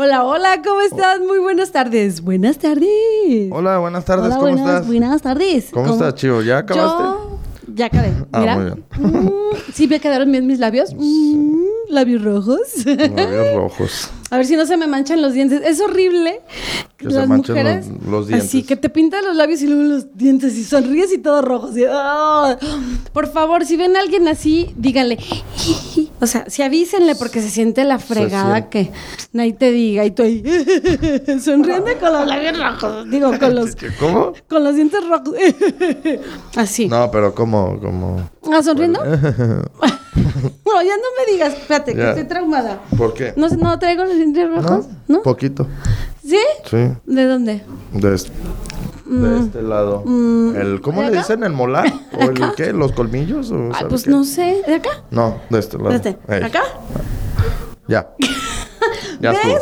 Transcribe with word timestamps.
Hola, 0.00 0.22
hola, 0.24 0.62
¿cómo 0.64 0.80
estás? 0.80 1.18
Muy 1.18 1.40
buenas 1.40 1.72
tardes. 1.72 2.20
Buenas 2.20 2.56
tardes. 2.58 3.50
Hola, 3.50 3.78
buenas 3.78 4.04
tardes, 4.04 4.26
Hola, 4.26 4.36
¿cómo 4.36 4.46
buenas, 4.52 4.68
estás? 4.68 4.86
Buenas 4.86 5.22
tardes. 5.22 5.66
¿Cómo 5.72 5.92
estás, 5.92 6.14
Chivo? 6.14 6.40
¿Ya 6.40 6.58
acabaste? 6.58 7.02
Yo 7.02 7.74
ya 7.74 7.86
acabé. 7.86 8.12
Ah, 8.30 8.38
Mira. 8.40 8.54
muy 8.56 8.64
bien. 8.66 8.84
Mm, 8.96 9.72
sí, 9.74 9.88
me 9.88 9.98
quedaron 9.98 10.30
bien 10.30 10.46
mis 10.46 10.60
labios. 10.60 10.94
Mm, 10.94 11.62
labios 11.88 12.22
rojos. 12.22 12.60
Labios 12.86 13.54
rojos. 13.56 14.10
A 14.30 14.36
ver 14.36 14.46
si 14.46 14.54
no 14.54 14.66
se 14.66 14.76
me 14.76 14.86
manchan 14.86 15.20
los 15.20 15.32
dientes. 15.32 15.62
Es 15.64 15.80
horrible. 15.80 16.42
Que 16.96 17.10
se 17.10 17.26
manchen 17.26 17.56
los- 17.64 18.06
los 18.08 18.28
dientes. 18.28 18.48
Así 18.48 18.62
que 18.62 18.76
te 18.76 18.90
pintan 18.90 19.24
los 19.24 19.34
labios 19.34 19.62
y 19.62 19.66
luego 19.66 19.82
los 19.82 20.16
dientes 20.16 20.56
y 20.58 20.62
sonríes 20.62 21.12
y 21.12 21.18
todo 21.18 21.42
rojo. 21.42 21.70
así, 21.72 21.82
¡ah! 21.90 22.56
Por 23.12 23.26
favor, 23.32 23.66
si 23.66 23.76
ven 23.76 23.96
a 23.96 24.00
alguien 24.00 24.28
así, 24.28 24.72
díganle. 24.76 25.18
O 26.20 26.26
sea, 26.26 26.44
si 26.48 26.62
avísenle 26.62 27.14
porque 27.14 27.40
se 27.40 27.48
siente 27.48 27.84
la 27.84 27.98
fregada 27.98 28.68
que 28.68 28.90
nadie 29.32 29.52
te 29.52 29.70
diga 29.70 30.04
y 30.04 30.10
tú 30.10 30.22
ahí 30.24 30.42
sonriendo 31.42 31.90
con 32.00 32.12
los 32.12 32.26
labios 32.26 32.58
rojos. 32.58 33.10
Digo, 33.10 33.38
con 33.38 33.54
los, 33.54 33.76
¿Cómo? 34.00 34.32
con 34.48 34.64
los 34.64 34.74
dientes 34.74 35.00
rojos. 35.08 35.34
Así. 36.56 36.88
No, 36.88 37.10
pero 37.10 37.34
¿cómo? 37.34 37.78
¿Cómo? 37.80 38.30
¿Ah, 38.52 38.62
sonriendo? 38.62 39.04
no, 39.04 40.82
ya 40.82 40.96
no 40.96 41.08
me 41.18 41.32
digas. 41.32 41.54
Espérate, 41.54 41.94
que 41.94 42.08
estoy 42.08 42.24
traumada. 42.24 42.80
¿Por 42.96 43.14
qué? 43.14 43.32
No, 43.36 43.48
no 43.48 43.78
traigo 43.78 44.04
los 44.04 44.16
dientes 44.16 44.48
rojos, 44.50 44.86
¿no? 45.06 45.22
Poquito. 45.22 45.66
¿Sí? 46.24 46.38
Sí. 46.68 46.88
¿De 47.06 47.24
dónde? 47.24 47.62
De, 47.92 48.14
este- 48.14 48.32
de 49.08 49.38
este 49.40 49.62
lado. 49.62 50.02
el, 50.06 50.80
¿Cómo 50.82 51.02
¿de 51.02 51.10
le 51.10 51.18
acá? 51.18 51.26
dicen? 51.26 51.44
¿El 51.44 51.52
molar? 51.52 51.92
¿O 52.18 52.22
el 52.22 52.54
qué? 52.56 52.72
¿Los 52.72 52.92
colmillos? 52.92 53.50
¿O 53.50 53.72
sabe 53.72 53.88
pues 53.88 54.04
qué? 54.04 54.10
no 54.10 54.24
sé. 54.24 54.62
¿De 54.66 54.74
acá? 54.74 54.90
No, 55.10 55.36
de 55.50 55.58
este 55.58 55.76
lado. 55.78 55.90
¿De 55.90 55.96
este? 55.96 56.16
Ey, 56.28 56.42
¿Acá? 56.42 56.62
Ya. 57.86 58.10
ya 59.20 59.32
¿Ves? 59.32 59.40
estuvo. 59.44 59.58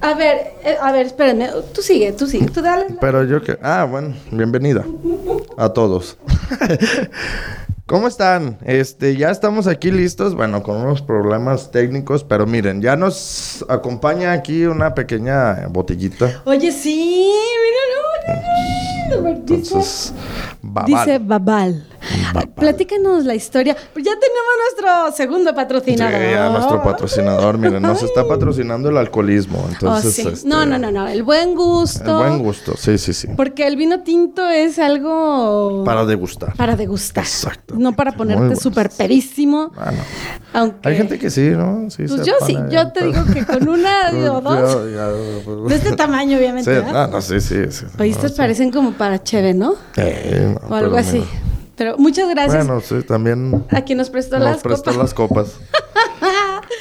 A 0.00 0.14
ver, 0.14 0.54
eh, 0.64 0.76
a 0.80 0.92
ver, 0.92 1.06
espérenme. 1.06 1.50
Tú 1.74 1.82
sigue, 1.82 2.12
tú 2.12 2.26
sigue. 2.26 2.46
Tú 2.46 2.62
dale. 2.62 2.86
Pero 3.00 3.24
yo 3.24 3.42
que... 3.42 3.58
Ah, 3.62 3.86
bueno, 3.90 4.14
bienvenida 4.30 4.84
a 5.56 5.68
todos. 5.70 6.16
¿Cómo 7.86 8.06
están? 8.06 8.58
Este, 8.66 9.16
ya 9.16 9.30
estamos 9.30 9.66
aquí 9.66 9.90
listos, 9.90 10.34
bueno, 10.34 10.62
con 10.62 10.76
unos 10.76 11.00
problemas 11.00 11.70
técnicos, 11.70 12.22
pero 12.22 12.46
miren, 12.46 12.82
ya 12.82 12.96
nos 12.96 13.64
acompaña 13.68 14.32
aquí 14.32 14.66
una 14.66 14.94
pequeña 14.94 15.66
botellita. 15.70 16.42
Oye, 16.44 16.70
sí, 16.70 17.32
míralo. 17.32 17.87
Entonces, 19.48 20.12
babal. 20.62 20.86
dice 20.86 21.18
Babal. 21.18 21.86
Babal. 22.32 22.48
Platícanos 22.50 23.24
la 23.24 23.34
historia. 23.34 23.76
Pues 23.92 24.04
ya 24.04 24.12
tenemos 24.12 24.52
nuestro 25.06 25.16
segundo 25.16 25.50
Sí, 25.50 25.56
patrocinador. 25.56 26.20
ya 26.20 26.48
nuestro 26.50 26.82
patrocinador, 26.82 27.58
miren, 27.58 27.82
nos 27.82 28.02
está 28.02 28.26
patrocinando 28.26 28.88
el 28.88 28.96
alcoholismo, 28.96 29.64
Oh, 29.64 29.68
entonces... 29.68 30.14
sí. 30.14 30.26
este, 30.26 30.48
No, 30.48 30.64
no, 30.66 30.78
no, 30.78 30.90
no. 30.90 31.06
El 31.08 31.22
buen 31.22 31.50
El 31.50 31.56
gusto. 31.56 32.18
buen 32.18 32.38
gusto, 32.38 32.74
sí, 32.76 32.98
sí, 32.98 33.12
sí. 33.12 33.28
Porque 33.36 33.66
el 33.66 33.76
vino 33.76 34.00
tinto 34.02 34.48
es 34.48 34.78
algo 34.78 35.82
Para 35.84 36.04
degustar. 36.04 36.54
para 36.56 36.76
degustar. 36.76 37.24
Exacto. 37.24 37.74
No 37.76 37.92
para 37.94 38.12
ponerte 38.12 38.56
súper 38.56 38.90
perísimo. 38.90 39.72
Ah, 39.76 39.92
no. 39.92 39.98
Aunque. 40.60 40.88
Hay 40.88 40.96
gente 40.96 41.18
que 41.18 41.30
sí, 41.30 41.50
¿no? 41.50 41.90
Sí, 41.90 42.04
Pues 42.08 42.24
yo 42.24 42.34
sí, 42.46 42.56
yo 42.70 42.90
te 42.92 43.04
digo 43.04 43.24
que 43.32 43.44
con 43.44 43.68
una 43.68 44.10
o 44.32 44.40
dos. 44.40 44.76
Pues- 45.44 45.68
De 45.68 45.74
este 45.76 45.92
tamaño, 45.96 46.38
obviamente. 46.38 46.64
Sí, 46.70 46.76
¿verdad? 46.82 47.08
no, 47.08 47.14
no, 47.16 47.20
sí, 47.22 47.40
sí. 47.40 47.56
sí. 47.70 47.84
Oye, 47.98 48.16
No, 48.22 48.28
parecen 48.34 48.70
como 48.70 48.92
para 48.92 49.22
cheve, 49.22 49.54
¿no? 49.54 49.74
Eh, 49.96 50.54
no, 50.62 50.68
O 50.68 50.74
algo 50.74 50.96
así. 50.96 51.18
mira. 51.18 51.26
Pero 51.78 51.96
muchas 51.96 52.28
gracias 52.28 52.66
Bueno, 52.66 52.80
sí, 52.82 53.02
también 53.04 53.64
a 53.70 53.82
quien 53.82 53.96
nos 53.98 54.10
prestó 54.10 54.36
nos 54.38 54.44
las 54.50 54.62
prestó 54.62 54.90
copas. 54.90 54.96
las 54.98 55.14
copas. 55.14 55.52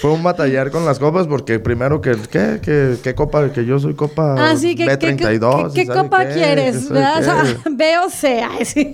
Fue 0.02 0.12
un 0.12 0.22
batallar 0.24 0.70
con 0.72 0.86
las 0.86 1.00
copas 1.00 1.28
porque 1.28 1.60
primero 1.60 2.02
que, 2.02 2.16
¿qué? 2.30 2.60
¿Qué, 2.62 2.98
qué 3.02 3.16
copa? 3.16 3.52
Que 3.52 3.66
yo 3.66 3.80
soy 3.80 3.96
copa 3.96 4.36
Ah, 4.38 4.56
sí, 4.56 4.76
¿qué, 4.76 4.86
qué- 4.98 5.16
B32. 5.16 5.74
qué- 5.74 5.82
¿y 5.82 5.86
qué 5.86 5.86
sabe 5.88 6.00
copa 6.02 6.26
quieres? 6.26 6.88
B 7.72 7.98
o 8.06 8.10
C. 8.10 8.42
ay, 8.44 8.66
sí. 8.66 8.92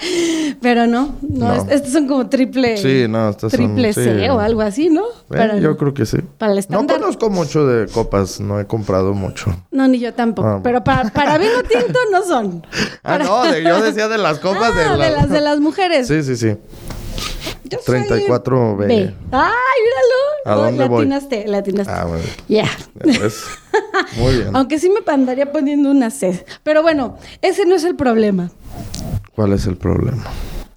Pero 0.60 0.86
no, 0.86 1.14
no, 1.22 1.48
No. 1.48 1.54
es- 1.54 1.70
estos 1.70 1.92
son 1.92 2.06
como 2.08 2.28
triple, 2.28 2.76
Sí, 2.78 3.06
no, 3.08 3.30
estas 3.30 3.52
son- 3.52 3.58
triple 3.74 3.92
sí. 3.92 4.02
C 4.02 4.30
o 4.30 4.40
algo 4.40 4.60
así, 4.62 4.90
¿no? 4.90 5.04
Eh, 5.32 5.60
yo 5.60 5.76
creo 5.76 5.94
que 5.94 6.06
sí. 6.06 6.18
para 6.38 6.52
el 6.52 6.56
No 6.56 6.60
estándar. 6.60 6.98
conozco 7.00 7.30
mucho 7.30 7.66
de 7.66 7.86
copas, 7.88 8.40
no 8.40 8.58
he 8.60 8.66
comprado 8.66 9.14
mucho. 9.14 9.54
No, 9.70 9.86
ni 9.88 9.98
yo 10.00 10.14
tampoco. 10.14 10.48
Ah. 10.48 10.60
Pero 10.62 10.82
para, 10.82 11.10
para 11.10 11.38
vino 11.38 11.62
tinto 11.68 11.98
no 12.10 12.22
son. 12.24 12.66
Ah, 13.02 13.18
Para- 13.18 13.24
no, 13.24 13.42
de- 13.44 13.62
yo 13.62 13.80
decía 13.82 14.08
de 14.08 14.18
las 14.18 14.38
copas 14.40 14.72
Ah, 14.74 14.78
de, 14.78 14.88
de 14.90 14.96
la- 14.96 15.10
las 15.10 15.30
de 15.30 15.40
las 15.40 15.60
mujeres. 15.60 16.08
Sí, 16.08 16.22
sí, 16.22 16.36
sí. 16.36 16.56
Yo 17.64 17.78
soy 17.84 18.00
34 18.04 18.76
B. 18.76 18.86
B. 18.86 18.94
Ay, 18.96 19.78
míralo. 19.84 20.29
¿A 20.44 20.54
dónde 20.54 20.86
voy? 20.88 21.04
latinaste, 21.06 21.46
latinaste. 21.48 21.92
Ah, 21.92 22.04
bueno. 22.04 22.24
Ya. 22.48 22.64
ya 23.04 23.18
ves. 23.20 23.44
Muy 24.16 24.34
bien. 24.36 24.50
Aunque 24.56 24.78
sí 24.78 24.90
me 24.90 25.00
andaría 25.12 25.50
poniendo 25.52 25.90
una 25.90 26.10
C. 26.10 26.44
Pero 26.62 26.82
bueno, 26.82 27.16
ese 27.42 27.64
no 27.66 27.74
es 27.74 27.84
el 27.84 27.96
problema. 27.96 28.50
¿Cuál 29.34 29.52
es 29.52 29.66
el 29.66 29.76
problema? 29.76 30.24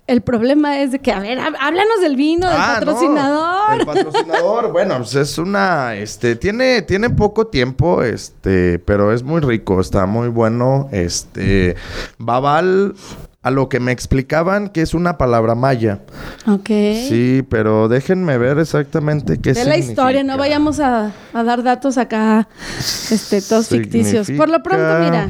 El 0.06 0.22
problema 0.22 0.82
es 0.82 0.92
de 0.92 1.00
que, 1.00 1.14
a 1.14 1.20
ver, 1.22 1.40
há- 1.40 1.54
háblanos 1.62 2.02
del 2.02 2.18
vino, 2.18 2.48
del 2.50 2.58
Ah, 2.60 2.78
no, 2.82 2.86
patrocinador. 2.86 3.80
El 3.80 3.86
patrocinador, 3.86 4.72
bueno, 4.74 4.98
pues 4.98 5.16
es 5.16 5.38
una, 5.38 5.96
este, 5.96 6.36
tiene, 6.36 6.82
tiene 6.82 7.10
poco 7.10 7.48
tiempo, 7.48 8.04
este, 8.04 8.80
pero 8.80 9.14
es 9.14 9.24
muy 9.24 9.40
rico, 9.40 9.80
está 9.80 10.06
muy 10.06 10.28
bueno, 10.28 10.90
este, 10.92 11.78
Babal, 12.18 12.96
a 13.44 13.52
lo 13.52 13.68
que 13.70 13.80
me 13.80 13.92
explicaban 13.92 14.70
que 14.70 14.82
es 14.82 14.94
una 14.94 15.18
palabra 15.18 15.54
maya. 15.54 16.00
Ok. 16.48 16.68
Sí, 16.68 17.46
pero 17.50 17.90
déjenme 17.90 18.38
ver 18.38 18.58
exactamente 18.58 19.38
qué 19.40 19.54
de 19.54 19.66
la 19.66 19.78
historia, 19.78 20.24
no 20.24 20.38
vayamos 20.38 20.80
a, 20.80 21.12
a 21.34 21.44
dar 21.44 21.62
datos 21.62 21.98
acá, 21.98 22.48
este, 22.80 23.42
todos 23.42 23.68
ficticios. 23.68 24.32
Por 24.32 24.50
lo 24.50 24.64
pronto, 24.64 25.00
mira, 25.04 25.30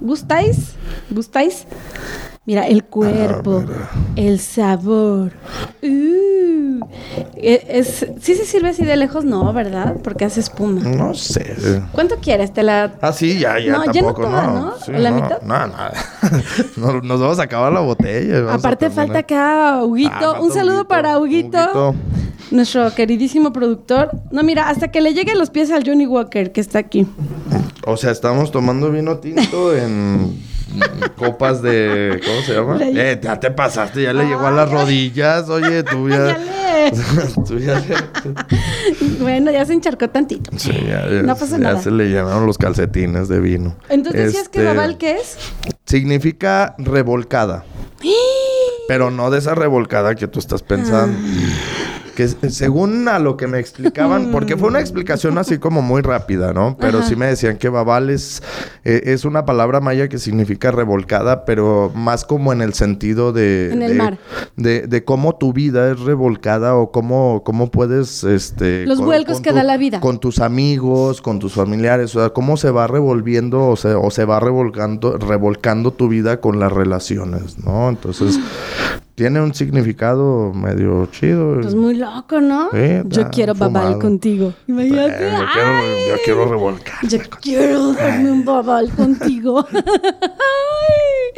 ¿gustáis? 0.00 0.72
¿Gustáis? 1.10 1.66
Mira, 2.46 2.66
el 2.66 2.84
cuerpo, 2.84 3.62
el 4.16 4.40
sabor. 4.40 5.32
Uh, 5.82 6.80
e- 7.36 7.64
es, 7.68 8.06
¿Sí 8.20 8.34
se 8.34 8.44
sirve 8.46 8.70
así 8.70 8.84
de 8.84 8.96
lejos? 8.96 9.24
No, 9.24 9.52
¿verdad? 9.52 9.96
Porque 10.02 10.24
hace 10.24 10.40
espuma. 10.40 10.80
No 10.80 11.14
sé. 11.14 11.54
¿Cuánto 11.92 12.16
quieres? 12.16 12.52
Te 12.52 12.62
la... 12.62 12.94
Ah, 13.02 13.12
sí, 13.12 13.38
ya, 13.38 13.58
ya, 13.60 13.72
No, 13.72 13.84
ya 13.92 14.00
no 14.02 14.08
tampoco, 14.08 14.22
toda, 14.22 14.46
no. 14.46 14.54
¿no? 14.60 14.78
Sí, 14.78 14.90
¿La 14.92 15.10
no, 15.10 15.16
mitad? 15.16 15.42
No, 15.42 15.54
nada. 15.54 15.92
No, 16.76 17.00
nos 17.02 17.20
vamos 17.20 17.38
a 17.38 17.42
acabar 17.42 17.72
la 17.72 17.80
botella. 17.80 18.52
Aparte 18.54 18.88
falta 18.90 19.18
acá 19.18 19.84
Huguito. 19.84 20.10
Ah, 20.36 20.40
Un 20.40 20.50
saludo 20.50 20.76
Huguito, 20.76 20.88
para 20.88 21.18
Huguito, 21.18 21.58
Huguito. 21.58 21.94
nuestro 22.50 22.92
queridísimo 22.94 23.52
productor. 23.52 24.10
No, 24.32 24.42
mira, 24.42 24.68
hasta 24.70 24.88
que 24.90 25.02
le 25.02 25.12
lleguen 25.12 25.38
los 25.38 25.50
pies 25.50 25.70
al 25.70 25.84
Johnny 25.86 26.06
Walker, 26.06 26.52
que 26.52 26.62
está 26.62 26.78
aquí. 26.78 27.06
O 27.86 27.96
sea, 27.98 28.10
estamos 28.10 28.50
tomando 28.50 28.90
vino 28.90 29.18
tinto 29.18 29.76
en 29.76 30.49
copas 31.16 31.62
de. 31.62 32.20
¿Cómo 32.24 32.40
se 32.42 32.54
llama? 32.54 32.76
Le- 32.76 33.12
Eh, 33.12 33.20
ya 33.22 33.38
te 33.40 33.50
pasaste, 33.50 34.02
ya 34.02 34.12
le 34.12 34.24
llegó 34.26 34.46
a 34.46 34.50
las 34.50 34.70
rodillas. 34.70 35.48
Oye, 35.48 35.82
tú 35.82 36.08
ya. 36.08 36.38
Tú 37.46 37.58
ya 37.58 37.78
le- 37.78 37.96
bueno, 39.20 39.50
ya 39.50 39.64
se 39.66 39.74
encharcó 39.74 40.08
tantito. 40.08 40.50
Sí, 40.56 40.72
ya, 40.72 41.06
ya- 41.08 41.22
No 41.22 41.34
pasa 41.36 41.58
ya 41.58 41.64
nada. 41.64 41.82
se 41.82 41.90
le 41.90 42.06
llenaron 42.08 42.46
los 42.46 42.56
calcetines 42.58 43.28
de 43.28 43.38
vino. 43.40 43.76
Entonces 43.90 44.26
decías 44.26 44.48
que 44.48 44.60
Este, 44.60 44.64
Babal, 44.74 44.96
¿qué 44.96 45.16
es? 45.16 45.36
Significa 45.84 46.74
revolcada. 46.78 47.64
Pero 48.88 49.10
no 49.10 49.30
de 49.30 49.38
esa 49.38 49.54
revolcada 49.54 50.14
que 50.14 50.26
tú 50.26 50.38
estás 50.38 50.62
pensando. 50.62 51.16
Que 52.14 52.28
según 52.28 53.08
a 53.08 53.18
lo 53.18 53.36
que 53.36 53.46
me 53.46 53.58
explicaban, 53.58 54.30
porque 54.30 54.56
fue 54.56 54.68
una 54.68 54.80
explicación 54.80 55.38
así 55.38 55.58
como 55.58 55.82
muy 55.82 56.02
rápida, 56.02 56.52
¿no? 56.52 56.76
Pero 56.78 56.98
Ajá. 56.98 57.08
sí 57.08 57.16
me 57.16 57.26
decían 57.26 57.56
que 57.56 57.68
babal 57.68 58.10
es, 58.10 58.42
eh, 58.84 59.02
es 59.06 59.24
una 59.24 59.44
palabra 59.44 59.80
maya 59.80 60.08
que 60.08 60.18
significa 60.18 60.70
revolcada, 60.70 61.44
pero 61.44 61.90
más 61.94 62.24
como 62.24 62.52
en 62.52 62.62
el 62.62 62.74
sentido 62.74 63.32
de... 63.32 63.70
En 63.72 63.82
el 63.82 63.92
de, 63.92 63.94
mar. 63.98 64.18
De, 64.56 64.86
de 64.86 65.04
cómo 65.04 65.36
tu 65.36 65.52
vida 65.52 65.90
es 65.90 66.00
revolcada 66.00 66.76
o 66.76 66.90
cómo, 66.90 67.42
cómo 67.44 67.70
puedes... 67.70 68.24
Este, 68.24 68.86
Los 68.86 69.00
vuelcos 69.00 69.40
que 69.40 69.52
da 69.52 69.62
la 69.62 69.76
vida. 69.76 70.00
Con 70.00 70.18
tus 70.18 70.40
amigos, 70.40 71.22
con 71.22 71.38
tus 71.38 71.54
familiares, 71.54 72.14
o 72.16 72.20
sea, 72.20 72.30
cómo 72.30 72.56
se 72.56 72.70
va 72.70 72.86
revolviendo 72.86 73.68
o 73.68 73.76
se, 73.76 73.94
o 73.94 74.10
se 74.10 74.24
va 74.24 74.40
revolcando, 74.40 75.16
revolcando 75.16 75.92
tu 75.92 76.08
vida 76.08 76.40
con 76.40 76.60
las 76.60 76.72
relaciones, 76.72 77.58
¿no? 77.58 77.88
Entonces, 77.88 78.38
tiene 79.14 79.40
un 79.40 79.54
significado 79.54 80.52
medio 80.54 81.06
chido. 81.06 81.60
Pues 81.60 81.74
muy 81.74 81.94
loco, 81.96 82.40
¿no? 82.40 82.70
Sí, 82.72 83.00
Yo 83.06 83.28
quiero 83.30 83.54
Babal 83.54 83.82
fumado. 83.82 83.98
contigo. 84.00 84.54
Imagínate. 84.66 85.10
Yo, 85.24 85.28
quiero, 85.52 85.68
¡Ay! 85.68 85.98
yo 86.08 86.14
quiero 86.24 86.44
revolcar. 86.46 87.06
Yo 87.06 87.18
quiero 87.40 87.92
darme 87.92 88.30
un 88.32 88.44
babal 88.44 88.88
contigo. 88.90 89.66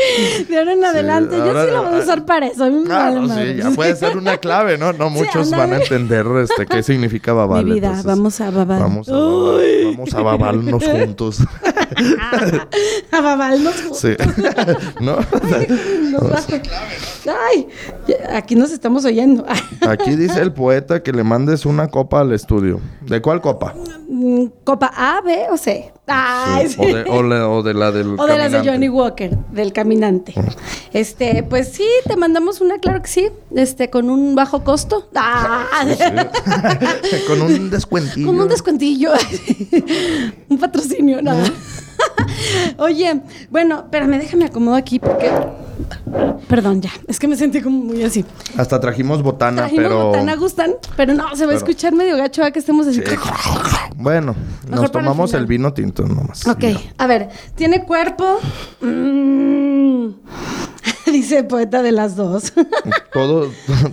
Ay, 0.05 0.45
de 0.45 0.59
ahora 0.59 0.73
en 0.73 0.85
adelante, 0.85 1.37
yo 1.37 1.43
ahora- 1.45 1.65
sí 1.65 1.71
lo 1.71 1.83
voy 1.85 1.95
a 2.01 2.03
usar 2.03 2.25
para 2.25 2.47
eso. 2.47 2.65
A 2.65 2.71
mí 2.71 2.79
me 2.81 2.85
Claro, 2.87 3.27
vale 3.29 3.53
sí, 3.55 3.59
ya 3.63 3.71
puede 3.71 3.95
ser 3.97 4.17
una 4.17 4.37
clave, 4.39 4.79
¿no? 4.79 4.93
No 4.93 5.11
muchos 5.11 5.51
van 5.51 5.73
a 5.73 5.77
entender 5.77 6.27
este, 6.43 6.67
qué 6.67 6.83
significa 6.83 7.33
babal. 7.33 7.65
Mi 7.65 7.73
vida, 7.75 7.89
entonces, 7.89 8.07
vamos 8.07 8.41
a 8.41 8.51
babal. 8.51 8.81
Vamos 8.81 9.09
a 9.09 9.13
babal, 9.13 9.85
vamos 9.97 10.15
a 10.15 10.23
babalnos 10.23 10.85
juntos. 10.85 11.39
a 13.13 13.21
babal 13.21 13.63
nos 13.65 13.75
Sí. 13.99 14.15
¿No? 15.01 15.17
nos 15.17 16.23
va. 16.33 16.41
Ay, 17.51 17.69
aquí 18.33 18.55
nos 18.55 18.71
estamos 18.71 19.05
oyendo. 19.05 19.45
Aquí 19.89 20.17
dice 20.17 20.41
el 20.41 20.53
poeta 20.53 21.03
que 21.03 21.13
le 21.13 21.25
mandes 21.25 21.67
una 21.67 21.89
copa 21.89 22.21
al 22.21 22.33
estudio. 22.33 22.81
¿De 23.03 23.21
cuál 23.21 23.41
copa? 23.41 23.75
Mm, 24.09 24.47
Copa 24.65 24.91
A, 24.95 25.21
B 25.21 25.47
o 25.51 25.57
C. 25.57 25.93
Ay, 26.12 26.69
sí. 26.69 26.76
O, 26.79 26.87
de, 26.87 27.41
o 27.41 27.53
o 27.53 27.62
de 27.62 27.75
la 27.75 27.91
del 27.91 28.19
O 28.19 28.26
de 28.26 28.37
las 28.37 28.53
de. 28.53 28.59
Johnny 28.59 28.88
Walker, 28.88 29.37
del 29.50 29.73
caminante. 29.73 30.35
Este, 30.93 31.43
pues 31.43 31.69
sí, 31.69 31.87
te 32.06 32.17
mandamos 32.17 32.61
una, 32.61 32.79
claro 32.79 33.00
que 33.03 33.09
sí. 33.09 33.29
Este, 33.55 33.91
con 33.91 34.11
un 34.11 34.35
bajo 34.35 34.64
costo. 34.64 35.09
Ah, 35.14 35.67
Con 37.26 37.43
un 37.43 37.70
descuentillo. 37.70 38.26
Con 38.26 38.41
un 38.41 38.49
descuentillo. 38.49 39.12
un 40.49 40.59
patrocinio, 40.59 41.23
nada. 41.23 41.44
Oye, 42.79 43.20
bueno, 43.50 43.81
espérame, 43.81 44.19
déjame 44.19 44.47
acomodo 44.47 44.75
aquí 44.75 44.99
porque. 44.99 45.31
Perdón, 46.49 46.82
ya. 46.82 46.91
Es 47.09 47.19
que 47.19 47.29
me 47.29 47.37
sentí 47.37 47.61
como 47.61 47.79
muy 47.79 48.03
así. 48.03 48.25
Hasta 48.56 48.79
trajimos 48.81 49.23
botana, 49.23 49.62
Trajimos 49.62 49.85
pero... 49.85 50.06
botana, 50.06 50.37
gustan, 50.37 50.73
pero 50.97 51.14
no, 51.14 51.35
se 51.35 51.47
va 51.47 51.53
a 51.53 51.56
escuchar 51.56 51.94
medio 51.94 52.17
gacho 52.17 52.44
¿eh? 52.44 52.53
que 52.53 52.59
estemos 52.59 52.87
así. 52.87 53.03
Bueno, 53.97 54.35
Mejor 54.64 54.82
nos 54.82 54.93
tomamos 54.93 55.35
el, 55.35 55.47
vino 55.47 55.73
tinto 55.73 56.01
nomás. 56.06 56.46
Ok, 56.46 56.64
a 56.99 57.06
ver, 57.06 57.28
tiene 57.54 57.84
cuerpo. 57.84 58.38
Mm. 58.81 60.08
Dice 61.12 61.44
poeta 61.44 61.82
de 61.82 61.93
las 61.93 62.16
dos. 62.16 62.52
Todos, 63.12 63.52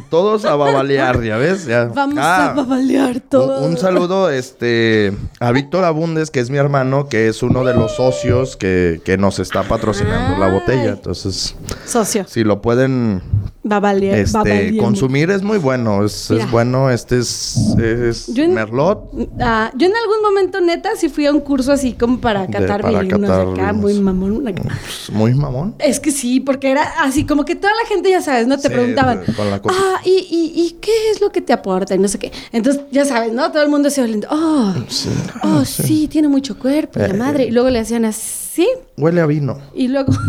todos 0.10 0.46
a 0.46 0.56
babalear, 0.56 1.22
¿ya 1.22 1.36
ves? 1.36 1.66
Ya. 1.66 1.86
Vamos 1.86 2.18
Ah, 2.18 2.52
a 2.52 2.54
babalear 2.54 3.16
un, 3.16 3.20
todo. 3.22 3.62
un 3.66 3.78
saludo 3.78 4.30
este, 4.30 5.12
a 5.42 5.52
Víctor 5.52 5.84
Abundes, 5.84 6.32
que 6.32 6.40
es 6.40 6.50
mi 6.50 6.58
hermano, 6.58 7.10
que 7.10 7.28
es 7.28 7.44
uno 7.44 7.66
de 7.66 7.74
los 7.74 7.98
socios 7.98 8.56
que, 8.56 9.02
que 9.04 9.18
nos 9.18 9.40
está 9.40 9.64
patrocinando 9.64 10.38
la 10.38 10.50
botella. 10.50 10.92
Entonces, 10.92 11.58
Socio. 11.86 12.24
si 12.30 12.46
lo 12.46 12.62
pueden 12.62 13.22
Babalear. 13.62 14.18
este, 14.20 14.38
babaleando. 14.38 14.84
consumir, 14.84 15.30
es 15.32 15.44
muy 15.44 15.58
bueno. 15.58 16.06
Es, 16.06 16.32
es 16.32 16.50
bueno. 16.50 16.90
Este 16.90 17.18
es, 17.20 17.58
es 17.78 18.28
Yo 18.34 18.44
en- 18.44 18.54
Merlot. 18.54 19.12
Ah, 19.42 19.70
yo 19.76 19.86
en 19.88 19.94
algún 19.96 20.22
momento, 20.24 20.62
neta, 20.62 20.92
sí 20.96 21.10
fui 21.10 21.26
a 21.26 21.32
un 21.34 21.42
curso 21.42 21.72
así 21.74 21.92
como 21.94 22.20
para 22.20 22.48
De- 22.48 22.54
catar 22.54 22.82
para 22.82 23.06
catar 23.08 23.48
acá, 23.50 23.74
muy 23.74 23.94
mamón. 24.00 24.48
acá. 24.48 24.62
pues, 24.64 25.10
muy 25.12 25.34
mamón. 25.34 25.76
Es 25.80 26.00
que 26.00 26.12
sí, 26.12 26.40
porque 26.40 26.72
era 26.72 26.84
así 27.04 27.26
como 27.26 27.44
que 27.44 27.56
toda 27.56 27.74
la 27.84 27.88
gente, 27.90 28.10
ya 28.10 28.22
sabes, 28.22 28.48
¿no? 28.48 28.56
Te 28.58 28.70
Sí, 28.70 28.74
preguntaban, 28.74 29.26
de- 29.26 29.34
con 29.34 29.50
la 29.50 29.62
cosa. 29.62 29.76
ah, 29.78 30.02
¿y, 30.06 30.12
y, 30.30 30.54
y 30.62 30.72
qué 30.80 31.12
es 31.12 31.20
lo 31.20 31.30
que 31.32 31.42
te 31.42 31.52
aporta? 31.52 31.94
Y 31.96 32.00
no 32.00 32.08
sé 32.08 32.18
qué. 32.18 32.32
Entonces, 32.54 32.84
ya 32.92 33.04
sabes, 33.04 33.34
¿no? 33.34 33.52
Todo 33.52 33.64
el 33.64 33.70
mundo 33.70 33.90
se 33.90 34.02
oliendo, 34.02 34.28
oh, 34.32 34.74
Sí. 34.88 35.10
oh, 35.44 35.66
sí, 35.66 36.08
tiene 36.08 36.30
mucho 36.30 36.58
cuerpo, 36.58 36.98
y 37.00 37.02
la 37.02 37.10
Eh, 37.10 37.14
madre. 37.14 37.46
Y 37.46 37.52
luego 37.52 37.70
le 37.70 37.80
hacían 37.80 38.06
así, 38.06 38.49
Huele 38.98 39.22
a 39.22 39.26
vino. 39.26 39.58
y 39.74 39.88
luego... 39.88 40.12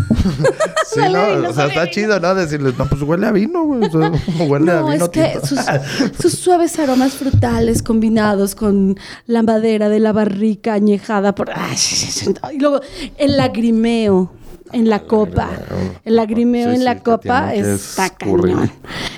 Sí, 0.93 0.99
¿no? 1.11 1.35
vino, 1.35 1.49
O 1.49 1.53
sea, 1.53 1.67
está 1.67 1.81
vino. 1.83 1.91
chido, 1.93 2.19
¿no? 2.19 2.35
Decirles, 2.35 2.77
no, 2.77 2.85
pues 2.85 3.01
huele 3.01 3.25
a 3.27 3.31
vino, 3.31 3.63
güey. 3.63 3.85
O 3.85 3.89
sea, 3.91 4.11
huele 4.47 4.71
a 4.71 4.81
No, 4.81 4.87
vino 4.91 5.05
es 5.05 5.09
que 5.09 5.39
sus, 5.43 5.59
sus 6.19 6.33
suaves 6.33 6.77
aromas 6.79 7.13
frutales 7.13 7.81
combinados 7.81 8.55
con 8.55 8.97
la 9.25 9.41
madera 9.43 9.87
de 9.89 9.99
la 9.99 10.11
barrica 10.11 10.73
añejada 10.73 11.33
por... 11.33 11.49
Y 12.53 12.59
luego 12.59 12.81
el 13.17 13.37
lagrimeo 13.37 14.33
en 14.73 14.89
la 14.89 14.99
copa. 15.01 15.49
El 16.05 16.15
lagrimeo 16.17 16.69
Sí, 16.69 16.73
en 16.75 16.77
sí, 16.79 16.83
la 16.83 16.95
que 16.95 17.03
copa 17.03 17.53
está 17.53 18.09
cañón. 18.09 18.71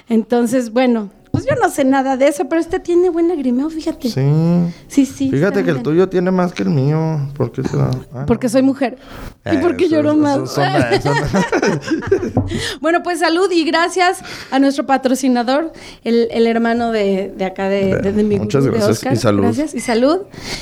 Entonces, 0.09 0.71
bueno, 0.71 1.09
pues 1.33 1.47
yo 1.47 1.55
no 1.55 1.67
sé 1.71 1.83
nada 1.83 2.15
de 2.15 2.27
eso, 2.27 2.47
pero 2.47 2.61
este 2.61 2.79
tiene 2.79 3.09
buen 3.09 3.27
lagrimeo, 3.27 3.67
fíjate. 3.71 4.07
Sí, 4.07 4.21
Sí. 4.87 5.05
sí. 5.07 5.31
Fíjate 5.31 5.63
que 5.63 5.71
el 5.71 5.81
tuyo 5.81 6.07
tiene 6.07 6.29
más 6.29 6.53
que 6.53 6.61
el 6.61 6.69
mío. 6.69 7.27
¿Por 7.35 7.51
qué 7.51 7.63
será? 7.63 7.89
Ah, 8.13 8.25
Porque 8.27 8.49
soy 8.49 8.61
mujer. 8.61 8.99
Y 9.43 9.55
Eh, 9.55 9.59
porque 9.59 9.85
eso- 9.85 9.95
lloro 9.95 10.11
eso- 10.11 10.19
más. 10.19 10.35
eso 10.37 10.45
suena- 10.45 10.89
eso- 10.91 11.11
Bueno, 12.81 13.01
pues 13.01 13.19
salud 13.19 13.49
y 13.51 13.63
gracias 13.65 14.19
a 14.51 14.59
nuestro 14.59 14.85
patrocinador, 14.85 15.73
el, 16.03 16.27
el 16.31 16.45
hermano 16.45 16.91
de, 16.91 17.33
de 17.35 17.45
acá 17.45 17.67
de, 17.67 17.95
de- 17.95 18.13
de 18.13 18.23
mi 18.23 18.37
Muchas 18.37 18.63
de 18.65 18.69
gracias 18.69 18.91
Oscar. 18.97 19.13
y 19.13 19.17
salud. 19.17 19.43
Gracias 19.43 19.73
y 19.73 19.79
salud. 19.79 20.19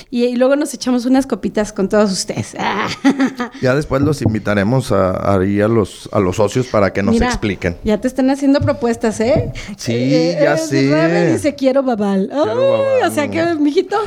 Y, 0.09 0.23
y 0.23 0.35
luego 0.37 0.55
nos 0.55 0.73
echamos 0.73 1.05
unas 1.05 1.27
copitas 1.27 1.73
con 1.73 1.89
todos 1.89 2.11
ustedes. 2.13 2.55
Ya 3.61 3.75
después 3.75 4.01
los 4.01 4.21
invitaremos 4.21 4.91
a, 4.93 5.35
ahí 5.35 5.59
a 5.61 5.67
los, 5.67 6.07
a 6.13 6.19
los 6.19 6.37
socios 6.37 6.67
para 6.67 6.93
que 6.93 7.03
nos 7.03 7.13
Mira, 7.15 7.27
expliquen. 7.27 7.75
Ya 7.83 7.99
te 7.99 8.07
están 8.07 8.29
haciendo 8.29 8.61
propuestas, 8.61 9.19
¿eh? 9.19 9.51
Sí, 9.77 10.31
ya 10.39 10.57
sé. 10.61 10.91
Raven 10.91 11.33
dice 11.33 11.55
quiero 11.55 11.83
babal. 11.83 12.29
Ay, 12.31 12.39
babal. 12.39 13.09
O 13.09 13.11
sea 13.11 13.29
que, 13.29 13.43
mijito, 13.55 13.97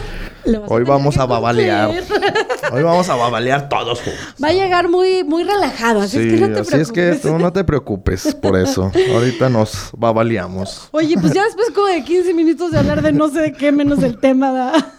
vas 0.46 0.62
Hoy 0.70 0.84
vamos 0.84 1.16
a 1.16 1.26
babalear. 1.26 1.90
Hoy 2.72 2.82
vamos 2.82 3.08
a 3.08 3.14
babalear 3.14 3.68
todos 3.68 4.00
juntos. 4.00 4.34
Va 4.42 4.48
a 4.48 4.52
llegar 4.52 4.88
muy, 4.88 5.24
muy 5.24 5.44
relajado, 5.44 6.00
así 6.00 6.18
es 6.18 6.34
que 6.34 6.40
no 6.40 6.54
te 6.54 6.60
así 6.60 6.76
es 6.76 6.88
que 6.88 7.02
preocupes. 7.02 7.22
tú 7.22 7.38
no 7.38 7.52
te 7.52 7.64
preocupes 7.64 8.34
por 8.34 8.58
eso. 8.58 8.90
Ahorita 9.12 9.48
nos 9.48 9.90
babaleamos. 9.96 10.88
Oye, 10.92 11.16
pues 11.20 11.32
ya 11.32 11.44
después 11.46 11.70
como 11.70 11.86
de 11.86 12.02
15 12.02 12.34
minutos 12.34 12.72
de 12.72 12.78
hablar 12.78 13.02
de 13.02 13.12
no 13.12 13.28
sé 13.28 13.40
de 13.40 13.52
qué, 13.52 13.72
menos 13.72 14.00
del 14.00 14.18
tema, 14.18 14.52
¿verdad? 14.52 14.86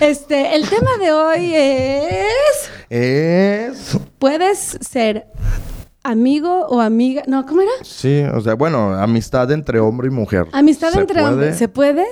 Este, 0.00 0.54
el 0.54 0.68
tema 0.68 0.90
de 1.00 1.12
hoy 1.12 1.52
es... 1.54 2.70
Es... 2.88 3.98
¿Puedes 4.18 4.78
ser 4.80 5.26
amigo 6.04 6.66
o 6.68 6.80
amiga? 6.80 7.22
No, 7.26 7.44
¿cómo 7.46 7.62
era? 7.62 7.70
Sí, 7.82 8.22
o 8.32 8.40
sea, 8.40 8.54
bueno, 8.54 8.94
amistad 8.94 9.50
entre 9.50 9.80
hombre 9.80 10.08
y 10.08 10.10
mujer. 10.10 10.46
Amistad 10.52 10.92
¿Se 10.92 11.00
entre 11.00 11.22
hombres. 11.24 11.56
¿Se 11.58 11.68
puede? 11.68 12.04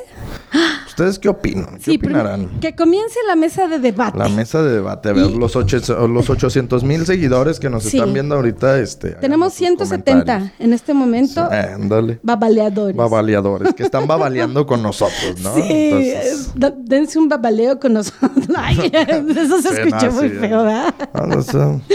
¿Ustedes 0.89 1.19
qué 1.19 1.29
opinan? 1.29 1.77
¿Qué 1.77 1.83
Sí, 1.93 1.97
opinarán? 1.97 2.61
que 2.61 2.75
comience 2.75 3.19
la 3.27 3.35
mesa 3.37 3.67
de 3.69 3.79
debate. 3.79 4.19
La 4.19 4.29
mesa 4.29 4.63
de 4.63 4.73
debate, 4.73 5.09
a 5.11 5.13
ver, 5.13 5.27
Y- 5.31 5.39
los, 5.39 5.57
ocho- 5.57 6.07
los 6.09 6.29
800 6.31 6.85
mil 6.85 7.07
seguidores 7.07 7.59
que 7.61 7.71
nos 7.71 7.85
Sí. 7.85 7.97
están 7.99 8.13
viendo 8.13 8.35
ahorita, 8.35 8.79
este... 8.79 9.13
Tenemos 9.13 9.47
hagan 9.47 9.51
sus 9.51 9.59
170 9.89 10.13
comentarios. 10.13 10.51
en 10.61 10.73
este 10.75 10.93
momento. 10.95 11.49
Sí, 11.51 11.57
ándale. 11.57 12.19
Babaleadores. 12.23 12.97
Babaleadores, 12.97 13.75
que 13.75 13.83
están 13.85 14.07
babaleando 14.07 14.67
con 14.67 14.83
nosotros, 14.83 15.41
¿no? 15.43 15.55
Sí, 15.55 15.63
Entonces, 15.65 16.51
eh, 16.61 16.73
dense 16.85 17.19
un 17.19 17.29
babaleo 17.29 17.79
con 17.81 17.95
nosotros. 17.95 18.31
Ay, 18.57 18.91
eso 18.95 19.63
se 19.63 19.69
escuchó 19.83 20.07
no, 20.07 20.13
muy 20.13 20.29
feo, 20.29 20.65
¿verdad? 20.65 20.95
ah, 21.15 21.27
no. 21.27 21.81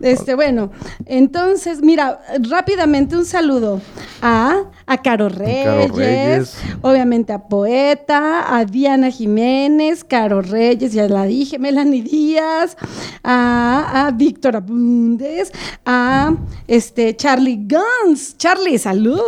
Este, 0.00 0.34
bueno, 0.34 0.70
entonces, 1.06 1.80
mira, 1.82 2.20
rápidamente 2.48 3.16
un 3.16 3.24
saludo 3.24 3.80
a, 4.20 4.64
a 4.86 5.02
Caro 5.02 5.28
Reyes, 5.28 5.90
Reyes. 5.90 6.56
obviamente 6.82 7.32
a 7.32 7.48
Poeta, 7.48 8.56
a 8.56 8.64
Diana 8.66 9.10
Jiménez, 9.10 10.04
Caro 10.04 10.42
Reyes, 10.42 10.92
ya 10.92 11.08
la 11.08 11.24
dije, 11.24 11.58
Melanie 11.58 12.02
Díaz, 12.02 12.76
a, 13.24 14.06
a 14.06 14.10
Víctor 14.10 14.56
Abundes, 14.56 15.50
a 15.84 16.34
este 16.68 17.16
Charlie 17.16 17.66
Guns. 17.66 18.36
Charlie, 18.36 18.78
salud. 18.78 19.18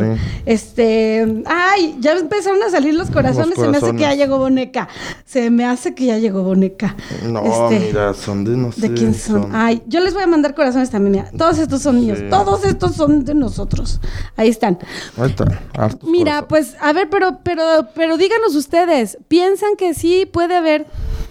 Charlie. 0.00 0.20
Este, 0.44 1.42
ay, 1.46 1.96
ya 2.00 2.12
empezaron 2.12 2.62
a 2.62 2.70
salir 2.70 2.94
los 2.94 3.10
corazones, 3.10 3.56
Los 3.56 3.64
se 3.66 3.70
me 3.70 3.76
hace 3.78 3.92
que 3.92 4.00
ya 4.02 4.14
llegó 4.14 4.38
Boneca. 4.38 4.88
Se 5.24 5.50
me 5.50 5.64
hace 5.64 5.94
que 5.94 6.06
ya 6.06 6.18
llegó 6.18 6.42
Boneca. 6.42 6.96
No, 7.24 7.44
Este, 7.44 7.86
mira, 7.86 8.14
son 8.14 8.44
de 8.44 8.56
no 8.56 8.72
sé. 8.72 8.88
¿De 8.88 8.94
quién 8.94 9.14
son? 9.14 9.54
Ay, 9.54 9.82
yo 9.86 10.00
les 10.00 10.15
voy 10.16 10.24
a 10.24 10.26
mandar 10.26 10.54
corazones 10.54 10.90
también. 10.90 11.12
Mira. 11.12 11.30
Todos 11.38 11.58
estos 11.58 11.82
son 11.82 12.00
míos. 12.00 12.18
Sí. 12.18 12.26
Todos 12.28 12.64
estos 12.64 12.96
son 12.96 13.24
de 13.24 13.34
nosotros. 13.34 14.00
Ahí 14.36 14.48
están. 14.48 14.78
Ahí 15.16 15.30
está, 15.30 15.44
Mira, 16.02 16.42
corazones. 16.42 16.44
pues, 16.48 16.76
a 16.80 16.92
ver, 16.92 17.08
pero, 17.08 17.38
pero, 17.42 17.62
pero 17.94 18.16
díganos 18.16 18.54
ustedes, 18.54 19.18
¿piensan 19.28 19.76
que 19.76 19.94
sí 19.94 20.26
puede 20.26 20.56
haber 20.56 20.86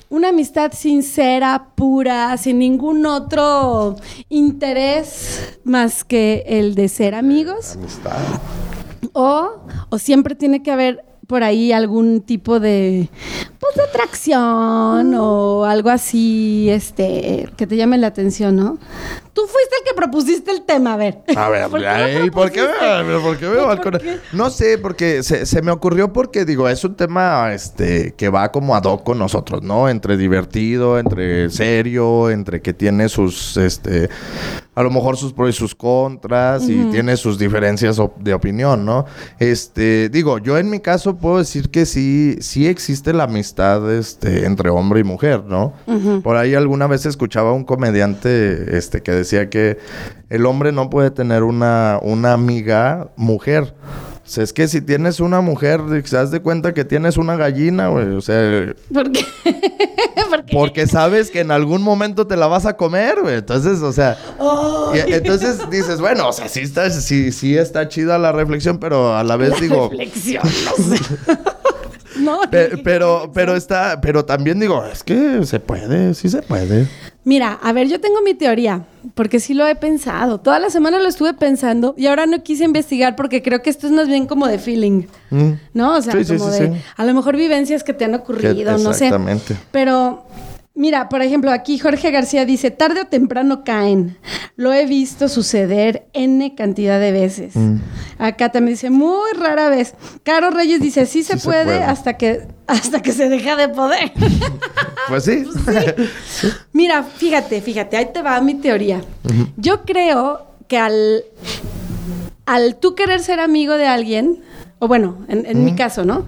una 0.10 0.30
amistad 0.30 0.72
sincera, 0.72 1.70
pura, 1.76 2.38
sin 2.38 2.60
ningún 2.60 3.06
otro 3.06 3.96
interés 4.30 5.58
más 5.64 6.04
que 6.04 6.44
el 6.48 6.76
de 6.76 6.88
ser 6.88 7.16
amigos? 7.16 7.76
Amistad. 7.76 8.14
O, 9.14 9.50
o 9.90 9.98
siempre 9.98 10.36
tiene 10.36 10.62
que 10.64 10.72
haber 10.72 11.04
por 11.28 11.44
ahí 11.44 11.72
algún 11.72 12.22
tipo 12.22 12.60
de 12.60 13.10
pues 13.60 13.76
de 13.76 13.84
atracción 13.84 15.14
o 15.16 15.66
algo 15.66 15.90
así 15.90 16.70
este 16.70 17.50
que 17.58 17.68
te 17.68 17.78
llame 17.78 17.98
la 17.98 18.08
atención, 18.08 18.56
¿no? 18.56 18.78
Tú 19.34 19.42
fuiste 19.42 19.76
el 19.82 19.90
que 19.90 19.96
propusiste 19.96 20.52
el 20.52 20.62
tema, 20.64 20.94
a 20.94 20.98
ver. 20.98 21.18
A 21.36 21.50
ver, 21.50 21.68
¿Por 21.70 21.82
qué 21.82 21.88
ay, 21.88 22.30
¿por 22.30 22.52
qué? 22.52 22.62
¿por 23.22 23.38
qué 23.38 23.48
me 23.48 23.56
¿Por 23.56 23.68
balcona? 23.68 24.00
qué? 24.00 24.20
No 24.32 24.50
sé, 24.50 24.78
porque 24.78 25.24
se, 25.24 25.46
se 25.46 25.62
me 25.62 25.72
ocurrió 25.72 26.14
porque, 26.14 26.46
digo, 26.46 26.70
es 26.70 26.84
un 26.86 26.96
tema 26.96 27.54
este, 27.54 28.14
que 28.16 28.30
va 28.30 28.52
como 28.52 28.76
ad 28.76 28.84
hoc 28.86 29.04
con 29.04 29.18
nosotros, 29.18 29.62
¿no? 29.62 29.90
Entre 29.90 30.16
divertido, 30.16 31.00
entre 31.00 31.50
serio, 31.50 32.30
entre 32.30 32.62
que 32.62 32.74
tiene 32.74 33.10
sus, 33.10 33.58
este, 33.58 34.10
a 34.76 34.84
lo 34.84 34.92
mejor 34.92 35.16
sus 35.18 35.32
pros 35.34 35.50
y 35.50 35.54
sus 35.54 35.74
contras 35.74 36.68
y 36.70 36.84
tiene 36.92 37.16
sus 37.18 37.40
diferencias 37.40 37.98
op- 37.98 38.18
de 38.20 38.34
opinión, 38.34 38.86
¿no? 38.86 39.06
Este, 39.40 40.10
digo, 40.10 40.38
yo 40.40 40.58
en 40.58 40.70
mi 40.70 40.80
caso 40.82 41.16
puedo 41.18 41.38
decir 41.38 41.70
que 41.70 41.86
sí, 41.86 42.36
sí 42.42 42.68
existe 42.68 43.14
la 43.14 43.24
amistad, 43.24 43.92
este, 43.94 44.46
entre 44.46 44.70
hombre 44.70 45.00
y 45.00 45.04
mujer, 45.04 45.44
¿no? 45.46 45.74
Por 46.22 46.36
ahí 46.36 46.54
alguna 46.56 46.88
vez 46.88 47.06
escuchaba 47.06 47.52
a 47.52 47.54
un 47.54 47.64
comediante, 47.64 48.78
este, 48.78 49.02
que 49.02 49.12
decía 49.12 49.50
que 49.50 49.78
el 50.30 50.46
hombre 50.46 50.72
no 50.72 50.90
puede 50.90 51.10
tener 51.12 51.44
una, 51.44 52.00
una 52.02 52.34
amiga 52.34 53.12
mujer. 53.16 53.74
sea, 54.24 54.44
es 54.44 54.52
que 54.54 54.68
si 54.68 54.82
tienes 54.82 55.20
una 55.20 55.40
mujer, 55.42 55.82
se 56.04 56.16
das 56.18 56.32
de 56.32 56.42
cuenta 56.42 56.74
que 56.74 56.84
tienes 56.84 57.16
una 57.18 57.36
gallina, 57.36 57.88
güey. 57.90 58.08
O 58.10 58.22
sea. 58.22 58.74
¿Por 58.94 59.12
qué? 59.12 59.24
Porque 60.52 60.88
sabes 60.88 61.32
que 61.32 61.40
en 61.40 61.52
algún 61.52 61.82
momento 61.82 62.28
te 62.28 62.36
la 62.36 62.48
vas 62.48 62.66
a 62.66 62.78
comer, 62.78 63.22
güey. 63.22 63.36
Entonces, 63.36 63.82
o 63.82 63.92
sea. 63.92 64.18
y, 64.94 65.14
entonces 65.14 65.70
dices, 65.70 66.00
bueno, 66.00 66.30
o 66.30 66.34
sea, 66.34 66.48
sí 66.48 66.62
está, 66.62 66.90
sí, 66.90 67.32
sí 67.32 67.58
está 67.58 67.88
chida 67.88 68.18
la 68.18 68.32
reflexión, 68.32 68.78
pero 68.78 69.16
a 69.16 69.24
la 69.24 69.38
vez 69.38 69.60
digo. 69.60 69.90
Reflexión, 69.90 70.44
no 70.44 70.96
sé. 70.96 71.18
no, 72.20 72.40
pero, 72.84 73.32
pero 73.34 73.56
está, 73.56 74.00
pero 74.02 74.26
también 74.26 74.60
digo, 74.60 74.84
es 74.86 75.04
que 75.04 75.46
se 75.46 75.60
puede, 75.60 76.14
sí 76.14 76.30
se 76.30 76.42
puede. 76.42 76.88
Mira, 77.26 77.60
a 77.62 77.74
ver, 77.74 77.88
yo 77.88 78.00
tengo 78.00 78.22
mi 78.22 78.36
teoría, 78.36 78.86
porque 79.16 79.40
sí 79.40 79.56
lo 79.56 79.68
he 79.68 79.74
pensado. 79.76 80.40
Toda 80.40 80.60
la 80.60 80.70
semana 80.70 81.00
lo 81.00 81.08
estuve 81.08 81.34
pensando 81.34 81.96
y 81.98 82.06
ahora 82.06 82.28
no 82.28 82.44
quise 82.44 82.64
investigar 82.64 83.16
porque 83.16 83.42
creo 83.42 83.64
que 83.64 83.72
esto 83.72 83.88
es 83.88 83.94
más 83.94 84.08
bien 84.08 84.28
como 84.28 84.46
de 84.48 84.60
feeling. 84.60 85.08
Mm. 85.32 85.52
¿No? 85.74 85.96
O 85.96 86.02
sea, 86.04 86.14
como 86.14 86.48
de 86.52 86.80
a 86.96 87.04
lo 87.04 87.14
mejor 87.16 87.36
vivencias 87.36 87.84
que 87.84 87.94
te 87.94 88.06
han 88.06 88.14
ocurrido, 88.14 88.78
no 88.78 88.94
sé. 88.94 89.06
Exactamente. 89.06 89.58
Pero 89.72 90.24
Mira, 90.78 91.08
por 91.08 91.22
ejemplo, 91.22 91.52
aquí 91.52 91.80
Jorge 91.80 92.12
García 92.12 92.46
dice, 92.46 92.70
tarde 92.70 93.02
o 93.02 93.06
temprano 93.06 93.64
caen. 93.64 94.18
Lo 94.58 94.74
he 94.74 94.86
visto 94.86 95.30
suceder 95.30 96.08
N 96.12 96.54
cantidad 96.54 97.00
de 97.00 97.14
veces. 97.14 97.56
Mm. 97.56 97.78
Acá 98.20 98.52
también 98.52 98.74
dice, 98.74 98.90
muy 98.90 99.32
rara 99.38 99.70
vez. 99.70 99.96
Caro 100.24 100.50
Reyes 100.50 100.82
dice, 100.82 101.06
sí 101.06 101.24
se, 101.24 101.38
puede, 101.38 101.82
hasta 101.82 102.18
que 102.18 102.48
hasta 102.68 103.02
que 103.02 103.14
se 103.14 103.30
deja 103.30 103.56
de 103.56 103.70
poder. 103.70 104.12
pues 105.08 105.24
sí. 105.24 105.46
Pues 105.66 105.96
Mira, 106.74 107.04
fíjate, 107.04 107.62
fíjate, 107.62 107.96
ahí 107.96 108.10
te 108.14 108.22
va 108.22 108.40
mi 108.42 108.56
teoría. 108.56 109.02
Yo 109.56 109.84
creo 109.84 110.48
que 110.68 110.78
al, 110.78 111.24
al 112.46 112.76
tú 112.76 112.96
querer 112.96 113.22
ser 113.22 113.40
amigo 113.40 113.76
de 113.76 113.88
alguien, 113.88 114.44
o 114.86 114.88
bueno, 114.88 115.18
en, 115.28 115.66
mi 115.66 115.74
caso, 115.74 116.06
¿no? 116.06 116.28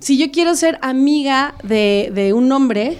Si 0.00 0.18
yo 0.18 0.32
quiero 0.32 0.56
ser 0.56 0.76
amiga 0.82 1.54
de, 1.62 2.10
de, 2.12 2.32
un 2.32 2.50
hombre 2.50 2.98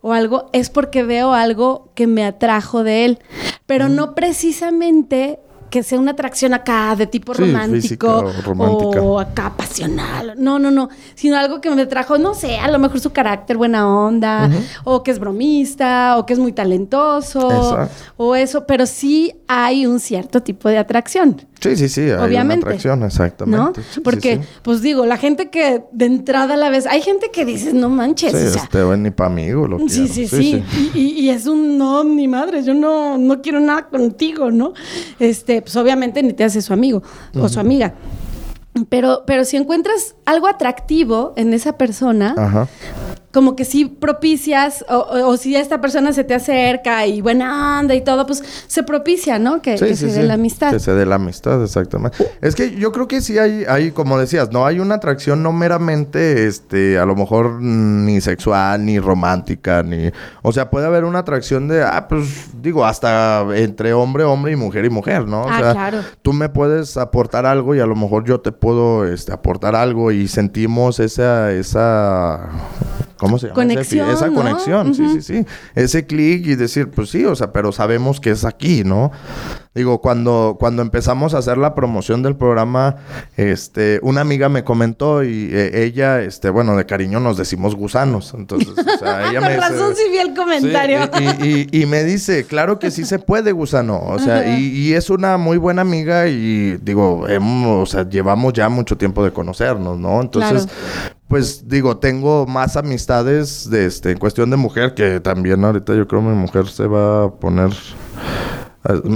o 0.00 0.12
algo, 0.12 0.50
es 0.52 0.70
porque 0.70 1.04
veo 1.04 1.32
algo 1.32 1.92
que 1.94 2.08
me 2.08 2.24
atrajo 2.24 2.82
de 2.82 3.04
él, 3.04 3.18
pero 3.66 3.88
no 3.88 4.16
precisamente 4.16 5.38
que 5.70 5.82
sea 5.82 5.98
una 5.98 6.10
atracción 6.10 6.52
acá 6.52 6.94
de 6.96 7.06
tipo 7.06 7.32
romántico 7.32 8.24
o 8.58 9.20
acá 9.20 9.54
pasional. 9.56 10.34
No, 10.36 10.58
no, 10.58 10.70
no. 10.70 10.90
Sino 11.14 11.38
algo 11.38 11.60
que 11.60 11.70
me 11.70 11.86
trajo, 11.86 12.18
no 12.18 12.34
sé, 12.34 12.58
a 12.58 12.70
lo 12.70 12.78
mejor 12.78 13.00
su 13.00 13.10
carácter, 13.10 13.56
buena 13.56 13.88
onda, 13.88 14.50
o 14.84 15.02
que 15.02 15.12
es 15.12 15.18
bromista, 15.18 16.18
o 16.18 16.26
que 16.26 16.32
es 16.32 16.38
muy 16.38 16.52
talentoso, 16.52 17.88
o 18.16 18.34
eso. 18.34 18.66
Pero 18.66 18.84
sí 18.84 19.32
hay 19.46 19.86
un 19.86 20.00
cierto 20.00 20.42
tipo 20.42 20.68
de 20.68 20.78
atracción. 20.78 21.46
Sí, 21.60 21.76
sí, 21.76 21.88
sí, 21.88 22.00
hay 22.02 22.12
Obviamente, 22.12 22.64
una 22.64 22.74
atracción, 22.74 23.02
exactamente. 23.04 23.80
¿No? 23.96 24.02
Porque, 24.02 24.40
pues 24.62 24.80
digo, 24.80 25.04
la 25.04 25.18
gente 25.18 25.50
que 25.50 25.84
de 25.92 26.06
entrada 26.06 26.54
a 26.54 26.56
la 26.56 26.70
vez, 26.70 26.86
hay 26.86 27.02
gente 27.02 27.30
que 27.30 27.44
dice, 27.44 27.72
no 27.72 27.88
manches. 27.88 28.32
Sí, 28.32 28.38
o 28.38 28.62
este 28.62 28.96
ni 28.96 29.10
para 29.10 29.30
amigo 29.30 29.68
lo 29.68 29.78
sí, 29.80 30.08
sí, 30.08 30.26
sí, 30.26 30.28
sí, 30.28 30.64
Y, 30.94 31.20
y, 31.20 31.30
es 31.30 31.46
un 31.46 31.76
no, 31.76 32.02
ni 32.02 32.28
madre, 32.28 32.62
yo 32.62 32.74
no, 32.74 33.18
no 33.18 33.42
quiero 33.42 33.60
nada 33.60 33.88
contigo, 33.88 34.50
¿no? 34.50 34.72
Este, 35.18 35.62
pues 35.62 35.76
obviamente 35.76 36.22
ni 36.22 36.32
te 36.32 36.44
hace 36.44 36.62
su 36.62 36.72
amigo 36.72 37.02
o 37.34 37.48
su 37.48 37.60
amiga. 37.60 37.94
Pero, 38.88 39.24
pero 39.26 39.44
si 39.44 39.56
encuentras 39.56 40.14
algo 40.24 40.46
atractivo 40.46 41.34
en 41.36 41.52
esa 41.52 41.76
persona, 41.76 42.34
Ajá 42.38 42.68
como 43.32 43.54
que 43.54 43.64
sí 43.64 43.84
propicias, 43.84 44.84
o, 44.88 45.36
si 45.36 45.54
esta 45.54 45.80
persona 45.80 46.12
se 46.12 46.24
te 46.24 46.34
acerca 46.34 47.06
y 47.06 47.20
buena 47.20 47.78
onda 47.78 47.94
y 47.94 48.00
todo, 48.00 48.26
pues 48.26 48.42
se 48.66 48.82
propicia, 48.82 49.38
¿no? 49.38 49.62
Que, 49.62 49.78
se 49.78 50.06
dé 50.06 50.24
la 50.24 50.34
amistad. 50.34 50.72
Que 50.72 50.80
se 50.80 50.92
dé 50.92 51.06
la 51.06 51.14
amistad, 51.14 51.62
exactamente. 51.62 52.28
Es 52.40 52.56
que 52.56 52.74
yo 52.74 52.90
creo 52.90 53.06
que 53.06 53.20
sí 53.20 53.38
hay, 53.38 53.64
hay, 53.68 53.92
como 53.92 54.18
decías, 54.18 54.50
no 54.50 54.66
hay 54.66 54.80
una 54.80 54.96
atracción 54.96 55.44
no 55.44 55.52
meramente, 55.52 56.48
este, 56.48 56.98
a 56.98 57.06
lo 57.06 57.14
mejor 57.14 57.62
ni 57.62 58.20
sexual, 58.20 58.84
ni 58.84 58.98
romántica, 58.98 59.84
ni... 59.84 60.10
O 60.42 60.52
sea, 60.52 60.68
puede 60.68 60.86
haber 60.86 61.04
una 61.04 61.20
atracción 61.20 61.68
de, 61.68 61.84
ah, 61.84 62.08
pues 62.08 62.50
digo, 62.60 62.84
hasta 62.84 63.46
entre 63.54 63.92
hombre, 63.92 64.24
hombre 64.24 64.52
y 64.52 64.56
mujer 64.56 64.84
y 64.84 64.90
mujer, 64.90 65.28
¿no? 65.28 65.42
O 65.42 65.48
ah, 65.48 65.58
sea, 65.60 65.72
claro. 65.72 65.98
tú 66.22 66.32
me 66.32 66.48
puedes 66.48 66.96
aportar 66.96 67.46
algo 67.46 67.76
y 67.76 67.80
a 67.80 67.86
lo 67.86 67.94
mejor 67.94 68.24
yo 68.24 68.40
te 68.40 68.50
puedo 68.50 69.06
este, 69.06 69.32
aportar 69.32 69.76
algo 69.76 70.10
y 70.10 70.26
sentimos 70.26 70.98
esa, 70.98 71.52
esa 71.52 72.48
¿Cómo 73.20 73.38
se 73.38 73.48
llama? 73.48 73.54
Conexión, 73.56 74.08
Esa 74.08 74.30
conexión, 74.30 74.94
sí, 74.94 75.06
sí, 75.10 75.20
sí. 75.20 75.46
Ese 75.74 76.06
clic 76.06 76.46
y 76.46 76.54
decir, 76.54 76.90
pues 76.90 77.10
sí, 77.10 77.26
o 77.26 77.36
sea, 77.36 77.52
pero 77.52 77.70
sabemos 77.70 78.18
que 78.18 78.30
es 78.30 78.46
aquí, 78.46 78.82
¿no? 78.82 79.12
Digo, 79.72 80.00
cuando, 80.00 80.56
cuando 80.58 80.82
empezamos 80.82 81.32
a 81.32 81.38
hacer 81.38 81.56
la 81.56 81.76
promoción 81.76 82.24
del 82.24 82.34
programa, 82.34 82.96
este, 83.36 84.00
una 84.02 84.20
amiga 84.20 84.48
me 84.48 84.64
comentó 84.64 85.22
y 85.22 85.48
eh, 85.52 85.84
ella, 85.84 86.22
este, 86.22 86.50
bueno, 86.50 86.76
de 86.76 86.86
cariño 86.86 87.20
nos 87.20 87.36
decimos 87.36 87.76
gusanos. 87.76 88.34
Entonces, 88.36 88.74
o 88.76 88.98
sea, 88.98 89.30
ella 89.30 89.40
me 89.40 89.54
dice. 89.54 89.60
razón 89.60 89.94
sí 89.94 90.02
vi 90.10 90.18
el 90.18 90.34
comentario. 90.34 91.08
y, 91.40 91.86
me 91.86 92.02
dice, 92.02 92.46
claro 92.46 92.80
que 92.80 92.90
sí 92.90 93.04
se 93.04 93.20
puede, 93.20 93.52
gusano. 93.52 94.00
O 94.00 94.18
sea, 94.18 94.58
y, 94.58 94.92
es 94.92 95.08
una 95.08 95.36
muy 95.36 95.56
buena 95.56 95.82
amiga 95.82 96.26
y 96.26 96.76
digo, 96.78 97.28
hemos, 97.28 97.88
o 97.88 97.92
sea, 97.92 98.08
llevamos 98.08 98.52
ya 98.54 98.68
mucho 98.68 98.98
tiempo 98.98 99.22
de 99.22 99.32
conocernos, 99.32 99.96
¿no? 100.00 100.20
Entonces, 100.20 100.66
pues 101.28 101.68
digo, 101.68 101.98
tengo 101.98 102.44
más 102.44 102.76
amistades 102.76 103.70
de 103.70 103.86
este, 103.86 104.10
en 104.10 104.18
cuestión 104.18 104.50
de 104.50 104.56
mujer, 104.56 104.94
que 104.94 105.20
también 105.20 105.64
ahorita 105.64 105.94
yo 105.94 106.08
creo 106.08 106.22
mi 106.22 106.34
mujer 106.34 106.66
se 106.66 106.88
va 106.88 107.26
a 107.26 107.30
poner 107.30 107.70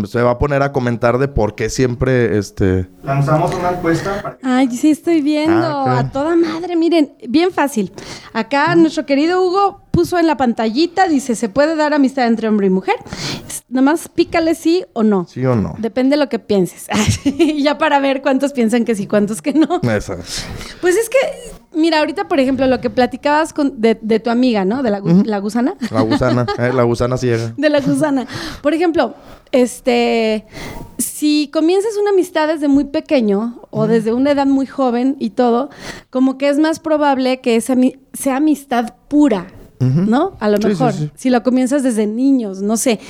se 0.06 0.22
va 0.22 0.32
a 0.32 0.38
poner 0.38 0.62
a 0.62 0.72
comentar 0.72 1.18
de 1.18 1.28
por 1.28 1.54
qué 1.54 1.70
siempre 1.70 2.36
este 2.36 2.88
lanzamos 3.02 3.54
una 3.54 3.70
encuesta 3.70 4.36
ay 4.42 4.70
sí 4.70 4.90
estoy 4.90 5.22
viendo 5.22 5.66
ah, 5.66 6.00
a 6.00 6.10
toda 6.10 6.36
madre 6.36 6.76
miren 6.76 7.14
bien 7.28 7.50
fácil. 7.50 7.92
Acá 8.32 8.74
nuestro 8.76 9.06
querido 9.06 9.42
Hugo 9.42 9.83
puso 9.94 10.18
en 10.18 10.26
la 10.26 10.36
pantallita 10.36 11.08
dice 11.08 11.34
se 11.36 11.48
puede 11.48 11.76
dar 11.76 11.94
amistad 11.94 12.26
entre 12.26 12.48
hombre 12.48 12.66
y 12.66 12.70
mujer 12.70 12.96
nomás 13.68 14.08
pícale 14.08 14.54
sí 14.54 14.84
o 14.92 15.02
no 15.02 15.26
sí 15.28 15.44
o 15.46 15.54
no 15.54 15.74
depende 15.78 16.16
de 16.16 16.22
lo 16.22 16.28
que 16.28 16.38
pienses 16.38 16.86
ya 17.56 17.78
para 17.78 18.00
ver 18.00 18.22
cuántos 18.22 18.52
piensan 18.52 18.84
que 18.84 18.94
sí 18.94 19.06
cuántos 19.06 19.40
que 19.40 19.52
no 19.52 19.80
Eso. 19.82 20.16
pues 20.80 20.96
es 20.96 21.08
que 21.08 21.18
Mira, 21.74 21.98
ahorita, 21.98 22.28
por 22.28 22.38
ejemplo, 22.38 22.66
lo 22.66 22.80
que 22.80 22.88
platicabas 22.88 23.52
con, 23.52 23.80
de, 23.80 23.94
tu 23.94 24.30
amiga, 24.30 24.64
¿no? 24.64 24.82
De 24.82 24.90
la, 24.90 25.00
la 25.00 25.38
gusana. 25.38 25.74
La 25.90 26.02
gusana, 26.02 26.46
eh, 26.58 26.72
la 26.72 26.84
gusana 26.84 27.16
ciega. 27.16 27.52
De 27.56 27.68
la 27.68 27.80
gusana. 27.80 28.26
Por 28.62 28.74
ejemplo, 28.74 29.14
este, 29.50 30.46
si 30.98 31.50
comienzas 31.52 31.96
una 32.00 32.10
amistad 32.10 32.48
desde 32.48 32.68
muy 32.68 32.84
pequeño 32.84 33.60
o 33.70 33.86
desde 33.86 34.12
una 34.12 34.30
edad 34.30 34.46
muy 34.46 34.66
joven 34.66 35.16
y 35.18 35.30
todo, 35.30 35.70
como 36.10 36.38
que 36.38 36.48
es 36.48 36.58
más 36.58 36.78
probable 36.78 37.40
que 37.40 37.56
esa 37.56 37.74
sea 38.12 38.36
amistad 38.36 38.94
pura. 39.08 39.48
¿No? 39.84 40.36
A 40.40 40.48
lo 40.48 40.58
mejor, 40.58 40.94
si 41.14 41.30
lo 41.30 41.42
comienzas 41.42 41.82
desde 41.82 42.06
niños, 42.06 42.62
no 42.62 42.76
sé. 42.76 43.00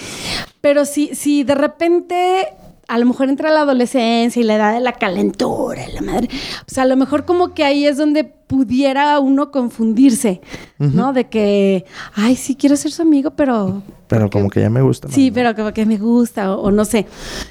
Pero 0.61 0.85
si, 0.85 1.14
si 1.14 1.45
de 1.45 1.54
repente 1.54 2.49
a 2.88 2.99
lo 2.99 3.07
mejor 3.07 3.28
entra 3.28 3.50
la 3.50 3.62
adolescencia 3.62 4.40
y 4.40 4.45
la 4.45 4.57
edad 4.57 4.75
de 4.75 4.81
la 4.81 4.93
calentura, 4.93 5.83
la 5.93 6.02
madre. 6.02 6.28
O 6.61 6.71
sea, 6.71 6.83
a 6.83 6.87
lo 6.87 6.97
mejor 6.97 7.25
como 7.25 7.54
que 7.54 7.64
ahí 7.64 7.87
es 7.87 7.97
donde 7.97 8.25
pudiera 8.25 9.19
uno 9.21 9.50
confundirse, 9.50 10.40
¿no? 10.78 11.12
De 11.12 11.28
que, 11.28 11.87
ay, 12.14 12.37
sí 12.37 12.57
quiero 12.57 12.76
ser 12.76 12.93
su 12.93 13.02
amigo, 13.02 13.31
pero... 13.31 13.83
Pero 14.07 14.28
como 14.28 14.50
que 14.50 14.61
ya 14.61 14.71
me 14.71 14.83
gusta. 14.83 15.09
Sí, 15.09 15.31
pero 15.31 15.54
como 15.54 15.73
que 15.73 15.87
me 15.87 15.97
gusta, 15.97 16.54
o, 16.54 16.71
no 16.71 16.85
sé. 16.85 17.07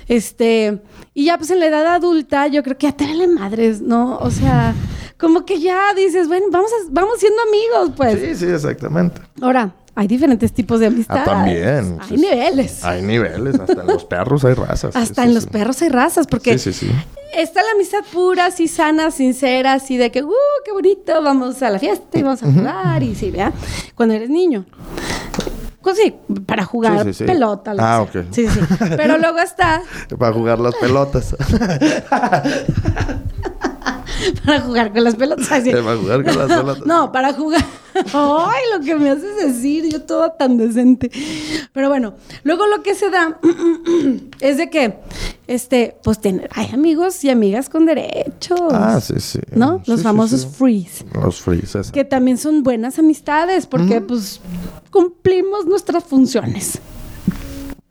Este, 0.08 0.80
y 1.13 1.25
ya 1.25 1.38
pues 1.38 1.50
en 1.50 1.60
la 1.60 1.65
edad 1.65 1.88
adulta 1.88 2.48
yo 2.48 2.62
creo 2.63 2.77
que 2.77 2.88
ya 2.88 2.96
te 2.96 3.06
vale 3.06 3.27
madres, 3.27 3.82
¿no? 3.82 4.18
O 4.20 4.30
sea, 4.30 4.75
como 5.24 5.46
que 5.46 5.58
ya 5.62 5.94
dices, 5.96 6.27
bueno, 6.27 6.48
vamos, 6.51 6.70
vamos 6.89 7.18
siendo 7.18 7.42
amigos, 7.44 7.96
pues. 7.96 8.20
Sí, 8.20 8.36
sí, 8.36 8.51
exactamente. 8.51 9.22
Ahora, 9.42 9.74
hay 9.96 10.06
diferentes 10.06 10.51
tipos 10.51 10.82
de 10.82 10.88
amistad. 10.88 11.20
Ah, 11.22 11.24
también. 11.24 11.98
Hay 12.01 12.18
niveles. 12.18 12.84
Hay 12.84 13.01
niveles. 13.01 13.58
Hasta 13.58 13.82
en 13.82 13.88
los 13.88 14.03
perros 14.03 14.44
hay 14.44 14.53
razas. 14.53 14.94
Hasta 14.94 15.24
en 15.24 15.34
los 15.34 15.46
perros 15.46 15.82
hay 15.82 15.88
razas, 15.88 16.27
porque 16.27 16.51
está 16.51 17.63
la 17.63 17.72
amistad 17.74 18.00
pura, 18.12 18.48
así 18.48 18.68
sana, 18.68 19.12
sincera, 19.12 19.74
así 19.74 19.96
de 19.96 20.12
que, 20.12 20.24
uh, 20.24 20.32
qué 20.65 20.74
bonito, 20.74 21.24
vamos 21.24 21.63
a 21.63 21.70
la 21.70 21.80
fiesta 21.80 22.20
y 22.20 22.22
vamos 22.22 22.44
a 22.44 22.51
jugar, 22.51 23.01
y 23.01 23.15
sí, 23.15 23.32
vea, 23.32 23.53
cuando 23.96 24.15
eres 24.15 24.30
niño. 24.30 24.65
Pues 25.82 25.98
sí, 25.98 26.13
para 26.46 26.65
jugar 26.65 27.06
pelota. 27.25 27.74
ah, 27.80 28.01
ok. 28.01 28.25
Sí, 28.32 28.48
sí. 28.48 28.60
Pero 28.98 29.18
luego 29.18 29.39
está... 29.39 29.82
para 30.20 30.34
jugar 30.34 30.60
las 30.60 30.75
pelotas. 30.75 31.36
para 34.46 34.62
jugar 34.62 34.92
con 34.92 35.03
las 35.03 35.15
pelotas. 35.15 35.48
Para 35.63 35.98
jugar 35.98 36.24
con 36.24 36.38
las 36.38 36.48
pelotas. 36.60 36.86
No, 36.86 37.12
para 37.12 37.34
jugar. 37.34 37.63
Ay, 38.13 38.63
lo 38.75 38.84
que 38.84 38.96
me 38.96 39.10
haces 39.10 39.38
decir, 39.38 39.88
yo 39.89 40.01
todo 40.01 40.32
tan 40.32 40.58
decente. 40.58 41.12
Pero 41.74 41.89
bueno, 41.89 42.15
luego 42.44 42.65
lo 42.68 42.82
que 42.82 42.96
se 42.96 43.10
da 43.10 43.39
es 44.39 44.58
de 44.58 44.70
que, 44.70 45.00
este, 45.48 45.98
pues 46.03 46.20
tener, 46.20 46.50
hay 46.53 46.70
amigos 46.74 47.24
y 47.24 47.30
amigas 47.30 47.70
con 47.70 47.86
derechos. 47.86 48.60
Ah, 48.72 49.00
sí, 49.00 49.15
sí. 49.20 49.39
¿No? 49.51 49.82
Los 49.86 50.01
famosos 50.01 50.48
frees. 50.48 51.06
Los 51.13 51.42
frees, 51.42 51.92
Que 51.92 52.03
también 52.03 52.38
son 52.38 52.63
buenas 52.63 52.98
amistades 52.98 53.68
porque, 53.68 54.01
pues, 54.01 54.42
cumplimos 54.89 55.65
nuestras 55.65 56.03
funciones. 56.03 56.80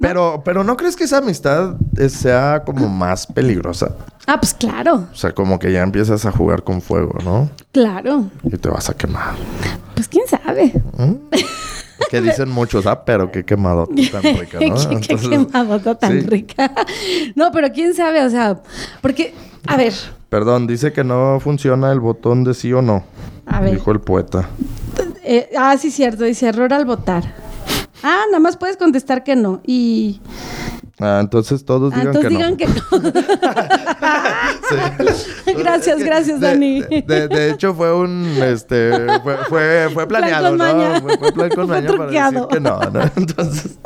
Pero, 0.02 0.42
pero 0.44 0.64
¿no 0.64 0.76
crees 0.76 0.96
que 0.96 1.04
esa 1.04 1.18
amistad 1.18 1.76
sea 2.08 2.62
como 2.66 2.88
más 2.88 3.26
peligrosa? 3.26 3.96
Ah, 4.26 4.38
pues 4.38 4.52
claro, 4.54 5.06
O 5.10 5.14
sea, 5.14 5.32
como 5.32 5.58
que 5.58 5.72
ya 5.72 5.82
empiezas 5.82 6.26
a 6.26 6.32
jugar 6.32 6.62
con 6.62 6.80
fuego, 6.82 7.16
¿no? 7.24 7.48
claro. 7.72 8.24
Y 8.44 8.56
te 8.56 8.68
vas 8.68 8.90
a 8.90 8.94
quemar. 8.94 9.34
Pues 9.94 10.08
quién 10.08 10.26
sabe. 10.28 10.72
Que 12.10 12.20
dicen 12.20 12.50
muchos, 12.50 12.86
ah, 12.86 13.04
pero 13.04 13.30
qué 13.32 13.44
quemado 13.44 13.86
tan 13.86 13.96
rica, 13.96 14.58
¿no? 14.60 14.74
qué, 14.90 15.00
qué 15.00 15.14
Entonces, 15.14 15.28
quemadota 15.28 15.94
tan 15.94 16.12
sí. 16.12 16.26
rica. 16.26 16.70
no, 17.34 17.50
pero 17.52 17.72
quién 17.72 17.94
sabe, 17.94 18.24
o 18.24 18.30
sea, 18.30 18.60
porque, 19.00 19.34
a 19.66 19.76
ver, 19.76 19.94
Perdón, 20.28 20.66
dice 20.66 20.92
que 20.92 21.04
no 21.04 21.38
funciona 21.40 21.92
el 21.92 22.00
botón 22.00 22.42
de 22.42 22.54
sí 22.54 22.72
o 22.72 22.80
no. 22.80 23.04
a 23.46 23.60
ver. 23.60 23.74
Dijo 23.74 23.92
el 23.92 24.00
poeta. 24.00 24.48
Eh, 25.24 25.50
ah, 25.58 25.76
sí, 25.78 25.90
cierto, 25.90 26.24
dice 26.24 26.48
error 26.48 26.72
al 26.72 26.84
votar. 26.86 27.34
Ah, 28.02 28.22
nada 28.26 28.40
más 28.40 28.56
puedes 28.56 28.76
contestar 28.76 29.22
que 29.24 29.36
no. 29.36 29.60
Y. 29.66 30.20
Ah, 31.00 31.18
entonces 31.20 31.64
todos 31.64 31.92
Ah, 31.94 32.00
digan 32.00 32.14
entonces 32.16 32.30
que 32.30 32.36
digan 32.36 32.50
no. 32.50 32.56
que 32.56 32.66
no. 32.66 33.12
Sí. 35.44 35.52
Gracias, 35.54 35.98
gracias, 36.02 36.40
de- 36.40 36.46
Dani. 36.46 36.80
De, 36.82 37.02
de- 37.06 37.28
de 37.28 37.50
hecho, 37.50 37.74
fue 37.74 37.94
un, 37.94 38.24
este, 38.42 38.90
fue, 39.22 39.36
fue, 39.48 39.88
fue 39.92 40.06
Plan 40.06 40.22
planeado, 40.22 40.48
con 40.50 40.58
¿no? 40.58 40.64
maña. 40.64 41.00
Fue, 41.00 41.18
fue 41.18 41.32
plan 41.32 41.48
con 41.50 41.66
Fue 41.68 41.80
maña 41.80 41.96
para 41.96 42.10
decir 42.30 42.46
que 42.50 42.60
no, 42.60 42.78
¿no? 42.90 43.00
Entonces, 43.16 43.78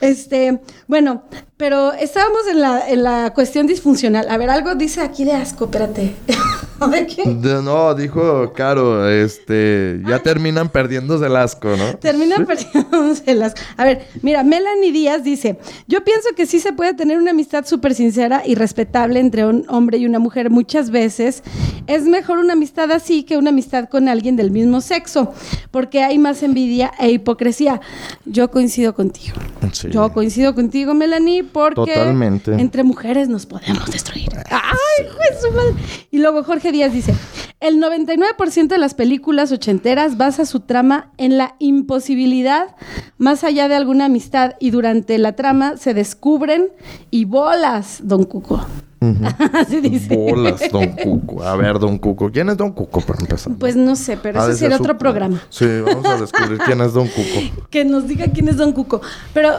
Este, 0.00 0.60
bueno, 0.86 1.24
pero 1.62 1.92
estábamos 1.92 2.40
en 2.50 2.60
la, 2.60 2.88
en 2.88 3.04
la 3.04 3.32
cuestión 3.32 3.68
disfuncional. 3.68 4.26
A 4.28 4.36
ver, 4.36 4.50
algo 4.50 4.74
dice 4.74 5.00
aquí 5.00 5.24
de 5.24 5.30
asco, 5.30 5.66
espérate. 5.66 6.12
¿De 6.90 7.06
qué? 7.06 7.22
de- 7.24 7.62
no, 7.62 7.94
dijo 7.94 8.52
Caro, 8.52 9.08
este, 9.08 10.00
ya 10.04 10.18
terminan 10.18 10.68
perdiéndose 10.68 11.26
el 11.26 11.36
asco, 11.36 11.68
¿no? 11.76 11.96
Terminan 11.98 12.44
perdiéndose 12.44 13.36
las... 13.36 13.54
A 13.76 13.84
ver, 13.84 14.08
mira, 14.22 14.42
Melanie 14.42 14.90
Díaz 14.90 15.22
dice, 15.22 15.60
yo 15.86 16.02
pienso 16.02 16.30
que 16.34 16.46
sí 16.46 16.58
se 16.58 16.72
puede 16.72 16.94
tener 16.94 17.18
una 17.18 17.30
amistad 17.30 17.64
súper 17.64 17.94
sincera 17.94 18.42
y 18.44 18.56
respetable 18.56 19.20
entre 19.20 19.46
un 19.46 19.64
hombre 19.68 19.98
y 19.98 20.06
una 20.06 20.18
mujer 20.18 20.50
muchas 20.50 20.90
veces. 20.90 21.44
Es 21.86 22.02
mejor 22.02 22.38
una 22.38 22.54
amistad 22.54 22.90
así 22.90 23.22
que 23.22 23.36
una 23.36 23.50
amistad 23.50 23.88
con 23.88 24.08
alguien 24.08 24.34
del 24.34 24.50
mismo 24.50 24.80
sexo, 24.80 25.32
porque 25.70 26.02
hay 26.02 26.18
más 26.18 26.42
envidia 26.42 26.90
e 26.98 27.10
hipocresía. 27.12 27.80
Yo 28.24 28.50
coincido 28.50 28.92
contigo. 28.94 29.36
Sí. 29.72 29.88
Yo 29.90 30.12
coincido 30.12 30.56
contigo, 30.56 30.94
Melanie, 30.94 31.44
porque 31.52 31.94
Totalmente. 31.94 32.52
entre 32.54 32.82
mujeres 32.82 33.28
nos 33.28 33.46
podemos 33.46 33.90
destruir. 33.90 34.28
¡Ay, 34.50 35.06
su 35.40 35.50
madre! 35.52 35.74
Y 36.10 36.18
luego 36.18 36.42
Jorge 36.44 36.72
Díaz 36.72 36.92
dice, 36.92 37.14
el 37.60 37.76
99% 37.80 38.66
de 38.66 38.78
las 38.78 38.94
películas 38.94 39.52
ochenteras 39.52 40.16
basa 40.16 40.44
su 40.44 40.60
trama 40.60 41.12
en 41.16 41.38
la 41.38 41.54
imposibilidad 41.58 42.74
más 43.18 43.44
allá 43.44 43.68
de 43.68 43.76
alguna 43.76 44.06
amistad 44.06 44.54
y 44.58 44.70
durante 44.70 45.16
la 45.18 45.36
trama 45.36 45.76
se 45.76 45.94
descubren 45.94 46.68
y 47.10 47.24
bolas, 47.24 48.00
don 48.02 48.24
Cuco. 48.24 48.66
Así 49.54 49.80
dice. 49.80 50.14
Bolas, 50.16 50.60
Don 50.70 50.88
Cuco. 50.92 51.42
A 51.42 51.56
ver, 51.56 51.78
Don 51.78 51.98
Cuco. 51.98 52.30
¿Quién 52.30 52.48
es 52.48 52.56
Don 52.56 52.72
Cuco 52.72 53.00
para 53.00 53.20
empezar? 53.20 53.52
Pues 53.58 53.76
no 53.76 53.96
sé, 53.96 54.16
pero 54.16 54.40
Ha 54.40 54.46
de 54.46 54.52
ese 54.52 54.60
ser 54.60 54.64
sería 54.70 54.76
su- 54.78 54.82
otro 54.84 54.98
programa. 54.98 55.40
Sí, 55.50 55.66
vamos 55.84 56.04
a 56.06 56.16
descubrir 56.20 56.58
quién 56.58 56.80
es 56.80 56.92
Don 56.92 57.06
Cuco. 57.08 57.66
Que 57.70 57.84
nos 57.84 58.06
diga 58.06 58.26
quién 58.32 58.48
es 58.48 58.56
Don 58.56 58.72
Cuco. 58.72 59.00
Pero, 59.34 59.50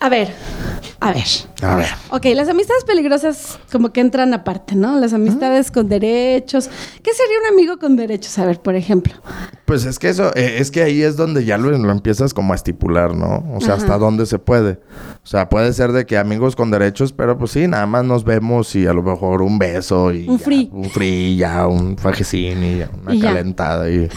a 0.00 0.08
ver, 0.08 0.32
a 1.00 1.12
ver. 1.12 1.24
A 1.62 1.76
ver. 1.76 1.86
Ok, 2.10 2.26
las 2.34 2.48
amistades 2.48 2.84
peligrosas 2.84 3.58
como 3.70 3.92
que 3.92 4.00
entran 4.00 4.34
aparte, 4.34 4.74
¿no? 4.74 4.98
Las 4.98 5.12
amistades 5.12 5.70
con 5.70 5.88
derechos. 5.88 6.68
¿Qué 7.02 7.10
sería 7.12 7.36
un 7.48 7.54
amigo 7.54 7.78
con 7.78 7.96
derechos? 7.96 8.38
A 8.38 8.44
ver, 8.46 8.60
por 8.60 8.74
ejemplo. 8.74 9.12
Pues 9.64 9.84
es 9.84 9.98
que 9.98 10.08
eso, 10.08 10.32
eh, 10.34 10.56
es 10.58 10.70
que 10.70 10.82
ahí 10.82 11.02
es 11.02 11.16
donde 11.16 11.44
ya 11.44 11.56
lo, 11.56 11.70
lo 11.70 11.90
empiezas 11.92 12.34
como 12.34 12.52
a 12.52 12.56
estipular, 12.56 13.14
¿no? 13.14 13.44
O 13.54 13.60
sea, 13.60 13.74
Ajá. 13.74 13.82
hasta 13.82 13.98
dónde 13.98 14.26
se 14.26 14.38
puede. 14.38 14.80
O 15.24 15.26
sea, 15.26 15.48
puede 15.48 15.72
ser 15.72 15.92
de 15.92 16.04
que 16.04 16.18
amigos 16.18 16.56
con 16.56 16.70
derechos, 16.72 17.12
pero 17.12 17.38
pues 17.38 17.52
sí, 17.52 17.68
nada 17.68 17.86
más 17.86 18.04
nos 18.04 18.24
vemos 18.24 18.74
y 18.74 18.86
a 18.92 18.94
lo 18.94 19.02
mejor 19.02 19.42
un 19.42 19.58
beso 19.58 20.12
y... 20.12 20.28
Un 20.28 20.38
ya, 20.38 20.44
free. 20.44 20.68
Un 20.72 20.90
free, 20.90 21.36
ya, 21.36 21.66
un 21.66 21.96
fajecín 21.96 22.62
y 22.62 22.78
ya, 22.78 22.90
una 23.02 23.14
Y 23.14 23.20
ya. 23.20 23.30
calentada 23.30 23.90
y... 23.90 24.08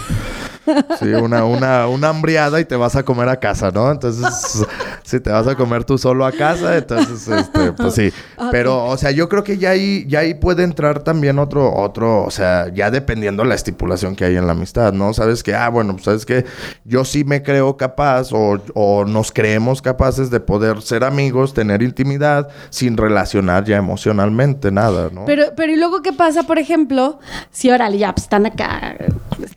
Sí, 1.00 1.08
una, 1.14 1.46
una, 1.46 1.88
una 1.88 2.10
hambriada 2.10 2.60
y 2.60 2.66
te 2.66 2.76
vas 2.76 2.96
a 2.96 3.04
comer 3.04 3.30
a 3.30 3.40
casa, 3.40 3.72
¿no? 3.72 3.92
Entonces, 3.92 4.66
si 5.04 5.20
te 5.20 5.30
vas 5.30 5.48
a 5.48 5.56
comer 5.56 5.84
tú 5.84 5.98
solo 5.98 6.26
a 6.26 6.32
casa, 6.32 6.78
entonces, 6.78 7.28
este, 7.28 7.74
pues 7.74 7.94
sí. 7.94 8.12
Pero, 8.52 8.86
o 8.86 8.98
sea, 8.98 9.12
yo 9.12 9.30
creo 9.30 9.44
que 9.44 9.58
ya 9.58 9.72
ahí, 9.72 10.06
ya 10.08 10.20
ahí 10.20 10.34
puede 10.34 10.64
entrar 10.64 11.04
también 11.04 11.40
otro, 11.40 11.74
otro, 11.74 12.24
o 12.24 12.32
sea, 12.32 12.70
ya 12.74 12.92
dependiendo 12.92 13.44
la 13.44 13.56
estipulación 13.56 14.16
que 14.16 14.26
hay 14.26 14.36
en 14.36 14.48
la 14.48 14.54
amistad, 14.54 14.94
¿no? 14.94 15.14
Sabes 15.14 15.44
que, 15.44 15.54
ah, 15.54 15.70
bueno, 15.70 15.94
pues 15.94 16.06
sabes 16.06 16.26
que 16.26 16.46
yo 16.84 17.06
sí 17.06 17.24
me 17.24 17.44
creo 17.44 17.78
capaz 17.78 18.32
o, 18.32 18.62
o 18.74 19.06
nos 19.06 19.32
creemos 19.32 19.82
capaces 19.82 20.30
de 20.30 20.40
poder 20.40 20.82
ser 20.82 21.04
amigos, 21.04 21.54
tener 21.54 21.82
intimidad, 21.82 22.50
sin 22.70 22.98
relacionar 22.98 23.66
ya 23.66 23.78
emocionalmente 23.78 24.72
nada, 24.72 25.10
¿no? 25.12 25.26
Pero, 25.26 25.46
pero 25.56 25.72
¿y 25.72 25.76
luego 25.76 26.02
qué 26.02 26.14
pasa, 26.14 26.44
por 26.44 26.60
ejemplo, 26.60 27.20
si 27.52 27.70
órale, 27.70 27.98
ya 27.98 28.14
pues, 28.14 28.24
están 28.24 28.46
acá 28.46 28.96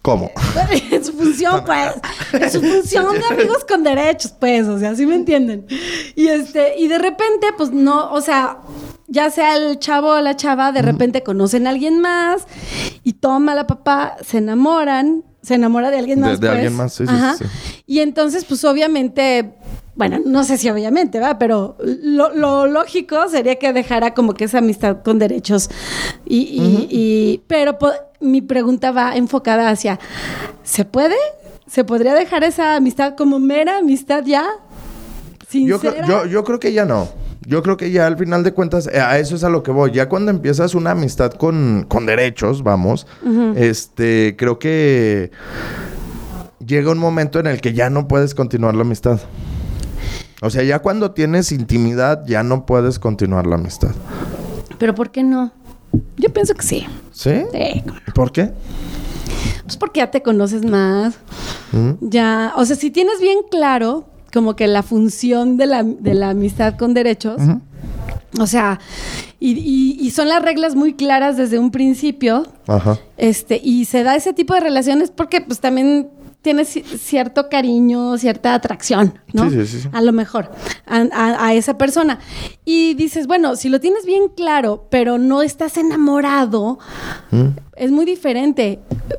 ¿Cómo? 0.08 0.30
en 0.90 1.04
su 1.04 1.12
función, 1.12 1.62
pues, 1.66 1.92
en 2.32 2.50
su 2.50 2.60
función 2.62 3.12
de 3.18 3.24
amigos 3.26 3.64
con 3.68 3.82
derechos, 3.84 4.32
pues, 4.40 4.66
o 4.66 4.78
sea, 4.78 4.94
¿sí 4.96 5.04
me 5.04 5.14
entienden? 5.16 5.66
Y 6.16 6.28
este, 6.28 6.78
y 6.78 6.88
de 6.88 6.96
repente, 6.96 7.48
pues 7.58 7.70
no, 7.72 8.10
o 8.12 8.20
sea, 8.22 8.58
ya 9.06 9.30
sea 9.30 9.56
el 9.56 9.78
chavo 9.78 10.08
o 10.12 10.20
la 10.22 10.34
chava, 10.34 10.72
de 10.72 10.80
repente 10.80 11.22
conocen 11.22 11.66
a 11.66 11.70
alguien 11.70 12.00
más 12.00 12.46
y 13.04 13.12
toma 13.14 13.54
la 13.54 13.66
papá, 13.66 14.16
se 14.26 14.38
enamoran, 14.38 15.24
se 15.42 15.54
enamora 15.56 15.90
de 15.90 15.98
alguien 15.98 16.20
más. 16.20 16.40
de 16.40 16.46
pues. 16.46 16.52
alguien 16.52 16.72
más, 16.74 16.94
sí, 16.94 17.06
sí, 17.06 17.12
Ajá. 17.14 17.36
sí, 17.36 17.44
Y 17.86 17.98
entonces, 18.00 18.44
pues 18.46 18.64
obviamente. 18.64 19.54
Bueno, 19.94 20.20
no 20.24 20.44
sé 20.44 20.58
si 20.58 20.70
obviamente, 20.70 21.18
¿verdad? 21.18 21.38
Pero 21.40 21.76
lo, 21.80 22.32
lo 22.32 22.68
lógico 22.68 23.28
sería 23.28 23.56
que 23.56 23.72
dejara 23.72 24.14
como 24.14 24.32
que 24.32 24.44
esa 24.44 24.58
amistad 24.58 24.98
con 25.02 25.18
derechos. 25.18 25.68
Y, 26.24 26.36
y- 26.38 26.86
y- 26.88 27.42
pero 27.48 27.76
mi 28.20 28.40
pregunta 28.42 28.90
va 28.92 29.16
enfocada 29.16 29.68
hacia, 29.70 29.98
¿se 30.62 30.84
puede? 30.84 31.16
¿Se 31.66 31.84
podría 31.84 32.14
dejar 32.14 32.44
esa 32.44 32.76
amistad 32.76 33.14
como 33.16 33.38
mera 33.38 33.78
amistad 33.78 34.24
ya? 34.24 34.44
Yo, 35.52 35.78
¿Sincera? 35.78 36.04
creo- 36.04 36.24
yo, 36.24 36.26
yo 36.26 36.44
creo 36.44 36.58
que 36.60 36.72
ya 36.72 36.84
no. 36.84 37.08
Yo 37.46 37.62
creo 37.62 37.78
que 37.78 37.90
ya 37.90 38.06
al 38.06 38.18
final 38.18 38.42
de 38.42 38.52
cuentas, 38.52 38.88
eh, 38.92 39.00
a 39.00 39.18
eso 39.18 39.34
es 39.34 39.42
a 39.44 39.48
lo 39.48 39.62
que 39.62 39.70
voy. 39.70 39.90
Ya 39.92 40.08
cuando 40.08 40.30
empiezas 40.30 40.74
una 40.74 40.90
amistad 40.90 41.32
con, 41.32 41.86
con 41.88 42.04
derechos, 42.04 42.62
vamos, 42.62 43.06
este, 43.56 44.34
creo 44.36 44.58
que 44.58 45.30
llega 46.66 46.90
un 46.92 46.98
momento 46.98 47.38
en 47.40 47.46
el 47.46 47.60
que 47.62 47.72
ya 47.72 47.88
no 47.88 48.06
puedes 48.08 48.34
continuar 48.34 48.74
la 48.74 48.82
amistad. 48.82 49.20
O 50.42 50.50
sea, 50.50 50.62
ya 50.62 50.80
cuando 50.80 51.12
tienes 51.12 51.50
intimidad, 51.50 52.22
ya 52.26 52.42
no 52.42 52.66
puedes 52.66 52.98
continuar 52.98 53.46
la 53.46 53.54
amistad. 53.56 53.90
Pero 54.78 54.94
¿por 54.94 55.10
qué 55.10 55.22
no? 55.22 55.50
Yo 56.16 56.32
pienso 56.32 56.54
que 56.54 56.62
sí. 56.62 56.86
¿Sí? 57.12 57.30
Sí. 57.52 57.82
¿Por 58.14 58.32
qué? 58.32 58.50
Pues 59.64 59.76
porque 59.76 60.00
ya 60.00 60.10
te 60.10 60.22
conoces 60.22 60.64
más. 60.64 61.14
¿Mm? 61.72 61.92
Ya, 62.08 62.52
o 62.56 62.64
sea, 62.64 62.76
si 62.76 62.90
tienes 62.90 63.20
bien 63.20 63.38
claro 63.50 64.06
como 64.32 64.56
que 64.56 64.66
la 64.66 64.82
función 64.82 65.56
de 65.56 65.66
la, 65.66 65.82
de 65.82 66.14
la 66.14 66.30
amistad 66.30 66.76
con 66.76 66.94
derechos, 66.94 67.40
o 68.38 68.46
sea, 68.46 68.78
y, 69.40 69.52
y- 69.58 69.96
y 70.00 70.10
son 70.10 70.28
las 70.28 70.42
reglas 70.42 70.74
muy 70.74 70.92
claras 70.94 71.36
desde 71.38 71.58
un 71.58 71.70
principio, 71.70 72.46
Ajá. 72.66 72.98
este, 73.16 73.58
y 73.62 73.86
se 73.86 74.02
da 74.02 74.16
ese 74.16 74.32
tipo 74.34 74.52
de 74.54 74.60
relaciones 74.60 75.10
porque 75.10 75.40
pues 75.40 75.60
también 75.60 76.08
tienes 76.42 76.74
ci- 76.76 76.84
cierto 76.84 77.48
cariño, 77.48 78.16
cierta 78.16 78.54
atracción, 78.54 79.18
¿no? 79.32 79.50
Sí, 79.50 79.56
sí, 79.60 79.66
sí, 79.66 79.80
sí. 79.82 79.88
A 79.92 80.00
lo 80.02 80.12
mejor, 80.12 80.50
a, 80.86 80.96
a- 81.12 81.46
a 81.46 81.54
esa 81.54 81.76
persona. 81.76 82.18
Y 82.64 82.94
dices, 82.94 83.26
bueno, 83.26 83.56
si 83.56 83.68
lo 83.68 83.80
tienes 83.80 84.06
bien 84.06 84.28
claro, 84.34 84.86
pero 84.90 85.18
no 85.18 85.42
estás 85.42 85.76
enamorado, 85.76 86.78
¿Mm? 87.30 87.46
es 87.76 87.90
muy 87.90 88.04
diferente, 88.06 88.78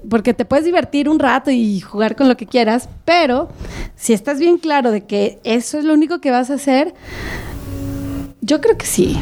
porque 0.10 0.34
te 0.34 0.46
puedes 0.46 0.66
divertir 0.66 1.10
un 1.10 1.20
rato 1.20 1.52
y 1.52 1.80
jugar 1.82 2.16
con 2.16 2.28
lo 2.28 2.38
que 2.38 2.46
quieras, 2.48 2.90
pero 3.06 3.50
si 3.96 4.14
estás 4.14 4.40
bien 4.40 4.58
claro 4.58 4.92
de 4.92 5.02
que 5.06 5.40
eso 5.44 5.78
es 5.78 5.86
lo 5.86 5.94
único 5.94 6.20
que 6.22 6.32
vas 6.32 6.50
a 6.50 6.56
hacer, 6.56 6.94
yo 8.42 8.62
creo 8.62 8.78
que 8.78 8.86
sí. 8.86 9.20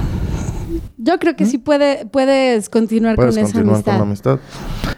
Yo 0.97 1.17
creo 1.19 1.35
que 1.35 1.45
sí 1.45 1.57
puede, 1.57 2.05
puedes 2.05 2.69
continuar 2.69 3.15
Puedes 3.15 3.35
con 3.35 3.43
esa 3.43 3.53
continuar 3.53 3.75
amistad. 3.75 3.91
con 3.93 3.99
la 3.99 4.05
amistad. 4.05 4.39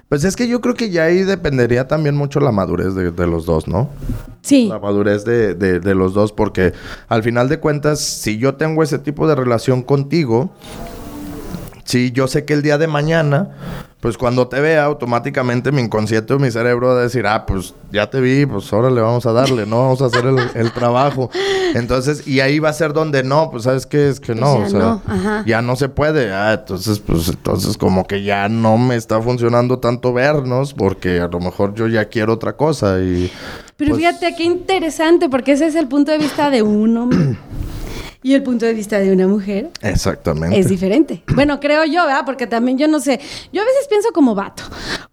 Pues 0.09 0.23
es 0.23 0.35
que 0.35 0.47
yo 0.47 0.59
creo 0.61 0.73
que 0.73 0.89
ya 0.89 1.03
ahí 1.03 1.23
dependería 1.23 1.87
también 1.87 2.15
mucho 2.15 2.39
la 2.39 2.51
madurez 2.51 2.95
de, 2.95 3.11
de 3.11 3.27
los 3.27 3.45
dos, 3.45 3.67
¿no? 3.67 3.89
Sí, 4.41 4.67
La 4.67 4.79
madurez 4.79 5.23
de, 5.25 5.53
de- 5.53 5.79
de 5.79 5.95
los 5.95 6.13
dos, 6.13 6.31
porque 6.31 6.73
al 7.07 7.21
final 7.23 7.47
de 7.49 7.59
cuentas, 7.59 7.99
si 7.99 8.37
yo 8.37 8.55
tengo 8.55 8.81
ese 8.81 8.97
tipo 8.97 9.27
de 9.27 9.35
relación 9.35 9.83
contigo, 9.83 10.49
si 11.89 12.11
yo 12.11 12.27
sé 12.27 12.45
que 12.45 12.53
el 12.53 12.61
día 12.61 12.77
de 12.77 12.85
mañana, 12.85 13.49
pues 13.99 14.15
cuando 14.15 14.47
te 14.47 14.59
vea, 14.59 14.83
automáticamente 14.83 15.71
mi 15.71 15.81
inconsciente 15.81 16.35
o 16.35 16.37
mi 16.39 16.51
cerebro 16.51 16.89
va 16.89 16.99
a 16.99 17.01
decir, 17.01 17.25
ah, 17.25 17.47
pues 17.47 17.73
ya 17.91 18.07
te 18.11 18.21
vi, 18.21 18.45
pues 18.45 18.71
ahora 18.71 18.91
le 18.91 19.01
vamos 19.01 19.25
a 19.25 19.33
darle, 19.33 19.65
¿no? 19.65 19.79
Vamos 19.79 20.01
a 20.03 20.05
hacer 20.05 20.23
el, 20.27 20.37
el 20.53 20.71
trabajo. 20.71 21.31
Entonces, 21.73 22.27
y 22.27 22.41
ahí 22.41 22.59
va 22.59 22.69
a 22.69 22.73
ser 22.73 22.93
donde 22.93 23.23
no, 23.23 23.49
pues 23.49 23.63
sabes 23.63 23.87
qué 23.87 24.07
es 24.07 24.19
que 24.19 24.33
Pues 24.33 24.39
no, 24.39 24.59
ya 24.59 24.65
o 24.65 24.69
sea, 24.69 24.79
no, 24.79 25.45
ya 25.47 25.61
no 25.63 25.75
se 25.75 25.89
puede. 25.89 26.31
Ah, 26.31 26.53
entonces, 26.53 26.99
pues 26.99 27.27
entonces 27.27 27.75
como 27.75 28.05
que 28.05 28.21
ya 28.21 28.47
no 28.49 28.77
me 28.77 28.95
está 28.95 29.19
funcionando 29.19 29.79
tanto 29.79 30.13
vernos, 30.13 30.75
porque 30.75 31.19
a 31.19 31.27
lo 31.27 31.39
mejor 31.39 31.73
yo 31.73 31.87
ya 31.87 32.05
quiero 32.05 32.33
otra 32.33 32.55
cosa 32.55 32.99
y... 32.99 33.31
pero 33.77 33.95
pues, 33.95 34.01
fíjate 34.01 34.35
qué 34.37 34.43
interesante, 34.43 35.27
porque 35.27 35.53
ese 35.53 35.65
es 35.65 35.73
el 35.73 35.87
punto 35.87 36.11
de 36.11 36.19
vista 36.19 36.51
de 36.51 36.61
un 36.61 36.95
hombre. 36.97 37.37
Y 38.21 38.33
el 38.33 38.43
punto 38.43 38.65
de 38.65 38.73
vista 38.73 38.99
de 38.99 39.11
una 39.13 39.27
mujer 39.27 39.69
Exactamente. 39.81 40.59
es 40.59 40.67
diferente. 40.67 41.23
Bueno, 41.39 41.59
creo 41.61 41.85
yo, 41.85 42.05
¿verdad? 42.05 42.23
Porque 42.25 42.47
también 42.47 42.77
yo 42.77 42.87
no 42.89 42.99
sé. 42.99 43.19
Yo 43.53 43.61
a 43.61 43.65
veces 43.65 43.87
pienso 43.87 44.11
como 44.11 44.35
vato. 44.35 44.63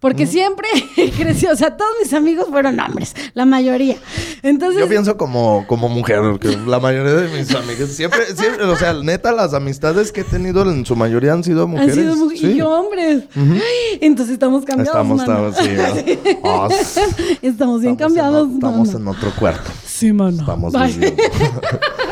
Porque 0.01 0.27
siempre 0.27 0.67
creció. 1.17 1.51
O 1.51 1.55
sea, 1.55 1.77
todos 1.77 1.91
mis 2.03 2.13
amigos 2.13 2.47
fueron 2.49 2.77
hombres. 2.79 3.15
La 3.33 3.45
mayoría. 3.45 3.95
Entonces. 4.43 4.79
Yo 4.81 4.89
pienso 4.89 5.15
como, 5.15 5.65
como 5.67 5.87
mujer, 5.87 6.21
que 6.41 6.49
la 6.67 6.79
mayoría 6.81 7.13
de 7.13 7.29
mis 7.37 7.53
amigas 7.55 7.89
siempre, 7.91 8.25
siempre, 8.35 8.65
o 8.65 8.75
sea, 8.75 8.93
neta, 8.93 9.31
las 9.31 9.53
amistades 9.53 10.11
que 10.11 10.21
he 10.21 10.23
tenido 10.25 10.69
en 10.69 10.85
su 10.85 10.95
mayoría 10.97 11.31
han 11.33 11.43
sido 11.45 11.63
Han 11.63 11.69
mujeres. 11.71 11.95
sido 11.95 12.15
mu- 12.17 12.29
Sí. 12.31 12.45
y 12.47 12.55
yo 12.57 12.69
hombres. 12.69 13.23
Entonces 14.01 14.33
estamos 14.33 14.65
cambiados. 14.65 14.89
Estamos, 14.89 15.25
mano. 15.25 15.47
estamos, 15.49 16.73
sí, 16.83 16.99
Estamos 17.41 17.81
bien 17.81 17.83
estamos 17.83 17.83
en 17.83 17.95
cambiados. 17.95 18.47
o- 18.49 18.53
estamos 18.53 18.87
mano. 18.93 18.99
en 18.99 19.07
otro 19.07 19.31
cuarto. 19.39 19.71
Sí, 19.85 20.11
mano. 20.11 20.39
Estamos 20.41 20.73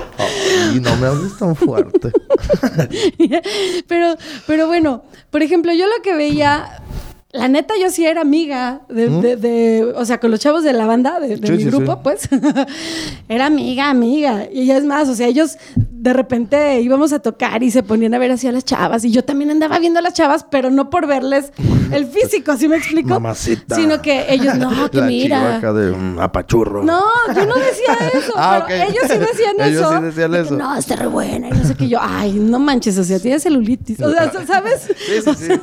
Ay, 0.57 0.79
no 0.79 0.95
me 0.97 1.07
hables 1.07 1.37
tan 1.37 1.55
fuerte. 1.55 2.11
pero, 3.87 4.15
pero 4.47 4.67
bueno, 4.67 5.03
por 5.29 5.43
ejemplo, 5.43 5.73
yo 5.73 5.85
lo 5.85 6.01
que 6.03 6.15
veía, 6.15 6.81
la 7.35 7.47
neta, 7.47 7.73
yo 7.81 7.89
sí 7.89 8.05
era 8.05 8.21
amiga 8.21 8.81
de, 8.89 9.09
de- 9.09 9.35
de- 9.37 9.83
o 9.95 10.05
sea, 10.05 10.19
con 10.19 10.31
los 10.31 10.39
chavos 10.39 10.63
de 10.63 10.73
la 10.73 10.85
banda, 10.85 11.19
de, 11.19 11.37
de 11.37 11.47
Sí, 11.47 11.53
mi 11.53 11.59
sí, 11.59 11.65
grupo, 11.69 11.93
sí. 11.93 11.99
pues, 12.03 12.29
era 13.29 13.45
amiga, 13.45 13.89
amiga. 13.89 14.47
Y 14.51 14.71
es 14.71 14.83
más, 14.83 15.09
o 15.09 15.15
sea, 15.15 15.27
ellos 15.27 15.57
de 15.75 16.13
repente 16.13 16.79
íbamos 16.81 17.13
a 17.13 17.19
tocar 17.19 17.63
y 17.63 17.71
se 17.71 17.81
ponían 17.83 18.13
a 18.13 18.19
ver 18.19 18.31
así 18.31 18.47
a 18.47 18.51
las 18.51 18.63
chavas. 18.65 19.03
Y 19.05 19.11
yo 19.11 19.23
también 19.23 19.49
andaba 19.51 19.79
viendo 19.79 19.99
a 19.99 20.01
las 20.01 20.13
chavas, 20.13 20.45
pero 20.49 20.69
no 20.69 20.89
por 20.89 21.07
verles 21.07 21.51
el 21.91 22.05
físico, 22.15 22.55
¿sí 22.57 22.67
me 22.67 22.77
explico? 22.77 23.09
Mamacita. 23.09 23.75
Sino 23.75 24.01
que 24.01 24.25
ellos, 24.29 24.55
no, 24.57 24.89
que 24.91 24.97
La 24.97 25.05
mira. 25.07 25.59
de 25.73 25.91
un 25.91 26.19
apachurro. 26.19 26.83
No, 26.83 27.01
yo 27.35 27.45
no 27.45 27.55
decía 27.55 27.97
eso. 28.13 28.33
Ah, 28.35 28.63
pero 28.67 28.83
ellos 28.83 29.03
sí 29.09 29.17
decían 29.17 29.55
Ellos 29.59 29.81
eso. 29.81 29.97
sí 29.97 30.03
decían 30.05 30.31
que, 30.31 30.39
eso. 30.41 30.55
no, 30.55 30.75
está 30.77 30.95
re 30.95 31.07
buena. 31.07 31.47
Y 31.49 31.51
no 31.51 31.63
sé 31.65 31.75
qué 31.75 31.87
yo. 31.87 31.97
Ay, 32.01 32.33
no 32.33 32.59
manches, 32.59 32.97
o 32.97 33.03
sea, 33.03 33.19
tiene 33.19 33.39
celulitis. 33.39 33.99
O 34.01 34.11
sea, 34.11 34.31
¿sabes? 34.45 34.81
Sí, 34.87 35.21
sí, 35.23 35.29
O 35.29 35.33
sí. 35.33 35.45
sea, 35.45 35.59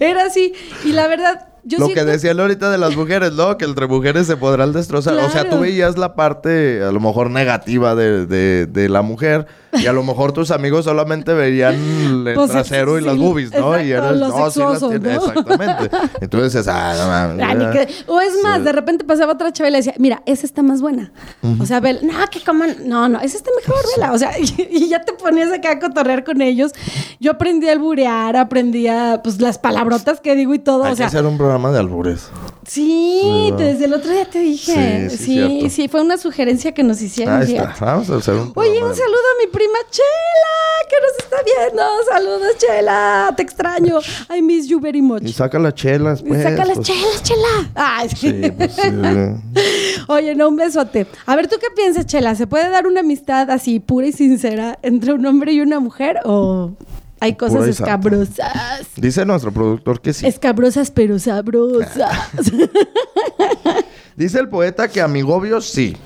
era 0.00 0.24
así. 0.24 0.52
Y 0.84 0.92
la 0.92 1.05
verdad, 1.08 1.48
yo 1.64 1.78
lo 1.78 1.88
que 1.88 2.04
decían 2.04 2.38
ahorita 2.38 2.70
de 2.70 2.78
las 2.78 2.96
mujeres, 2.96 3.32
¿no? 3.32 3.56
Que 3.58 3.64
entre 3.64 3.86
mujeres 3.86 4.26
se 4.26 4.36
podrán 4.36 4.72
destrozar. 4.72 5.14
O 5.14 5.30
sea, 5.30 5.48
tú 5.48 5.60
veías 5.60 5.98
la 5.98 6.14
parte, 6.14 6.82
a 6.82 6.92
lo 6.92 7.00
mejor, 7.00 7.30
negativa 7.30 7.94
de, 7.94 8.26
de, 8.26 8.66
de 8.66 8.88
la 8.88 9.02
mujer. 9.02 9.46
Y 9.80 9.86
a 9.86 9.92
lo 9.92 10.02
mejor 10.02 10.32
tus 10.32 10.50
amigos 10.50 10.84
solamente 10.84 11.32
veían 11.34 11.74
el 11.74 12.30
Pues, 12.34 12.50
trasero 12.50 12.98
y 12.98 13.02
las 13.02 13.16
boobies, 13.16 13.52
¿no? 13.52 13.80
y 13.80 13.90
eres, 13.92 14.12
los 14.16 14.28
no, 14.34 14.50
sí 14.50 14.60
las. 14.60 14.82
¿no? 14.82 14.92
Exactamente. 14.92 15.96
Entonces 16.20 16.52
dices, 16.52 16.68
ah, 16.68 16.94
no 16.98 17.06
mames. 17.08 17.86
Ah, 17.86 17.86
o 18.06 18.20
es 18.20 18.32
más, 18.42 18.58
Sí. 18.58 18.64
de 18.64 18.72
repente 18.72 19.04
pasaba 19.04 19.32
otra 19.32 19.52
chava 19.52 19.68
y 19.68 19.72
le 19.72 19.78
decía, 19.78 19.94
mira, 19.98 20.22
esa 20.26 20.46
está 20.46 20.62
más 20.62 20.80
buena. 20.80 21.12
O 21.60 21.66
sea, 21.66 21.80
ve, 21.80 21.98
no, 22.02 22.12
que 22.30 22.40
coman, 22.44 22.76
no, 22.86 23.08
no, 23.08 23.20
esa 23.20 23.36
está 23.36 23.50
mejor, 23.60 23.82
vela. 23.96 24.12
O 24.12 24.18
sea, 24.18 24.32
y, 24.38 24.68
y 24.70 24.88
ya 24.88 25.02
te 25.02 25.12
ponías 25.12 25.52
acá 25.52 25.72
a 25.72 25.78
cotorrear 25.78 26.24
con 26.24 26.40
ellos. 26.42 26.72
Yo 27.20 27.32
aprendí 27.32 27.68
a 27.68 27.72
alburear, 27.72 28.36
aprendía, 28.36 29.20
pues, 29.22 29.40
las 29.40 29.58
palabrotas 29.58 30.20
que 30.20 30.34
digo 30.34 30.54
y 30.54 30.58
todo. 30.58 30.84
Hay 30.84 30.92
o 30.92 30.96
sea, 30.96 31.06
que 31.06 31.16
hacer 31.16 31.26
un 31.26 31.36
programa 31.36 31.70
de 31.72 31.78
albures. 31.78 32.28
sí, 32.66 33.52
desde 33.56 33.84
el 33.86 33.94
otro 33.94 34.10
día 34.10 34.24
te 34.28 34.38
dije. 34.40 35.10
Sí, 35.10 35.16
sí, 35.16 35.70
Sí, 35.70 35.88
fue 35.88 36.00
una 36.02 36.16
sugerencia 36.16 36.72
que 36.72 36.82
nos 36.82 37.00
hicieron. 37.02 37.42
Ahí 37.42 37.54
está. 37.56 37.74
Vamos 37.80 38.08
a 38.10 38.16
hacer 38.16 38.34
un 38.34 38.52
Oye, 38.54 38.82
un 38.82 38.94
saludo 38.94 39.26
a 39.34 39.44
mi 39.44 39.50
prima 39.66 39.78
Chela, 39.90 40.88
que 40.88 40.96
nos 41.00 41.18
está 41.18 41.36
viendo. 41.44 41.82
Saludos, 42.10 42.58
Chela. 42.58 43.34
Te 43.36 43.42
extraño. 43.42 43.98
I 44.36 44.42
miss 44.42 44.68
you 44.68 44.80
very 44.80 45.02
much. 45.02 45.22
Y 45.22 45.32
saca 45.32 45.58
las 45.58 45.74
chelas, 45.74 46.20
Y 46.20 46.24
pues. 46.28 46.42
saca 46.42 46.64
las 46.64 46.76
pues. 46.76 46.86
chelas, 46.86 47.22
Chela. 47.22 47.70
Ay, 47.74 48.08
sí. 48.08 48.42
Sí, 48.42 48.50
pues 48.50 48.72
sí. 48.74 48.82
Oye, 50.08 50.34
no, 50.34 50.48
un 50.48 50.56
besote. 50.56 51.06
A 51.26 51.36
ver, 51.36 51.48
¿tú 51.48 51.56
qué 51.60 51.68
piensas, 51.74 52.06
Chela? 52.06 52.34
¿Se 52.34 52.46
puede 52.46 52.68
dar 52.68 52.86
una 52.86 53.00
amistad 53.00 53.50
así 53.50 53.80
pura 53.80 54.06
y 54.06 54.12
sincera 54.12 54.78
entre 54.82 55.12
un 55.12 55.26
hombre 55.26 55.52
y 55.52 55.60
una 55.60 55.80
mujer? 55.80 56.20
¿O 56.24 56.72
hay 57.20 57.34
cosas 57.34 57.66
y 57.66 57.70
escabrosas? 57.70 58.86
Dice 58.96 59.24
nuestro 59.24 59.52
productor 59.52 60.00
que 60.00 60.12
sí. 60.12 60.26
Escabrosas 60.26 60.90
pero 60.90 61.18
sabrosas. 61.18 62.30
Dice 64.16 64.38
el 64.38 64.48
poeta 64.48 64.88
que 64.88 65.00
amigobios 65.00 65.68
sí. 65.68 65.96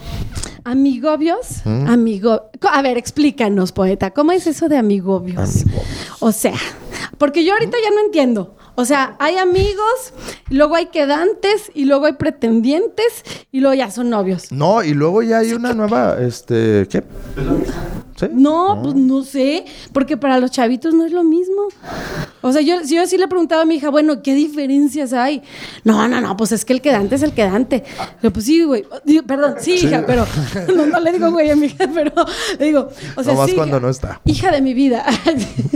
¿Amigobios? 0.65 1.63
¿Mm? 1.65 1.87
Amigo... 1.89 2.51
A 2.63 2.83
ver, 2.83 2.99
explícanos, 2.99 3.73
poeta. 3.73 4.11
¿Cómo 4.11 4.33
es 4.33 4.47
eso 4.47 4.69
de 4.69 4.77
amigobios? 4.77 5.65
O 6.21 6.33
sea, 6.33 6.57
porque 7.19 7.45
yo 7.45 7.53
ahorita 7.55 7.77
ya 7.83 7.91
no 7.91 8.01
entiendo. 8.05 8.57
O 8.77 8.85
sea, 8.85 9.17
hay 9.19 9.37
amigos, 9.37 10.15
y 10.49 10.55
luego 10.55 10.75
hay 10.75 10.87
quedantes, 10.87 11.71
y 11.75 11.85
luego 11.85 12.07
hay 12.07 12.15
pretendientes, 12.15 13.25
y 13.53 13.61
luego 13.61 13.75
ya 13.75 13.91
son 13.91 14.09
novios. 14.09 14.51
No, 14.53 14.83
y 14.83 14.95
luego 14.95 15.23
ya 15.23 15.39
hay 15.39 15.53
una 15.53 15.75
nueva, 15.75 16.17
este, 16.21 16.87
¿qué? 16.89 17.03
¿Sí? 18.17 18.27
No, 18.33 18.81
pues 18.83 18.95
no 18.95 19.23
sé, 19.23 19.67
porque 19.93 20.17
para 20.17 20.39
los 20.39 20.51
chavitos 20.51 20.95
no 20.95 21.05
es 21.05 21.13
lo 21.13 21.25
mismo. 21.25 21.69
O 22.43 22.53
sea, 22.53 22.63
yo, 22.63 22.83
yo 22.83 23.07
sí 23.07 23.19
le 23.19 23.29
preguntaba 23.29 23.63
a 23.63 23.65
mi 23.65 23.77
hija, 23.77 23.91
bueno, 23.91 24.23
¿qué 24.23 24.35
diferencias 24.35 25.13
hay? 25.13 25.43
No, 25.85 26.09
no, 26.09 26.21
no, 26.21 26.37
pues 26.37 26.53
es 26.53 26.65
que 26.65 26.73
el 26.73 26.81
quedante 26.81 27.15
es 27.15 27.23
el 27.23 27.33
quedante. 27.33 27.85
Le 28.23 28.31
pues 28.31 28.47
sí, 28.47 28.63
güey. 28.63 28.85
Perdón, 29.27 29.57
sí, 29.61 29.73
hija, 29.75 30.05
pero 30.07 30.27
no, 30.75 30.87
no 30.87 31.01
le 31.01 31.13
digo 31.13 31.31
güey 31.31 31.51
a 31.51 31.57
mi 31.57 31.67
hija, 31.67 31.89
pero 31.93 32.13
le 32.59 32.65
digo, 32.65 32.89
o 33.17 33.23
sea, 33.23 33.35
Nomás 33.35 33.51
sí, 33.51 33.57
cuando 33.57 33.77
hija, 33.77 33.87
no 33.87 33.91
está. 33.91 34.21
Hija 34.25 34.51
de 34.51 34.63
mi 34.63 34.75
vida. 34.75 35.05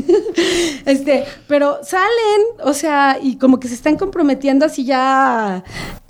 este, 0.86 1.24
pero 1.46 1.80
salen, 1.82 2.42
o 2.62 2.72
sea, 2.72 3.18
y 3.20 3.36
como 3.36 3.60
que 3.60 3.68
se 3.68 3.74
están 3.74 3.96
comprometiendo 3.96 4.64
así 4.64 4.84
ya 4.84 5.62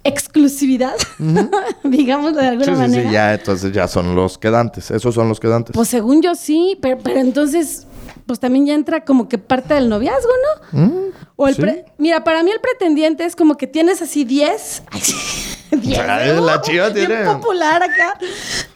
exclusividad, 0.05 0.95
digamos 1.85 2.35
de 2.37 2.47
alguna 2.47 2.65
Sí, 2.67 2.71
sí, 2.73 2.77
manera. 2.79 3.09
sí, 3.09 3.13
ya, 3.13 3.35
entonces 3.35 3.73
ya 3.73 3.89
son 3.89 4.15
los 4.15 4.39
quedantes. 4.39 4.91
Esos 4.91 5.15
son 5.15 5.29
los 5.29 5.41
quedantes. 5.41 5.73
Pues 5.75 5.89
según 5.89 6.23
yo 6.23 6.35
sí, 6.35 6.79
pero, 6.83 6.99
pero 7.03 7.21
entonces, 7.21 7.87
pues 8.27 8.39
también 8.39 8.67
ya 8.67 8.75
entra 8.75 9.05
como 9.05 9.29
que 9.29 9.39
parte 9.39 9.75
del 9.75 9.89
noviazgo, 9.89 10.31
¿no? 10.73 10.81
Mm, 10.81 11.01
O 11.37 11.49
el 11.49 11.55
sí. 11.55 11.61
pre- 11.63 11.85
Mira, 11.99 12.23
para 12.25 12.43
mí 12.43 12.51
el 12.51 12.61
pretendiente 12.61 13.25
es 13.25 13.35
como 13.37 13.57
que 13.57 13.67
tienes 13.67 14.03
así 14.03 14.25
10. 14.25 14.83
Ay, 14.91 15.01
sí, 15.01 15.15
10. 15.73 15.99
Ay, 16.01 16.41
la 16.41 16.61
chiva 16.61 16.89
Bien 16.91 17.09
tiene- 17.09 17.25
popular 17.25 17.83
acá. 17.83 18.19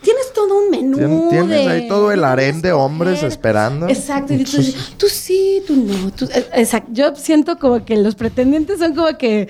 Tienes 0.08 0.32
todo 0.32 0.58
un 0.64 0.70
menú. 0.70 0.96
Tien- 0.96 1.28
tienes 1.28 1.48
de- 1.66 1.68
ahí 1.68 1.86
todo 1.88 2.10
el 2.12 2.24
harén 2.24 2.62
de 2.62 2.72
hombres 2.72 3.22
esperando. 3.22 3.88
Exacto. 3.88 4.32
Y 4.32 4.42
tú, 4.44 4.56
dices, 4.56 4.94
tú 4.96 5.06
sí, 5.06 5.62
tú 5.66 5.76
no. 5.76 6.10
tú- 6.12 6.24
eh, 6.32 6.46
exacto. 6.54 6.88
Yo 6.94 7.14
siento 7.14 7.58
como 7.58 7.84
que 7.84 7.94
los 7.98 8.14
pretendientes 8.14 8.78
son 8.78 8.94
como 8.94 9.18
que 9.18 9.48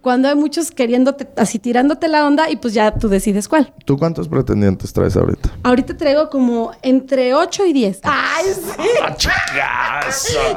cuando 0.00 0.28
hay 0.28 0.34
muchos 0.34 0.72
queriéndote, 0.72 1.28
así 1.36 1.60
tirándote 1.60 2.08
la 2.08 2.26
onda 2.26 2.50
y 2.50 2.56
pues 2.56 2.74
ya 2.74 2.92
tú 2.92 3.08
decides 3.08 3.46
cuál. 3.46 3.72
¿Tú 3.84 3.96
cuántos 3.98 4.26
pretendientes 4.26 4.92
traes 4.92 5.16
ahorita? 5.16 5.48
Ahorita 5.62 5.96
traigo 5.96 6.28
como 6.28 6.72
entre 6.82 7.32
8 7.34 7.66
y 7.66 7.72
10. 7.72 8.00
¡Ay, 8.02 8.46
sí! 8.52 8.88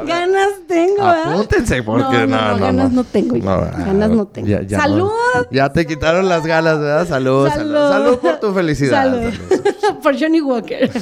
Ganas 0.07 0.49
tengo, 0.67 1.03
¿verdad? 1.03 1.31
Apúntense, 1.33 1.83
porque 1.83 2.25
no, 2.27 2.57
no, 2.57 2.57
ganas 2.59 2.91
no, 2.91 2.95
no. 2.97 3.03
tengo. 3.03 3.35
hija. 3.37 3.53
ah, 3.53 3.83
ganas 3.85 4.09
no 4.09 4.25
tengo. 4.27 4.47
ya- 4.47 4.61
ya 4.63 4.79
¡Salud! 4.79 5.09
no. 5.35 5.45
Ya 5.51 5.71
te 5.71 5.85
quitaron 5.85 6.27
las 6.27 6.45
ganas, 6.45 6.79
¿verdad? 6.79 7.07
Salud, 7.07 7.47
salud. 7.49 7.73
Salud, 7.89 8.17
por 8.19 8.39
tu 8.39 8.53
felicidad. 8.53 9.03
Salud. 9.03 9.33
Por 10.03 10.19
Johnny 10.19 10.41
Walker. 10.41 10.89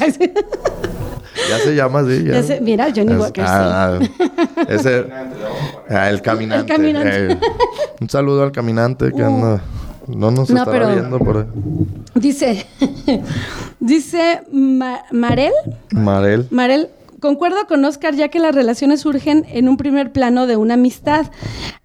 Ya 1.49 1.59
se 1.59 1.73
llama 1.75 1.99
así. 1.99 2.23
Ya, 2.25 2.33
Ya 2.33 2.43
se- 2.43 2.61
mira, 2.61 2.87
Johnny 2.93 3.15
Walker, 3.15 3.43
ah, 3.47 3.99
ah, 4.01 4.63
ese, 4.67 5.05
ah, 5.89 6.09
el 6.09 6.21
caminante. 6.21 6.73
El 6.73 6.77
caminante. 6.77 7.31
eh, 7.33 7.39
un 8.01 8.09
saludo 8.09 8.43
al 8.43 8.51
caminante 8.51 9.11
que 9.11 9.23
Uh. 9.23 9.25
anda. 9.25 9.61
No 10.07 10.29
nos 10.31 10.49
No, 10.49 10.59
estará 10.59 10.71
pero- 10.87 10.93
viendo 10.93 11.19
por 11.19 11.37
ahí. 11.37 11.45
dice, 12.15 12.65
dice 13.79 14.41
Ma- 14.51 15.03
Marel. 15.11 15.53
Marel. 15.91 16.47
Marel, 16.51 16.89
concuerdo 17.21 17.65
con 17.67 17.83
Oscar 17.85 18.13
ya 18.15 18.27
que 18.27 18.39
las 18.39 18.53
relaciones 18.53 19.01
surgen 19.01 19.45
en 19.49 19.69
un 19.69 19.77
primer 19.77 20.11
plano 20.11 20.47
de 20.47 20.57
una 20.57 20.73
amistad 20.73 21.27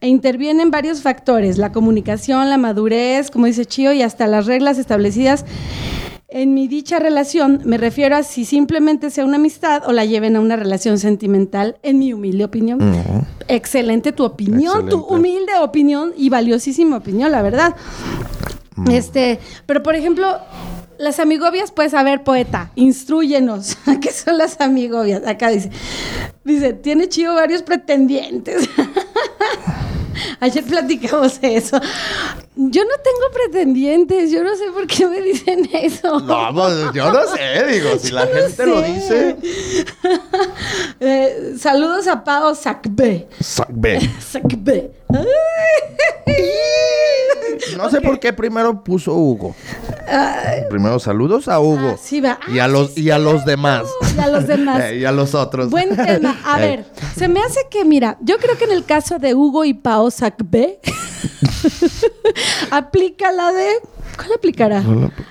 e 0.00 0.08
intervienen 0.08 0.70
varios 0.70 1.02
factores, 1.02 1.56
la 1.56 1.70
comunicación, 1.72 2.50
la 2.50 2.58
madurez, 2.58 3.30
como 3.30 3.46
dice 3.46 3.64
Chío, 3.64 3.92
y 3.92 4.02
hasta 4.02 4.26
las 4.26 4.46
reglas 4.46 4.78
establecidas 4.78 5.44
en 6.28 6.54
mi 6.54 6.68
dicha 6.68 6.98
relación. 6.98 7.62
Me 7.64 7.78
refiero 7.78 8.16
a 8.16 8.22
si 8.22 8.44
simplemente 8.44 9.10
sea 9.10 9.24
una 9.24 9.36
amistad 9.36 9.82
o 9.86 9.92
la 9.92 10.04
lleven 10.04 10.36
a 10.36 10.40
una 10.40 10.56
relación 10.56 10.98
sentimental, 10.98 11.78
en 11.82 11.98
mi 11.98 12.12
humilde 12.12 12.44
opinión. 12.44 12.80
Excelente 13.48 14.12
tu 14.12 14.24
opinión, 14.24 14.88
tu 14.88 15.00
humilde 15.00 15.52
opinión 15.60 16.12
y 16.16 16.28
valiosísima 16.28 16.96
opinión, 16.96 17.32
la 17.32 17.42
verdad. 17.42 17.76
Este, 18.90 19.40
pero 19.64 19.82
por 19.82 19.94
ejemplo, 19.94 20.38
las 20.98 21.20
amigobias, 21.20 21.70
pues 21.70 21.94
a 21.94 22.02
ver, 22.02 22.24
poeta, 22.24 22.70
instruyenos. 22.74 23.78
¿Qué 24.00 24.12
son 24.12 24.38
las 24.38 24.60
amigobias? 24.60 25.26
Acá 25.26 25.48
dice, 25.50 25.70
dice, 26.44 26.72
tiene 26.72 27.08
chido 27.08 27.34
varios 27.34 27.62
pretendientes. 27.62 28.68
Ayer 30.40 30.64
platicamos 30.64 31.38
eso. 31.42 31.80
Yo 32.58 32.84
no 32.84 32.90
tengo 33.04 33.30
pretendientes, 33.34 34.30
yo 34.30 34.42
no 34.42 34.56
sé 34.56 34.70
por 34.72 34.86
qué 34.86 35.06
me 35.06 35.20
dicen 35.20 35.68
eso. 35.74 36.20
No, 36.20 36.54
pues, 36.54 36.74
yo 36.94 37.12
no 37.12 37.20
sé, 37.26 37.66
digo, 37.66 37.98
si 37.98 38.12
la 38.12 38.24
no 38.24 38.32
gente 38.32 38.66
lo 38.66 38.82
dice. 38.82 39.36
Eh, 40.98 41.54
saludos 41.58 42.06
a 42.06 42.24
Pao 42.24 42.54
Sacbe. 42.54 43.28
Sac 43.40 43.68
B. 43.70 44.10
Sacbe. 44.18 44.90
No 47.76 47.90
sé 47.90 48.00
por 48.00 48.18
qué 48.18 48.32
primero 48.32 48.82
puso 48.82 49.14
Hugo. 49.14 49.54
Primero 50.70 50.98
saludos 50.98 51.48
a 51.48 51.60
Hugo. 51.60 51.92
Ah, 51.94 51.98
sí, 52.02 52.20
va. 52.20 52.38
Y 52.48 52.58
a 52.58 52.64
Ah, 52.64 52.68
los, 52.68 52.92
sí, 52.94 53.02
y 53.04 53.10
a 53.10 53.18
los 53.18 53.44
demás. 53.44 53.84
Y 54.16 54.20
a 54.20 54.28
los 54.28 54.46
demás. 54.46 54.82
Eh, 54.84 54.98
y 54.98 55.04
a 55.04 55.12
los 55.12 55.34
otros. 55.34 55.70
Buen 55.70 55.94
tema. 55.94 56.38
A 56.44 56.58
ver, 56.60 56.84
se 57.16 57.28
me 57.28 57.40
hace 57.40 57.60
que, 57.70 57.84
mira, 57.84 58.16
yo 58.20 58.38
creo 58.38 58.56
que 58.56 58.64
en 58.64 58.72
el 58.72 58.84
caso 58.84 59.18
de 59.18 59.34
Hugo 59.34 59.64
y 59.64 59.74
Pao 59.74 60.08
B, 60.44 60.80
aplica 62.70 63.32
la 63.32 63.52
de. 63.52 63.68
¿Cuál 64.16 64.32
aplicará? 64.34 64.82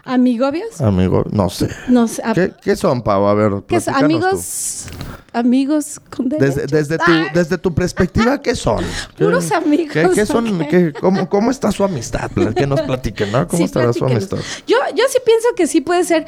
¿Amigobios? 0.03 0.79
Amigo, 0.79 1.23
no 1.31 1.49
sé. 1.49 1.69
No 1.87 2.07
sé. 2.07 2.21
¿Qué, 2.35 2.53
qué 2.61 2.75
son, 2.75 3.01
Pau? 3.01 3.25
A 3.25 3.33
ver, 3.33 3.51
¿qué 3.67 3.79
tú. 3.81 3.89
Amigos. 3.91 4.85
Amigos 5.33 5.99
con. 6.15 6.29
Desde, 6.29 6.67
desde, 6.67 6.97
tu, 6.97 7.03
Ah, 7.11 7.25
desde 7.33 7.57
tu 7.57 7.73
perspectiva, 7.73 8.39
¿qué 8.41 8.55
son? 8.55 8.83
¿Qué- 9.17 9.25
Puros 9.25 9.51
amigos, 9.51 9.91
¿Qué, 9.93 10.09
qué 10.13 10.25
son? 10.25 10.65
cómo, 10.99 11.27
¿Cómo 11.29 11.51
está 11.51 11.71
su 11.71 11.83
amistad? 11.83 12.29
Que 12.55 12.67
nos 12.67 12.81
platiquen, 12.81 13.31
¿no? 13.31 13.47
¿Cómo 13.47 13.57
sí, 13.57 13.63
estará 13.63 13.91
su 13.91 14.05
amistad? 14.05 14.37
Yo, 14.67 14.77
yo 14.95 15.03
sí 15.09 15.17
pienso 15.25 15.47
que 15.55 15.67
sí 15.67 15.81
puede 15.81 16.03
ser. 16.03 16.25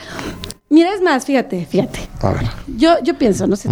Mira, 0.70 0.94
es 0.94 1.02
más, 1.02 1.26
fíjate, 1.26 1.66
fíjate. 1.66 2.00
A 2.22 2.32
ver. 2.32 2.44
Yo, 2.76 3.02
yo 3.04 3.18
pienso, 3.18 3.46
no 3.48 3.56
sé. 3.56 3.70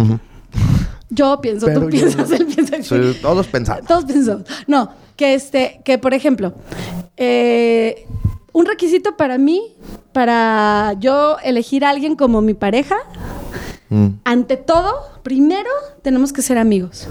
Yo 1.10 1.40
pienso, 1.40 1.66
Pero 1.66 1.80
tú 1.82 1.88
piensas, 1.88 2.30
no- 2.30 2.36
él 2.36 2.46
piensa. 2.46 2.76
Todos 3.20 3.46
pensamos. 3.48 3.86
Todos 3.86 4.04
pensamos. 4.04 4.44
No, 4.66 4.90
que 5.16 5.34
este, 5.34 5.80
que 5.84 5.98
por 5.98 6.14
ejemplo, 6.14 6.54
eh, 7.16 8.06
un 8.52 8.66
requisito 8.66 9.16
para 9.16 9.38
mí, 9.38 9.74
para 10.12 10.94
yo 10.98 11.36
elegir 11.42 11.84
a 11.84 11.90
alguien 11.90 12.16
como 12.16 12.40
mi 12.40 12.54
pareja, 12.54 12.96
Mm. 13.88 14.06
ante 14.24 14.56
todo, 14.56 14.94
primero 15.22 15.70
tenemos 16.02 16.32
que 16.32 16.42
ser 16.42 16.58
amigos. 16.58 17.06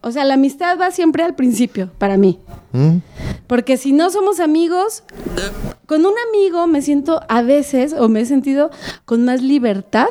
O 0.00 0.12
sea, 0.12 0.24
la 0.24 0.34
amistad 0.34 0.78
va 0.80 0.92
siempre 0.92 1.24
al 1.24 1.34
principio, 1.34 1.90
para 1.98 2.16
mí. 2.16 2.38
Mm. 2.72 2.98
Porque 3.48 3.76
si 3.76 3.92
no 3.92 4.10
somos 4.10 4.38
amigos, 4.38 5.02
con 5.86 6.06
un 6.06 6.14
amigo 6.28 6.66
me 6.68 6.82
siento 6.82 7.20
a 7.28 7.42
veces, 7.42 7.92
o 7.92 8.08
me 8.08 8.20
he 8.20 8.26
sentido 8.26 8.70
con 9.04 9.24
más 9.24 9.42
libertad 9.42 10.08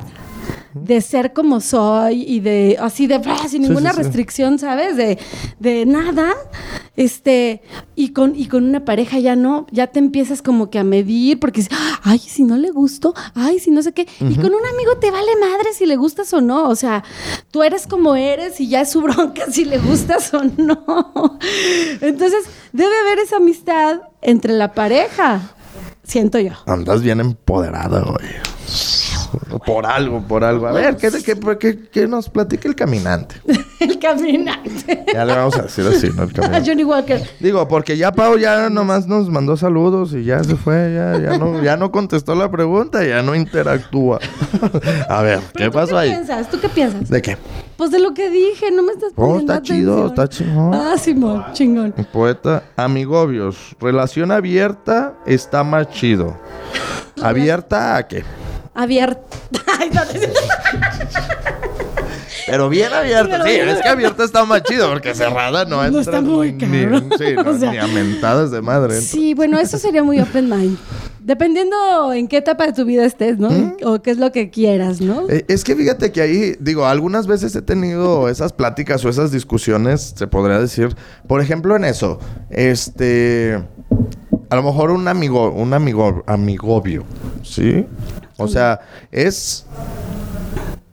de 0.76 1.00
ser 1.00 1.32
como 1.32 1.62
soy 1.62 2.24
y 2.24 2.42
de 2.42 2.78
así 2.82 3.08
de 3.08 3.16
ah, 3.16 3.48
sin 3.48 3.62
ninguna 3.62 3.92
sí, 3.92 3.96
sí. 3.96 4.04
restricción, 4.04 4.60
¿sabes? 4.60 4.98
De, 4.98 5.18
de 5.60 5.86
nada. 5.86 6.34
Este, 6.98 7.62
y 7.96 8.10
con, 8.10 8.36
y 8.36 8.48
con 8.48 8.66
una 8.66 8.84
pareja 8.84 9.20
ya 9.20 9.38
no, 9.38 9.68
ya 9.72 9.88
te 9.88 10.00
empiezas 10.00 10.42
como 10.42 10.70
que 10.70 10.78
a 10.78 10.84
medir, 10.84 11.40
porque 11.40 11.62
dices, 11.62 11.78
ay, 12.04 12.20
si 12.20 12.44
no 12.44 12.58
le 12.58 12.72
gusto, 12.72 13.14
ay, 13.34 13.60
si 13.60 13.72
no 13.72 13.82
sé 13.82 13.94
qué. 13.94 14.06
Y 14.20 14.36
con 14.36 14.54
un 14.54 14.66
amigo 14.74 14.98
te 15.00 15.12
vale 15.12 15.32
madre 15.40 15.74
si 15.74 15.86
le 15.86 15.96
gustas 15.96 16.34
o 16.34 16.42
no. 16.42 16.68
O 16.68 16.76
sea, 16.76 17.04
tú 17.52 17.64
eres 17.64 17.88
como 17.88 18.16
eres 18.16 18.60
y 18.60 18.68
ya 18.68 18.82
es 18.82 18.92
su 18.92 19.02
bronca 19.02 19.46
si 19.52 19.64
le 19.64 19.78
gustas 19.78 20.34
o 20.34 20.44
no. 20.44 21.40
Entonces, 22.02 22.46
debe 22.74 22.98
haber 23.00 23.20
esa 23.20 23.38
amistad 23.38 24.02
entre 24.22 24.54
la 24.54 24.74
pareja, 24.74 25.56
siento 26.04 26.38
yo. 26.40 26.52
Andas 26.66 27.02
bien 27.02 27.22
empoderada, 27.22 28.02
güey. 28.02 28.30
Por 29.66 29.86
algo, 29.86 30.22
por 30.28 30.44
algo. 30.44 30.68
A 30.68 30.72
ver, 30.72 30.98
¿qué, 30.98 31.10
qué, 31.24 31.58
qué- 31.60 31.80
qué 31.92 32.08
nos 32.08 32.30
platica 32.30 32.68
el 32.68 32.76
caminante? 32.76 33.36
El 33.78 34.00
caminante. 34.00 35.04
Ya 35.14 35.26
le 35.26 35.36
vamos 35.36 35.58
a 35.58 35.64
decir 35.64 35.86
así, 35.86 36.10
¿no? 36.16 36.24
El 36.24 36.34
caminante. 36.34 36.70
Johnny 36.70 36.84
Walker. 36.86 37.22
Digo, 37.40 37.68
porque 37.68 37.98
ya 37.98 38.12
Pau 38.14 38.38
ya 38.38 38.70
nomás 38.70 39.06
nos 39.06 39.30
mandó 39.30 39.58
saludos 39.58 40.14
y 40.14 40.24
ya 40.24 40.42
se 40.44 40.56
fue, 40.56 40.94
ya, 40.96 41.20
ya 41.20 41.38
no, 41.38 41.62
ya 41.62 41.76
no 41.78 41.92
contestó 41.92 42.36
la 42.36 42.50
pregunta, 42.50 43.04
ya 43.06 43.22
no 43.22 43.36
interactúa. 43.36 44.20
A 45.10 45.22
ver, 45.22 45.40
¿qué 45.40 45.46
¿Pero 45.54 45.72
tú 45.72 45.78
pasó 45.78 45.92
qué 45.92 45.98
ahí? 45.98 46.10
piensas? 46.12 46.50
¿Tú 46.50 46.60
qué 46.60 46.70
piensas? 46.70 47.10
¿De 47.10 47.22
qué? 47.22 47.38
Pues 47.78 47.92
de 47.92 48.00
lo 48.00 48.14
que 48.14 48.30
dije, 48.30 48.72
no 48.72 48.82
me 48.82 48.94
estás 48.94 49.12
Oh, 49.18 49.28
poniendo 49.28 49.54
está 49.54 49.62
chido, 49.66 50.08
está 50.08 50.28
chingón. 50.30 50.74
Ah, 50.74 50.96
Simón, 50.98 51.46
chingón. 51.52 51.94
Poeta, 52.14 52.64
amigobios, 52.78 53.76
relación 53.82 54.32
abierta 54.32 55.16
está 55.26 55.64
más 55.66 55.90
chido. 55.90 56.38
¿Abierta 57.22 57.98
a 57.98 58.08
qué? 58.08 58.24
Abierta. 58.76 59.22
No, 59.94 60.02
Pero 62.48 62.70
bien 62.70 62.94
abierta, 62.94 63.30
Pero 63.32 63.44
sí, 63.46 63.50
bien 63.52 63.70
es 63.70 63.82
que 63.82 63.90
abierta 63.90 64.24
está 64.24 64.46
más 64.46 64.62
chido, 64.64 64.90
porque 64.92 65.16
cerrada 65.16 65.66
no 65.66 65.84
entra. 65.84 66.02
está 66.02 66.22
muy 66.22 66.54
ni, 66.54 66.60
cabrón. 66.60 67.10
sí, 67.18 67.34
no, 67.44 67.50
O 67.52 67.58
sea, 67.58 67.72
ni 67.72 67.78
a 67.78 67.88
mentadas 67.88 68.52
de 68.52 68.62
madre. 68.62 68.96
entra. 68.96 69.10
Sí, 69.10 69.34
bueno, 69.34 69.58
eso 69.58 69.78
sería 69.80 70.04
muy 70.04 70.20
open 70.20 70.48
mind. 70.50 70.78
Dependiendo 71.22 72.14
en 72.14 72.28
qué 72.28 72.38
etapa 72.38 72.68
de 72.68 72.74
tu 72.74 72.86
vida 72.86 73.04
estés, 73.04 73.40
¿no? 73.40 73.50
O 73.84 74.00
qué 74.04 74.12
es 74.12 74.20
lo 74.20 74.32
que 74.32 74.52
quieras, 74.52 75.02
¿no? 75.02 75.28
Eh, 75.28 75.44
es 75.48 75.64
que 75.64 75.76
fíjate 75.76 76.12
que 76.12 76.22
ahí, 76.22 76.56
digo, 76.60 76.86
algunas 76.86 77.26
veces 77.26 77.56
he 77.56 77.64
tenido 77.64 78.30
esas 78.30 78.54
pláticas 78.54 79.04
o 79.06 79.10
esas 79.10 79.32
discusiones, 79.32 80.14
se 80.16 80.28
podría 80.28 80.60
decir. 80.60 80.96
Por 81.28 81.42
ejemplo, 81.42 81.76
en 81.76 81.84
eso, 81.86 82.20
este. 82.52 83.60
A 84.52 84.56
lo 84.56 84.62
mejor 84.62 84.92
un 84.92 85.08
amigo, 85.08 85.50
un 85.50 85.74
amigo, 85.74 86.24
amigobio, 86.28 87.06
¿sí? 87.42 87.86
O 88.38 88.48
sea, 88.48 88.82
es. 89.12 89.65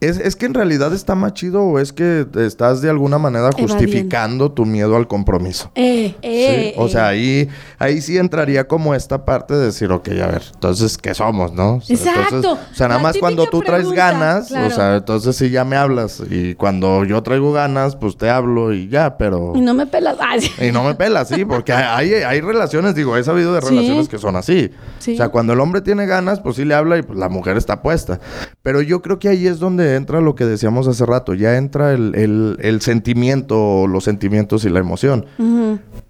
Es, 0.02 0.18
es 0.18 0.34
que 0.36 0.46
en 0.46 0.54
realidad 0.54 0.92
está 0.92 1.14
más 1.14 1.32
chido 1.34 1.62
o 1.62 1.78
es 1.78 1.92
que 1.92 2.26
estás 2.36 2.82
de 2.82 2.90
alguna 2.90 3.18
manera 3.18 3.50
justificando 3.52 4.50
tu 4.52 4.66
miedo 4.66 4.96
al 4.96 5.06
compromiso. 5.06 5.70
Eh, 5.74 6.14
eh, 6.22 6.72
Sí, 6.74 6.74
O 6.76 6.88
sea, 6.88 7.08
ahí, 7.08 7.48
ahí 7.78 8.00
sí 8.00 8.18
entraría 8.18 8.66
como 8.66 8.94
esta 8.94 9.24
parte 9.24 9.54
de 9.54 9.66
decir, 9.66 9.90
ok, 9.92 10.08
a 10.22 10.26
ver, 10.26 10.42
entonces, 10.54 10.98
¿qué 10.98 11.14
somos, 11.14 11.52
no? 11.52 11.76
O 11.76 11.80
sea, 11.80 11.94
Exacto. 11.96 12.36
entonces, 12.36 12.66
o 12.72 12.74
sea, 12.74 12.88
nada 12.88 12.98
La 12.98 13.02
más 13.04 13.18
cuando 13.18 13.46
tú 13.46 13.60
traes 13.60 13.90
ganas, 13.92 14.48
claro. 14.48 14.66
o 14.66 14.70
sea, 14.70 14.96
entonces 14.96 15.36
sí 15.36 15.50
ya 15.50 15.64
me 15.64 15.76
hablas. 15.76 16.20
Y 16.30 16.54
cuando 16.56 17.04
yo 17.04 17.22
traigo 17.22 17.52
ganas, 17.52 17.94
pues 17.96 18.16
te 18.16 18.28
hablo 18.28 18.72
y 18.72 18.88
ya, 18.88 19.16
pero... 19.16 19.52
Y 19.54 19.60
no 19.60 19.72
me 19.74 19.86
pelas. 19.86 20.16
Ay, 20.20 20.40
sí. 20.40 20.50
Y 20.66 20.72
no 20.72 20.82
me 20.84 20.94
pelas, 20.94 21.28
sí, 21.28 21.44
porque 21.44 21.72
hay, 21.72 22.12
hay 22.14 22.40
relaciones, 22.40 22.94
digo, 22.94 23.16
he 23.16 23.22
sabido 23.24 23.54
de 23.54 23.60
Sí. 23.62 23.68
relaciones 23.68 24.08
que 24.08 24.18
son 24.18 24.34
así. 24.36 24.70
Sí. 24.98 25.14
O 25.14 25.16
sea, 25.16 25.28
cuando 25.28 25.52
el 25.52 25.60
hombre 25.60 25.80
tiene 25.80 26.06
ganas, 26.06 26.40
pues 26.40 26.56
sí 26.56 26.64
le 26.64 26.74
habla 26.74 26.98
y 26.98 27.02
pues 27.02 27.18
la 27.18 27.28
mujer 27.28 27.56
está 27.56 27.82
puesta. 27.82 28.18
Pero 28.62 28.82
yo 28.82 29.00
creo 29.02 29.18
que 29.20 29.28
ahí 29.28 29.46
es 29.46 29.58
donde 29.60 29.91
entra 29.96 30.20
lo 30.20 30.34
que 30.34 30.44
decíamos 30.44 30.88
hace 30.88 31.04
rato, 31.06 31.34
ya 31.34 31.56
entra 31.56 31.92
el, 31.92 32.14
el- 32.14 32.56
el 32.60 32.80
sentimiento, 32.80 33.86
los 33.86 34.04
sentimientos 34.04 34.64
y 34.64 34.68
la 34.70 34.78
emoción. 34.80 35.26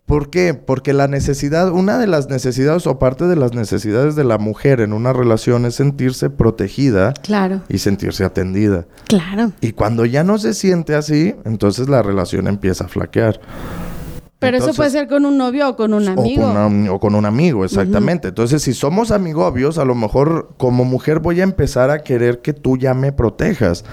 ¿Por 0.06 0.28
qué? 0.30 0.52
Porque 0.54 0.92
la 0.92 1.08
necesidad, 1.08 1.70
una 1.70 1.96
de 1.98 2.06
las 2.06 2.28
necesidades 2.28 2.86
o 2.86 2.98
parte 2.98 3.26
de 3.26 3.36
las 3.36 3.54
necesidades 3.54 4.14
de 4.16 4.24
la 4.24 4.36
mujer 4.38 4.80
en 4.80 4.92
una 4.92 5.12
relación 5.12 5.64
es 5.64 5.76
sentirse 5.76 6.28
protegida 6.28 7.14
Claro, 7.14 7.62
y 7.68 7.78
sentirse 7.78 8.24
atendida. 8.24 8.84
claro. 9.08 9.52
Y 9.60 9.72
cuando 9.72 10.04
ya 10.04 10.22
no 10.24 10.36
se 10.38 10.52
siente 10.54 10.94
así, 10.94 11.34
entonces 11.44 11.88
la 11.88 12.02
relación 12.02 12.46
empieza 12.46 12.84
a 12.84 12.88
flaquear. 12.88 13.40
Pero 14.42 14.56
eso 14.58 14.66
puede 14.76 14.90
ser 14.90 15.08
con 15.08 15.24
un 15.24 15.38
novio 15.38 15.68
o 15.70 15.76
con 15.76 15.94
un 15.94 16.06
amigo. 16.08 16.42
O 16.42 16.52
con, 16.52 16.56
una- 16.66 16.92
o 16.92 17.00
con 17.00 17.14
un 17.14 17.24
amigo, 17.24 17.64
exactamente. 17.64 18.28
Entonces, 18.28 18.62
si 18.62 18.74
somos 18.74 19.10
amigobios, 19.10 19.78
a 19.78 19.84
lo 19.84 19.94
mejor 19.94 20.50
como 20.58 20.84
mujer 20.84 21.20
voy 21.20 21.40
a 21.40 21.44
empezar 21.44 21.90
a 21.90 22.02
querer 22.02 22.40
que 22.42 22.52
tú 22.52 22.76
ya 22.76 22.92
me 22.94 23.12
protejas, 23.12 23.84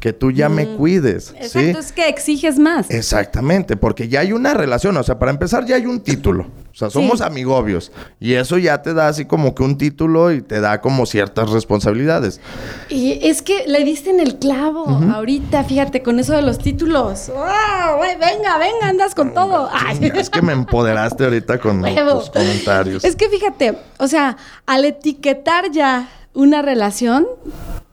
que 0.00 0.12
tú 0.14 0.30
ya 0.32 0.48
me 0.48 0.66
cuides. 0.76 1.26
¿sí? 1.26 1.58
Exacto, 1.60 1.78
es 1.78 1.92
que 1.92 2.08
exiges 2.08 2.58
más. 2.58 2.90
Exactamente, 2.90 3.76
porque 3.76 4.08
ya 4.08 4.20
hay 4.20 4.32
una 4.32 4.54
relación, 4.54 4.96
o 4.96 5.02
sea, 5.02 5.18
para 5.18 5.30
empezar 5.30 5.66
ya 5.66 5.76
hay 5.76 5.86
un 5.86 6.00
título. 6.00 6.46
O 6.72 6.74
sea, 6.74 6.88
somos 6.88 7.18
Sí. 7.18 7.24
amigobios. 7.24 7.92
Y 8.18 8.34
eso 8.34 8.56
ya 8.56 8.80
te 8.80 8.94
da 8.94 9.08
así 9.08 9.26
como 9.26 9.54
que 9.54 9.62
un 9.62 9.76
título 9.76 10.32
y 10.32 10.40
te 10.40 10.60
da 10.60 10.80
como 10.80 11.04
ciertas 11.04 11.50
responsabilidades. 11.50 12.40
Y 12.88 13.18
es 13.28 13.42
que 13.42 13.64
le 13.66 13.84
diste 13.84 14.08
en 14.10 14.20
el 14.20 14.36
clavo 14.38 14.86
ahorita, 15.14 15.64
fíjate, 15.64 16.02
con 16.02 16.18
eso 16.18 16.32
de 16.32 16.42
los 16.42 16.58
títulos. 16.58 17.28
¡Wow! 17.28 18.00
venga, 18.00 18.56
venga, 18.58 18.88
andas 18.88 19.14
con 19.14 19.34
todo. 19.34 19.68
Ay. 19.72 20.10
Es 20.14 20.30
que 20.30 20.40
me 20.42 20.52
empoderaste 20.54 21.24
ahorita 21.24 21.58
con 21.58 21.82
tus 22.10 22.30
comentarios. 22.30 23.04
Es 23.04 23.16
que 23.16 23.28
fíjate, 23.28 23.76
o 23.98 24.08
sea, 24.08 24.36
al 24.64 24.84
etiquetar 24.86 25.70
ya 25.72 26.08
una 26.32 26.62
relación, 26.62 27.26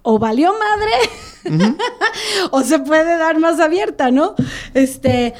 o 0.09 0.19
valió 0.19 0.53
madre, 0.53 1.75
o 2.51 2.61
se 2.61 2.79
puede 2.79 3.17
dar 3.17 3.39
más 3.39 3.59
abierta, 3.59 4.09
¿no? 4.09 4.35
Este, 4.73 5.33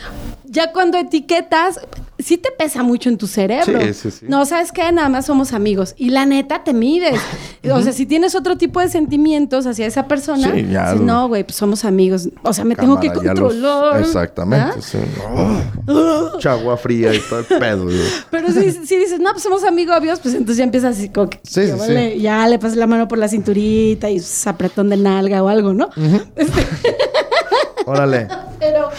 ya 0.43 0.73
cuando 0.73 0.97
etiquetas, 0.97 1.79
sí 2.19 2.37
te 2.37 2.49
pesa 2.51 2.83
mucho 2.83 3.09
en 3.09 3.17
tu 3.17 3.27
cerebro. 3.27 3.79
Sí, 3.81 3.93
sí, 3.93 4.11
sí. 4.11 4.25
No, 4.29 4.45
¿sabes 4.45 4.71
qué? 4.71 4.91
Nada 4.91 5.09
más 5.09 5.25
somos 5.25 5.53
amigos. 5.53 5.93
Y 5.97 6.09
la 6.09 6.25
neta 6.25 6.63
te 6.63 6.73
mides. 6.73 7.19
O 7.69 7.81
sea, 7.81 7.91
si 7.91 8.05
tienes 8.05 8.33
otro 8.33 8.57
tipo 8.57 8.79
de 8.79 8.87
sentimientos 8.87 9.65
hacia 9.67 9.85
esa 9.87 10.07
persona, 10.07 10.53
Sí, 10.53 10.67
ya 10.71 10.93
dices, 10.93 11.05
no, 11.05 11.27
güey, 11.27 11.43
pues 11.43 11.57
somos 11.57 11.83
amigos. 11.83 12.29
O 12.43 12.53
sea, 12.53 12.63
me 12.63 12.77
tengo 12.77 12.97
que 12.97 13.07
los- 13.09 13.17
controlar. 13.17 13.99
Exactamente, 13.99 14.75
¿Ah? 14.77 14.81
sí. 14.81 14.97
Oh, 15.87 16.37
chagua 16.39 16.77
fría 16.77 17.13
y 17.13 17.19
todo 17.19 17.39
el 17.41 17.45
pedo. 17.45 17.83
güey. 17.83 17.97
Pero 18.31 18.51
si, 18.53 18.71
si 18.71 18.95
dices, 18.97 19.19
no, 19.19 19.31
pues 19.31 19.43
somos 19.43 19.65
amigos 19.65 19.97
pues 20.21 20.33
entonces 20.33 20.57
ya 20.57 20.63
empiezas 20.63 20.97
así 20.97 21.09
como 21.09 21.29
que 21.29 21.39
Sí, 21.43 21.61
ya, 21.65 22.37
vale, 22.37 22.51
le 22.51 22.59
pasas 22.59 22.77
la 22.77 22.87
mano 22.87 23.07
por 23.09 23.17
la 23.17 23.27
cinturita 23.27 24.09
y 24.09 24.21
apretón 24.45 24.89
de 24.89 24.97
nalga 24.97 25.43
o 25.43 25.49
algo, 25.49 25.73
¿no? 25.73 25.89
Este, 26.37 26.65
Órale. 27.85 28.27
pero, 28.59 28.89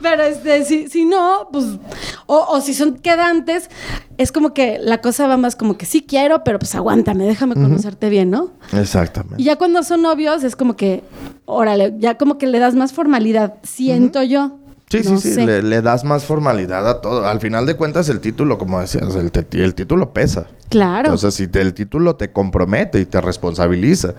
pero 0.00 0.22
este, 0.22 0.64
si, 0.64 0.88
si 0.88 1.04
no, 1.04 1.48
pues, 1.52 1.64
o, 2.26 2.38
o 2.48 2.60
si 2.60 2.74
son 2.74 2.96
quedantes, 2.98 3.68
es 4.18 4.32
como 4.32 4.54
que 4.54 4.78
la 4.78 5.00
cosa 5.00 5.26
va 5.26 5.36
más 5.36 5.56
como 5.56 5.76
que 5.76 5.86
sí 5.86 6.02
quiero, 6.02 6.44
pero 6.44 6.58
pues 6.58 6.74
aguántame, 6.74 7.24
déjame 7.24 7.54
conocerte 7.54 8.08
bien, 8.10 8.30
¿no? 8.30 8.50
Exactamente. 8.72 9.40
Y 9.40 9.46
ya 9.46 9.56
cuando 9.56 9.82
son 9.82 10.02
novios 10.02 10.44
es 10.44 10.56
como 10.56 10.76
que, 10.76 11.02
órale, 11.46 11.94
ya 11.98 12.18
como 12.18 12.38
que 12.38 12.46
le 12.46 12.58
das 12.58 12.74
más 12.74 12.92
formalidad, 12.92 13.54
siento 13.62 14.22
yo. 14.22 14.59
Sí, 14.90 15.02
No 15.08 15.18
sí, 15.20 15.34
sí, 15.34 15.46
le, 15.46 15.62
le 15.62 15.82
das 15.82 16.02
más 16.04 16.24
formalidad 16.24 16.88
a 16.88 17.00
todo. 17.00 17.24
Al 17.26 17.38
final 17.40 17.64
de 17.64 17.76
cuentas, 17.76 18.08
el 18.08 18.18
título, 18.20 18.58
como 18.58 18.80
decías, 18.80 19.14
el, 19.14 19.30
te- 19.30 19.62
el 19.62 19.74
título 19.74 20.12
pesa. 20.12 20.46
Claro. 20.68 21.06
Entonces, 21.06 21.32
si 21.34 21.46
te- 21.46 21.60
el 21.60 21.74
título 21.74 22.16
te 22.16 22.32
compromete 22.32 22.98
y 23.00 23.06
te 23.06 23.20
responsabiliza. 23.20 24.14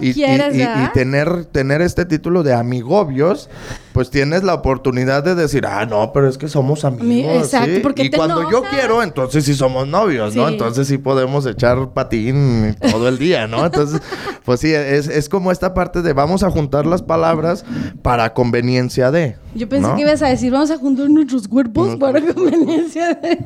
Y, 0.00 0.06
y- 0.06 0.10
Adquieres, 0.10 0.54
y- 0.54 0.56
y 0.56 0.64
¿verdad? 0.66 0.92
tener, 0.92 1.44
tener 1.46 1.80
este 1.80 2.04
título 2.06 2.42
de 2.42 2.54
amigobios, 2.54 3.48
pues 3.94 4.10
tienes 4.10 4.42
la 4.42 4.54
oportunidad 4.54 5.22
de 5.22 5.36
decir, 5.36 5.64
ah, 5.68 5.86
no, 5.86 6.12
pero 6.12 6.28
es 6.28 6.36
que 6.36 6.48
somos 6.48 6.84
amigos. 6.84 7.06
Mi- 7.06 7.22
exacto, 7.24 7.76
¿sí? 7.76 7.80
porque 7.80 8.02
y 8.02 8.10
te 8.10 8.16
cuando 8.16 8.50
yo 8.50 8.64
quiero, 8.68 9.04
entonces 9.04 9.44
sí 9.44 9.54
somos 9.54 9.86
novios, 9.86 10.34
¿no? 10.34 10.48
Entonces 10.48 10.88
sí 10.88 10.98
podemos 10.98 11.46
echar 11.46 11.90
patín 11.92 12.74
todo 12.90 13.06
el 13.06 13.18
día, 13.18 13.46
¿no? 13.46 13.64
Entonces, 13.64 14.02
pues 14.44 14.58
sí, 14.58 14.74
es, 14.74 15.06
es 15.06 15.28
como 15.28 15.52
esta 15.52 15.74
parte 15.74 16.02
de 16.02 16.12
vamos 16.12 16.42
a 16.42 16.50
juntar 16.50 16.86
las 16.86 17.02
palabras 17.02 17.64
para 18.02 18.34
conveniencia 18.34 19.12
de. 19.12 19.36
Yo 19.54 19.68
pensé 19.68 19.86
¿no? 19.86 19.94
que 19.94 20.02
ibas 20.02 20.22
a 20.22 20.26
decir, 20.28 20.50
vamos 20.50 20.72
a 20.72 20.76
juntar 20.76 21.08
nuestros 21.08 21.46
cuerpos 21.46 21.94
para 21.94 22.20
conveniencia. 22.20 23.14
de- 23.14 23.38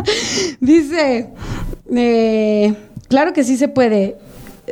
dice, 0.60 1.28
eh, 1.94 2.74
claro 3.08 3.34
que 3.34 3.44
sí 3.44 3.58
se 3.58 3.68
puede. 3.68 4.16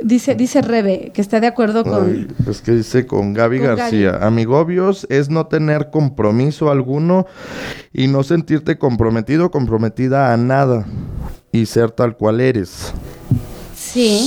Dice, 0.02 0.34
dice 0.34 0.62
Rebe, 0.62 1.10
que 1.14 1.20
está 1.20 1.40
de 1.40 1.46
acuerdo 1.46 1.84
con... 1.84 2.06
Ay, 2.06 2.28
es 2.48 2.60
que 2.60 2.72
dice 2.72 3.06
con 3.06 3.32
Gaby 3.34 3.58
Con 3.58 3.66
García, 3.76 4.18
amigobios 4.22 5.06
es 5.10 5.30
no 5.30 5.46
tener 5.46 5.90
compromiso 5.90 6.70
alguno 6.70 7.26
y 7.92 8.06
no 8.08 8.22
sentirte 8.22 8.78
comprometido, 8.78 9.50
comprometida 9.50 10.32
a 10.32 10.36
nada 10.36 10.86
y 11.52 11.66
ser 11.66 11.90
tal 11.90 12.16
cual 12.16 12.40
eres. 12.40 12.92
Sí, 13.74 14.18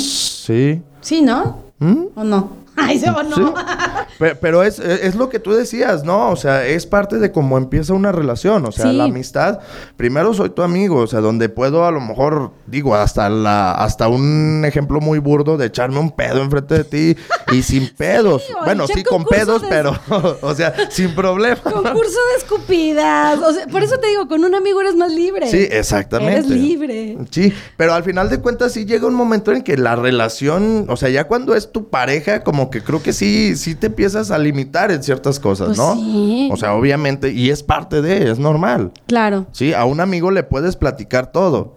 Sí. 0.46 0.82
sí, 1.02 1.22
¿no? 1.22 1.64
¿Mm? 1.80 2.06
¿O 2.16 2.24
no? 2.24 2.52
Ay, 2.82 3.00
se 3.00 3.08
no. 3.12 3.36
Sí. 3.36 4.26
Pero 4.42 4.64
es, 4.64 4.80
es 4.80 5.16
lo 5.16 5.30
que 5.30 5.40
tú 5.40 5.52
decías, 5.54 6.04
¿no? 6.04 6.30
O 6.30 6.36
sea, 6.36 6.66
es 6.66 6.86
parte 6.86 7.18
de 7.20 7.32
cómo 7.32 7.58
empieza 7.58 7.94
una 7.94 8.12
relación. 8.12 8.66
O 8.66 8.72
sea, 8.72 8.88
Sí. 8.92 8.94
la 8.98 9.06
amistad, 9.06 9.60
primero 9.98 10.34
soy 10.34 10.50
tu 10.50 10.62
amigo, 10.62 10.98
o 10.98 11.08
sea, 11.08 11.20
donde 11.22 11.50
puedo 11.50 11.86
a 11.86 11.92
lo 11.92 12.02
mejor, 12.02 12.52
digo, 12.68 12.96
hasta 12.96 13.30
la, 13.30 13.72
hasta 13.74 14.08
un 14.08 14.64
ejemplo 14.66 15.00
muy 15.00 15.20
burdo 15.20 15.58
de 15.58 15.68
echarme 15.68 16.00
un 16.00 16.12
pedo 16.12 16.42
enfrente 16.42 16.76
de 16.76 16.84
ti 16.84 17.18
y 17.52 17.62
sin 17.64 17.90
pedos. 17.98 18.44
bueno, 18.66 18.86
sí, 18.88 19.04
con 19.04 19.26
pedos, 19.26 19.62
de- 19.62 19.68
pero, 19.70 19.98
o 20.42 20.54
sea, 20.56 20.74
sin 20.90 21.14
problema. 21.16 21.58
Concurso 21.62 22.20
de 22.34 22.38
escupidas. 22.38 23.40
O 23.40 23.54
sea, 23.54 23.68
por 23.68 23.84
eso 23.84 23.98
te 24.00 24.08
digo, 24.08 24.28
con 24.28 24.44
un 24.44 24.56
amigo 24.56 24.82
eres 24.82 24.96
más 24.96 25.12
libre. 25.12 25.50
Sí, 25.50 25.68
exactamente. 25.72 26.34
Eres 26.40 26.50
libre. 26.50 27.18
Sí, 27.32 27.54
pero 27.78 27.94
al 27.94 28.04
final 28.04 28.30
de 28.30 28.40
cuentas 28.40 28.74
sí 28.74 28.86
llega 28.86 29.08
un 29.08 29.14
momento 29.16 29.52
en 29.52 29.64
que 29.64 29.78
la 29.78 29.96
relación, 29.96 30.86
o 30.90 30.98
sea, 30.98 31.10
ya 31.10 31.26
cuando 31.26 31.56
es 31.56 31.72
tu 31.72 31.90
pareja, 31.90 32.44
como 32.44 32.69
que 32.70 32.82
creo 32.84 33.02
que 33.02 33.14
sí, 33.14 33.56
sí 33.56 33.76
te 33.76 33.88
empiezas 33.88 34.32
a 34.32 34.38
limitar 34.38 34.92
en 34.92 35.04
ciertas 35.04 35.40
cosas, 35.40 35.68
Pues 35.68 35.78
¿no? 35.78 35.96
sí. 35.96 36.50
O 36.52 36.58
sea, 36.58 36.74
obviamente, 36.74 37.32
y 37.32 37.50
es 37.50 37.64
parte 37.64 38.02
de, 38.02 38.32
es 38.32 38.40
normal. 38.40 38.92
Claro. 39.08 39.46
Sí, 39.52 39.74
a 39.74 39.86
un 39.86 40.00
amigo 40.02 40.32
le 40.32 40.44
puedes 40.44 40.76
platicar 40.76 41.32
todo. 41.32 41.76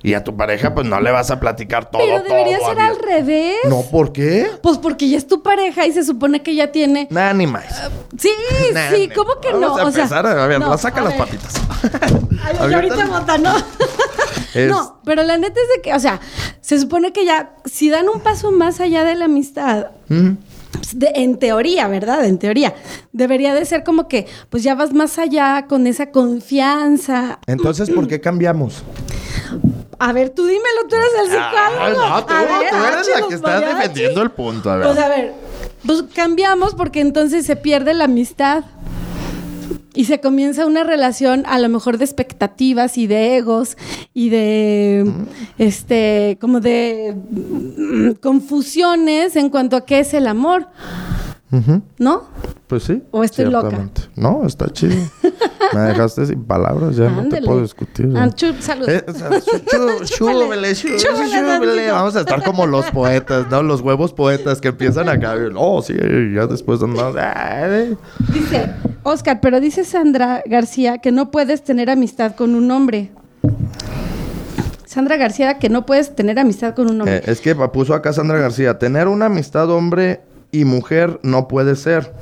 Y 0.00 0.14
a 0.14 0.22
tu 0.22 0.36
pareja, 0.36 0.74
pues 0.74 0.86
no 0.86 1.00
le 1.00 1.10
vas 1.10 1.32
a 1.32 1.40
platicar 1.40 1.90
todo. 1.90 2.00
Pero 2.00 2.22
debería 2.22 2.58
todo 2.58 2.68
ser 2.68 2.78
al 2.80 2.96
revés. 3.00 3.56
No, 3.68 3.82
¿por 3.90 4.12
qué? 4.12 4.46
Pues 4.62 4.78
porque 4.78 5.08
ya 5.08 5.18
es 5.18 5.26
tu 5.26 5.42
pareja 5.42 5.86
y 5.88 5.92
se 5.92 6.04
supone 6.04 6.40
que 6.40 6.54
ya 6.54 6.70
tiene. 6.70 7.08
Nada, 7.10 7.34
ni 7.34 7.48
más. 7.48 7.64
Sí, 8.16 8.30
Nah, 8.72 8.90
sí, 8.94 9.08
nah. 9.08 9.14
¿cómo 9.14 9.40
que 9.40 9.52
Vamos 9.52 9.76
no? 9.76 9.78
a 9.78 9.86
o 9.86 9.90
sea, 9.90 10.04
a 10.06 10.46
ver, 10.46 10.60
no, 10.60 10.78
saca 10.78 11.00
a 11.00 11.04
las 11.04 11.14
ver. 11.14 11.20
patitas. 11.26 11.54
Ay, 12.44 12.54
y 12.70 12.74
Ahorita- 12.74 12.94
ahorita 12.94 13.06
bota, 13.06 13.38
¿no? 13.38 13.52
Es- 14.64 14.70
No, 14.70 15.00
pero 15.04 15.22
la 15.22 15.36
neta 15.38 15.60
es 15.60 15.68
de 15.76 15.82
que, 15.82 15.94
o 15.94 16.00
sea, 16.00 16.20
se 16.60 16.78
supone 16.78 17.12
que 17.12 17.24
ya, 17.24 17.54
si 17.64 17.88
dan 17.90 18.08
un 18.08 18.20
paso 18.20 18.50
más 18.52 18.80
allá 18.80 19.04
de 19.04 19.14
la 19.14 19.26
amistad, 19.26 19.88
pues, 20.08 20.98
de- 20.98 21.12
en 21.14 21.38
teoría, 21.38 21.88
¿verdad? 21.88 22.24
En 22.24 22.38
teoría, 22.38 22.74
debería 23.12 23.54
de 23.54 23.64
ser 23.64 23.84
como 23.84 24.08
que, 24.08 24.26
pues 24.50 24.62
ya 24.62 24.74
vas 24.74 24.92
más 24.92 25.18
allá 25.18 25.66
con 25.68 25.86
esa 25.86 26.10
confianza. 26.10 27.38
Entonces, 27.46 27.90
¿por 27.90 28.06
qué 28.08 28.20
cambiamos? 28.20 28.82
A 29.98 30.12
ver, 30.12 30.30
tú 30.30 30.44
dímelo, 30.46 30.86
tú 30.88 30.94
eres 30.94 31.10
el 31.24 31.26
psicólogo. 31.30 31.80
Ay, 31.80 31.92
no, 31.92 32.24
tú, 32.26 32.32
A 32.32 32.42
ver, 32.60 32.70
tú 32.70 32.76
eres 32.76 33.08
la 33.20 33.26
que 33.28 33.34
está 33.34 33.60
defendiendo 33.60 34.22
el 34.22 34.30
punto. 34.30 34.70
A 34.70 34.76
ver. 34.76 34.86
Pues 34.86 34.98
a 34.98 35.08
ver, 35.08 35.34
pues 35.84 36.04
cambiamos 36.14 36.74
porque 36.74 37.00
entonces 37.00 37.44
se 37.46 37.56
pierde 37.56 37.94
la 37.94 38.04
amistad. 38.04 38.64
Y 39.94 40.04
se 40.04 40.20
comienza 40.20 40.66
una 40.66 40.84
relación 40.84 41.44
a 41.46 41.58
lo 41.58 41.68
mejor 41.68 41.98
de 41.98 42.04
expectativas 42.04 42.98
y 42.98 43.06
de 43.06 43.36
egos 43.36 43.76
y 44.14 44.28
de 44.28 45.10
este 45.58 46.36
como 46.40 46.60
de 46.60 47.16
mm, 47.30 48.10
confusiones 48.20 49.34
en 49.36 49.48
cuanto 49.50 49.76
a 49.76 49.84
qué 49.86 50.00
es 50.00 50.14
el 50.14 50.26
amor, 50.26 50.66
Ujú. 51.50 51.82
¿no? 51.98 52.24
Pues 52.68 52.82
sí. 52.82 53.02
¿O 53.10 53.24
estoy 53.24 53.46
loca? 53.46 53.88
No, 54.14 54.44
está 54.46 54.68
chido. 54.68 54.94
Me 55.72 55.80
dejaste 55.80 56.26
sin 56.26 56.44
palabras, 56.44 56.94
ya 56.96 57.08
no 57.08 57.26
te 57.28 57.40
puedo 57.40 57.62
discutir. 57.62 58.12
Ah. 58.14 58.26
Eh, 58.28 59.02
Chúbele 60.04 60.74
chúbele. 60.74 60.74
tantito. 60.74 61.92
Vamos 61.94 62.16
a 62.16 62.20
estar 62.20 62.42
como 62.44 62.66
los 62.66 62.90
poetas, 62.90 63.46
¿no? 63.50 63.62
Los 63.62 63.80
huevos 63.80 64.12
poetas 64.12 64.60
que 64.60 64.68
empiezan 64.68 65.08
acá. 65.08 65.34
y, 65.36 65.50
Oh, 65.56 65.80
sí, 65.82 65.94
ya 66.34 66.46
después 66.46 66.82
andamos. 66.82 67.16
ay, 67.16 67.96
Dice, 68.34 68.70
Oscar, 69.08 69.40
pero 69.40 69.60
dice 69.60 69.84
Sandra 69.84 70.42
García 70.46 70.98
que 70.98 71.12
no 71.12 71.30
puedes 71.30 71.64
tener 71.64 71.90
amistad 71.90 72.34
con 72.34 72.54
un 72.54 72.70
hombre. 72.70 73.10
Sandra 74.84 75.16
García, 75.16 75.58
que 75.58 75.68
no 75.68 75.86
puedes 75.86 76.14
tener 76.14 76.38
amistad 76.38 76.74
con 76.74 76.90
un 76.90 77.00
hombre. 77.00 77.16
Eh, 77.18 77.22
es 77.26 77.40
que 77.40 77.54
puso 77.54 77.94
acá 77.94 78.12
Sandra 78.12 78.38
García, 78.38 78.78
tener 78.78 79.08
una 79.08 79.26
amistad 79.26 79.70
hombre 79.70 80.20
y 80.50 80.64
mujer 80.64 81.20
no 81.22 81.48
puede 81.48 81.76
ser. 81.76 82.12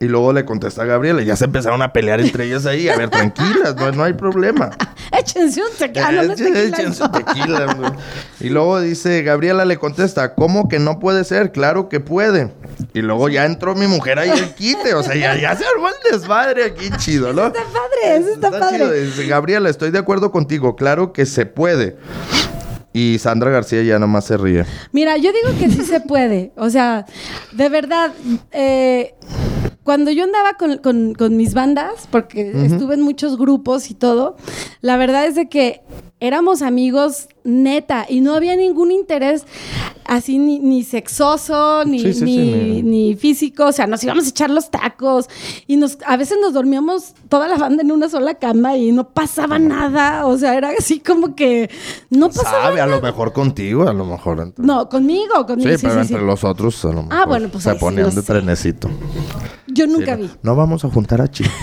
Y 0.00 0.06
luego 0.06 0.32
le 0.32 0.44
contesta 0.44 0.82
a 0.82 0.84
Gabriela, 0.84 1.22
ya 1.22 1.34
se 1.34 1.46
empezaron 1.46 1.82
a 1.82 1.92
pelear 1.92 2.20
entre 2.20 2.44
ellas 2.44 2.66
ahí. 2.66 2.88
A 2.88 2.96
ver, 2.96 3.10
tranquilas, 3.10 3.74
no, 3.74 3.90
no 3.90 4.04
hay 4.04 4.12
problema. 4.12 4.70
Échense 5.18 5.60
un 5.60 5.76
tequila. 5.76 6.22
échense 6.22 7.02
no. 7.02 7.10
tequila. 7.10 7.96
Y 8.38 8.48
luego 8.50 8.80
dice, 8.80 9.22
Gabriela 9.22 9.64
le 9.64 9.76
contesta, 9.76 10.36
¿cómo 10.36 10.68
que 10.68 10.78
no 10.78 11.00
puede 11.00 11.24
ser? 11.24 11.50
Claro 11.50 11.88
que 11.88 11.98
puede. 11.98 12.52
Y 12.94 13.02
luego 13.02 13.28
ya 13.28 13.44
entró 13.44 13.74
mi 13.74 13.88
mujer 13.88 14.20
ahí 14.20 14.30
el 14.30 14.54
quite, 14.54 14.94
o 14.94 15.02
sea, 15.02 15.16
ya, 15.16 15.36
ya 15.36 15.56
se 15.56 15.64
armó 15.64 15.88
el 15.88 16.12
desmadre 16.12 16.64
aquí 16.64 16.90
chido, 16.98 17.32
¿no? 17.32 17.48
Está 17.48 17.64
padre, 17.64 18.16
eso 18.18 18.28
está, 18.34 18.50
padre. 18.50 18.76
chido. 18.76 18.92
Dice, 18.92 19.26
Gabriela, 19.26 19.68
estoy 19.68 19.90
de 19.90 19.98
acuerdo 19.98 20.30
contigo, 20.30 20.76
claro 20.76 21.12
que 21.12 21.26
se 21.26 21.44
puede. 21.44 21.96
Y 22.92 23.18
Sandra 23.18 23.50
García 23.50 23.82
ya 23.82 23.98
nomás 23.98 24.26
se 24.26 24.36
ríe. 24.36 24.64
Mira, 24.92 25.16
yo 25.16 25.32
digo 25.32 25.58
que 25.58 25.70
sí 25.70 25.84
se 25.84 26.00
puede. 26.00 26.52
O 26.56 26.70
sea, 26.70 27.04
de 27.52 27.68
verdad, 27.68 28.12
eh, 28.52 29.14
cuando 29.88 30.10
yo 30.10 30.24
andaba 30.24 30.52
con, 30.58 30.76
con- 30.76 31.14
con 31.14 31.34
mis 31.38 31.54
bandas, 31.54 32.06
porque 32.10 32.52
estuve 32.66 32.92
en 32.92 33.00
muchos 33.00 33.38
grupos 33.38 33.90
y 33.90 33.94
todo, 33.94 34.36
la 34.82 34.98
verdad 34.98 35.24
es 35.24 35.34
de 35.34 35.48
que 35.48 35.80
éramos 36.20 36.62
amigos 36.62 37.28
neta 37.44 38.04
y 38.08 38.20
no 38.20 38.34
había 38.34 38.56
ningún 38.56 38.90
interés 38.90 39.44
así 40.04 40.38
ni, 40.38 40.58
ni 40.58 40.82
sexoso, 40.84 41.84
ni, 41.84 42.00
Sí, 42.00 42.12
sí, 42.14 42.18
sí, 42.20 42.24
ni, 42.24 42.52
ni- 42.52 42.82
ni 42.82 43.14
físico. 43.16 43.66
O 43.66 43.72
sea, 43.72 43.86
nos 43.86 44.02
íbamos 44.02 44.26
a 44.26 44.28
echar 44.30 44.50
los 44.50 44.70
tacos 44.70 45.26
y 45.66 45.76
nos, 45.76 45.98
a 46.06 46.16
veces 46.16 46.38
nos 46.40 46.52
dormíamos 46.54 47.14
toda 47.28 47.46
la 47.48 47.56
banda 47.56 47.82
en 47.82 47.92
una 47.92 48.08
sola 48.08 48.34
cama 48.34 48.76
y 48.76 48.90
no 48.92 49.08
pasaba 49.10 49.58
nada. 49.58 50.26
O 50.26 50.36
sea, 50.38 50.56
era 50.56 50.70
así 50.78 51.00
como 51.00 51.34
que 51.34 51.70
no 52.10 52.28
pasaba 52.28 52.62
Sabe, 52.62 52.80
a 52.80 52.86
nada. 52.86 52.96
lo 52.96 53.02
mejor 53.02 53.32
contigo, 53.32 53.88
a 53.88 53.92
lo 53.92 54.04
mejor. 54.04 54.40
entre- 54.40 54.64
No, 54.64 54.88
conmigo, 54.88 55.46
conmigo. 55.46 55.70
Sí, 55.70 55.78
Sí, 55.78 55.86
pero 55.86 56.00
entre 56.00 56.22
los 56.22 56.42
otros 56.44 56.84
a 56.84 56.88
lo 56.88 57.02
mejor 57.04 57.28
bueno, 57.28 57.48
pues 57.50 57.64
se 57.64 57.74
ponían 57.76 58.06
de 58.14 58.22
sé. 58.22 58.22
trenecito. 58.22 58.88
Yo 59.68 59.86
nunca 59.86 60.16
vi. 60.16 60.30
No 60.42 60.56
vamos 60.56 60.84
a 60.84 60.90
juntar 60.90 61.20
a 61.20 61.28
Chi. 61.30 61.44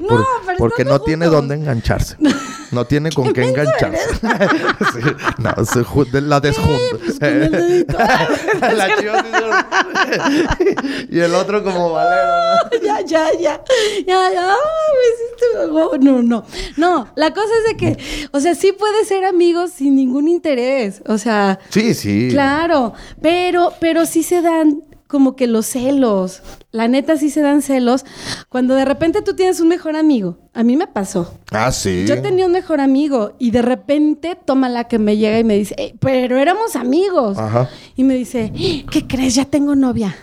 No, 0.00 0.24
pero 0.46 0.58
porque 0.58 0.84
no 0.84 1.00
tiene 1.00 1.26
dónde 1.26 1.54
engancharse. 1.56 2.16
No 2.72 2.84
tiene 2.86 3.10
con 3.10 3.32
qué 3.32 3.44
engancharse. 3.48 4.00
Sí, 4.92 5.00
no, 5.38 5.64
se 5.64 5.84
la 6.28 6.40
desjunta. 6.40 6.96
pues, 6.98 7.18
la 8.76 8.96
chiva 8.98 9.24
y 11.10 11.18
el 11.20 11.34
otro 11.34 11.62
como 11.62 11.92
valero, 11.92 12.22
¿no? 12.26 12.80
ya, 12.82 13.00
ya, 13.02 13.26
ya. 13.40 13.60
Ya, 14.06 14.30
ya. 14.32 14.54
Hiciste- 14.54 15.70
oh, 15.70 15.96
No, 15.98 16.22
no. 16.22 16.44
No, 16.76 17.08
la 17.14 17.32
cosa 17.32 17.48
es 17.64 17.70
de 17.72 17.76
que, 17.76 18.28
o 18.32 18.40
sea, 18.40 18.54
sí 18.54 18.72
puede 18.72 19.04
ser 19.04 19.24
amigos 19.24 19.70
sin 19.72 19.94
ningún 19.96 20.28
interés. 20.28 21.02
O 21.06 21.18
sea, 21.18 21.58
Sí, 21.70 21.94
sí. 21.94 22.28
claro. 22.30 22.92
Pero, 23.20 23.72
pero 23.80 24.06
sí 24.06 24.22
se 24.22 24.42
dan 24.42 24.82
como 25.12 25.36
que 25.36 25.46
los 25.46 25.66
celos. 25.66 26.40
La 26.70 26.88
neta 26.88 27.18
sí 27.18 27.28
se 27.28 27.42
dan 27.42 27.60
celos. 27.60 28.06
Cuando 28.48 28.74
de 28.74 28.86
repente 28.86 29.20
tú 29.20 29.34
tienes 29.36 29.60
un 29.60 29.68
mejor 29.68 29.94
amigo. 29.94 30.38
A 30.54 30.62
mí 30.62 30.74
me 30.74 30.86
pasó. 30.86 31.34
Ah, 31.50 31.70
sí. 31.70 32.06
Yo 32.08 32.22
tenía 32.22 32.46
un 32.46 32.52
mejor 32.52 32.80
amigo 32.80 33.34
y 33.38 33.50
de 33.50 33.60
repente 33.60 34.38
toma 34.42 34.70
la 34.70 34.84
que 34.84 34.98
me 34.98 35.18
llega 35.18 35.38
y 35.38 35.44
me 35.44 35.54
dice, 35.58 35.74
"Ey, 35.76 35.94
pero 36.00 36.38
éramos 36.38 36.76
amigos. 36.76 37.36
Ajá. 37.36 37.68
Y 37.94 38.04
me 38.04 38.14
dice, 38.14 38.50
¿qué 38.90 39.06
crees? 39.06 39.34
Ya 39.34 39.44
tengo 39.44 39.76
novia. 39.76 40.16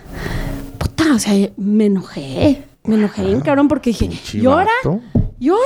Puta, 0.80 1.14
o 1.14 1.20
sea, 1.20 1.34
me 1.56 1.86
enojé. 1.86 2.64
Me 2.84 2.96
enojé 2.96 3.24
bien 3.24 3.42
cabrón 3.42 3.68
porque 3.68 3.92
dije, 3.92 4.10
¿y 4.34 4.46
ahora? 4.48 4.72
¿Y 5.40 5.50
ahora? 5.50 5.62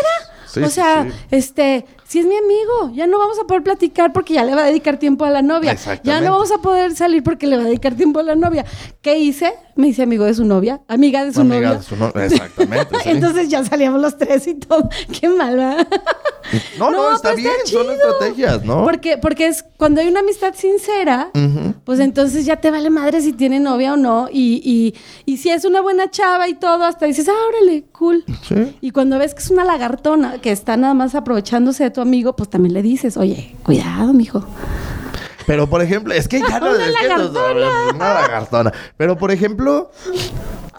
Sí, 0.54 0.62
o 0.62 0.70
sea, 0.70 1.04
sí. 1.04 1.10
este, 1.32 1.86
si 2.08 2.20
es 2.20 2.26
mi 2.26 2.36
amigo, 2.38 2.92
ya 2.94 3.08
no 3.08 3.18
vamos 3.18 3.40
a 3.40 3.44
poder 3.48 3.64
platicar 3.64 4.14
porque 4.14 4.36
ya 4.36 4.44
le 4.46 4.54
va 4.54 4.62
a 4.64 4.66
dedicar 4.66 4.98
tiempo 5.00 5.26
a 5.26 5.30
la 5.32 5.42
novia. 5.42 5.76
Ya 6.04 6.22
no 6.22 6.32
vamos 6.32 6.52
a 6.52 6.60
poder 6.60 6.96
salir 6.96 7.24
porque 7.24 7.48
le 7.48 7.58
va 7.58 7.64
a 7.64 7.66
dedicar 7.66 7.96
tiempo 7.96 8.20
a 8.20 8.24
la 8.24 8.36
novia. 8.36 8.64
¿Qué 9.02 9.18
hice? 9.18 9.54
Me 9.76 9.88
hice 9.88 10.04
amigo 10.04 10.24
de 10.26 10.36
su 10.36 10.46
novia, 10.46 10.82
amiga 10.88 11.26
de 11.26 11.34
su 11.34 11.42
Amiga 11.42 11.70
novia. 11.70 11.78
de 11.80 11.84
su 11.84 11.96
no- 11.96 12.10
Exactamente. 12.10 12.96
Entonces 13.06 13.50
ya 13.50 13.64
salíamos 13.66 14.00
los 14.00 14.16
tres 14.18 14.46
y 14.48 14.54
todo. 14.56 14.88
Qué 15.20 15.28
mal, 15.28 15.58
¿verdad? 15.58 15.88
no, 16.78 16.92
no, 16.92 17.10
no, 17.10 17.16
está 17.16 17.34
bien, 17.34 17.52
está 17.66 17.72
son 17.80 17.90
estrategias, 17.92 18.64
¿no? 18.64 18.84
Porque, 18.84 19.18
porque 19.18 19.48
es 19.48 19.66
cuando 19.78 20.02
hay 20.02 20.08
una 20.08 20.20
amistad 20.20 20.54
sincera. 20.56 21.32
Pues 21.84 22.00
entonces 22.00 22.46
ya 22.46 22.58
te 22.58 22.72
vale 22.72 22.90
madre 22.90 23.22
si 23.22 23.34
tiene 23.34 23.60
novia 23.60 23.94
o 23.94 23.98
no. 23.98 24.28
Y, 24.32 24.62
y, 24.64 24.96
y 25.26 25.38
si 25.38 25.50
es 25.50 25.66
una 25.66 25.82
buena 25.82 26.10
chava 26.10 26.48
y 26.48 26.54
todo, 26.54 26.86
hasta 26.86 27.06
dices, 27.06 27.28
ah, 27.30 27.48
órale, 27.50 27.84
cool. 27.92 28.24
Sí. 28.48 28.76
Y 28.82 28.92
cuando 28.92 29.18
ves 29.20 29.34
que 29.34 29.42
es 29.42 29.50
una 29.50 29.66
lagartona 29.66 30.40
que 30.40 30.52
está 30.52 30.78
nada 30.78 30.94
más 30.94 31.16
aprovechándose 31.16 31.84
de 31.84 31.92
tu 31.92 32.02
amigo, 32.02 32.36
pues 32.36 32.50
también 32.50 32.74
le 32.74 32.82
dices, 32.82 33.18
oye, 33.18 33.56
cuidado, 33.64 34.14
mijo. 34.14 34.46
Pero 35.48 35.68
por 35.70 35.82
ejemplo, 35.82 36.14
es 36.14 36.28
que 36.28 36.40
ya 36.40 36.60
no 36.60 36.72
Una 36.72 36.88
es 36.88 36.96
que 36.96 37.08
no- 37.10 37.30
una 37.96 38.14
lagartona. 38.14 38.72
Pero 38.98 39.18
por 39.18 39.32
ejemplo, 39.32 39.92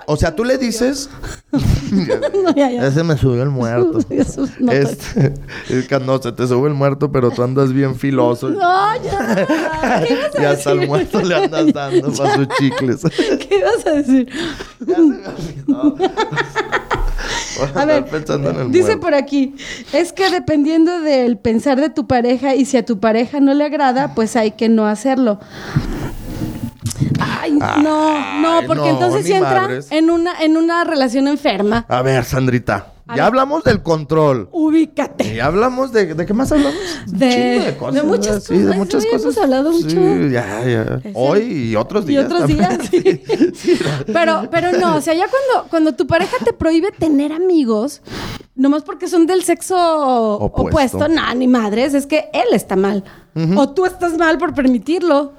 o 0.06 0.16
sea, 0.16 0.34
tú 0.34 0.44
le 0.44 0.58
dices. 0.58 1.08
No, 1.94 2.52
ya, 2.56 2.70
ya. 2.70 2.86
Ese 2.88 3.04
me 3.04 3.16
subió 3.16 3.42
el 3.44 3.50
muerto. 3.50 3.98
No, 4.58 4.72
Este, 4.72 5.32
es 5.68 5.86
que 5.86 6.00
no, 6.00 6.20
se 6.20 6.32
te 6.32 6.46
sube 6.48 6.68
el 6.68 6.74
muerto, 6.74 7.12
pero 7.12 7.30
tú 7.30 7.42
andas 7.44 7.72
bien 7.72 7.94
filoso. 7.94 8.48
No, 8.50 8.96
ya. 9.02 9.46
¿Qué 10.06 10.14
ibas 10.14 10.34
a 10.36 10.42
Y 10.42 10.44
hasta 10.44 10.72
decir? 10.74 10.88
muerto 10.88 11.20
le 11.22 11.34
andas 11.36 11.72
dando 11.72 12.12
para 12.12 12.34
sus 12.34 12.48
chicles. 12.58 13.02
¿Qué 13.48 13.58
ibas 13.58 13.86
a 13.86 13.90
decir? 13.90 14.28
Ya 14.80 14.96
se 14.96 15.02
me 15.02 15.26
olvidó. 15.28 15.96
Por 17.56 17.68
A 17.76 17.82
andar 17.82 18.02
ver, 18.02 18.06
pensando 18.06 18.50
en 18.50 18.56
el 18.60 18.70
dice 18.72 18.84
muerto. 18.84 19.00
por 19.00 19.14
aquí, 19.14 19.54
es 19.92 20.12
que 20.12 20.30
dependiendo 20.30 21.00
del 21.00 21.36
pensar 21.38 21.80
de 21.80 21.90
tu 21.90 22.06
pareja 22.06 22.54
y 22.54 22.64
si 22.64 22.76
a 22.76 22.84
tu 22.84 22.98
pareja 23.00 23.40
no 23.40 23.54
le 23.54 23.64
agrada, 23.64 24.14
pues 24.14 24.36
hay 24.36 24.52
que 24.52 24.68
no 24.68 24.86
hacerlo. 24.86 25.40
Ay, 27.20 27.52
no, 27.52 28.40
no, 28.40 28.66
porque 28.66 28.82
no, 28.82 28.90
entonces 28.90 29.26
sí 29.26 29.32
entra 29.32 29.62
madres. 29.62 29.88
en 29.90 30.10
una, 30.10 30.40
en 30.40 30.56
una 30.56 30.84
relación 30.84 31.28
enferma. 31.28 31.84
A 31.88 32.02
ver, 32.02 32.24
Sandrita. 32.24 32.93
Ya 33.08 33.14
ver. 33.14 33.22
hablamos 33.24 33.64
del 33.64 33.82
control. 33.82 34.48
Ubícate. 34.50 35.34
Y 35.34 35.40
hablamos 35.40 35.92
de... 35.92 36.14
¿De 36.14 36.24
qué 36.24 36.32
más 36.32 36.50
hablamos? 36.52 36.74
Un 37.06 37.18
De- 37.18 37.30
chingo 37.74 37.92
de 37.92 38.02
muchas 38.02 38.44
Sí, 38.44 38.54
de 38.56 38.62
cosas. 38.64 38.76
muchas 38.78 39.02
Sí, 39.02 39.08
cosas. 39.10 39.22
hemos 39.24 39.38
hablado 39.38 39.72
Sí, 39.74 39.84
mucho. 39.84 40.26
ya, 40.28 40.64
ya. 40.64 41.00
Hoy 41.14 41.40
y 41.42 41.76
otros 41.76 42.04
Y 42.04 42.08
días. 42.08 42.24
otros 42.24 42.40
también. 42.40 42.60
días, 42.78 42.88
sí. 43.54 43.80
Pero, 44.12 44.48
pero 44.50 44.72
no, 44.72 44.96
o 44.96 45.00
sea, 45.00 45.12
ya 45.14 45.26
cuando, 45.28 45.68
cuando 45.68 45.92
tu 45.94 46.06
pareja 46.06 46.36
te 46.44 46.52
prohíbe 46.52 46.90
tener 46.92 47.32
amigos, 47.32 48.00
nomás 48.54 48.82
porque 48.84 49.06
son 49.08 49.26
del 49.26 49.42
sexo 49.44 49.76
Opuesto. 50.38 50.96
opuesto, 50.98 51.08
no, 51.08 51.34
ni 51.34 51.46
madres, 51.48 51.92
es 51.94 52.06
que 52.06 52.30
él 52.32 52.52
está 52.52 52.76
mal. 52.76 53.04
O 53.56 53.68
tú 53.70 53.84
estás 53.84 54.16
mal 54.16 54.38
por 54.38 54.54
permitirlo. 54.54 55.32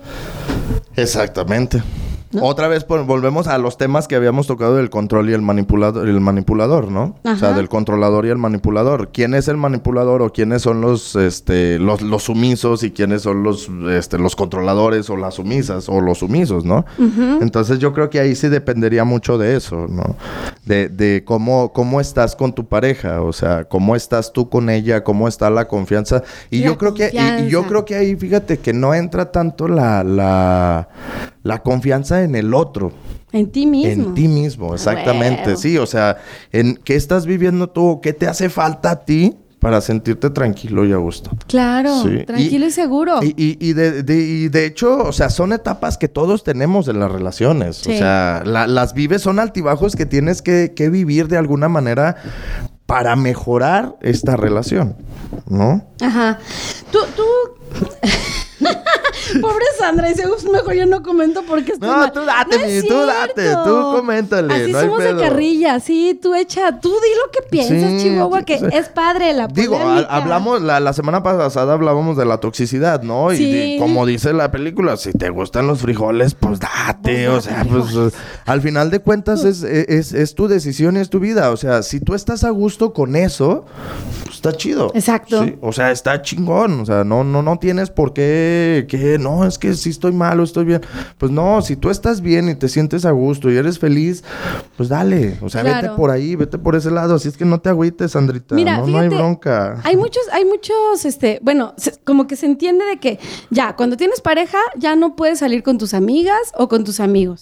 Exactamente. 0.95 1.81
Otra 2.41 2.67
vez 2.67 2.83
por- 2.83 3.05
volvemos 3.05 3.47
a 3.47 3.57
los 3.57 3.77
temas 3.77 4.07
que 4.07 4.15
habíamos 4.15 4.47
tocado 4.47 4.75
del 4.75 4.89
control 4.89 5.29
y 5.29 5.33
el 5.33 5.41
manipulador, 5.41 6.07
el 6.07 6.19
manipulador, 6.19 6.91
¿no? 6.91 7.15
O 7.23 7.35
sea, 7.37 7.53
del 7.53 7.69
controlador 7.69 8.25
y 8.25 8.29
el 8.29 8.37
manipulador. 8.37 9.09
¿Quién 9.11 9.33
es 9.33 9.47
el 9.47 9.57
manipulador 9.57 10.21
o 10.21 10.31
quiénes 10.31 10.61
son 10.61 10.81
los, 10.81 11.15
este, 11.15 11.79
los, 11.79 12.01
los 12.01 12.23
sumisos 12.23 12.83
y 12.83 12.91
quiénes 12.91 13.21
son 13.21 13.43
los, 13.43 13.69
este, 13.91 14.17
los 14.17 14.35
controladores 14.35 15.09
o 15.09 15.17
las 15.17 15.35
sumisas 15.35 15.89
o 15.89 16.01
los 16.01 16.19
sumisos, 16.19 16.65
¿no? 16.65 16.85
Entonces 17.41 17.79
yo 17.79 17.93
creo 17.93 18.09
que 18.09 18.19
ahí 18.19 18.35
sí 18.35 18.47
dependería 18.49 19.03
mucho 19.03 19.37
de 19.37 19.55
eso, 19.55 19.87
¿no? 19.89 20.15
De, 20.65 20.89
de 20.89 21.23
cómo, 21.25 21.71
cómo 21.73 22.01
estás 22.01 22.35
con 22.35 22.53
tu 22.53 22.65
pareja, 22.67 23.21
o 23.21 23.33
sea, 23.33 23.65
cómo 23.65 23.95
estás 23.95 24.33
tú 24.33 24.49
con 24.49 24.69
ella, 24.69 25.03
cómo 25.03 25.27
está 25.27 25.49
la 25.49 25.67
confianza. 25.67 26.23
Y 26.49 26.59
La 26.61 26.65
yo 26.67 26.77
creo 26.77 26.93
que, 26.93 27.09
y- 27.13 27.17
y, 27.45 27.49
yo 27.49 27.63
creo 27.67 27.85
que 27.85 27.95
ahí, 27.95 28.15
fíjate 28.15 28.57
que 28.59 28.73
no 28.73 28.93
entra 28.93 29.31
tanto 29.31 29.67
la, 29.67 30.03
la, 30.03 30.87
la 31.45 31.61
confianza 31.61 32.23
en 32.23 32.33
el 32.35 32.53
otro. 32.55 32.91
En 33.31 33.51
ti 33.51 33.67
mismo. 33.67 33.91
En 34.09 34.13
ti 34.15 34.27
mismo, 34.27 34.73
exactamente. 34.73 35.43
Huevo. 35.49 35.57
Sí, 35.59 35.77
o 35.77 35.85
sea, 35.85 36.17
en 36.51 36.75
qué 36.83 36.95
estás 36.95 37.27
viviendo 37.27 37.69
tú, 37.69 37.99
qué 38.01 38.13
te 38.13 38.27
hace 38.27 38.49
falta 38.49 38.89
a 38.91 39.05
ti 39.05 39.35
para 39.59 39.79
sentirte 39.81 40.31
tranquilo 40.31 40.85
y 40.85 40.91
a 40.91 40.97
gusto. 40.97 41.29
Claro, 41.47 42.01
Sí. 42.01 42.23
tranquilo 42.25 42.65
y, 42.65 42.71
seguro. 42.71 43.19
Y, 43.21 43.27
y- 43.37 43.57
y 43.59 43.73
de, 43.73 44.01
de- 44.03 44.15
y 44.21 44.47
de 44.49 44.65
hecho, 44.65 44.97
o 45.03 45.11
sea, 45.11 45.29
son 45.29 45.53
etapas 45.53 45.97
que 45.99 46.07
todos 46.07 46.43
tenemos 46.43 46.87
en 46.87 46.99
las 46.99 47.11
relaciones. 47.11 47.77
Sí. 47.77 47.93
O 47.93 47.97
sea, 47.97 48.41
la- 48.43 48.65
las 48.67 48.93
vives, 48.95 49.21
son 49.21 49.37
altibajos 49.39 49.95
que 49.95 50.05
tienes 50.07 50.41
que, 50.41 50.73
que 50.75 50.89
vivir 50.89 51.27
de 51.27 51.37
alguna 51.37 51.69
manera 51.69 52.15
para 52.87 53.15
mejorar 53.15 53.95
esta 54.01 54.35
relación, 54.35 54.95
¿no? 55.47 55.85
Ajá. 56.01 56.39
Tú, 56.91 56.99
tú. 57.15 57.23
Pobre 59.41 59.65
Sandra, 59.77 60.07
dice, 60.09 60.27
"Ups, 60.29 60.45
mejor 60.49 60.73
yo 60.73 60.85
no 60.85 61.01
comento 61.03 61.43
porque 61.47 61.73
estoy 61.73 61.89
No, 61.89 61.97
mal". 61.97 62.11
tú 62.11 62.21
date, 62.25 62.57
mi, 62.81 62.87
tú 62.87 62.95
date, 63.05 63.53
tú 63.63 63.91
coméntale, 63.95 64.53
Así 64.53 64.71
no 64.71 64.81
somos 64.81 65.03
de 65.03 65.15
carrilla, 65.17 65.79
sí, 65.79 66.19
tú 66.21 66.33
echa, 66.35 66.79
tú 66.79 66.89
di 66.89 66.95
lo 67.25 67.31
que 67.31 67.49
piensas, 67.49 67.91
Sí, 68.01 68.09
Chihuahua, 68.09 68.39
sí, 68.39 68.45
que 68.45 68.59
sí. 68.59 68.65
es 68.71 68.89
padre 68.89 69.33
la 69.33 69.47
Digo, 69.47 69.77
hablamos, 70.09 70.61
la, 70.61 70.79
la 70.79 70.93
semana 70.93 71.21
pasada 71.23 71.73
hablábamos 71.73 72.17
de 72.17 72.25
la 72.25 72.37
toxicidad, 72.39 73.01
¿no? 73.03 73.31
Y 73.33 73.37
Sí. 73.37 73.51
de- 73.51 73.77
como 73.79 74.05
dice 74.05 74.33
la 74.33 74.51
película, 74.51 74.97
si 74.97 75.11
te 75.13 75.29
gustan 75.29 75.67
los 75.67 75.79
frijoles, 75.81 76.35
pues 76.35 76.59
date. 76.59 77.27
Pues 77.27 77.29
o 77.29 77.41
sea, 77.41 77.65
pues 77.69 77.85
frijoles. 77.85 78.13
eh, 78.13 78.17
al 78.45 78.61
final 78.61 78.89
de 78.91 78.99
cuentas 78.99 79.43
es, 79.43 79.63
es, 79.63 80.13
es 80.13 80.35
tu 80.35 80.47
decisión 80.47 80.97
y 80.97 80.99
es 80.99 81.09
tu 81.09 81.19
vida. 81.19 81.51
O 81.51 81.57
sea, 81.57 81.83
si 81.83 81.99
tú 81.99 82.13
estás 82.15 82.43
a 82.43 82.49
gusto 82.49 82.93
con 82.93 83.15
eso, 83.15 83.65
pues 84.23 84.35
está 84.35 84.53
chido. 84.53 84.91
Exacto. 84.93 85.45
O 85.61 85.71
sea, 85.71 85.91
está 85.91 86.21
chingón. 86.21 86.79
O 86.81 86.85
sea, 86.85 87.03
no, 87.03 87.23
no, 87.23 87.41
no 87.41 87.57
tienes 87.59 87.89
por 87.89 88.13
qué, 88.13 88.85
que 88.89 89.17
no, 89.25 89.45
es 89.45 89.57
que 89.57 89.73
si 89.73 89.89
estoy 89.89 90.11
mal 90.11 90.39
o 90.39 90.43
estoy 90.43 90.65
bien. 90.65 90.81
Pues 91.17 91.31
no, 91.31 91.61
si 91.61 91.75
tú 91.75 91.89
estás 91.89 92.21
bien 92.21 92.47
y 92.49 92.55
te 92.55 92.69
sientes 92.69 93.05
a 93.05 93.11
gusto 93.11 93.51
y 93.51 93.57
eres 93.57 93.79
feliz, 93.79 94.23
pues 94.77 94.89
dale. 94.89 95.37
O 95.41 95.49
sea, 95.49 95.63
vete 95.63 95.89
por 95.89 96.11
ahí, 96.11 96.35
vete 96.35 96.57
por 96.57 96.75
ese 96.75 96.91
lado. 96.91 97.15
Así 97.15 97.27
es 97.27 97.37
que 97.37 97.45
no 97.45 97.59
te 97.59 97.69
agüites, 97.69 98.11
Sandrita. 98.11 98.53
Mira, 98.55 98.77
no, 98.77 98.87
no 98.87 98.99
hay 98.99 99.09
bronca. 99.09 99.81
Hay 99.83 99.97
muchos, 99.97 100.23
hay 100.31 100.45
muchos, 100.45 101.05
este, 101.05 101.39
bueno, 101.41 101.73
como 102.03 102.27
que 102.27 102.35
se 102.35 102.45
entiende 102.45 102.85
de 102.85 102.97
que 102.97 103.19
ya, 103.49 103.75
cuando 103.75 103.97
tienes 103.97 104.21
pareja, 104.21 104.59
ya 104.77 104.95
no 104.95 105.15
puedes 105.15 105.39
salir 105.39 105.63
con 105.63 105.77
tus 105.77 105.93
amigas 105.93 106.51
o 106.55 106.67
con 106.67 106.83
tus 106.83 106.99
amigos. 106.99 107.41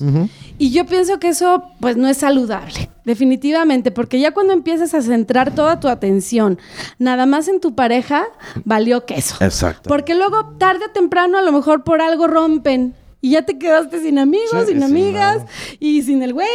Y 0.58 0.72
yo 0.72 0.86
pienso 0.86 1.20
que 1.20 1.30
eso, 1.30 1.64
pues, 1.82 1.98
no 1.98 2.08
es 2.08 2.18
saludable, 2.18 2.90
definitivamente, 3.06 3.91
porque 3.91 4.20
ya 4.20 4.32
cuando 4.32 4.54
empiezas 4.54 4.93
a 4.93 5.01
centrar 5.01 5.54
toda 5.54 5.80
tu 5.80 5.88
atención 5.88 6.60
nada 6.99 7.26
más 7.26 7.47
en 7.47 7.60
tu 7.60 7.76
pareja, 7.76 8.26
valió 8.66 9.06
queso. 9.06 9.36
Exacto. 9.43 9.89
Porque 9.89 10.16
luego, 10.16 10.56
tarde 10.58 10.86
o 10.86 10.91
temprano, 10.91 11.38
a 11.38 11.41
lo 11.41 11.51
mejor 11.51 11.84
por 11.84 12.01
algo 12.01 12.28
rompen. 12.28 12.95
Y 13.26 13.30
ya 13.32 13.44
te 13.44 13.58
quedaste 13.58 14.02
sin 14.02 14.20
amigos, 14.20 14.50
Sí, 14.52 14.74
sin 14.74 14.80
sí, 14.80 14.84
amigas, 14.84 15.44
no. 15.44 15.48
y 15.80 16.02
sin 16.02 16.22
el 16.24 16.34
güey. 16.34 16.46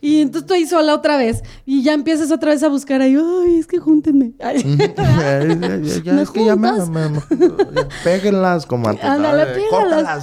Y 0.00 0.22
entonces 0.22 0.44
estoy 0.50 0.66
sola 0.66 0.94
otra 0.94 1.18
vez. 1.18 1.42
Y 1.66 1.82
ya 1.82 1.92
empiezas 1.92 2.30
otra 2.32 2.52
vez 2.52 2.62
a 2.62 2.68
buscar 2.68 3.02
ahí, 3.02 3.14
ay, 3.14 3.58
es 3.58 3.66
que 3.66 3.76
júntenme. 3.78 4.32
Ay. 4.40 4.62
ya, 4.78 5.44
ya, 5.44 5.76
ya, 5.82 6.02
ya, 6.02 6.12
¿Me 6.14 6.22
es 6.22 6.30
que 6.30 6.42
ya 6.46 6.56
me, 6.56 6.72
me- 6.86 7.08
me- 7.10 7.20
péguenlas 8.04 8.64
como 8.64 8.88
antes. 8.88 9.04
Ándale, 9.04 9.44
pégalas. 9.52 9.68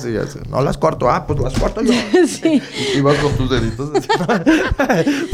Córtalas 0.02 0.06
y 0.06 0.50
No 0.50 0.62
las 0.64 0.78
corto. 0.80 1.08
Ah, 1.08 1.28
pues 1.28 1.40
las 1.40 1.54
corto 1.60 1.84
yo. 1.84 1.94
sí. 2.26 2.60
Y 2.96 3.02
vas 3.02 3.18
con 3.20 3.34
tus 3.38 3.52
deditos 3.52 3.92
así. 3.96 4.08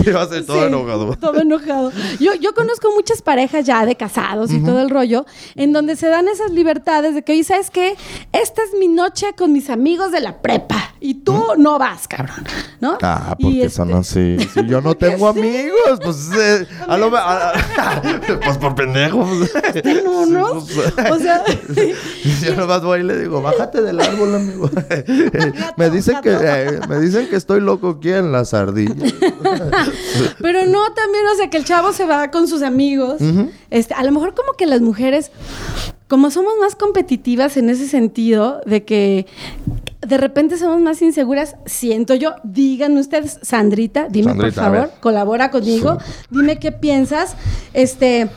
Te 0.04 0.12
vas 0.12 0.32
a 0.34 0.46
todo 0.46 0.60
Sí, 0.60 0.66
enojado. 0.68 1.16
Todo 1.16 1.40
enojado. 1.42 1.92
Yo, 2.20 2.34
yo 2.36 2.54
conozco 2.54 2.90
muchas 2.94 3.22
parejas 3.22 3.66
ya 3.66 3.86
de 3.86 3.96
casados 3.96 4.52
y 4.52 4.60
todo 4.62 4.82
el 4.82 4.90
rollo, 4.90 5.26
en 5.56 5.72
donde 5.72 5.96
se 5.96 6.08
dan 6.08 6.28
esas 6.28 6.52
libertades 6.52 7.16
de 7.16 7.24
que, 7.24 7.32
oye, 7.32 7.46
¿sabes 7.46 7.70
qué? 7.70 7.96
Esta 8.34 8.62
es 8.64 8.72
mi 8.78 8.90
noche 8.90 9.28
con 9.38 9.54
mis 9.54 9.70
amigos 9.70 10.12
de 10.12 10.20
la 10.20 10.42
prepa 10.60 10.94
y 11.00 11.14
tú 11.16 11.42
no 11.58 11.78
vas, 11.78 12.08
cabrón. 12.08 12.44
¿No? 12.80 12.98
Ah, 13.02 13.36
porque 13.40 13.66
este- 13.66 13.70
son 13.70 13.94
así. 13.94 14.38
Si 14.54 14.66
yo 14.68 14.82
no 14.82 14.96
tengo 14.98 15.28
amigos, 15.28 16.00
pues. 16.04 16.30
eh, 16.38 16.68
a 16.88 16.98
lo 16.98 17.16
a- 17.16 17.54
pues 18.44 18.58
por 18.58 18.76
pendejo. 18.76 19.26
pues. 19.26 19.84
¿Tienen 19.84 20.08
unos? 20.08 20.68
Sí, 20.68 20.80
pues, 20.96 21.12
O 21.12 21.20
sea, 21.20 21.44
yo 22.44 22.56
nomás 22.56 22.82
voy 22.84 23.02
y 23.02 23.04
le 23.04 23.18
digo, 23.20 23.42
bájate 23.42 23.82
del 23.82 24.00
árbol, 24.00 24.36
amigo. 24.36 24.70
me 25.78 25.90
dicen 25.90 26.18
que 26.22 26.36
eh, 26.40 26.80
me 26.90 27.00
dicen 27.00 27.28
que 27.30 27.36
estoy 27.36 27.62
loco 27.62 27.98
aquí 28.00 28.10
en 28.12 28.32
las 28.32 28.54
ardillas. 28.54 29.14
Pero 30.42 30.66
no 30.66 30.94
también, 30.94 31.26
o 31.32 31.36
sea, 31.36 31.50
que 31.50 31.58
el 31.58 31.66
chavo 31.66 31.94
se 31.94 32.06
va 32.06 32.32
con 32.32 32.48
sus 32.48 32.62
amigos. 32.64 33.22
este, 33.70 33.94
a 33.94 34.04
lo 34.04 34.12
mejor 34.12 34.34
como 34.34 34.54
que 34.54 34.66
las 34.66 34.82
mujeres, 34.82 35.32
como 36.08 36.32
somos 36.32 36.54
más 36.60 36.76
competitivas 36.76 37.58
en 37.58 37.70
ese 37.70 37.88
sentido, 37.88 38.62
de 38.66 38.84
que 38.84 39.28
de 40.02 40.18
repente 40.18 40.58
somos 40.58 40.80
más 40.82 41.02
inseguras, 41.02 41.56
siento 41.66 42.14
yo, 42.14 42.36
díganme 42.44 43.00
ustedes, 43.00 43.40
Sandrita, 43.42 44.08
dime 44.10 44.32
Sandrita, 44.32 44.62
por 44.62 44.74
favor, 44.74 44.92
colabora 45.00 45.50
conmigo, 45.52 45.98
dime 46.30 46.60
qué 46.60 46.72
piensas, 46.72 47.36
este, 47.74 48.30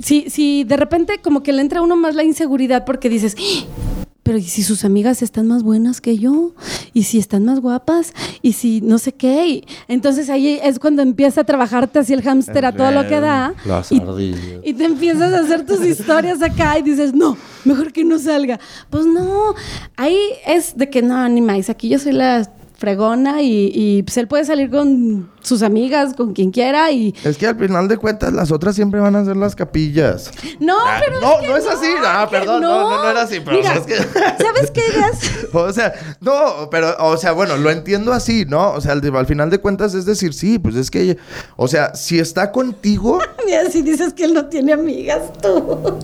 si, 0.00 0.28
si 0.30 0.64
de 0.64 0.76
repente 0.76 1.20
como 1.22 1.42
que 1.42 1.52
le 1.52 1.62
entra 1.62 1.80
a 1.80 1.82
uno 1.82 1.96
más 1.96 2.14
la 2.14 2.22
inseguridad 2.24 2.84
porque 2.84 3.08
dices, 3.08 3.34
"¡Ah! 3.38 4.05
Pero 4.26 4.38
¿y 4.38 4.42
si 4.42 4.64
sus 4.64 4.84
amigas 4.84 5.22
están 5.22 5.46
más 5.46 5.62
buenas 5.62 6.00
que 6.00 6.18
yo? 6.18 6.50
¿Y 6.92 7.04
si 7.04 7.18
están 7.18 7.44
más 7.44 7.60
guapas? 7.60 8.12
¿Y 8.42 8.54
si 8.54 8.80
no 8.80 8.98
sé 8.98 9.12
qué? 9.12 9.46
Y 9.46 9.64
entonces 9.86 10.28
ahí 10.30 10.58
es 10.64 10.80
cuando 10.80 11.02
empieza 11.02 11.42
a 11.42 11.44
trabajarte 11.44 12.00
así 12.00 12.12
el 12.12 12.22
hámster 12.22 12.64
a 12.64 12.72
todo 12.72 12.90
lo 12.90 13.06
que 13.06 13.20
da. 13.20 13.54
Las 13.64 13.92
y, 13.92 14.00
ardillas. 14.00 14.62
y 14.64 14.74
te 14.74 14.84
empiezas 14.84 15.32
a 15.32 15.42
hacer 15.42 15.64
tus 15.64 15.86
historias 15.86 16.42
acá 16.42 16.76
y 16.76 16.82
dices, 16.82 17.14
no, 17.14 17.38
mejor 17.64 17.92
que 17.92 18.02
no 18.02 18.18
salga. 18.18 18.58
Pues 18.90 19.06
no, 19.06 19.54
ahí 19.94 20.18
es 20.44 20.76
de 20.76 20.90
que 20.90 21.02
no, 21.02 21.28
ni 21.28 21.40
más, 21.40 21.70
aquí 21.70 21.88
yo 21.88 22.00
soy 22.00 22.10
la 22.10 22.50
fregona 22.76 23.42
y, 23.42 23.70
y, 23.74 24.02
pues 24.02 24.16
él 24.18 24.28
puede 24.28 24.44
salir 24.44 24.70
con 24.70 25.30
sus 25.40 25.62
amigas, 25.62 26.14
con 26.14 26.32
quien 26.34 26.50
quiera 26.50 26.90
y... 26.90 27.14
Es 27.24 27.38
que 27.38 27.46
al 27.46 27.56
final 27.58 27.88
de 27.88 27.96
cuentas 27.96 28.32
las 28.32 28.50
otras 28.52 28.74
siempre 28.74 29.00
van 29.00 29.16
a 29.16 29.24
ser 29.24 29.36
las 29.36 29.54
capillas. 29.56 30.30
No, 30.60 30.76
Ah, 30.78 31.00
pero 31.04 31.20
no, 31.20 31.32
es 31.34 31.40
que 31.40 31.48
no 31.48 31.56
es 31.56 31.66
así. 31.66 31.86
Ah, 32.04 32.28
perdón, 32.30 32.60
no, 32.62 32.90
no, 32.90 33.02
no 33.02 33.10
era 33.10 33.22
así, 33.22 33.40
pero 33.40 33.56
Mira, 33.58 33.74
es 33.74 33.86
que- 33.86 33.96
¿sabes 34.44 34.70
qué 34.72 34.82
ideas? 34.92 35.18
O 35.52 35.72
sea, 35.72 35.94
no, 36.20 36.68
pero, 36.70 36.94
o 37.00 37.16
sea, 37.16 37.32
bueno, 37.32 37.56
lo 37.56 37.70
entiendo 37.70 38.12
así, 38.12 38.44
¿no? 38.46 38.72
O 38.72 38.80
sea, 38.80 38.92
al, 38.92 39.16
al 39.16 39.26
final 39.26 39.50
de 39.50 39.58
cuentas 39.58 39.94
es 39.94 40.04
decir, 40.04 40.34
sí, 40.34 40.58
pues 40.58 40.74
es 40.74 40.90
que, 40.90 41.16
o 41.56 41.68
sea, 41.68 41.94
si 41.94 42.18
está 42.18 42.52
contigo, 42.52 43.18
Y 43.48 43.52
así 43.52 43.82
dices 43.82 44.12
que 44.12 44.24
él 44.24 44.34
no 44.34 44.46
tiene 44.46 44.72
amigas 44.72 45.32
tú. 45.40 45.98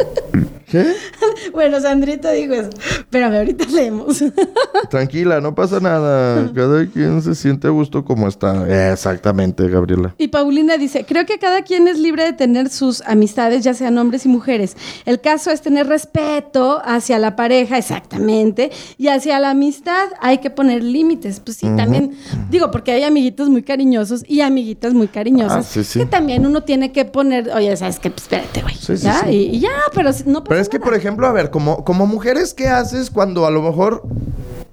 ¿Qué? 0.73 0.93
bueno, 1.53 1.81
Sandrita 1.81 2.33
dijo 2.33 2.55
eso. 2.55 2.71
Espérame, 2.99 3.35
ahorita 3.37 3.65
leemos. 3.73 4.25
Tranquila, 4.91 5.41
no 5.41 5.55
pasa 5.55 5.79
nada. 5.81 6.51
Cada 6.55 6.87
quien 6.87 7.23
se 7.23 7.35
siente 7.35 7.69
a 7.69 7.71
gusto 7.71 8.05
como 8.05 8.27
está. 8.27 8.91
Exactamente, 8.93 9.69
Gabriela. 9.69 10.15
Y 10.19 10.29
Paulina 10.29 10.77
dice, 10.79 11.05
creo 11.07 11.27
que 11.27 11.39
cada 11.39 11.63
quien 11.63 11.87
es 11.89 11.99
libre 11.99 12.25
de 12.25 12.33
tener 12.33 12.71
sus 12.71 13.03
amistades, 13.03 13.63
ya 13.65 13.75
sean 13.75 13.97
hombres 13.99 14.25
y 14.27 14.29
mujeres. 14.29 14.77
El 15.05 15.21
caso 15.21 15.51
es 15.51 15.61
tener 15.63 15.87
respeto 15.87 16.81
hacia 16.85 17.19
la 17.19 17.37
pareja, 17.37 17.79
exactamente, 17.79 18.71
y 18.99 19.09
hacia 19.09 19.39
la 19.41 19.51
amistad 19.51 20.09
hay 20.21 20.39
que 20.39 20.51
poner 20.51 20.83
límites. 20.83 21.41
Pues 21.41 21.59
sí, 21.59 21.67
también, 21.77 22.13
digo, 22.51 22.71
porque 22.71 22.93
hay 22.93 23.05
amiguitos 23.05 23.49
muy 23.51 23.63
cariñosos 23.63 24.25
y 24.27 24.41
amiguitas 24.41 24.95
muy 24.95 25.09
cariñosas, 25.09 25.53
Ah, 25.53 25.63
sí, 25.63 25.85
sí. 25.85 25.99
que 26.01 26.07
también 26.07 26.47
uno 26.47 26.63
tiene 26.63 26.93
que 26.93 27.05
poner, 27.05 27.51
oye, 27.55 27.77
¿sabes 27.77 27.99
qué? 27.99 28.11
Pues 28.11 28.23
espérate, 28.23 28.63
güey. 28.63 28.75
Sí, 28.75 28.97
sí, 28.97 29.05
ya. 29.05 29.31
Y, 29.31 29.37
y 29.57 29.61
ya, 29.61 29.71
pero 29.95 30.11
no 30.27 30.43
pasa 30.45 30.62
es 30.63 30.69
que, 30.71 30.81
por 30.81 30.95
ejemplo, 30.95 31.27
a 31.27 31.33
ver, 31.33 31.51
como, 31.51 31.85
como 31.85 32.07
mujeres, 32.07 32.55
¿qué 32.55 32.69
haces 32.69 33.11
cuando 33.11 33.45
a 33.47 33.51
lo 33.51 33.61
mejor 33.63 34.03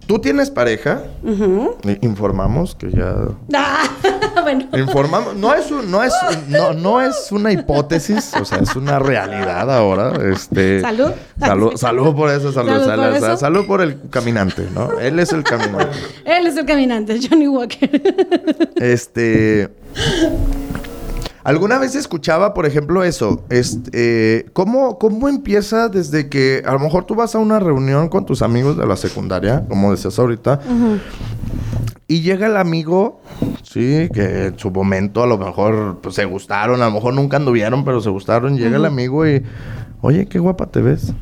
tú 0.07 0.19
tienes 0.19 0.49
pareja? 0.49 1.03
Informamos 2.01 2.73
que 2.75 2.89
ya... 2.91 3.15
Ah, 3.53 3.83
bueno. 4.41 4.65
Informamos, 4.77 5.35
no 5.35 5.53
es 5.53 5.69
un- 5.71 5.89
no 5.91 6.03
es 6.03 6.13
no, 6.47 6.73
no 6.73 7.01
es 7.01 7.31
una 7.31 7.51
hipótesis, 7.51 8.31
o 8.39 8.45
sea, 8.45 8.59
es 8.59 8.75
una 8.75 8.97
realidad 8.99 9.69
ahora. 9.71 10.13
Este 10.31 10.81
Salud. 10.81 11.11
Salud, 11.39 11.75
salud 11.75 12.15
por 12.15 12.29
eso, 12.31 12.51
salud, 12.51 12.69
Salud 12.71 12.85
salud, 12.85 13.03
por 13.19 13.29
eso. 13.29 13.37
salud 13.37 13.67
por 13.67 13.81
el 13.81 13.97
caminante, 14.09 14.67
¿no? 14.73 14.99
Él 14.99 15.19
es 15.19 15.31
el 15.31 15.43
caminante. 15.43 15.95
Él 16.25 16.47
es 16.47 16.57
el 16.57 16.65
caminante, 16.65 17.19
Johnny 17.29 17.47
Walker. 17.47 17.89
Este. 18.77 19.69
¿Alguna 21.43 21.77
vez 21.79 21.95
escuchaba, 21.95 22.53
por 22.53 22.65
ejemplo, 22.65 23.03
eso? 23.03 23.43
Este, 23.49 23.89
eh, 23.93 24.45
¿cómo, 24.53 24.97
¿Cómo 24.99 25.29
empieza 25.29 25.87
desde 25.89 26.27
que 26.29 26.63
a 26.65 26.73
lo 26.73 26.79
mejor 26.79 27.05
tú 27.05 27.15
vas 27.15 27.33
a 27.35 27.39
una 27.39 27.59
reunión 27.59 28.09
con 28.09 28.25
tus 28.25 28.41
amigos 28.41 28.77
de 28.77 28.85
la 28.85 28.97
secundaria, 28.97 29.63
como 29.69 29.91
decías 29.91 30.19
ahorita, 30.19 30.59
y 32.07 32.21
llega 32.21 32.47
el 32.47 32.57
amigo, 32.57 33.21
sí, 33.63 34.09
que 34.13 34.47
en 34.47 34.59
su 34.59 34.69
momento 34.71 35.23
a 35.23 35.27
lo 35.27 35.37
mejor 35.37 35.99
pues, 36.01 36.15
se 36.15 36.25
gustaron, 36.25 36.81
a 36.81 36.85
lo 36.87 36.91
mejor 36.91 37.13
nunca 37.13 37.37
anduvieron, 37.37 37.85
pero 37.85 38.01
se 38.01 38.09
gustaron, 38.09 38.57
llega 38.57 38.75
el 38.77 38.85
amigo 38.85 39.25
y, 39.27 39.43
oye, 40.01 40.25
qué 40.27 40.39
guapa 40.39 40.65
te 40.65 40.81
ves. 40.81 41.13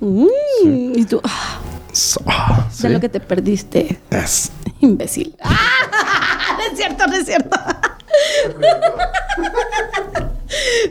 Mm, 0.00 0.26
Y 0.96 1.04
tú, 1.04 1.20
ah, 1.24 1.60
Ah, 2.26 2.66
de 2.68 2.74
¿sí? 2.74 2.88
lo 2.88 2.98
que 3.00 3.08
te 3.08 3.20
perdiste, 3.20 4.00
Es- 4.10 4.50
imbécil. 4.80 5.36
¡Ah! 5.42 5.54
No 6.58 6.72
es 6.72 6.76
cierto, 6.78 7.06
no 7.06 7.14
es 7.14 7.26
cierto. 7.26 7.56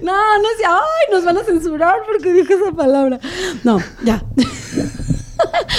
No, 0.02 0.38
no 0.40 0.44
es 0.50 0.68
ay, 0.68 1.12
nos 1.14 1.24
van 1.26 1.38
a 1.38 1.44
censurar 1.44 1.96
porque 2.06 2.34
dije 2.34 2.54
esa 2.54 2.72
palabra. 2.72 3.20
No, 3.64 3.80
ya. 4.04 4.24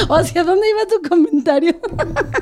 O 0.09 0.14
hacia 0.14 0.45
dónde 0.45 0.68
iba 0.68 0.80
tu 0.86 1.09
comentario? 1.09 1.74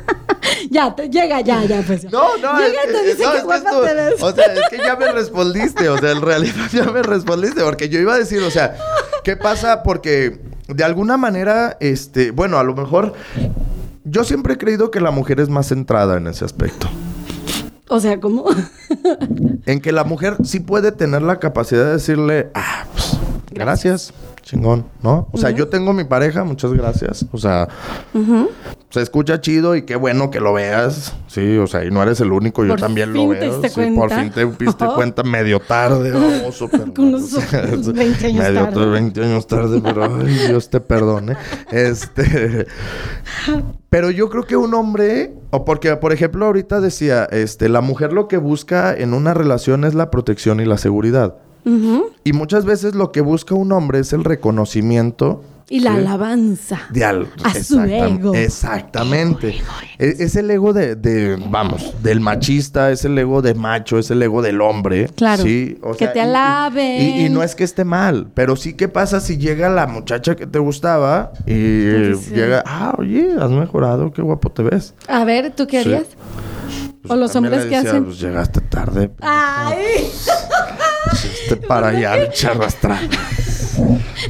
ya, 0.70 0.94
te- 0.94 1.09
llega, 1.09 1.40
ya, 1.40 1.62
ya, 1.64 1.82
pues. 1.86 2.03
ya. 2.03 2.11
No, 2.11 2.36
no, 2.38 2.59
Llega 2.59 2.80
y 2.88 2.92
te 2.92 3.03
dice 3.05 3.22
no, 3.22 3.30
que 3.32 3.38
es 3.38 3.44
guapa 3.44 3.70
te 3.86 3.94
ves. 3.94 4.22
o 4.22 4.32
sea, 4.32 4.46
es 4.53 4.61
que 4.70 4.78
ya 4.78 4.96
me 4.96 5.12
respondiste, 5.12 5.88
o 5.88 5.98
sea, 5.98 6.11
en 6.11 6.20
realidad 6.20 6.66
ya 6.72 6.84
me 6.90 7.03
respondiste, 7.03 7.62
porque 7.62 7.88
yo 7.88 8.00
iba 8.00 8.14
a 8.14 8.18
decir, 8.18 8.42
o 8.42 8.50
sea, 8.50 8.76
¿qué 9.22 9.36
pasa? 9.36 9.82
Porque 9.84 10.40
de 10.66 10.84
alguna 10.84 11.16
manera, 11.16 11.76
este, 11.80 12.32
bueno, 12.32 12.59
a 12.59 12.64
lo 12.64 12.74
mejor 12.74 13.12
yo 14.05 14.24
siempre 14.24 14.55
he 14.55 14.59
creído 14.59 14.90
que 14.90 15.00
la 15.00 15.12
mujer 15.12 15.38
es 15.38 15.48
más 15.48 15.68
centrada 15.68 16.16
en 16.16 16.26
ese 16.26 16.44
aspecto. 16.44 16.88
O 17.93 18.01
sea, 18.01 18.18
¿cómo? 18.20 18.47
En 19.66 19.82
que 19.82 19.93
la 19.93 20.03
mujer 20.05 20.38
sí 20.45 20.61
puede 20.61 20.93
tener 20.93 21.20
la 21.20 21.38
capacidad 21.38 21.84
de 21.84 21.93
decirle, 21.93 22.51
ah, 22.55 22.86
pues, 22.90 23.18
gracias, 23.51 24.14
chingón, 24.43 24.84
¿no? 25.03 25.28
O 25.32 25.38
sea, 25.38 25.51
yo 25.51 25.68
tengo 25.68 25.93
mi 25.93 26.05
pareja, 26.05 26.45
muchas 26.45 26.72
gracias. 26.72 27.24
O 27.32 27.38
sea, 27.38 27.68
se 28.90 29.01
escucha 29.01 29.40
chido 29.40 29.74
y 29.76 29.82
qué 29.82 29.97
bueno 29.97 30.30
que 30.30 30.40
lo 30.40 30.53
veas. 30.53 31.14
Sí, 31.28 31.57
o 31.57 31.66
sea, 31.66 31.84
y 31.84 31.90
no 31.90 32.03
eres 32.03 32.20
el 32.20 32.32
único, 32.32 32.62
yo 32.64 32.70
Por 32.72 32.80
también 32.80 33.12
lo 33.12 33.28
te 33.30 33.38
veo. 33.40 33.61
diste 33.61 33.68
Sí, 33.70 33.90
por 33.97 34.11
fin 34.12 34.30
te 34.30 34.45
diste 34.45 34.84
Oh. 34.84 34.95
cuenta 34.95 35.22
medio 35.22 35.61
tarde, 35.61 36.11
baboso, 36.11 36.68
pero 36.70 36.93
Unos 36.99 37.32
o 37.34 37.40
sea, 37.40 37.62
20 37.62 37.93
años 38.26 38.38
medio 38.45 38.68
tarde. 38.68 38.86
20 38.86 39.24
años 39.24 39.47
tarde, 39.47 39.80
pero 39.82 40.05
ay, 40.05 40.34
Dios 40.49 40.68
te 40.68 40.80
perdone. 40.80 41.36
Este, 41.70 42.66
pero 43.88 44.11
yo 44.11 44.28
creo 44.28 44.45
que 44.45 44.57
un 44.57 44.74
hombre, 44.74 45.32
o 45.51 45.64
porque, 45.64 45.95
por 45.97 46.12
ejemplo, 46.12 46.47
ahorita 46.47 46.80
decía, 46.80 47.24
este, 47.30 47.68
la 47.68 47.80
mujer 47.80 48.12
lo 48.12 48.28
que 48.28 48.38
busca 48.38 48.95
en 48.95 49.14
una 49.14 49.34
relación 49.34 49.84
es 49.84 49.95
la 49.95 50.11
protección 50.11 50.61
y 50.61 50.64
la 50.64 50.78
seguridad. 50.78 51.36
Y 51.65 52.33
muchas 52.33 52.65
veces 52.65 52.95
lo 52.95 53.13
que 53.13 53.21
busca 53.21 53.55
un 53.55 53.73
hombre 53.73 54.01
es 54.01 54.13
el 54.13 54.25
reconocimiento. 54.25 55.45
Y 55.69 55.81
la 55.81 55.93
¿sí? 55.93 55.99
alabanza. 56.01 56.81
De 56.91 57.03
al- 57.05 57.29
A 57.45 57.55
su 57.55 57.81
ego. 57.81 58.35
Exactamente. 58.35 59.63
Es, 59.97 60.21
es 60.21 60.37
el 60.37 60.51
ego 60.51 60.75
de, 60.75 60.97
de, 60.97 61.37
vamos, 61.49 61.95
del 62.03 62.21
machista, 62.21 62.91
es 62.91 63.05
el 63.07 63.17
ego 63.17 63.41
de 63.41 63.55
macho, 63.55 63.99
es 63.99 64.11
el 64.11 64.23
ego 64.23 64.43
del 64.43 64.61
hombre. 64.61 65.09
Claro. 65.17 65.43
Sí. 65.45 65.79
o 65.83 65.93
Que 65.95 66.09
te 66.09 66.19
y- 66.19 66.23
y- 66.23 66.25
alaben. 66.25 67.01
Y, 67.03 67.27
y 67.27 67.29
no 67.31 67.43
es 67.43 67.55
que 67.55 67.65
esté 67.65 67.85
mal, 67.87 68.29
pero 68.35 68.57
sí 68.57 68.75
qué 68.75 68.89
pasa 68.89 69.21
si 69.21 69.39
llega 69.39 69.71
la 69.71 69.87
muchacha 69.87 70.35
que 70.37 70.47
te 70.47 70.59
gustaba 70.59 71.33
y 71.47 71.55
llega, 72.35 72.63
ah, 72.67 72.95
oye, 72.99 73.31
has 73.41 73.51
mejorado, 73.51 74.13
qué 74.13 74.21
guapo 74.21 74.51
te 74.51 74.63
ves. 74.65 74.93
A 75.09 75.25
ver, 75.25 75.53
¿tú 75.55 75.67
qué 75.67 75.83
Sí. 75.83 75.89
harías? 75.95 76.09
Pues 77.01 77.13
¿O 77.13 77.17
los 77.17 77.35
hombres 77.35 77.63
decía, 77.63 77.81
hacen? 77.81 78.05
Pues 78.05 78.21
llegaste 78.21 78.61
tarde. 78.61 79.11
Ay, 79.21 79.79
Este 81.12 81.57
para 81.57 81.88
allá, 81.88 82.14
pinche 82.22 82.46
arrastrado. 82.48 83.00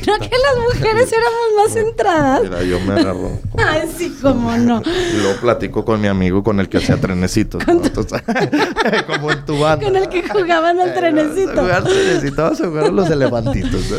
no 0.07 0.19
que 0.19 0.31
las 0.31 0.57
mujeres 0.75 1.13
éramos 1.13 1.41
más 1.57 1.73
centradas. 1.75 2.43
Mira, 2.43 2.63
yo 2.63 2.81
me 2.81 2.95
agarro. 2.95 3.39
Ay, 3.59 3.89
sí, 3.97 4.17
cómo 4.23 4.57
no. 4.57 4.83
Luego 5.21 5.41
platico 5.41 5.85
con 5.85 6.01
mi 6.01 6.09
amigo 6.09 6.43
con 6.43 6.61
el 6.61 6.69
que 6.69 6.79
hacía 6.79 6.97
trenecitos. 6.99 7.67
¿no? 7.67 7.73
Entonces, 7.85 8.23
como 9.07 9.33
en 9.33 9.45
tu 9.45 9.59
banda. 9.59 9.85
Con 9.85 9.97
el 9.97 10.09
que 10.09 10.23
jugaban 10.29 10.81
al 10.81 10.89
Eh, 10.91 10.93
trenecito. 10.93 11.61
Jugar 11.61 11.85
trenecito, 11.85 12.43
vamos 12.43 12.61
a 12.61 12.67
jugar 12.67 12.85
a 12.85 12.91
los 12.91 13.11
elefantitos. 13.11 13.83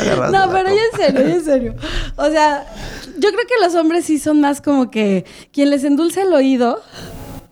Agarras 0.00 0.30
No, 0.32 0.50
pero 0.52 0.68
ya 0.68 0.82
en 0.92 0.96
serio, 0.98 1.28
ya 1.28 1.34
en 1.34 1.44
serio. 1.44 1.74
O 2.16 2.26
sea, 2.30 2.66
yo 3.18 3.30
creo 3.30 3.46
que 3.46 3.64
los 3.64 3.74
hombres 3.74 4.04
sí 4.06 4.18
son 4.18 4.40
más 4.40 4.60
como 4.60 4.90
que 4.90 5.24
quien 5.52 5.70
les 5.70 5.84
endulce 5.84 6.22
el 6.22 6.32
oído, 6.32 6.82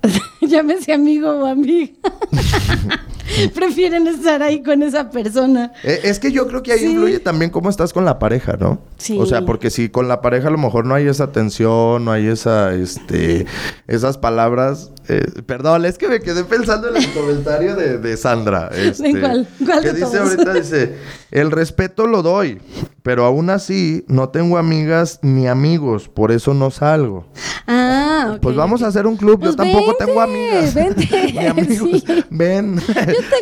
llámese 0.40 0.92
amigo 0.92 1.30
o 1.30 1.46
amiga, 1.46 1.92
prefieren 3.54 4.06
estar 4.06 4.42
ahí 4.42 4.62
con 4.62 4.82
esa 4.82 5.10
persona. 5.10 5.72
Eh, 5.84 6.00
es 6.04 6.18
que 6.18 6.32
yo 6.32 6.46
creo 6.48 6.62
que 6.62 6.72
ahí 6.72 6.78
Sí. 6.80 6.86
influye 6.86 7.18
también 7.20 7.50
cómo 7.50 7.68
estás 7.70 7.92
con 7.92 8.04
la 8.04 8.18
pareja, 8.18 8.56
¿no? 8.58 8.80
Sí. 8.98 9.16
O 9.20 9.26
sea, 9.26 9.44
porque 9.44 9.70
si 9.70 9.88
con 9.88 10.08
la 10.08 10.20
pareja 10.20 10.48
a 10.48 10.50
lo 10.50 10.58
mejor 10.58 10.84
no 10.86 10.94
hay 10.94 11.06
esa 11.06 11.32
tensión, 11.32 12.04
no 12.04 12.12
hay 12.12 12.26
esa, 12.26 12.74
este, 12.74 13.46
esas 13.86 14.18
palabras. 14.18 14.90
eh, 15.08 15.24
perdón, 15.46 15.84
es 15.84 15.98
que 15.98 16.08
me 16.08 16.20
quedé 16.20 16.44
pensando 16.44 16.88
en 16.88 16.96
el 16.96 17.12
comentario 17.12 17.74
de, 17.74 17.98
de 17.98 18.16
Sandra. 18.16 18.70
Este, 18.76 19.18
cuál? 19.20 19.46
¿Cuál 19.64 19.82
que 19.82 19.88
de 19.92 19.94
dice 20.00 20.16
todos? 20.18 20.30
ahorita, 20.30 20.54
dice, 20.54 20.96
el 21.30 21.50
respeto 21.50 22.06
lo 22.06 22.22
doy, 22.22 22.60
pero 23.02 23.24
aún 23.24 23.50
así 23.50 24.04
no 24.08 24.28
tengo 24.28 24.58
amigas 24.58 25.18
ni 25.22 25.46
amigos, 25.48 26.08
por 26.08 26.30
eso 26.32 26.54
no 26.54 26.70
salgo. 26.70 27.26
Ah, 27.66 28.01
ok. 28.34 28.40
Pues 28.40 28.56
vamos 28.56 28.82
a 28.82 28.86
hacer 28.88 29.06
un 29.06 29.16
club. 29.16 29.40
Pues 29.40 29.52
Yo 29.52 29.56
tampoco 29.56 29.86
vente, 29.98 30.04
tengo 30.06 30.20
amigas. 30.20 30.74
vente, 30.74 31.32
Ni 31.32 31.46
amigos. 31.46 31.88
sí. 32.06 32.24
Ven. 32.30 32.76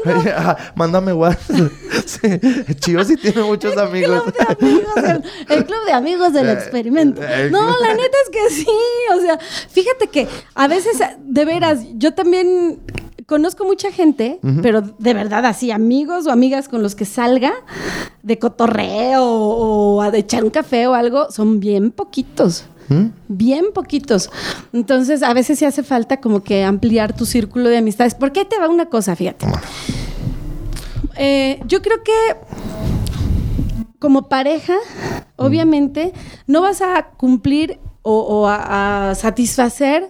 tengo- 0.05 0.23
Ah, 0.37 0.57
Mándame 0.75 1.13
WhatsApp. 1.13 1.71
Sí. 2.07 2.29
Chío 2.81 3.05
sí 3.05 3.17
tiene 3.17 3.43
muchos 3.43 3.77
amigos. 3.77 4.23
Club 4.23 4.35
de 4.37 4.67
amigos 4.67 4.95
del- 4.95 5.25
el 5.59 5.65
club 5.65 5.85
de 5.87 5.93
amigos 5.93 6.33
del 6.33 6.49
Eh, 6.49 6.53
experimento. 6.53 7.21
eh, 7.23 7.49
No, 7.51 7.67
la 7.81 7.95
neta 7.95 8.17
es 8.25 8.31
que 8.31 8.51
sí. 8.55 8.67
O 9.17 9.21
sea, 9.21 9.39
fíjate 9.71 10.09
que 10.09 10.29
a 10.55 10.69
veces, 10.69 10.99
de 11.19 11.45
veras, 11.45 11.81
yo 11.95 12.15
también 12.15 12.81
conozco 13.27 13.65
mucha 13.65 13.93
gente, 13.93 14.41
pero 14.61 14.81
de 14.83 15.15
verdad 15.15 15.47
así, 15.47 15.71
amigos 15.71 16.27
o 16.27 16.33
amigas 16.33 16.69
con 16.69 16.83
los 16.83 16.97
que 16.97 17.05
salga 17.05 17.53
de 18.25 18.39
cotorreo 18.41 19.25
o, 19.25 20.03
a 20.03 20.11
de 20.11 20.19
echar 20.19 20.43
un 20.43 20.51
café 20.51 20.89
o 20.89 20.95
algo, 20.95 21.31
son 21.31 21.61
bien 21.61 21.93
poquitos. 21.93 22.65
Bien 23.29 23.67
poquitos. 23.73 24.31
Entonces, 24.73 25.23
a 25.23 25.33
veces 25.33 25.59
sí 25.59 25.65
hace 25.65 25.83
falta 25.83 26.21
como 26.21 26.43
que 26.43 26.65
ampliar 26.65 27.15
tu 27.15 27.25
círculo 27.25 27.69
de 27.69 27.79
amistades. 27.79 28.15
¿Por 28.15 28.33
qué 28.33 28.45
te 28.45 28.59
va 28.59 28.69
una 28.69 28.87
cosa? 28.87 29.15
Fíjate. 29.15 29.47
Eh, 31.17 31.61
yo 31.67 31.83
creo 31.83 32.03
que 32.03 32.13
como 33.99 34.29
pareja, 34.29 34.77
obviamente, 35.37 36.13
no 36.47 36.63
vas 36.63 36.81
a 36.81 37.11
cumplir 37.17 37.79
o, 38.03 38.47
a, 38.49 39.15
satisfacer 39.15 40.09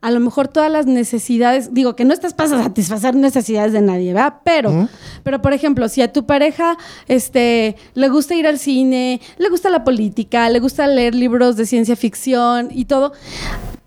a 0.00 0.10
lo 0.10 0.20
mejor 0.20 0.48
todas 0.48 0.70
las 0.70 0.86
necesidades. 0.86 1.72
Digo 1.72 1.96
que 1.96 2.04
no 2.04 2.12
estás 2.12 2.34
para 2.34 2.50
satisfacer 2.50 3.14
necesidades 3.14 3.72
de 3.72 3.80
nadie, 3.80 4.12
¿verdad? 4.12 4.34
Pero, 4.44 4.88
pero 5.22 5.40
por 5.40 5.52
ejemplo, 5.52 5.88
si 5.88 6.02
a 6.02 6.12
tu 6.12 6.26
pareja 6.26 6.76
este, 7.08 7.76
le 7.94 8.08
gusta 8.08 8.34
ir 8.34 8.46
al 8.46 8.58
cine, 8.58 9.20
le 9.38 9.48
gusta 9.48 9.70
la 9.70 9.84
política, 9.84 10.48
le 10.50 10.60
gusta 10.60 10.86
leer 10.86 11.14
libros 11.14 11.56
de 11.56 11.66
ciencia 11.66 11.96
ficción 11.96 12.68
y 12.70 12.84
todo, 12.84 13.12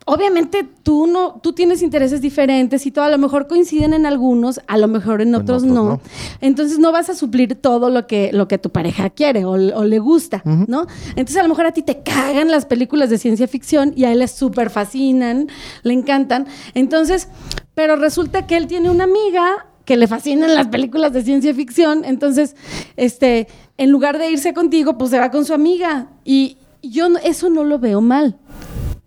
obviamente 0.06 0.68
tú 0.84 1.08
no, 1.08 1.40
tú 1.42 1.54
tienes 1.54 1.82
intereses 1.82 2.22
diferentes 2.22 2.86
y 2.86 2.92
todo, 2.92 3.06
a 3.06 3.10
lo 3.10 3.18
mejor 3.18 3.48
coinciden 3.48 3.94
en 3.94 4.06
algunos, 4.06 4.62
a 4.68 4.78
lo 4.78 4.88
mejor 4.88 5.22
en 5.22 5.36
otros, 5.36 5.64
no. 5.64 6.02
Entonces 6.42 6.80
no 6.80 6.92
vas 6.92 7.10
a 7.10 7.16
suplir 7.16 7.56
todo 7.56 7.90
lo 7.90 8.08
que, 8.08 8.32
lo 8.34 8.48
que 8.48 8.58
tu 8.58 8.70
pareja 8.70 9.10
quiere 9.10 9.46
o, 9.46 9.58
le 9.58 10.00
gusta, 10.00 10.42
¿no? 10.46 10.88
Entonces 11.10 11.38
a 11.38 11.44
lo 11.44 11.50
mejor 11.50 11.66
a 11.66 11.72
ti 11.72 11.82
te 11.82 12.02
cagan 12.04 12.52
las 12.52 12.66
películas 12.66 13.10
de 13.10 13.18
ciencia 13.18 13.48
ficción 13.48 13.94
y 13.96 14.06
a 14.06 14.12
él 14.12 14.20
les 14.20 14.32
súper 14.32 14.70
fascinan, 14.70 15.48
le 15.84 15.94
encantan. 15.94 16.48
Entonces, 16.74 17.30
pero 17.74 17.96
resulta 17.96 18.48
que 18.48 18.58
él 18.58 18.68
tiene 18.68 18.90
una 18.90 19.06
amiga 19.06 19.68
que 19.86 19.98
le 19.98 20.08
fascinan 20.08 20.56
las 20.56 20.68
películas 20.68 21.12
de 21.12 21.24
ciencia 21.24 21.54
ficción, 21.54 22.06
entonces, 22.06 22.56
este, 22.96 23.48
en 23.78 23.92
lugar 23.92 24.18
de 24.18 24.32
irse 24.32 24.54
contigo, 24.54 24.98
pues 24.98 25.12
se 25.12 25.20
va 25.20 25.30
con 25.30 25.44
su 25.44 25.54
amiga 25.54 26.08
y 26.24 26.58
yo 26.82 27.08
eso 27.24 27.50
no 27.50 27.64
lo 27.64 27.80
veo 27.80 28.02
mal. 28.02 28.38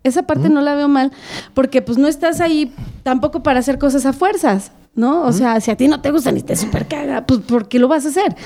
Esa 0.06 0.22
parte 0.22 0.48
no 0.48 0.60
la 0.60 0.74
veo 0.74 0.88
mal, 0.88 1.12
porque 1.54 1.82
pues 1.82 1.98
no 1.98 2.06
estás 2.08 2.40
ahí 2.40 2.72
tampoco 3.02 3.42
para 3.42 3.60
hacer 3.60 3.78
cosas 3.78 4.06
a 4.06 4.12
fuerzas, 4.12 4.72
¿no? 4.94 5.22
O 5.22 5.32
sea, 5.32 5.60
si 5.60 5.70
a 5.70 5.76
ti 5.76 5.88
no 5.88 6.00
te 6.00 6.10
gusta 6.10 6.30
ni 6.32 6.42
te 6.42 6.54
super 6.56 6.86
caga, 6.86 7.26
pues 7.26 7.40
¿por 7.40 7.68
qué 7.68 7.78
lo 7.78 7.88
vas 7.88 8.06
a 8.06 8.08
hacer? 8.08 8.36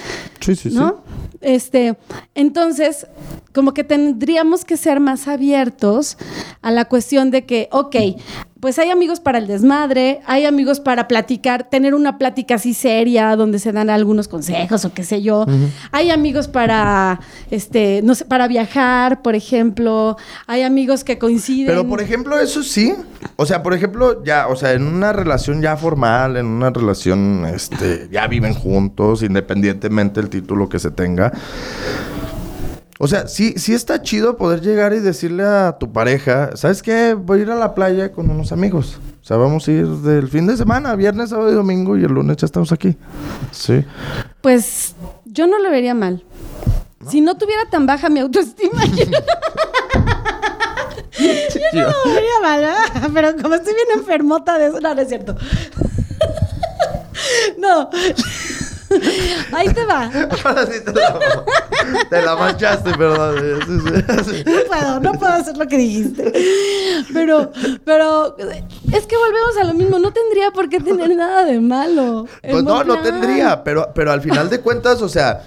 Sí, 0.41 0.57
sí, 0.57 0.71
¿no? 0.71 1.03
Este, 1.41 1.97
entonces, 2.35 3.07
como 3.55 3.73
que 3.75 3.85
tendríamos 3.85 4.65
que 4.65 4.77
ser 4.77 5.01
más 5.01 5.29
abiertos 5.29 6.17
a 6.63 6.71
la 6.71 6.87
cuestión 6.87 7.31
de 7.31 7.45
que, 7.45 7.69
ok, 7.73 7.97
pues 8.61 8.79
hay 8.79 8.91
amigos 8.91 9.21
para 9.21 9.39
el 9.39 9.47
desmadre, 9.47 10.21
hay 10.27 10.45
amigos 10.45 10.81
para 10.81 11.09
platicar, 11.09 11.65
tener 11.65 11.95
una 11.95 12.19
plática 12.19 12.57
así 12.57 12.75
seria 12.75 13.35
donde 13.35 13.59
se 13.59 13.73
dan 13.73 13.89
algunos 13.89 14.29
consejos 14.29 14.85
o 14.85 14.93
qué 14.93 15.03
sé 15.03 15.23
yo. 15.23 15.47
Hay 15.93 16.11
amigos 16.11 16.47
para, 16.47 17.21
este, 17.51 18.03
no 18.05 18.15
sé, 18.15 18.27
para 18.27 18.49
viajar, 18.49 19.23
por 19.23 19.35
ejemplo. 19.35 20.17
Hay 20.47 20.63
amigos 20.63 21.05
que 21.05 21.19
coinciden. 21.19 21.69
Pero, 21.69 21.89
por 21.89 22.03
ejemplo, 22.03 22.39
eso 22.39 22.63
sí. 22.63 22.95
O 23.37 23.47
sea, 23.47 23.63
por 23.63 23.73
ejemplo, 23.73 24.23
ya, 24.25 24.49
o 24.49 24.57
sea, 24.57 24.73
en 24.73 24.87
una 24.87 25.13
relación 25.13 25.63
ya 25.63 25.77
formal, 25.77 26.37
en 26.37 26.47
una 26.47 26.71
relación, 26.71 27.47
este, 27.47 28.09
ya 28.13 28.27
viven 28.27 28.55
juntos, 28.55 29.23
independientemente 29.23 30.21
del 30.21 30.29
título 30.29 30.69
que 30.69 30.79
se 30.79 30.91
tenga. 30.91 31.33
O 33.03 33.09
sea, 33.09 33.27
sí, 33.29 33.55
sí 33.57 33.73
está 33.73 34.03
chido 34.03 34.37
poder 34.37 34.61
llegar 34.61 34.93
y 34.93 34.99
decirle 34.99 35.43
a 35.43 35.79
tu 35.79 35.91
pareja, 35.91 36.55
¿sabes 36.55 36.83
qué? 36.83 37.15
Voy 37.15 37.39
a 37.39 37.43
ir 37.45 37.51
a 37.51 37.55
la 37.55 37.75
playa 37.75 38.13
con 38.13 38.29
unos 38.29 38.53
amigos. 38.53 38.99
O 39.23 39.25
sea, 39.25 39.39
vamos 39.39 39.67
a 39.67 39.73
ir 39.73 39.87
del 39.87 40.29
fin 40.29 40.47
de 40.47 40.55
semana, 40.55 40.95
viernes, 40.97 41.31
sábado 41.31 41.51
y 41.51 41.55
domingo, 41.55 41.97
y 41.97 42.05
el 42.05 42.13
lunes 42.13 42.37
ya 42.37 42.45
estamos 42.45 42.73
aquí. 42.73 42.99
Sí. 43.53 43.83
Pues 44.43 44.95
yo 45.25 45.47
no 45.47 45.59
lo 45.61 45.71
vería 45.71 45.95
mal. 45.95 46.23
Si 47.09 47.23
no 47.23 47.39
tuviera 47.39 47.63
tan 47.71 47.87
baja 47.87 48.11
mi 48.11 48.21
autoestima. 48.21 48.85
yo 48.85 49.05
no 51.73 51.89
lo 52.05 52.15
vería 52.15 52.41
mal, 52.43 52.65
¿eh? 52.65 53.09
pero 53.15 53.35
como 53.41 53.55
estoy 53.55 53.73
bien 53.73 53.99
enfermota 53.99 54.59
de 54.59 54.67
eso, 54.67 54.79
no, 54.79 54.95
no 54.95 55.01
es 55.01 55.09
cierto. 55.09 55.37
no. 57.57 57.89
Ahí 59.53 59.69
te 59.73 59.85
va. 59.85 60.11
Ahora 60.45 60.67
sí 60.67 60.81
te 60.85 60.93
la, 60.93 61.19
te 62.09 62.23
la 62.23 62.37
manchaste, 62.37 62.93
perdón. 62.97 63.61
No 64.47 64.65
puedo, 64.67 65.01
no 65.01 65.13
puedo 65.13 65.33
hacer 65.33 65.57
lo 65.57 65.67
que 65.67 65.77
dijiste. 65.77 66.33
Pero, 67.13 67.53
pero 67.85 68.37
es 68.39 69.07
que 69.07 69.17
volvemos 69.17 69.57
a 69.61 69.65
lo 69.65 69.75
mismo. 69.75 69.99
No 69.99 70.13
tendría 70.13 70.51
por 70.51 70.69
qué 70.69 70.81
tener 70.81 71.15
nada 71.15 71.45
de 71.45 71.61
malo. 71.61 72.27
Pues 72.43 72.65
no, 72.65 72.85
no 72.85 73.01
tendría, 73.01 73.63
pero, 73.63 73.91
pero 73.95 74.13
al 74.13 74.21
final 74.21 74.51
de 74.51 74.61
cuentas, 74.61 75.03
o 75.03 75.09
sea, 75.09 75.43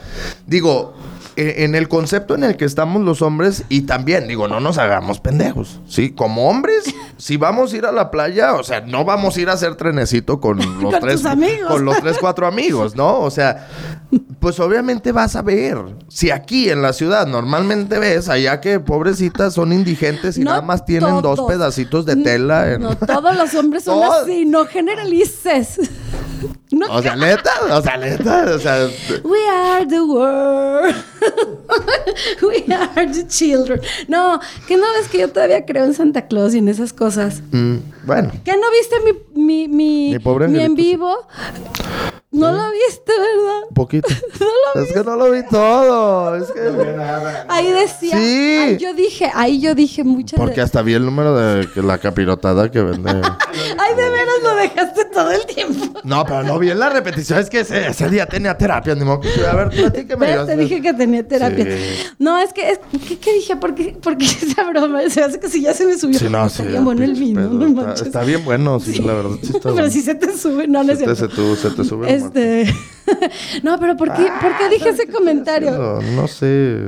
digo, 0.47 0.93
eh, 1.35 1.63
en 1.63 1.73
el 1.73 1.89
concepto 1.89 2.35
en 2.35 2.43
el 2.43 2.57
que 2.57 2.65
estamos 2.65 3.01
los 3.01 3.23
hombres, 3.23 3.63
y 3.67 3.81
también, 3.81 4.27
digo, 4.27 4.47
no 4.47 4.59
nos 4.59 4.77
hagamos 4.77 5.19
pendejos, 5.19 5.79
¿sí? 5.87 6.11
Como 6.11 6.47
hombres, 6.47 6.93
si 7.23 7.37
vamos 7.37 7.71
a 7.71 7.77
ir 7.77 7.85
a 7.85 7.93
la 7.93 8.11
playa, 8.11 8.53
o 8.55 8.63
sea, 8.65 8.81
no 8.81 9.05
vamos 9.05 9.37
a 9.37 9.41
ir 9.41 9.49
a 9.49 9.53
hacer 9.53 9.75
trenecito 9.75 10.41
con 10.41 10.57
los 10.81 10.99
tres 10.99 11.25
amigos. 11.25 11.71
con 11.71 11.85
los 11.85 12.01
tres, 12.01 12.17
cuatro 12.19 12.45
amigos, 12.45 12.97
¿no? 12.97 13.21
O 13.21 13.31
sea, 13.31 13.69
pues 14.41 14.59
obviamente 14.59 15.13
vas 15.13 15.37
a 15.37 15.41
ver. 15.41 15.77
Si 16.09 16.31
aquí 16.31 16.69
en 16.69 16.81
la 16.81 16.91
ciudad 16.91 17.25
normalmente 17.25 17.97
ves 17.97 18.27
allá 18.27 18.59
que 18.59 18.81
pobrecitas 18.81 19.53
son 19.53 19.71
indigentes 19.71 20.37
y 20.37 20.41
nada 20.41 20.61
más 20.61 20.83
tienen 20.83 21.21
dos 21.21 21.39
pedacitos 21.47 22.05
de 22.05 22.17
tela. 22.17 22.77
No, 22.77 22.97
todos 22.97 23.37
los 23.37 23.53
hombres 23.53 23.85
son 23.85 24.03
así, 24.21 24.43
no 24.43 24.65
generalices. 24.65 25.79
O 26.89 27.01
sea, 27.01 27.15
neta, 27.15 27.51
o 27.71 27.81
sea, 27.81 27.97
neta, 27.97 28.45
o 28.55 28.59
sea. 28.59 28.89
We 29.23 29.39
are 29.49 29.85
the 29.85 30.01
world. 30.03 30.95
We 32.41 32.73
are 32.73 33.07
the 33.07 33.27
children. 33.27 33.81
No, 34.07 34.39
que 34.67 34.77
no 34.77 34.85
ves 34.97 35.07
que 35.09 35.19
yo 35.19 35.29
todavía 35.29 35.65
creo 35.65 35.85
en 35.85 35.93
Santa 35.93 36.27
Claus 36.27 36.53
y 36.53 36.59
en 36.59 36.67
esas 36.67 36.93
cosas. 36.93 37.41
Mm, 37.51 37.77
bueno. 38.05 38.31
¿Que 38.43 38.53
no 38.53 38.71
viste 38.71 38.95
mi, 39.01 39.67
mi, 39.67 39.67
mi, 39.67 40.17
mi 40.47 40.63
en 40.63 40.75
vivo? 40.75 41.27
No 42.33 42.51
lo 42.51 42.63
viste, 42.71 43.11
¿verdad? 43.11 43.61
Un 43.69 43.75
poquito. 43.75 44.07
no 44.39 44.45
lo 44.75 44.81
es 44.81 44.91
que 44.91 45.03
no 45.03 45.15
lo 45.15 45.31
vi 45.31 45.43
todo. 45.47 46.35
Es 46.35 46.51
que... 46.51 46.61
Ahí 47.47 47.71
decía. 47.71 48.17
Sí. 48.17 48.57
Ahí 48.57 48.77
yo 48.77 48.93
dije, 48.95 49.31
ahí 49.35 49.61
yo 49.61 49.75
dije 49.75 50.03
muchas 50.03 50.39
Porque 50.39 50.59
hasta 50.59 50.81
vi 50.81 50.93
el 50.93 51.05
número 51.05 51.35
de 51.35 51.67
la 51.83 51.99
capirotada 51.99 52.71
que 52.71 52.81
vende. 52.81 53.11
Ay, 53.77 53.95
de 53.95 54.09
veras 54.09 54.35
lo 54.41 54.55
dejaste 54.55 55.05
todo 55.05 55.31
el 55.31 55.45
tiempo. 55.45 55.99
No, 56.03 56.25
pero 56.25 56.41
no 56.41 56.57
vi 56.57 56.71
en 56.71 56.79
la 56.79 56.89
repetición. 56.89 57.37
Es 57.37 57.51
que 57.51 57.59
ese, 57.59 58.09
día 58.09 58.25
tenía 58.25 58.57
terapia. 58.57 58.95
Ni 58.95 59.05
modo 59.05 59.21
A 59.49 59.55
ver, 59.55 59.69
platíqueme. 59.69 60.37
Te 60.45 60.57
dije 60.57 60.81
que 60.81 60.93
tenía 60.93 61.27
terapia. 61.27 61.67
No, 62.17 62.39
es 62.39 62.51
que. 62.51 62.71
Es, 62.71 62.79
¿qué, 63.21 63.33
dije? 63.33 63.55
¿Por 63.57 63.75
qué, 63.75 63.95
¿Por 64.01 64.17
qué 64.17 64.25
esa 64.25 64.63
broma? 64.63 65.07
Se 65.09 65.23
hace 65.23 65.39
que 65.39 65.49
si 65.49 65.61
ya 65.61 65.73
se 65.73 65.85
me 65.85 65.97
subió. 65.99 66.17
Sí, 66.17 66.27
no, 66.29 66.47
está 66.47 66.63
bien 66.63 66.83
bueno 66.83 67.03
el 67.03 67.13
vino. 67.13 67.41
No 67.41 67.93
está, 67.93 68.23
bien 68.23 68.43
bueno, 68.43 68.79
sí, 68.79 69.01
la 69.03 69.13
verdad. 69.13 69.37
Sí 69.41 69.53
pero 69.63 69.89
si 69.89 70.01
se 70.01 70.15
te 70.15 70.35
sube, 70.35 70.67
no, 70.67 70.83
no 70.83 70.93
es 70.93 70.97
cierto. 70.97 71.15
Se, 71.15 71.69
se 71.69 71.75
te 71.75 71.83
sube. 71.83 72.22
Este. 72.25 72.73
no, 73.63 73.79
pero 73.79 73.97
¿por 73.97 74.13
qué, 74.13 74.27
¿por 74.41 74.57
qué 74.57 74.69
dije 74.69 74.89
ese 74.89 75.07
comentario? 75.07 75.99
No, 76.15 76.27
sé. 76.27 76.79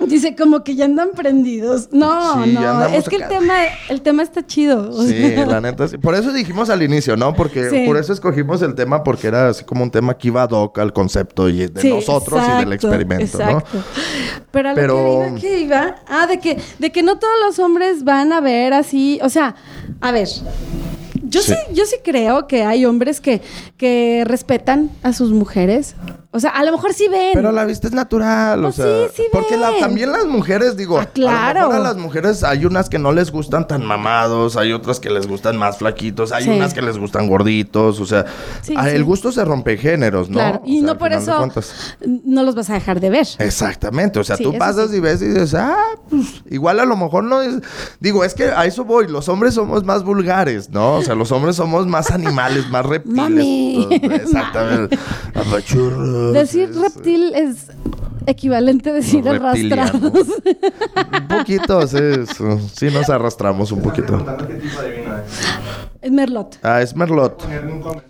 Dice 0.00 0.36
como 0.36 0.62
que 0.62 0.76
ya 0.76 0.84
andan 0.84 1.10
prendidos. 1.14 1.88
No, 1.90 2.46
no, 2.46 2.86
es 2.86 3.08
que 3.08 3.16
el 3.16 3.28
tema, 3.28 3.54
el 3.88 4.00
tema 4.00 4.22
está 4.22 4.46
chido. 4.46 4.92
Sí, 5.02 5.34
la 5.36 5.60
neta 5.60 5.88
sí. 5.88 5.98
Por 5.98 6.14
eso 6.14 6.32
dijimos 6.32 6.70
al 6.70 6.82
inicio, 6.82 7.16
¿no? 7.16 7.34
Porque 7.34 7.84
por 7.86 7.96
eso 7.96 8.12
escogimos 8.12 8.62
el 8.62 8.74
tema, 8.74 9.02
porque 9.02 9.26
era 9.26 9.48
así 9.48 9.64
como 9.64 9.82
un 9.82 9.90
tema 9.90 10.16
que 10.16 10.28
iba 10.28 10.46
doc 10.46 10.78
al 10.78 10.92
concepto 10.92 11.48
y 11.48 11.66
de 11.66 11.90
nosotros 11.90 12.42
y 12.46 12.60
del 12.60 12.72
experimento, 12.72 13.38
exacto. 13.38 13.82
Pero 14.50 14.68
a 14.68 14.74
lo 14.74 14.76
que 14.76 15.26
iba, 15.28 15.40
¿qué 15.40 15.60
iba? 15.60 15.96
Ah, 16.06 16.26
de 16.26 16.38
que, 16.38 16.58
de 16.78 16.92
que 16.92 17.02
no 17.02 17.18
todos 17.18 17.34
los 17.44 17.58
hombres 17.58 18.04
van 18.04 18.32
a 18.32 18.40
ver 18.40 18.74
así. 18.74 19.18
O 19.22 19.28
sea, 19.28 19.56
a 20.00 20.12
ver. 20.12 20.28
Yo 21.28 21.42
sí. 21.42 21.54
yo 21.72 21.84
sí 21.84 21.96
creo 22.02 22.46
que 22.46 22.64
hay 22.64 22.84
hombres 22.84 23.20
que, 23.20 23.42
que 23.76 24.24
respetan 24.26 24.90
a 25.02 25.12
sus 25.12 25.30
mujeres. 25.30 25.94
O 26.30 26.40
sea, 26.40 26.50
a 26.50 26.62
lo 26.62 26.72
mejor 26.72 26.92
sí 26.92 27.08
ven. 27.08 27.30
Pero 27.32 27.52
la 27.52 27.64
vista 27.64 27.86
es 27.86 27.94
natural, 27.94 28.60
o 28.60 28.62
pues 28.64 28.76
sea. 28.76 29.08
Sí, 29.08 29.14
sí 29.16 29.22
porque 29.32 29.56
también 29.80 30.12
las 30.12 30.26
mujeres, 30.26 30.76
digo, 30.76 31.00
claro. 31.14 31.60
a 31.60 31.62
lo 31.62 31.68
mejor 31.68 31.74
a 31.74 31.88
las 31.88 31.96
mujeres 31.96 32.44
hay 32.44 32.66
unas 32.66 32.90
que 32.90 32.98
no 32.98 33.12
les 33.12 33.30
gustan 33.30 33.66
tan 33.66 33.84
mamados, 33.84 34.56
hay 34.56 34.74
otras 34.74 35.00
que 35.00 35.08
les 35.08 35.26
gustan 35.26 35.56
más 35.56 35.78
flaquitos, 35.78 36.32
hay 36.32 36.48
unas 36.48 36.74
que 36.74 36.82
les 36.82 36.98
gustan 36.98 37.28
gorditos, 37.28 37.98
o 37.98 38.06
sea, 38.06 38.26
el 38.68 39.04
gusto 39.04 39.32
se 39.32 39.42
rompe 39.44 39.78
géneros, 39.78 40.28
¿no? 40.28 40.34
Claro, 40.34 40.62
y 40.66 40.82
no 40.82 40.98
por 40.98 41.12
eso 41.12 41.48
no 42.24 42.42
los 42.42 42.54
vas 42.54 42.68
a 42.70 42.74
dejar 42.74 43.00
de 43.00 43.08
ver. 43.08 43.26
Exactamente, 43.38 44.18
o 44.20 44.24
sea, 44.24 44.36
tú 44.36 44.56
pasas 44.58 44.92
y 44.92 45.00
ves 45.00 45.22
y 45.22 45.28
dices, 45.28 45.54
ah, 45.54 45.82
pues 46.10 46.42
igual 46.50 46.78
a 46.78 46.84
lo 46.84 46.96
mejor 46.96 47.24
no 47.24 47.40
es, 47.40 47.56
digo, 48.00 48.22
es 48.22 48.34
que 48.34 48.44
a 48.44 48.66
eso 48.66 48.84
voy, 48.84 49.08
los 49.08 49.30
hombres 49.30 49.54
somos 49.54 49.82
más 49.84 50.04
vulgares, 50.04 50.68
¿no? 50.68 50.96
O 50.96 51.02
sea, 51.02 51.14
los 51.18 51.32
hombres 51.32 51.56
somos 51.56 51.86
más 51.86 52.10
animales, 52.12 52.70
más 52.70 52.86
reptiles. 52.86 53.16
Mami. 53.16 53.88
Exactamente. 54.02 54.98
Decir 56.32 56.70
reptil 56.74 57.34
es 57.34 57.66
equivalente 58.26 58.90
a 58.90 58.92
decir 58.92 59.26
arrastrados. 59.26 60.02
un 60.02 61.28
poquito, 61.28 61.86
sí, 61.86 61.98
sí, 62.74 62.90
nos 62.90 63.08
arrastramos 63.08 63.72
un 63.72 63.80
poquito. 63.80 64.22
Es 66.02 66.10
merlot. 66.12 66.58
Ah, 66.62 66.82
es 66.82 66.94
merlot. 66.94 67.42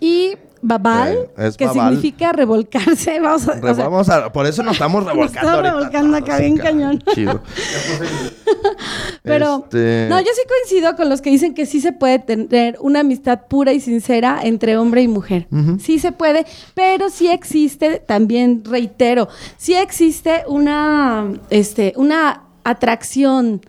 Y 0.01 0.35
babal, 0.61 1.29
Eh, 1.37 1.51
que 1.57 1.65
babal. 1.65 1.87
significa 1.95 2.31
revolcarse. 2.31 3.19
Vamos 3.21 3.47
a, 3.47 3.53
Re- 3.55 3.71
o 3.71 3.75
sea, 3.75 3.83
vamos 3.85 4.09
a- 4.09 4.31
por 4.31 4.45
eso 4.45 4.61
nos 4.63 4.73
estamos 4.73 5.03
revolcando 5.05 5.39
estamos 5.39 5.55
ahorita. 5.55 5.73
revolcando 5.75 6.17
acá 6.17 6.37
bien 6.39 6.57
ca- 6.57 6.63
cañón. 6.63 7.03
Chido. 7.13 7.41
Pero, 9.23 9.63
Este- 9.65 10.07
no, 10.09 10.19
yo 10.19 10.27
sí 10.33 10.41
coincido 10.47 10.95
con 10.95 11.09
los 11.09 11.21
que 11.21 11.29
dicen 11.29 11.53
que 11.53 11.65
sí 11.65 11.81
se 11.81 11.91
puede 11.93 12.19
tener 12.19 12.77
una 12.81 13.01
amistad 13.01 13.41
pura 13.47 13.73
y 13.73 13.79
sincera 13.79 14.39
entre 14.43 14.77
hombre 14.77 15.01
y 15.01 15.07
mujer. 15.07 15.47
Sí 15.79 15.99
se 15.99 16.11
puede, 16.11 16.45
pero 16.73 17.09
sí 17.09 17.27
existe, 17.29 17.99
también 17.99 18.63
reitero, 18.65 19.27
sí 19.57 19.75
existe 19.75 20.43
una, 20.47 21.25
este, 21.49 21.93
una 21.97 22.43
atracción. 22.63 23.61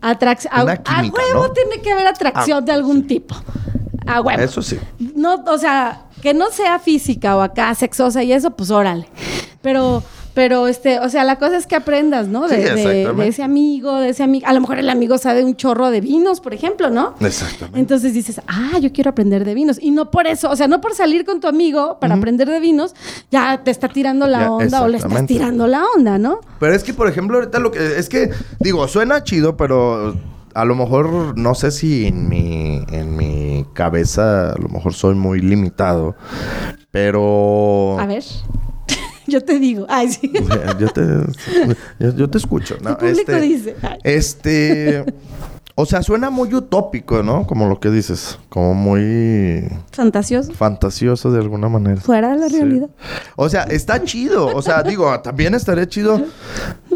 Atracción. 0.00 0.52
A, 0.54 0.64
huevo 0.64 1.48
¿no? 1.48 1.50
tiene 1.52 1.80
que 1.82 1.90
haber 1.90 2.06
atracción 2.06 2.58
Ah, 2.58 2.60
de 2.66 2.72
algún 2.72 3.06
tipo. 3.06 3.34
A 4.06 4.20
huevo. 4.20 4.40
Eso 4.40 4.62
sí. 4.62 4.78
No, 5.18 5.42
o 5.46 5.58
sea, 5.58 6.02
que 6.22 6.32
no 6.34 6.50
sea 6.50 6.78
física 6.78 7.36
o 7.36 7.40
acá 7.42 7.74
sexosa 7.74 8.22
y 8.22 8.32
eso, 8.32 8.52
pues 8.52 8.70
órale. 8.70 9.08
Pero, 9.60 10.02
pero 10.34 10.68
este, 10.68 11.00
o 11.00 11.08
sea, 11.08 11.24
la 11.24 11.36
cosa 11.36 11.56
es 11.56 11.66
que 11.66 11.74
aprendas, 11.74 12.28
¿no? 12.28 12.46
De, 12.46 12.56
Sí, 12.56 12.62
de- 12.62 12.68
exactamente. 12.68 13.22
de 13.22 13.28
ese 13.28 13.42
amigo, 13.42 13.96
de 13.96 14.10
ese 14.10 14.22
amigo. 14.22 14.46
A 14.46 14.52
lo 14.52 14.60
mejor 14.60 14.78
el 14.78 14.88
amigo 14.88 15.18
sabe 15.18 15.44
un 15.44 15.56
chorro 15.56 15.90
de 15.90 16.00
vinos, 16.00 16.40
por 16.40 16.54
ejemplo, 16.54 16.90
¿no? 16.90 17.14
Exactamente. 17.20 17.80
Entonces 17.80 18.14
dices, 18.14 18.40
ah, 18.46 18.78
yo 18.80 18.92
quiero 18.92 19.10
aprender 19.10 19.44
de 19.44 19.54
vinos. 19.54 19.78
Y 19.82 19.90
no 19.90 20.10
por 20.12 20.28
eso, 20.28 20.48
o 20.48 20.54
sea, 20.56 20.68
no 20.68 20.80
por 20.80 20.94
salir 20.94 21.24
con 21.24 21.40
tu 21.40 21.48
amigo 21.48 21.98
para 22.00 22.14
aprender 22.14 22.48
de 22.48 22.60
vinos, 22.60 22.94
ya 23.32 23.60
te 23.64 23.72
está 23.72 23.88
tirando 23.88 24.28
la 24.28 24.40
Ya, 24.42 24.52
onda 24.52 24.82
o 24.82 24.88
le 24.88 24.98
estás 24.98 25.26
tirando 25.26 25.66
la 25.66 25.82
onda, 25.96 26.18
¿no? 26.18 26.38
Pero 26.60 26.72
es 26.72 26.84
que, 26.84 26.94
por 26.94 27.08
ejemplo, 27.08 27.38
ahorita 27.38 27.58
lo 27.58 27.72
que... 27.72 27.98
Es 27.98 28.08
que, 28.08 28.30
digo, 28.60 28.86
suena 28.86 29.24
chido, 29.24 29.56
pero... 29.56 30.14
A 30.54 30.64
lo 30.64 30.74
mejor, 30.74 31.36
no 31.38 31.54
sé 31.54 31.70
si 31.70 32.06
en 32.06 32.28
mi, 32.28 32.82
en 32.90 33.16
mi 33.16 33.64
cabeza, 33.74 34.52
a 34.52 34.58
lo 34.58 34.68
mejor 34.68 34.94
soy 34.94 35.14
muy 35.14 35.40
limitado, 35.40 36.16
pero... 36.90 37.96
A 37.98 38.06
ver. 38.06 38.24
yo 39.26 39.42
te 39.44 39.58
digo. 39.58 39.86
Ay, 39.88 40.08
sí. 40.10 40.32
Yo 40.78 40.88
te, 40.88 41.02
yo, 41.98 42.14
yo 42.14 42.30
te 42.30 42.38
escucho. 42.38 42.76
¿no? 42.80 42.90
El 42.90 42.96
público 42.96 43.32
Este, 43.32 43.40
dice. 43.40 43.76
Ay. 43.82 43.98
Este... 44.04 45.04
O 45.80 45.86
sea, 45.86 46.02
suena 46.02 46.28
muy 46.28 46.52
utópico, 46.52 47.22
¿no? 47.22 47.46
Como 47.46 47.68
lo 47.68 47.78
que 47.78 47.88
dices. 47.88 48.36
Como 48.48 48.74
muy 48.74 49.62
Fantasioso. 49.92 50.52
fantasioso 50.52 51.30
de 51.30 51.38
alguna 51.38 51.68
manera. 51.68 52.00
Fuera 52.00 52.30
de 52.30 52.36
la 52.38 52.48
Sí. 52.48 52.56
realidad. 52.56 52.88
O 53.36 53.48
sea, 53.48 53.62
está 53.62 54.02
chido. 54.02 54.46
O 54.56 54.60
sea, 54.60 54.82
digo, 54.82 55.08
también 55.22 55.54
estaría 55.54 55.86
chido. 55.88 56.20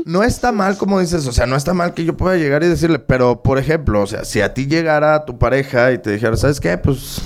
No 0.04 0.24
está 0.24 0.50
mal, 0.50 0.76
como 0.78 0.98
dices. 0.98 1.28
O 1.28 1.32
sea, 1.32 1.46
no 1.46 1.54
está 1.54 1.74
mal 1.74 1.94
que 1.94 2.04
yo 2.04 2.16
pueda 2.16 2.36
llegar 2.36 2.64
y 2.64 2.66
decirle. 2.66 2.98
Pero, 2.98 3.40
por 3.42 3.58
ejemplo, 3.58 4.02
o 4.02 4.06
sea, 4.08 4.24
si 4.24 4.40
a 4.40 4.52
ti 4.52 4.66
llegara 4.66 5.24
tu 5.26 5.38
pareja 5.38 5.92
y 5.92 5.98
te 5.98 6.10
dijera, 6.10 6.36
¿sabes 6.36 6.58
qué? 6.58 6.76
Pues 6.76 7.22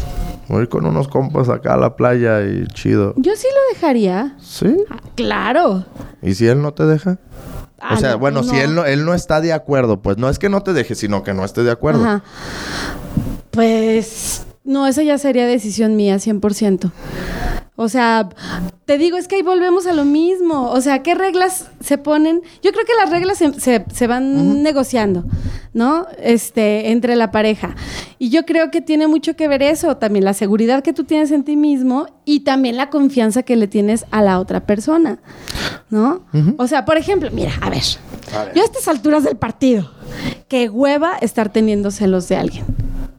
voy 0.48 0.66
con 0.66 0.84
unos 0.84 1.08
compas 1.08 1.48
acá 1.48 1.72
a 1.72 1.76
la 1.78 1.96
playa 1.96 2.42
y 2.42 2.66
chido. 2.74 3.14
Yo 3.16 3.34
sí 3.34 3.46
lo 3.50 3.74
dejaría. 3.74 4.36
¿Sí? 4.42 4.76
Ah, 4.90 4.98
claro. 5.14 5.86
¿Y 6.20 6.34
si 6.34 6.46
él 6.46 6.60
no 6.60 6.74
te 6.74 6.84
deja? 6.84 7.16
Ah, 7.78 7.94
o 7.94 7.96
sea, 7.98 8.12
no, 8.12 8.18
bueno, 8.18 8.42
no. 8.42 8.48
si 8.48 8.56
él 8.56 8.74
no, 8.74 8.84
él 8.84 9.04
no 9.04 9.14
está 9.14 9.40
de 9.40 9.52
acuerdo, 9.52 10.00
pues 10.00 10.16
no 10.18 10.28
es 10.28 10.38
que 10.38 10.48
no 10.48 10.62
te 10.62 10.72
deje, 10.72 10.94
sino 10.94 11.22
que 11.22 11.34
no 11.34 11.44
esté 11.44 11.62
de 11.62 11.70
acuerdo. 11.70 12.04
Ajá. 12.04 12.24
Pues 13.50 14.46
no, 14.64 14.86
esa 14.86 15.02
ya 15.02 15.18
sería 15.18 15.46
decisión 15.46 15.96
mía, 15.96 16.16
100%. 16.16 16.90
O 17.78 17.88
sea, 17.90 18.30
te 18.86 18.96
digo, 18.96 19.18
es 19.18 19.28
que 19.28 19.36
ahí 19.36 19.42
volvemos 19.42 19.86
a 19.86 19.92
lo 19.92 20.04
mismo. 20.06 20.70
O 20.70 20.80
sea, 20.80 21.02
¿qué 21.02 21.14
reglas 21.14 21.68
se 21.80 21.98
ponen? 21.98 22.40
Yo 22.62 22.72
creo 22.72 22.86
que 22.86 22.94
las 22.98 23.10
reglas 23.10 23.36
se, 23.36 23.52
se- 23.60 23.84
se 23.92 24.06
van 24.06 24.62
negociando, 24.62 25.24
¿no? 25.74 26.06
Este, 26.22 26.90
entre 26.90 27.16
la 27.16 27.30
pareja. 27.30 27.76
Y 28.18 28.30
yo 28.30 28.46
creo 28.46 28.70
que 28.70 28.80
tiene 28.80 29.08
mucho 29.08 29.36
que 29.36 29.46
ver 29.46 29.62
eso, 29.62 29.98
también 29.98 30.24
la 30.24 30.32
seguridad 30.32 30.82
que 30.82 30.94
tú 30.94 31.04
tienes 31.04 31.30
en 31.32 31.44
ti 31.44 31.54
mismo 31.56 32.06
y 32.24 32.40
también 32.40 32.78
la 32.78 32.88
confianza 32.88 33.42
que 33.42 33.56
le 33.56 33.66
tienes 33.68 34.06
a 34.10 34.22
la 34.22 34.40
otra 34.40 34.60
persona, 34.64 35.18
¿no? 35.90 36.22
O 36.56 36.66
sea, 36.66 36.86
por 36.86 36.96
ejemplo, 36.96 37.28
mira, 37.30 37.52
a 37.60 37.68
ver, 37.68 37.82
yo 38.54 38.62
a 38.62 38.64
estas 38.64 38.88
alturas 38.88 39.22
del 39.22 39.36
partido, 39.36 39.90
qué 40.48 40.70
hueva 40.70 41.18
estar 41.20 41.50
teniendo 41.52 41.90
celos 41.90 42.26
de 42.28 42.36
alguien. 42.36 42.64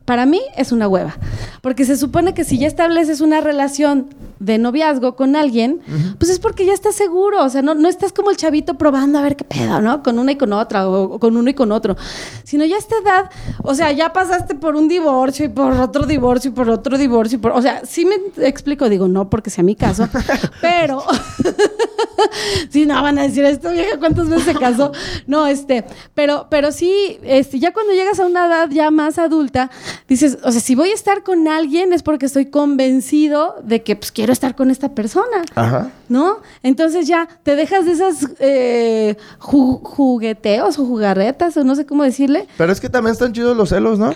Para 0.05 0.26
mí 0.26 0.41
es 0.55 0.72
una 0.72 0.88
hueva. 0.88 1.18
Porque 1.62 1.84
se 1.84 1.97
supone 1.97 2.34
que 2.34 2.45
si 2.45 2.58
ya 2.58 2.66
estableces 2.68 3.20
una 3.20 3.41
relación 3.41 4.08
de 4.39 4.57
noviazgo 4.57 5.15
con 5.15 5.35
alguien, 5.35 5.81
pues 6.17 6.31
es 6.31 6.39
porque 6.39 6.65
ya 6.65 6.73
estás 6.73 6.95
seguro. 6.95 7.43
O 7.43 7.49
sea, 7.49 7.61
no, 7.61 7.75
no 7.75 7.88
estás 7.88 8.13
como 8.13 8.31
el 8.31 8.38
chavito 8.38 8.75
probando 8.75 9.19
a 9.19 9.21
ver 9.21 9.35
qué 9.35 9.43
pedo, 9.43 9.81
¿no? 9.81 10.03
Con 10.03 10.19
una 10.19 10.33
y 10.33 10.35
con 10.35 10.53
otra, 10.53 10.88
o, 10.88 11.15
o 11.15 11.19
con 11.19 11.38
uno 11.38 11.49
y 11.49 11.53
con 11.53 11.71
otro. 11.71 11.95
Sino 12.43 12.65
ya 12.65 12.75
a 12.75 12.79
esta 12.79 12.95
edad, 12.97 13.31
o 13.63 13.73
sea, 13.73 13.91
ya 13.91 14.13
pasaste 14.13 14.55
por 14.55 14.75
un 14.75 14.88
divorcio 14.88 15.45
y 15.45 15.49
por 15.49 15.73
otro 15.73 16.05
divorcio 16.05 16.51
y 16.51 16.53
por 16.53 16.69
otro 16.69 16.97
divorcio. 16.97 17.38
Y 17.38 17.41
por, 17.41 17.51
o 17.51 17.61
sea, 17.61 17.85
sí 17.85 18.05
me 18.05 18.15
explico, 18.45 18.89
digo, 18.89 19.07
no 19.07 19.29
porque 19.29 19.49
sea 19.49 19.63
mi 19.63 19.75
caso, 19.75 20.07
pero. 20.61 21.03
si 22.69 22.85
no 22.85 23.01
van 23.01 23.17
a 23.19 23.23
decir 23.23 23.45
esto, 23.45 23.71
vieja, 23.71 23.97
¿cuántas 23.99 24.29
veces 24.29 24.45
se 24.45 24.55
casó? 24.55 24.91
No, 25.25 25.47
este, 25.47 25.85
pero, 26.13 26.47
pero 26.49 26.71
sí, 26.71 27.19
este, 27.23 27.59
ya 27.59 27.73
cuando 27.73 27.93
llegas 27.93 28.19
a 28.19 28.25
una 28.25 28.47
edad 28.47 28.69
ya 28.69 28.91
más 28.91 29.17
adulta, 29.17 29.69
dices, 30.07 30.38
o 30.43 30.51
sea, 30.51 30.61
si 30.61 30.75
voy 30.75 30.89
a 30.89 30.93
estar 30.93 31.23
con 31.23 31.47
alguien 31.47 31.93
es 31.93 32.03
porque 32.03 32.25
estoy 32.25 32.47
convencido 32.47 33.55
de 33.63 33.83
que 33.83 33.95
pues 33.95 34.11
quiero 34.11 34.26
estar 34.34 34.55
con 34.55 34.71
esta 34.71 34.89
persona. 34.95 35.43
Ajá. 35.55 35.91
¿No? 36.09 36.38
Entonces 36.63 37.07
ya 37.07 37.28
te 37.43 37.55
dejas 37.55 37.86
de 37.86 37.91
esas 37.91 38.28
eh, 38.39 39.15
ju- 39.39 39.82
jugueteos 39.84 40.78
o 40.80 40.86
jugarretas 40.86 41.55
o 41.57 41.63
no 41.63 41.75
sé 41.75 41.86
cómo 41.86 42.03
decirle. 42.03 42.47
Pero 42.57 42.71
es 42.71 42.80
que 42.80 42.89
también 42.89 43.13
están 43.13 43.34
chidos 43.34 43.55
los 43.57 43.69
celos, 43.69 43.99
¿no? 43.99 44.11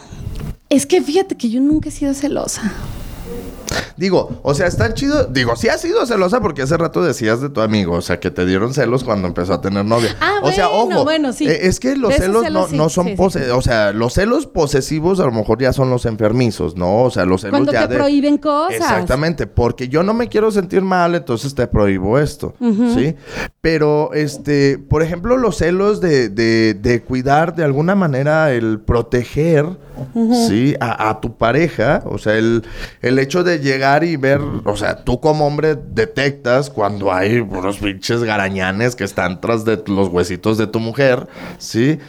Es 0.70 0.86
que 0.86 1.02
fíjate 1.02 1.36
que 1.36 1.50
yo 1.50 1.60
nunca 1.60 1.90
he 1.90 1.92
sido 1.92 2.14
celosa. 2.14 2.72
Digo, 4.02 4.40
o 4.42 4.56
sea, 4.56 4.66
están 4.66 4.96
chidos. 4.96 5.32
Digo, 5.32 5.56
sí 5.56 5.70
has 5.70 5.80
sido 5.80 6.04
celosa 6.08 6.42
porque 6.42 6.64
hace 6.64 6.76
rato 6.76 7.04
decías 7.04 7.40
de 7.40 7.50
tu 7.50 7.62
amigo, 7.62 7.94
o 7.94 8.02
sea, 8.02 8.20
que 8.20 8.32
te 8.32 8.48
dieron 8.48 8.74
celos 8.74 9.04
cuando 9.04 9.28
empezó 9.28 9.54
a 9.54 9.62
tener 9.62 9.86
novia. 9.86 10.18
Ah, 10.20 10.40
o 10.42 10.52
sea, 10.52 10.68
bueno, 10.70 10.96
ojo. 10.96 11.04
bueno, 11.04 11.34
sí. 11.34 11.48
eh, 11.48 11.68
es 11.68 11.80
que 11.80 11.96
los 11.96 12.16
celos, 12.16 12.44
celos 12.44 12.64
no, 12.64 12.68
sí, 12.68 12.78
no 12.78 12.90
son 12.90 13.06
sí, 13.06 13.12
sí. 13.12 13.16
pose- 13.16 13.52
O 13.52 13.62
sea, 13.62 13.94
los 13.94 14.14
celos 14.14 14.48
posesivos 14.48 15.20
a 15.20 15.26
lo 15.26 15.32
mejor 15.32 15.62
ya 15.62 15.72
son 15.72 15.92
los 15.92 16.08
enfermizos, 16.08 16.76
¿no? 16.76 17.04
O 17.04 17.12
sea, 17.12 17.26
los 17.26 17.42
celos 17.42 17.52
Cuando 17.60 17.72
ya 17.72 17.88
te 17.88 17.94
de- 17.94 18.00
prohíben 18.00 18.40
cosas. 18.40 18.76
Exactamente, 18.76 19.46
porque 19.46 19.88
yo 19.88 20.02
no 20.02 20.16
me 20.16 20.28
quiero 20.30 20.50
sentir 20.50 20.82
mal, 20.82 21.14
entonces 21.14 21.54
te 21.54 21.68
prohíbo 21.68 22.18
esto, 22.18 22.56
¿sí? 22.96 23.16
Pero, 23.62 24.14
este, 24.16 24.80
por 24.80 25.04
ejemplo, 25.04 25.38
los 25.38 25.58
celos 25.58 26.02
de, 26.02 26.30
de, 26.30 26.74
de 26.74 27.02
cuidar 27.04 27.54
de 27.56 27.64
alguna 27.64 27.94
manera 27.94 28.52
el 28.52 28.80
proteger, 28.80 29.68
¿sí? 30.48 30.76
A, 30.80 31.10
a 31.10 31.22
tu 31.22 31.38
pareja, 31.38 32.02
o 32.06 32.18
sea, 32.18 32.36
el, 32.38 32.64
el 33.04 33.20
hecho 33.20 33.44
de 33.44 33.60
llegar 33.60 33.91
y 34.04 34.16
ver, 34.16 34.40
o 34.66 34.78
sea, 34.78 35.04
tú 35.04 35.20
como 35.20 35.46
hombre 35.46 35.76
detectas 35.76 36.70
cuando 36.70 37.12
hay 37.12 37.40
unos 37.40 37.78
pinches 37.78 38.24
garañanes 38.24 38.96
que 38.96 39.04
están 39.04 39.42
tras 39.42 39.66
de 39.66 39.84
los 39.88 40.08
huesitos 40.08 40.58
de 40.58 40.68
tu 40.68 40.80
mujer, 40.80 41.28
¿sí? 41.58 42.00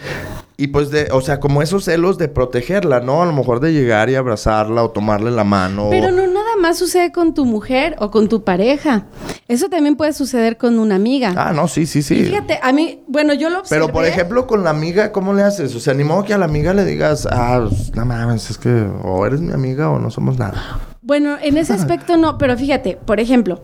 Y 0.56 0.68
pues 0.68 0.90
de, 0.90 1.08
o 1.10 1.20
sea, 1.20 1.40
como 1.40 1.60
esos 1.60 1.84
celos 1.84 2.18
de 2.18 2.28
protegerla, 2.28 3.00
¿no? 3.00 3.22
A 3.22 3.26
lo 3.26 3.32
mejor 3.32 3.58
de 3.58 3.72
llegar 3.72 4.10
y 4.10 4.14
abrazarla 4.14 4.84
o 4.84 4.90
tomarle 4.90 5.30
la 5.30 5.44
mano. 5.44 5.88
Pero 5.90 6.10
no 6.12 6.26
nada 6.26 6.56
más 6.60 6.78
sucede 6.78 7.10
con 7.10 7.34
tu 7.34 7.44
mujer 7.44 7.96
o 7.98 8.10
con 8.10 8.28
tu 8.28 8.44
pareja. 8.44 9.06
Eso 9.48 9.68
también 9.68 9.96
puede 9.96 10.12
suceder 10.12 10.58
con 10.58 10.78
una 10.78 10.94
amiga. 10.94 11.34
Ah, 11.36 11.52
no, 11.52 11.66
sí, 11.66 11.86
sí, 11.86 11.98
Y 11.98 12.02
sí. 12.02 12.24
fíjate, 12.24 12.60
a 12.62 12.72
mí, 12.72 13.02
bueno, 13.08 13.34
yo 13.34 13.50
lo 13.50 13.60
observé. 13.60 13.80
Pero 13.80 13.92
por 13.92 14.04
ejemplo, 14.04 14.46
con 14.46 14.62
la 14.62 14.70
amiga, 14.70 15.10
¿cómo 15.10 15.32
le 15.32 15.42
haces? 15.42 15.74
O 15.74 15.80
sea, 15.80 15.94
ni 15.94 16.04
modo 16.04 16.24
que 16.24 16.34
a 16.34 16.38
la 16.38 16.44
amiga 16.44 16.72
le 16.74 16.84
digas, 16.84 17.26
ah, 17.30 17.66
pues, 17.68 17.94
no 17.96 18.04
mames, 18.04 18.50
es 18.50 18.58
que 18.58 18.86
o 19.02 19.26
eres 19.26 19.40
mi 19.40 19.52
amiga 19.52 19.90
o 19.90 19.98
no 19.98 20.10
somos 20.10 20.38
nada. 20.38 20.91
Bueno, 21.02 21.36
en 21.42 21.56
ese 21.56 21.72
aspecto 21.72 22.16
no, 22.16 22.38
pero 22.38 22.56
fíjate, 22.56 22.96
por 22.96 23.18
ejemplo, 23.20 23.62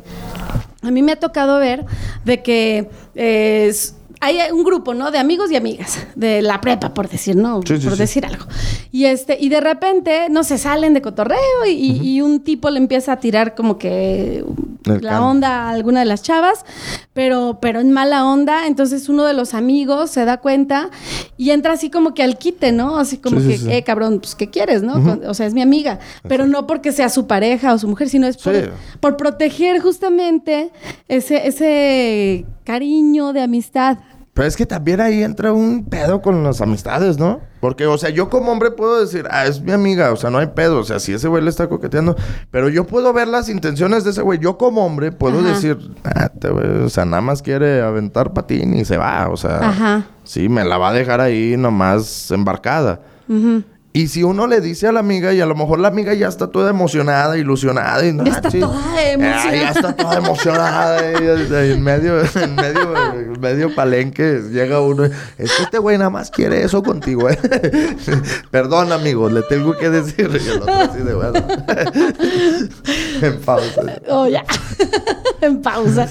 a 0.83 0.91
mí 0.91 1.03
me 1.03 1.13
ha 1.13 1.17
tocado 1.21 1.59
ver 1.59 1.85
de 2.25 2.43
que 2.43 2.91
eh, 3.15 3.67
s- 3.71 3.95
hay 4.21 4.39
un 4.53 4.65
grupo, 4.65 4.95
¿no? 4.95 5.11
De 5.11 5.19
amigos 5.19 5.51
y 5.51 5.57
amigas, 5.57 5.99
de 6.15 6.43
la 6.43 6.61
prepa, 6.61 6.95
por 6.95 7.09
decir, 7.09 7.37
¿no? 7.37 7.61
Sí, 7.67 7.77
sí, 7.79 7.85
por 7.85 7.93
sí. 7.95 7.99
decir 7.99 8.27
algo. 8.27 8.45
Y 8.93 9.05
este, 9.07 9.37
y 9.41 9.49
de 9.49 9.61
repente, 9.61 10.29
no 10.31 10.45
se 10.45 10.59
salen 10.59 10.95
de 10.95 11.03
cotorreo 11.03 11.39
y, 11.67 11.71
y- 11.71 12.09
y 12.17 12.21
un 12.21 12.41
tipo 12.41 12.71
le 12.71 12.79
empieza 12.79 13.13
a 13.13 13.17
tirar 13.21 13.55
como 13.55 13.79
que 13.79 14.45
El 14.85 15.03
la 15.03 15.23
onda 15.25 15.65
a 15.65 15.71
alguna 15.71 16.01
de 16.01 16.07
las 16.07 16.23
chavas, 16.23 16.65
pero, 17.13 17.59
pero 17.61 17.81
en 17.81 17.93
mala 17.93 18.25
onda. 18.27 18.67
Entonces 18.67 19.09
uno 19.09 19.25
de 19.25 19.35
los 19.35 19.55
amigos 19.55 20.11
se 20.11 20.25
da 20.25 20.39
cuenta 20.39 20.91
y 21.37 21.51
entra 21.51 21.73
así 21.75 21.91
como 21.91 22.15
que 22.15 22.23
al 22.23 22.39
quite, 22.39 22.73
¿no? 22.73 22.99
Así 22.99 23.19
como 23.19 23.39
que, 23.41 23.59
eh, 23.77 23.83
cabrón, 23.85 24.21
pues, 24.21 24.35
¿qué 24.35 24.49
quieres, 24.51 24.83
no? 24.83 25.21
O 25.29 25.35
sea, 25.35 25.47
es 25.47 25.55
mi 25.55 25.63
amiga. 25.63 25.99
Pero 26.27 26.47
no 26.47 26.67
porque 26.67 26.93
sea 26.93 27.09
su 27.09 27.27
pareja 27.27 27.75
o 27.75 27.79
su 27.79 27.89
mujer, 27.89 28.09
sino 28.09 28.27
es 28.27 28.37
por, 28.39 28.55
por 29.01 29.17
proteger 29.17 29.81
justamente 29.81 30.71
ese, 31.09 31.47
ese 31.47 32.47
cariño 32.65 33.33
de 33.33 33.43
amistad. 33.43 33.99
Pero 34.39 34.47
es 34.47 34.57
que 34.57 34.67
también 34.67 35.01
ahí 35.01 35.25
entra 35.25 35.53
un 35.53 35.85
pedo 35.87 36.23
con 36.23 36.45
las 36.45 36.61
amistades, 36.61 37.19
¿no? 37.19 37.41
Porque, 37.61 37.87
o 37.87 37.99
sea, 37.99 38.11
yo 38.11 38.31
como 38.31 38.53
hombre 38.53 38.71
puedo 38.71 39.01
decir, 39.01 39.27
ah, 39.33 39.47
es 39.47 39.61
mi 39.61 39.73
amiga, 39.73 40.13
o 40.13 40.17
sea, 40.17 40.31
no 40.31 40.39
hay 40.39 40.47
pedo, 40.47 40.79
o 40.79 40.85
sea, 40.85 41.01
si 41.01 41.13
ese 41.13 41.27
güey 41.27 41.43
le 41.43 41.51
está 41.51 41.69
coqueteando, 41.69 42.15
pero 42.53 42.69
yo 42.69 42.87
puedo 42.87 43.13
ver 43.13 43.27
las 43.27 43.49
intenciones 43.49 44.05
de 44.05 44.11
ese 44.11 44.23
güey. 44.23 44.39
Yo 44.39 44.57
como 44.57 44.87
hombre 44.87 45.11
puedo 45.11 45.41
Ajá. 45.41 45.49
decir, 45.49 45.77
ah, 46.05 46.29
te 46.29 46.51
o 46.51 46.89
sea, 46.89 47.05
nada 47.05 47.21
más 47.21 47.43
quiere 47.43 47.83
aventar 47.83 48.33
patín 48.33 48.75
y 48.75 48.85
se 48.85 48.97
va, 48.97 49.29
o 49.29 49.37
sea, 49.37 49.59
Ajá. 49.59 50.07
sí, 50.23 50.49
me 50.49 50.65
la 50.65 50.79
va 50.79 50.91
a 50.91 50.93
dejar 50.93 51.21
ahí 51.21 51.57
nomás 51.59 52.31
embarcada. 52.31 53.01
Ujú. 53.29 53.65
Y 53.99 54.07
si 54.07 54.23
uno 54.23 54.47
le 54.47 54.61
dice 54.61 54.87
a 54.87 54.93
la 54.93 55.01
amiga 55.01 55.33
y 55.33 55.41
a 55.41 55.47
lo 55.47 55.57
mejor 55.57 55.81
la 55.81 55.89
amiga 55.89 56.15
ya 56.15 56.29
está 56.29 56.47
toda 56.53 56.71
emocionada, 56.71 57.37
ilusionada 57.37 58.07
y 58.07 58.17
está 58.29 58.49
sí. 58.49 58.61
toda 58.61 58.79
Ah, 58.95 59.03
emocionada. 59.11 59.53
ya 59.57 59.71
está 59.71 59.97
toda 59.97 60.19
emocionada 60.19 61.13
y, 61.21 61.25
y 61.25 61.73
en 61.73 61.83
medio 61.83 62.21
en 62.21 62.55
medio 62.55 63.13
en 63.13 63.41
medio 63.41 63.75
palenque 63.75 64.41
llega 64.53 64.81
uno, 64.81 65.03
es 65.05 65.53
que 65.53 65.63
este 65.65 65.79
güey 65.79 65.99
nada 65.99 66.11
más 66.11 66.31
quiere 66.31 66.63
eso 66.63 66.81
contigo. 66.85 67.29
¿eh? 67.29 67.37
Perdón, 68.53 68.93
amigo, 68.93 69.29
le 69.29 69.43
tengo 69.43 69.77
que 69.77 69.91
decir 69.91 70.31
y 70.33 70.49
el 70.49 70.63
otro 70.63 70.75
así 70.75 70.99
de 71.01 71.15
bueno. 71.15 71.33
en 73.23 73.41
pausa. 73.41 73.83
Oh, 74.11 74.29
ya. 74.29 74.45
en 75.41 75.61
pausa. 75.61 76.09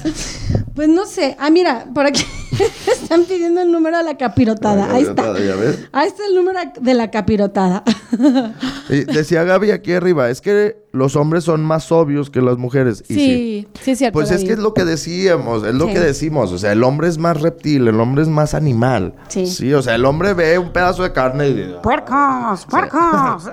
Pues 0.74 0.90
no 0.90 1.06
sé. 1.06 1.38
Ah, 1.40 1.48
mira, 1.48 1.86
por 1.94 2.04
aquí 2.04 2.22
están 2.92 3.24
pidiendo 3.24 3.60
el 3.60 3.70
número 3.70 3.98
de 3.98 4.04
la 4.04 4.16
capirotada. 4.16 4.92
Ahí 4.92 5.02
está. 5.02 5.38
¿Ya 5.38 5.56
ves? 5.56 5.88
Ahí 5.92 6.08
está 6.08 6.26
el 6.26 6.34
número 6.34 6.60
de 6.80 6.94
la 6.94 7.10
capirotada. 7.10 7.84
Y 8.90 9.04
decía 9.04 9.44
Gaby 9.44 9.70
aquí 9.70 9.92
arriba, 9.92 10.30
es 10.30 10.40
que 10.40 10.87
los 10.92 11.16
hombres 11.16 11.44
son 11.44 11.62
más 11.64 11.92
obvios 11.92 12.30
que 12.30 12.40
las 12.40 12.56
mujeres. 12.58 13.04
Y 13.08 13.14
sí, 13.14 13.68
sí, 13.82 13.90
es 13.92 13.98
cierto. 13.98 14.14
Pues 14.14 14.30
es 14.30 14.44
que 14.44 14.52
es 14.52 14.58
lo 14.58 14.72
que 14.74 14.84
decíamos, 14.84 15.64
es 15.64 15.74
lo 15.74 15.86
Sí. 15.86 15.92
que 15.94 16.00
decimos. 16.00 16.52
O 16.52 16.58
sea, 16.58 16.72
el 16.72 16.82
hombre 16.82 17.08
es 17.08 17.18
más 17.18 17.40
reptil, 17.40 17.86
el 17.88 18.00
hombre 18.00 18.22
es 18.22 18.28
más 18.28 18.54
animal. 18.54 19.14
Sí. 19.28 19.72
o 19.74 19.82
sea, 19.82 19.94
el 19.94 20.04
hombre 20.04 20.34
ve 20.34 20.58
un 20.58 20.72
pedazo 20.72 21.02
de 21.02 21.12
carne 21.12 21.48
y 21.48 21.54
dice, 21.54 21.74
¡Puercos! 21.82 22.66
¡Puercos! 22.66 23.48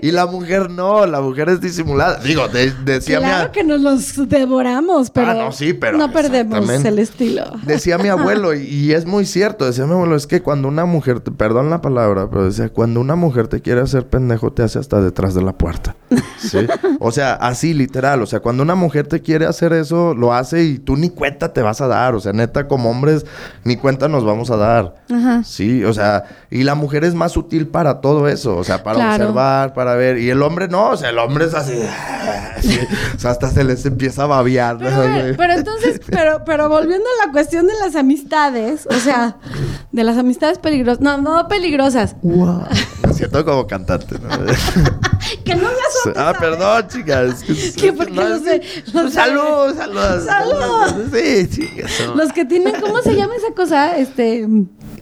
Y 0.00 0.10
la 0.10 0.26
mujer 0.26 0.68
no, 0.68 1.06
la 1.06 1.20
mujer 1.20 1.48
es 1.48 1.60
disimulada. 1.60 2.16
Digo, 2.18 2.48
de- 2.48 2.72
decía 2.84 3.20
mi 3.20 3.26
claro 3.26 3.52
que 3.52 3.62
nos 3.62 3.80
los 3.80 4.28
devoramos, 4.28 5.10
pero, 5.10 5.30
Ah, 5.30 5.34
no, 5.34 5.52
sí, 5.52 5.74
pero 5.74 5.96
no 5.96 6.10
perdemos 6.10 6.68
el 6.68 6.98
estilo. 6.98 7.44
Decía 7.64 7.98
mi 7.98 8.08
abuelo, 8.08 8.52
y, 8.52 8.62
y 8.62 8.92
es 8.94 9.06
muy 9.06 9.24
cierto, 9.26 9.64
decía 9.64 9.86
mi 9.86 9.92
abuelo, 9.92 10.16
es 10.16 10.26
que 10.26 10.42
cuando 10.42 10.66
una 10.66 10.86
mujer, 10.86 11.20
te, 11.20 11.30
perdón 11.30 11.70
la 11.70 11.80
palabra, 11.80 12.28
pero 12.28 12.44
decía, 12.46 12.68
cuando 12.70 13.00
una 13.00 13.14
mujer 13.14 13.46
te 13.46 13.60
quiere 13.60 13.80
hacer 13.80 14.08
pendejo, 14.08 14.52
te 14.52 14.64
hace 14.64 14.80
hasta 14.80 15.00
detrás 15.00 15.34
de 15.34 15.42
la 15.42 15.52
puerta. 15.62 15.94
¿Sí? 16.38 16.58
O 16.98 17.12
sea, 17.12 17.34
así 17.34 17.72
literal, 17.72 18.20
o 18.20 18.26
sea, 18.26 18.40
cuando 18.40 18.64
una 18.64 18.74
mujer 18.74 19.06
te 19.06 19.22
quiere 19.22 19.46
hacer 19.46 19.72
eso, 19.72 20.12
lo 20.12 20.34
hace 20.34 20.64
y 20.64 20.78
tú 20.80 20.96
ni 20.96 21.08
cuenta 21.08 21.52
te 21.52 21.62
vas 21.62 21.80
a 21.80 21.86
dar, 21.86 22.16
o 22.16 22.20
sea, 22.20 22.32
neta, 22.32 22.66
como 22.66 22.90
hombres, 22.90 23.24
ni 23.62 23.76
cuenta 23.76 24.08
nos 24.08 24.24
vamos 24.24 24.50
a 24.50 24.56
dar. 24.56 24.96
Ajá. 25.08 25.42
Sí, 25.44 25.84
o 25.84 25.92
sea, 25.94 26.24
y 26.50 26.64
la 26.64 26.74
mujer 26.74 27.04
es 27.04 27.14
más 27.14 27.36
útil 27.36 27.68
para 27.68 28.00
todo 28.00 28.26
eso, 28.28 28.56
o 28.56 28.64
sea, 28.64 28.82
para 28.82 28.96
Claro. 28.96 29.12
observar, 29.26 29.72
para 29.72 29.94
ver, 29.94 30.18
y 30.18 30.30
el 30.30 30.42
hombre 30.42 30.66
no, 30.66 30.90
o 30.90 30.96
sea, 30.96 31.10
el 31.10 31.18
hombre 31.18 31.44
es 31.44 31.54
así, 31.54 31.80
así, 32.58 32.78
o 33.16 33.18
sea, 33.20 33.30
hasta 33.30 33.48
se 33.50 33.62
les 33.62 33.86
empieza 33.86 34.24
a 34.24 34.26
babear. 34.26 34.78
pero 34.78 35.52
entonces, 35.54 36.00
pero, 36.10 36.42
pero 36.44 36.68
volviendo 36.68 37.06
a 37.22 37.26
la 37.26 37.32
cuestión 37.32 37.68
de 37.68 37.74
las 37.80 37.94
amistades, 37.94 38.86
o 38.90 38.94
sea, 38.98 39.36
de 39.92 40.02
las 40.04 40.18
amistades 40.18 40.58
peligrosas, 40.58 41.00
no, 41.00 41.18
no 41.18 41.46
peligrosas, 41.46 42.16
Wow. 42.22 42.64
Me 43.06 43.14
siento 43.14 43.44
como 43.44 43.66
cantante. 43.66 44.16
¿no? 44.18 44.28
que 45.54 45.62
no 45.62 45.68
otras. 45.68 46.16
ah, 46.16 46.34
perdón, 46.38 46.88
chicas. 46.88 47.42
Que 47.76 47.92
porque 47.96 48.12
no, 48.12 48.28
los 48.28 48.44
de- 48.44 48.62
los 48.92 49.12
salud, 49.12 49.74
salud. 49.76 50.26
Salud. 50.26 51.10
Sí, 51.12 51.48
chicas. 51.48 51.90
Los 52.14 52.32
que 52.32 52.44
tienen, 52.44 52.80
¿cómo 52.80 53.00
se 53.02 53.14
llama 53.14 53.34
esa 53.36 53.52
cosa? 53.54 53.96
Este, 53.98 54.46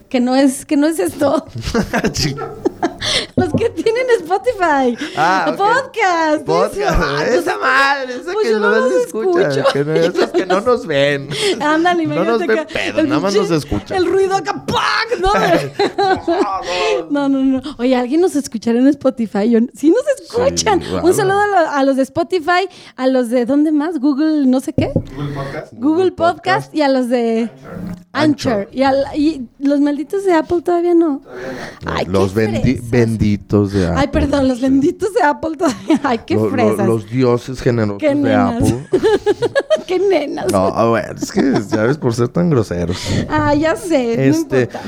que 0.09 0.19
no 0.19 0.35
es, 0.35 0.65
que 0.65 0.77
no 0.77 0.87
es 0.87 0.99
esto. 0.99 1.45
Los 3.35 3.53
que 3.53 3.69
tienen 3.69 4.05
Spotify. 4.19 4.97
Ah. 5.17 5.53
Podcast. 5.57 6.45
Podcast. 6.45 6.77
eso. 6.77 7.03
Ah, 7.03 7.23
Esa 7.25 7.43
pues, 7.43 7.59
madre, 7.61 8.15
esa 8.15 8.33
pues 8.33 8.47
que 8.47 8.53
no 8.53 8.59
no 8.59 8.69
los 8.71 8.91
escucha. 9.05 9.41
escucho. 9.49 9.73
Que 9.73 9.83
no, 9.85 9.93
esos 9.95 10.29
que 10.31 10.45
no 10.45 10.61
nos 10.61 10.85
ven. 10.87 11.29
Ándale, 11.61 12.05
No 12.05 12.13
imagínate 12.15 12.47
nos 12.47 12.55
ven 12.57 12.67
pedo, 12.67 13.03
nada 13.03 13.19
más 13.21 13.35
nos 13.35 13.51
escuchan. 13.51 13.97
El 13.97 14.05
ruido 14.05 14.35
acá, 14.35 14.65
¡pac! 14.65 15.19
¿no? 15.19 15.31
no, 17.09 17.29
no, 17.29 17.39
no. 17.43 17.61
Oye, 17.77 17.95
¿alguien 17.95 18.21
nos 18.21 18.35
escuchará 18.35 18.79
en 18.79 18.87
Spotify? 18.87 19.49
Yo- 19.49 19.59
sí 19.73 19.89
nos 19.91 20.03
escuchan. 20.21 20.81
Sí, 20.81 20.87
Un 21.03 21.13
saludo 21.13 21.39
a, 21.39 21.47
lo- 21.47 21.69
a 21.71 21.83
los 21.83 21.95
de 21.95 22.03
Spotify, 22.03 22.67
a 22.95 23.07
los 23.07 23.29
de, 23.29 23.45
¿dónde 23.45 23.71
más? 23.71 23.99
Google, 23.99 24.45
no 24.47 24.59
sé 24.59 24.73
qué. 24.73 24.91
Google 24.93 25.31
Podcast. 25.33 25.73
Google 25.73 26.11
Podcast 26.11 26.75
y 26.75 26.81
a 26.81 26.89
los 26.89 27.09
de 27.09 27.49
Anchor. 28.13 28.51
Anchor. 28.53 28.69
Y, 28.71 28.83
al- 28.83 29.05
y 29.15 29.47
los 29.59 29.79
malditos 29.79 30.23
de 30.25 30.33
Apple 30.33 30.61
todavía 30.61 30.93
no. 30.93 31.21
Ay, 31.85 32.05
qué 32.05 32.11
Los 32.11 32.33
bendi- 32.77 32.89
benditos 32.89 33.71
de 33.73 33.85
Apple. 33.87 33.99
Ay, 34.01 34.07
perdón, 34.07 34.47
los 34.47 34.61
benditos 34.61 35.13
de 35.13 35.21
Apple 35.23 35.57
todavía. 35.57 35.99
Ay, 36.03 36.19
qué 36.25 36.35
Lo- 36.35 36.49
los 36.85 37.09
dioses 37.09 37.61
generosos 37.61 37.99
Qué 37.99 38.09
de 38.09 38.15
nenas. 38.15 38.55
Apple. 38.63 38.87
qué 39.87 39.99
nenas. 39.99 40.51
No, 40.51 40.67
a 40.67 40.89
ver, 40.91 41.15
es 41.21 41.31
que 41.31 41.53
ya 41.69 41.83
ves 41.83 41.97
por 41.97 42.13
ser 42.13 42.27
tan 42.29 42.49
groseros. 42.49 42.97
Ah, 43.29 43.53
ya 43.55 43.75
sé. 43.75 44.27
Este, 44.29 44.67
No 44.67 44.71
importa. 44.71 44.81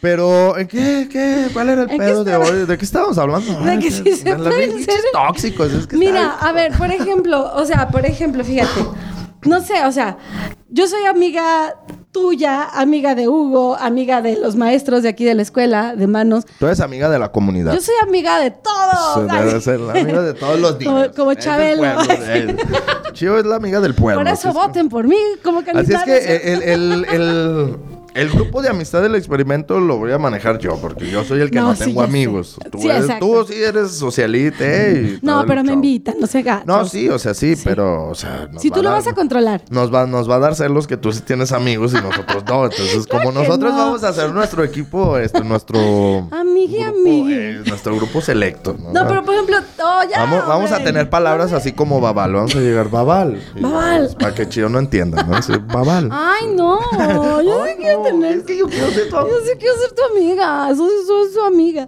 Pero, 0.00 0.58
¿en 0.58 0.66
qué, 0.66 1.08
qué? 1.10 1.46
¿Cuál 1.52 1.68
era 1.68 1.82
el 1.82 1.90
¿En 1.90 1.96
qué 1.96 2.04
pedo 2.04 2.24
de 2.24 2.34
hoy? 2.36 2.66
¿De 2.66 2.76
qué 2.76 2.84
estábamos 2.84 3.18
hablando? 3.18 3.60
De 3.60 3.70
Ay, 3.70 3.78
que 3.78 3.90
sí 3.92 4.02
se 4.16 4.34
pueden 4.36 4.84
ser- 4.84 4.94
tóxicos. 5.12 5.72
Es 5.72 5.86
que 5.86 5.96
Mira, 5.96 6.22
está- 6.34 6.48
a 6.48 6.52
ver, 6.52 6.72
por 6.76 6.90
ejemplo, 6.90 7.52
o 7.54 7.64
sea, 7.64 7.86
por 7.88 8.04
ejemplo, 8.04 8.42
fíjate. 8.44 8.80
No 9.44 9.60
sé, 9.60 9.84
o 9.86 9.92
sea, 9.92 10.18
yo 10.72 10.88
soy 10.88 11.04
amiga 11.04 11.76
tuya, 12.12 12.64
amiga 12.64 13.14
de 13.14 13.28
Hugo, 13.28 13.76
amiga 13.76 14.20
de 14.22 14.36
los 14.36 14.56
maestros 14.56 15.02
de 15.02 15.08
aquí 15.10 15.24
de 15.24 15.34
la 15.34 15.42
escuela, 15.42 15.94
de 15.96 16.06
manos. 16.06 16.44
Tú 16.58 16.66
eres 16.66 16.80
amiga 16.80 17.08
de 17.10 17.18
la 17.18 17.30
comunidad. 17.30 17.74
Yo 17.74 17.80
soy 17.80 17.94
amiga 18.02 18.38
de 18.38 18.50
todos. 18.50 19.28
Debe 19.30 19.60
ser 19.60 19.80
la 19.80 19.92
amiga 19.92 20.22
de 20.22 20.34
todos 20.34 20.58
los 20.58 20.72
Como- 20.76 20.98
niños. 20.98 21.16
como 21.16 21.30
del 21.30 21.38
Chabelo. 21.38 21.82
Chío 23.12 23.38
es 23.38 23.44
la 23.46 23.56
amiga 23.56 23.80
del 23.80 23.94
pueblo. 23.94 24.22
Por 24.22 24.32
eso 24.32 24.52
voten 24.52 24.88
por 24.88 25.06
mí 25.06 25.16
como 25.42 25.60
Así 25.74 25.92
es 25.92 26.02
que 26.04 26.52
el, 26.52 26.62
el, 26.62 27.04
el, 27.10 27.76
el 28.14 28.30
grupo 28.30 28.62
de 28.62 28.68
amistad 28.68 29.02
del 29.02 29.14
experimento 29.14 29.80
lo 29.80 29.98
voy 29.98 30.12
a 30.12 30.18
manejar 30.18 30.58
yo, 30.58 30.76
porque 30.80 31.10
yo 31.10 31.24
soy 31.24 31.40
el 31.40 31.50
que 31.50 31.58
no, 31.60 31.68
No, 31.68 31.76
sí, 31.76 31.84
tengo 31.84 32.02
amigos. 32.02 32.56
Tú, 32.70 32.78
Sí, 32.78 32.88
eres, 32.88 33.18
tú 33.18 33.44
sí 33.48 33.54
eres 33.62 33.92
socialite 33.92 35.14
y 35.16 35.20
todo 35.20 35.40
No, 35.40 35.46
pero 35.46 35.64
me 35.64 35.72
invitan, 35.72 36.16
no 36.20 36.26
sé 36.26 36.42
gatos. 36.42 36.66
No, 36.66 36.84
sí, 36.84 37.08
o 37.08 37.18
sea, 37.18 37.34
sí, 37.34 37.54
pero, 37.64 38.08
o 38.08 38.14
sea... 38.14 38.48
Si 38.58 38.70
tú 38.70 38.82
lo 38.82 38.90
dar- 38.90 38.98
vas 38.98 39.06
a 39.06 39.14
controlar. 39.14 39.62
Nos 39.70 39.92
va, 39.92 40.06
nos 40.06 40.28
va 40.30 40.36
a 40.36 40.38
dar 40.40 40.54
celos 40.54 40.86
que 40.86 40.96
tú 40.96 41.12
sí 41.12 41.20
tienes 41.22 41.52
amigos 41.52 41.92
y 41.92 41.96
nosotros 41.96 42.44
no. 42.46 42.64
Entonces, 42.64 43.06
como 43.10 43.22
Claro 43.30 43.40
nosotros 43.40 43.72
no. 43.72 43.78
vamos 43.78 44.04
a 44.04 44.08
hacer 44.08 44.30
nuestro 44.32 44.64
equipo, 44.64 45.18
este, 45.18 45.40
nuestro... 45.42 45.78
Amigui, 46.32 46.82
amigui. 46.82 47.32
eh, 47.34 47.62
nuestro 47.66 47.96
grupo 47.96 48.20
selecto. 48.20 48.76
¿no? 48.78 48.92
No, 48.92 49.06
pero 49.08 49.24
por 49.24 49.34
ejemplo, 49.34 49.56
oh, 49.82 50.00
ya, 50.10 50.18
Vamos, 50.20 50.46
vamos 50.46 50.72
a 50.72 50.82
tener 50.82 51.08
palabras 51.10 51.52
así 51.52 51.72
como 51.72 52.00
babal. 52.00 52.32
Vamos 52.34 52.54
a 52.54 52.60
llegar 52.60 52.90
babal. 52.90 53.40
Babal. 53.60 54.08
ya, 54.10 54.18
Para 54.18 54.34
que 54.34 54.48
Chío 54.48 54.68
no 54.68 54.78
entienda, 54.78 55.22
¿no? 55.24 55.38
Babal. 55.72 56.08
Ay, 56.12 56.46
no. 56.54 56.80
Yo 57.42 57.62
Ay, 57.62 57.74
quiero 58.02 58.16
no, 58.16 58.20
tener. 58.22 58.38
Es 58.38 58.44
que 58.44 58.56
yo 58.58 58.66
quiero 58.68 58.90
ser 58.90 59.08
tu 59.08 59.16
Yo 59.16 59.40
sí 59.44 59.50
quiero 59.58 59.74
ser 59.78 59.92
tu 59.92 60.02
amiga. 60.16 60.74
Soy, 60.76 60.90
soy 61.06 61.32
su 61.32 61.40
amiga. 61.40 61.86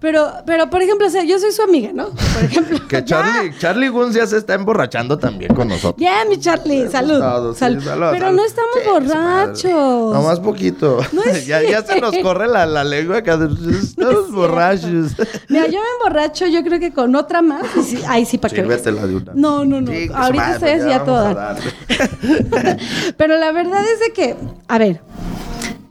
Pero, 0.00 0.32
pero, 0.46 0.70
por 0.70 0.82
ejemplo, 0.82 1.06
o 1.06 1.10
sea, 1.10 1.24
yo 1.24 1.38
soy 1.38 1.52
su 1.52 1.62
amiga, 1.62 1.90
¿no? 1.92 2.08
Por 2.10 2.44
ejemplo. 2.44 2.78
Que 2.88 2.96
ya. 2.98 3.04
Charlie, 3.04 3.54
Charlie 3.58 3.88
Gunz 3.88 4.14
ya 4.14 4.26
se 4.26 4.36
está 4.36 4.54
emborrachando 4.54 5.18
también 5.18 5.54
con 5.54 5.68
nosotros. 5.68 5.96
Ya, 5.98 6.24
mi 6.28 6.38
Charlie, 6.38 6.88
salud. 6.90 7.18
Todos, 7.18 7.56
sí, 7.56 7.60
salud. 7.60 7.82
salud, 7.82 8.06
Pero 8.12 8.26
salud. 8.26 8.36
no 8.36 8.44
estamos 8.44 8.74
Sí, 8.74 8.88
borrachos. 8.90 10.14
Nomás 10.14 10.40
poquito. 10.40 10.98
No 11.12 11.22
es 11.22 11.46
ya, 11.46 11.62
ya 11.62 11.82
se 11.82 12.00
nos 12.00 12.16
corre 12.18 12.46
la, 12.48 12.66
la 12.66 12.84
lengua 12.84 13.18
acá. 13.18 13.38
Estamos 13.82 14.30
borrachos. 14.30 15.12
Mira, 15.48 15.66
yo 15.66 15.80
me 15.80 15.86
emborracho, 15.98 16.46
yo 16.46 16.62
creo 16.62 16.78
que 16.80 16.92
con 16.92 17.14
otra 17.16 17.42
más. 17.42 17.64
y 17.76 17.82
sí, 17.82 17.98
ay, 18.06 18.24
sí, 18.26 18.38
para 18.38 18.54
que 18.54 18.62
de 18.62 19.16
una. 19.16 19.32
No, 19.34 19.64
no, 19.64 19.80
no. 19.80 19.90
Sí, 19.90 20.08
que 20.08 20.14
Ahorita 20.14 20.54
así 20.56 20.64
ya 20.64 20.96
a 20.96 20.98
vamos 20.98 21.04
toda. 21.06 21.34
darle. 21.34 22.76
Pero 23.16 23.36
la 23.36 23.52
verdad 23.52 23.82
es 23.84 24.00
de 24.00 24.12
que, 24.12 24.36
a 24.68 24.78
ver, 24.78 25.00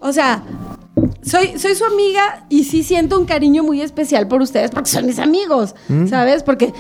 o 0.04 0.14
sea, 0.14 0.44
soy, 1.24 1.58
soy 1.58 1.74
su 1.74 1.86
amiga 1.86 2.46
y 2.50 2.66
sí 2.66 2.84
siento 2.84 3.18
un 3.20 3.26
cariño 3.26 3.64
muy 3.64 3.82
especial 3.82 4.28
por 4.28 4.42
ustedes 4.42 4.70
porque 4.72 4.90
son 4.90 5.06
mis 5.06 5.18
amigos, 5.20 5.74
Mm. 5.88 6.08
¿sabes? 6.08 6.44
Porque 6.44 6.66
eh, 6.66 6.72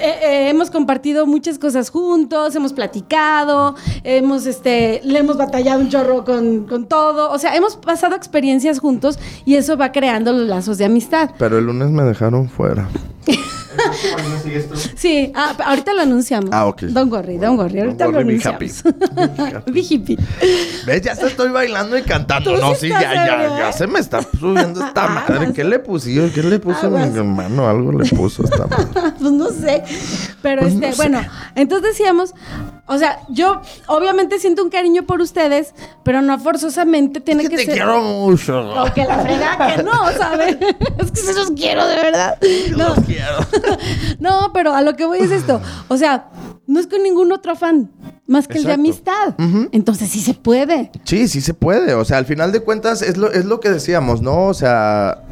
eh, 0.00 0.48
hemos 0.48 0.70
compartido 0.70 1.26
muchas 1.26 1.58
cosas 1.58 1.90
juntos, 1.90 2.56
hemos 2.56 2.72
platicado, 2.72 3.76
hemos, 4.02 4.46
este, 4.46 5.00
le 5.04 5.18
hemos 5.20 5.36
batallado 5.36 5.80
un 5.80 5.90
chorro 5.90 6.24
con, 6.24 6.66
con 6.66 6.86
todo, 6.86 7.30
o 7.30 7.38
sea, 7.38 7.54
hemos 7.54 7.76
pasado 7.76 8.16
experiencias 8.16 8.78
juntos 8.80 9.18
y 9.44 9.54
eso 9.54 9.76
va 9.76 9.92
creando 9.92 10.32
los 10.32 10.48
lazos 10.48 10.78
de 10.78 10.86
amistad. 10.86 11.30
Pero 11.38 11.58
el 11.58 11.66
lunes 11.66 11.90
me 11.90 12.02
dejaron 12.02 12.48
fuera. 12.48 12.88
Sí, 14.96 15.32
ah, 15.34 15.56
ahorita 15.64 15.94
lo 15.94 16.02
anunciamos. 16.02 16.50
Ah, 16.52 16.66
ok. 16.66 16.82
Don't 16.82 17.10
worry, 17.12 17.38
don't 17.38 17.58
worry, 17.58 17.80
ahorita 17.80 18.04
Don't 18.04 18.14
lo 18.14 18.20
worry, 18.20 18.38
be 18.38 18.42
anunciamos. 18.42 18.84
happy. 19.56 19.70
Be 19.72 19.82
happy. 19.82 20.18
¿Ves? 20.86 21.02
Ya 21.02 21.12
estoy 21.12 21.50
bailando 21.50 21.96
y 21.96 22.02
cantando. 22.02 22.56
No, 22.58 22.74
sí 22.74 22.88
ya, 22.88 23.00
ya, 23.00 23.24
ya 23.58 23.70
¿eh? 23.70 23.72
se 23.72 23.86
me 23.86 24.00
está 24.00 24.22
subiendo 24.22 24.84
esta 24.84 25.04
Aguas. 25.04 25.28
madre. 25.30 25.52
¿Qué 25.52 25.64
le 25.64 25.78
pusieron? 25.78 26.30
¿Qué 26.30 26.42
le 26.42 26.58
puso 26.58 26.86
a 26.86 26.90
mi 26.90 27.16
hermano? 27.16 27.68
Algo 27.68 27.92
le 27.92 28.08
puso 28.10 28.42
a 28.42 28.46
esta 28.46 28.66
madre. 28.66 29.12
pues 29.18 29.32
no 29.32 29.50
sé. 29.50 29.82
Pero 30.42 30.62
Pues 30.62 30.74
este, 30.74 30.86
no 30.88 30.92
sé. 30.92 30.96
bueno, 30.96 31.20
entonces 31.54 31.90
decíamos, 31.90 32.34
o 32.86 32.98
sea, 32.98 33.20
yo 33.28 33.60
obviamente 33.86 34.38
siento 34.38 34.62
un 34.62 34.70
cariño 34.70 35.04
por 35.04 35.20
ustedes, 35.20 35.72
pero 36.02 36.20
no 36.20 36.38
forzosamente 36.38 37.20
tiene 37.20 37.44
Es 37.44 37.48
que, 37.48 37.56
que 37.56 37.62
te 37.62 37.66
ser. 37.66 37.74
quiero 37.74 38.00
mucho. 38.02 38.58
O 38.82 38.92
que 38.92 39.04
la 39.04 39.18
frega 39.20 39.76
que 39.76 39.82
no, 39.82 39.92
¿sabes? 40.18 40.56
es 40.98 41.10
que 41.10 41.20
se 41.20 41.32
los 41.34 41.50
quiero 41.52 41.86
de 41.86 41.96
verdad. 41.96 42.38
No, 42.72 42.88
Los 42.88 42.98
quiero. 43.06 43.36
no, 44.18 44.50
pero 44.52 44.74
a 44.74 44.82
lo 44.82 44.94
que 44.96 45.04
voy 45.04 45.20
es 45.20 45.30
esto. 45.30 45.60
O 45.88 45.96
sea, 45.96 46.28
no 46.66 46.80
es 46.80 46.86
con 46.86 47.02
ningún 47.02 47.32
otro 47.32 47.52
afán, 47.52 47.90
más 48.26 48.48
que 48.48 48.58
el 48.58 48.64
de 48.64 48.72
amistad. 48.72 49.34
Entonces 49.72 50.10
sí 50.10 50.20
se 50.20 50.34
puede. 50.34 50.90
Sí, 51.04 51.28
sí 51.28 51.40
se 51.40 51.54
puede. 51.54 51.94
O 51.94 52.04
sea, 52.04 52.18
al 52.18 52.26
final 52.26 52.50
de 52.52 52.60
cuentas 52.60 53.02
es 53.02 53.16
lo, 53.16 53.30
es 53.30 53.44
lo 53.44 53.60
que 53.60 53.70
decíamos, 53.70 54.22
¿no? 54.22 54.46
O 54.46 54.54
sea, 54.54 55.22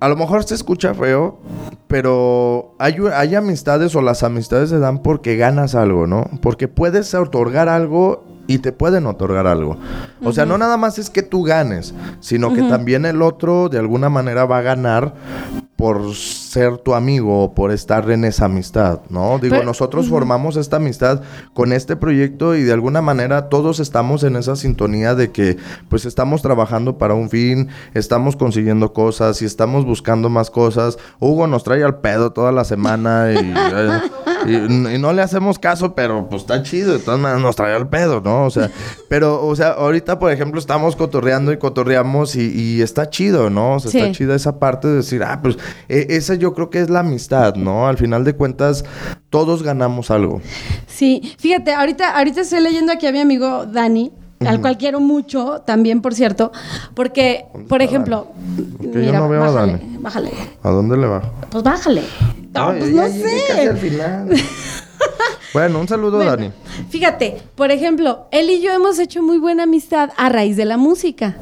a 0.00 0.08
lo 0.08 0.16
mejor 0.16 0.44
se 0.44 0.54
escucha 0.54 0.94
feo, 0.94 1.38
pero 1.86 2.74
hay, 2.78 2.96
hay 3.14 3.34
amistades 3.34 3.94
o 3.94 4.00
las 4.00 4.22
amistades 4.22 4.70
se 4.70 4.78
dan 4.78 5.02
porque 5.02 5.36
ganas 5.36 5.74
algo, 5.74 6.06
¿no? 6.06 6.24
Porque 6.40 6.68
puedes 6.68 7.14
otorgar 7.14 7.68
algo 7.68 8.24
y 8.46 8.58
te 8.58 8.72
pueden 8.72 9.06
otorgar 9.06 9.46
algo. 9.46 9.76
O 10.24 10.32
sea, 10.32 10.46
no 10.46 10.58
nada 10.58 10.76
más 10.76 10.98
es 10.98 11.10
que 11.10 11.22
tú 11.22 11.44
ganes, 11.44 11.94
sino 12.18 12.52
que 12.52 12.62
también 12.62 13.04
el 13.04 13.22
otro 13.22 13.68
de 13.68 13.78
alguna 13.78 14.08
manera 14.08 14.44
va 14.46 14.58
a 14.58 14.62
ganar 14.62 15.14
por 15.76 16.14
ser 16.50 16.78
tu 16.78 16.94
amigo 16.96 17.44
o 17.44 17.54
por 17.54 17.70
estar 17.70 18.10
en 18.10 18.24
esa 18.24 18.46
amistad, 18.46 18.98
¿no? 19.08 19.38
Digo, 19.38 19.54
Pero- 19.54 19.64
nosotros 19.66 20.08
formamos 20.08 20.56
esta 20.56 20.78
amistad 20.78 21.22
con 21.54 21.72
este 21.72 21.94
proyecto 21.94 22.56
y 22.56 22.64
de 22.64 22.72
alguna 22.72 23.00
manera 23.00 23.48
todos 23.48 23.78
estamos 23.78 24.24
en 24.24 24.34
esa 24.34 24.56
sintonía 24.56 25.14
de 25.14 25.30
que 25.30 25.58
pues 25.88 26.04
estamos 26.06 26.42
trabajando 26.42 26.98
para 26.98 27.14
un 27.14 27.30
fin, 27.30 27.68
estamos 27.94 28.34
consiguiendo 28.34 28.92
cosas 28.92 29.40
y 29.42 29.44
estamos 29.44 29.84
buscando 29.84 30.28
más 30.28 30.50
cosas. 30.50 30.98
Hugo 31.20 31.46
nos 31.46 31.62
trae 31.62 31.84
al 31.84 32.00
pedo 32.00 32.32
toda 32.32 32.50
la 32.50 32.64
semana 32.64 33.30
y, 33.32 33.36
eh, 33.56 34.00
y- 34.48 34.94
y 34.96 34.98
no 34.98 35.12
le 35.12 35.22
hacemos 35.22 35.60
caso, 35.60 35.94
pero 35.94 36.28
pues 36.28 36.42
está 36.42 36.64
chido, 36.64 36.94
de 36.94 36.98
todas 36.98 37.20
maneras 37.20 37.42
nos 37.42 37.54
trae 37.54 37.76
al 37.76 37.88
pedo, 37.88 38.20
¿no? 38.24 38.46
O 38.46 38.50
sea, 38.50 38.72
pero, 39.08 39.46
o 39.46 39.54
sea, 39.54 39.68
ahorita 39.68 40.18
por 40.18 40.32
ejemplo 40.32 40.58
estamos 40.58 40.96
cotorreando 40.96 41.52
y 41.52 41.58
cotorreamos 41.58 42.34
y, 42.34 42.50
y 42.50 42.82
está 42.82 43.08
chido, 43.08 43.50
¿no? 43.50 43.74
O 43.76 43.78
sea, 43.78 43.92
Sí. 43.92 43.98
está 43.98 44.10
chida 44.12 44.34
esa 44.34 44.58
parte 44.58 44.88
de 44.88 44.94
decir, 44.96 45.22
ah, 45.22 45.38
pues 45.40 45.56
e- 45.88 46.06
esa 46.10 46.39
yo 46.40 46.52
creo 46.54 46.70
que 46.70 46.80
es 46.80 46.90
la 46.90 47.00
amistad, 47.00 47.54
¿no? 47.54 47.86
Al 47.86 47.96
final 47.98 48.24
de 48.24 48.34
cuentas, 48.34 48.84
todos 49.30 49.62
ganamos 49.62 50.10
algo. 50.10 50.40
Sí, 50.88 51.34
fíjate, 51.38 51.72
ahorita, 51.72 52.16
ahorita 52.18 52.40
estoy 52.40 52.60
leyendo 52.60 52.90
aquí 52.92 53.06
a 53.06 53.12
mi 53.12 53.20
amigo 53.20 53.66
Dani, 53.66 54.10
al 54.40 54.60
cual 54.60 54.76
quiero 54.78 55.00
mucho, 55.00 55.60
también, 55.66 56.00
por 56.02 56.14
cierto, 56.14 56.50
porque, 56.94 57.44
¿Dónde 57.52 57.68
por 57.68 57.82
ejemplo, 57.82 58.26
Porque 58.78 59.04
yo 59.06 59.12
no 59.12 59.28
veo 59.28 59.44
a 59.44 59.50
bájale, 59.50 59.72
Dani. 59.72 59.96
bájale, 60.00 60.30
¿A 60.62 60.70
dónde 60.70 60.96
le 60.96 61.06
bajo? 61.06 61.30
pues 61.50 61.62
bájale. 61.62 62.02
No, 62.54 62.70
Ay, 62.70 62.78
pues 62.80 62.94
ya 62.94 63.02
no 63.02 63.08
llegué 63.08 63.40
casi 63.48 63.66
al 63.68 63.78
sé. 63.78 63.90
final. 63.90 64.28
bueno, 65.54 65.78
un 65.80 65.86
saludo, 65.88 66.16
Bueno, 66.16 66.30
Dani. 66.32 66.52
Fíjate, 66.88 67.42
por 67.54 67.70
ejemplo, 67.70 68.26
él 68.32 68.50
y 68.50 68.60
yo 68.62 68.72
hemos 68.72 68.98
hecho 68.98 69.22
muy 69.22 69.38
buena 69.38 69.64
amistad 69.64 70.10
a 70.16 70.28
raíz 70.30 70.56
de 70.56 70.64
la 70.64 70.76
música. 70.76 71.36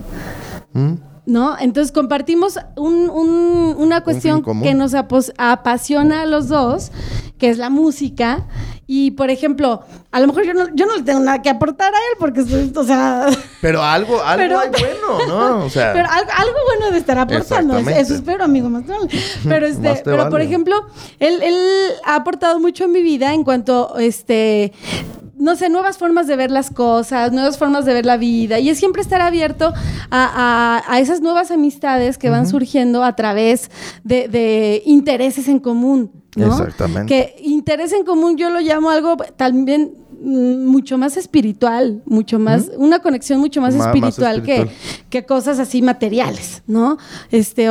¿Mm? 0.72 0.92
¿No? 1.28 1.58
Entonces 1.60 1.92
compartimos 1.92 2.58
un- 2.74 3.10
un- 3.10 3.74
una 3.76 4.02
cuestión 4.02 4.42
que 4.62 4.72
nos 4.72 4.94
apasiona 4.94 6.22
a 6.22 6.26
los 6.26 6.48
dos, 6.48 6.90
que 7.38 7.50
es 7.50 7.58
la 7.58 7.68
música. 7.68 8.46
Y, 8.86 9.10
por 9.10 9.28
ejemplo, 9.28 9.82
a 10.10 10.20
lo 10.20 10.26
mejor 10.28 10.46
yo 10.46 10.54
no, 10.54 10.74
yo 10.74 10.86
no 10.86 10.96
le 10.96 11.02
tengo 11.02 11.20
nada 11.20 11.42
que 11.42 11.50
aportar 11.50 11.92
a 11.94 11.98
él, 11.98 12.16
porque, 12.18 12.40
o 12.74 12.82
sea, 12.84 13.26
Pero 13.60 13.82
algo, 13.82 14.22
algo 14.22 14.38
Pero- 14.42 14.58
hay 14.60 14.70
bueno, 14.70 15.26
¿no? 15.28 15.64
O 15.66 15.68
sea, 15.68 15.92
pero 15.92 16.08
algo, 16.10 16.30
algo 16.34 16.56
bueno 16.74 16.90
de 16.92 16.98
estar 16.98 17.18
aportando. 17.18 17.76
Eso 17.76 18.14
espero, 18.14 18.44
amigo, 18.44 18.70
más. 18.70 18.84
Pero, 19.46 19.66
este, 19.66 19.86
Más 19.90 20.00
pero 20.02 20.30
por 20.30 20.40
ejemplo, 20.40 20.74
él, 21.18 21.42
él 21.42 21.56
ha 22.06 22.14
aportado 22.14 22.58
mucho 22.58 22.84
en 22.84 22.92
mi 22.92 23.02
vida 23.02 23.34
en 23.34 23.44
cuanto, 23.44 23.98
este, 23.98 24.72
no 25.38 25.56
sé, 25.56 25.68
nuevas 25.68 25.98
formas 25.98 26.26
de 26.26 26.36
ver 26.36 26.50
las 26.50 26.70
cosas, 26.70 27.32
nuevas 27.32 27.58
formas 27.58 27.84
de 27.84 27.94
ver 27.94 28.06
la 28.06 28.16
vida. 28.16 28.58
Y 28.58 28.68
es 28.70 28.78
siempre 28.78 29.02
estar 29.02 29.20
abierto 29.20 29.72
a, 30.10 30.82
a- 30.86 30.92
a 30.92 31.00
esas 31.00 31.20
nuevas 31.20 31.50
amistades 31.50 32.18
que 32.18 32.30
van 32.30 32.46
surgiendo 32.48 33.04
a 33.04 33.14
través 33.16 33.70
de, 34.04 34.28
de 34.28 34.82
intereses 34.86 35.48
en 35.48 35.58
común. 35.60 36.10
¿no? 36.36 36.46
Exactamente. 36.46 37.06
Que 37.06 37.42
interés 37.42 37.92
en 37.92 38.04
común 38.04 38.36
yo 38.36 38.50
lo 38.50 38.60
llamo 38.60 38.90
algo 38.90 39.16
también 39.36 39.94
mucho 40.20 40.98
más 40.98 41.16
espiritual, 41.16 42.02
mucho 42.06 42.38
más, 42.38 42.70
una 42.76 42.98
conexión 43.00 43.40
mucho 43.40 43.60
más 43.60 43.74
espiritual, 43.74 44.38
espiritual. 44.38 44.68
Que, 44.68 45.20
que 45.20 45.26
cosas 45.26 45.58
así 45.58 45.82
materiales, 45.82 46.62
¿no? 46.66 46.98
Este, 47.30 47.68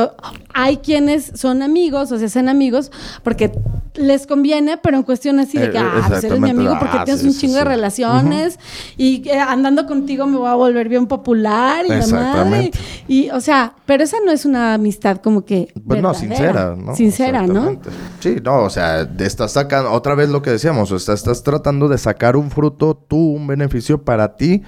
hay 0.54 0.78
quienes 0.78 1.32
son 1.34 1.62
amigos 1.62 2.10
o 2.12 2.18
se 2.18 2.26
hacen 2.26 2.48
amigos 2.48 2.90
porque 3.22 3.52
les 3.94 4.26
conviene, 4.26 4.76
pero 4.78 4.96
en 4.96 5.02
cuestión 5.02 5.38
así 5.40 5.58
de 5.58 5.66
Eh, 5.66 5.70
que, 5.72 5.78
eh, 5.78 5.82
ah, 5.82 6.04
pues 6.08 6.24
eres 6.24 6.40
mi 6.40 6.50
amigo 6.50 6.76
porque 6.78 6.98
Ah, 6.98 7.04
tienes 7.04 7.20
sí, 7.22 7.26
un 7.28 7.32
sí, 7.32 7.40
chingo 7.40 7.56
de 7.56 7.64
relaciones 7.64 8.58
y 8.96 9.28
eh, 9.28 9.38
andando 9.38 9.86
contigo 9.86 10.26
me 10.26 10.36
voy 10.36 10.48
a 10.48 10.54
volver 10.54 10.88
bien 10.88 11.06
popular 11.06 11.84
y 11.84 11.88
la 11.88 12.06
madre. 12.06 12.70
Y, 13.08 13.30
o 13.30 13.40
sea, 13.40 13.74
pero 13.86 14.04
esa 14.04 14.18
no 14.24 14.30
es 14.32 14.44
una 14.44 14.74
amistad 14.74 15.18
como 15.18 15.44
que 15.44 15.72
Pues 15.86 16.00
no, 16.02 16.14
sincera, 16.14 16.76
¿no? 16.76 16.94
Sincera, 16.94 17.46
¿no? 17.46 17.80
Sí, 18.20 18.36
no, 18.42 18.62
o 18.62 18.70
sea, 18.70 19.08
estás 19.18 19.52
sacando, 19.52 19.90
otra 19.92 20.14
vez 20.14 20.28
lo 20.28 20.42
que 20.42 20.50
decíamos, 20.50 20.92
o 20.92 20.98
sea, 20.98 21.14
estás 21.14 21.42
tratando 21.42 21.88
de 21.88 21.98
sacar 21.98 22.27
un 22.36 22.50
fruto, 22.50 22.94
tú, 22.96 23.16
un 23.16 23.46
beneficio 23.46 24.02
para 24.02 24.36
ti, 24.36 24.62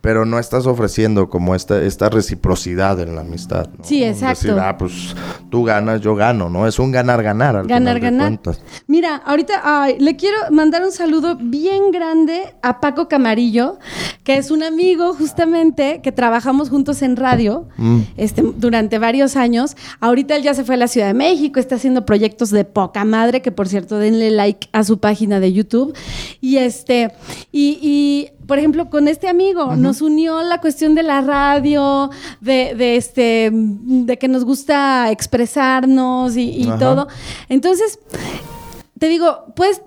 pero 0.00 0.24
no 0.24 0.38
estás 0.38 0.66
ofreciendo 0.66 1.28
como 1.28 1.54
esta, 1.54 1.80
esta 1.82 2.08
reciprocidad 2.08 2.98
en 3.00 3.14
la 3.14 3.20
amistad. 3.22 3.68
¿no? 3.78 3.84
Sí, 3.84 4.02
exacto. 4.04 4.48
Decir, 4.48 4.60
ah, 4.60 4.76
pues 4.78 5.14
tú 5.50 5.64
ganas, 5.64 6.00
yo 6.00 6.14
gano, 6.14 6.48
¿no? 6.48 6.66
Es 6.66 6.78
un 6.78 6.90
ganar-ganar 6.92 7.56
al 7.56 7.66
Ganar, 7.66 7.78
final 7.80 7.94
de 7.94 8.00
ganar. 8.00 8.26
cuentas. 8.28 8.60
Mira, 8.86 9.16
ahorita 9.24 9.60
ay, 9.64 9.96
le 9.98 10.16
quiero 10.16 10.36
mandar 10.50 10.82
un 10.82 10.92
saludo 10.92 11.36
bien 11.40 11.90
grande 11.92 12.42
a 12.62 12.80
Paco 12.80 13.08
Camarillo, 13.08 13.78
que 14.24 14.36
es 14.36 14.50
un 14.50 14.62
amigo 14.62 15.14
justamente 15.14 16.00
que 16.02 16.12
trabajamos 16.12 16.68
juntos 16.70 17.02
en 17.02 17.16
radio 17.16 17.66
Mm. 17.76 18.00
este, 18.16 18.42
durante 18.56 18.98
varios 18.98 19.36
años. 19.36 19.76
Ahorita 20.00 20.36
él 20.36 20.42
ya 20.42 20.54
se 20.54 20.64
fue 20.64 20.74
a 20.74 20.78
la 20.78 20.88
Ciudad 20.88 21.06
de 21.08 21.14
México, 21.14 21.58
está 21.60 21.76
haciendo 21.76 22.04
proyectos 22.06 22.50
de 22.50 22.64
poca 22.64 23.04
madre, 23.04 23.40
que 23.42 23.52
por 23.52 23.68
cierto, 23.68 23.98
denle 23.98 24.30
like 24.30 24.68
a 24.72 24.84
su 24.84 24.98
página 24.98 25.40
de 25.40 25.52
YouTube. 25.52 25.94
Y 26.40 26.56
este, 26.56 26.91
y, 27.50 27.78
y, 27.82 28.30
por 28.46 28.58
ejemplo, 28.58 28.90
con 28.90 29.08
este 29.08 29.28
amigo 29.28 29.76
nos 29.76 30.02
unió 30.02 30.42
la 30.42 30.60
cuestión 30.60 30.94
de 30.94 31.02
la 31.02 31.20
radio, 31.20 32.10
de, 32.40 32.74
de 32.74 32.96
este, 32.96 33.50
de 33.52 34.18
que 34.18 34.28
nos 34.28 34.44
gusta 34.44 35.10
expresarnos 35.10 36.36
y, 36.36 36.68
todo. 36.78 37.08
Entonces, 37.48 37.98
te 38.98 39.08
digo, 39.08 39.46
pues 39.56 39.82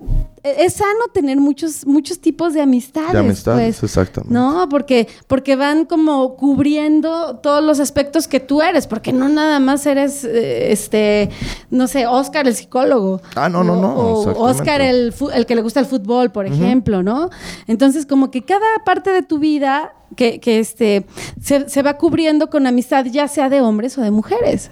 es 0.65 0.73
sano 0.73 1.07
tener 1.13 1.37
muchos 1.39 1.85
muchos 1.85 2.19
tipos 2.19 2.53
de 2.53 2.61
amistades. 2.61 3.13
De 3.13 3.19
amistades, 3.19 3.77
pues, 3.79 3.91
exactamente. 3.91 4.33
No, 4.33 4.67
porque 4.69 5.07
porque 5.27 5.55
van 5.55 5.85
como 5.85 6.35
cubriendo 6.35 7.37
todos 7.37 7.63
los 7.63 7.79
aspectos 7.79 8.27
que 8.27 8.39
tú 8.39 8.61
eres, 8.61 8.87
porque 8.87 9.11
no 9.13 9.27
nada 9.29 9.59
más 9.59 9.85
eres 9.85 10.23
eh, 10.23 10.71
este, 10.71 11.29
no 11.69 11.87
sé, 11.87 12.07
Oscar 12.07 12.47
el 12.47 12.55
psicólogo. 12.55 13.21
Ah, 13.35 13.49
no, 13.49 13.63
no, 13.63 13.73
O- 13.73 13.81
no, 13.81 13.93
O 13.95 14.19
exactamente. 14.21 14.51
Oscar 14.61 14.81
el 14.81 15.13
el 15.33 15.45
que 15.45 15.55
le 15.55 15.61
gusta 15.61 15.79
el 15.79 15.85
fútbol, 15.85 16.31
por 16.31 16.45
ejemplo, 16.45 17.03
¿no? 17.03 17.29
Entonces, 17.67 18.05
como 18.05 18.29
que 18.31 18.43
cada 18.43 18.65
parte 18.85 19.11
de 19.11 19.23
tu 19.23 19.39
vida 19.39 19.93
que, 20.15 20.39
que 20.39 20.59
este 20.59 21.05
se, 21.41 21.67
se 21.69 21.81
va 21.81 21.97
cubriendo 21.97 22.49
con 22.49 22.67
amistad, 22.67 23.05
ya 23.05 23.27
sea 23.27 23.49
de 23.49 23.61
hombres 23.61 23.97
o 23.97 24.01
de 24.01 24.11
mujeres. 24.11 24.69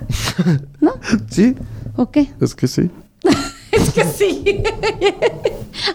¿No? 0.79 0.93
Sí, 1.29 1.55
¿O 1.95 2.11
qué? 2.11 2.31
es 2.39 2.53
que 2.55 2.67
sí. 2.67 2.89
Es 3.73 3.89
que 3.89 4.03
sí. 4.05 4.43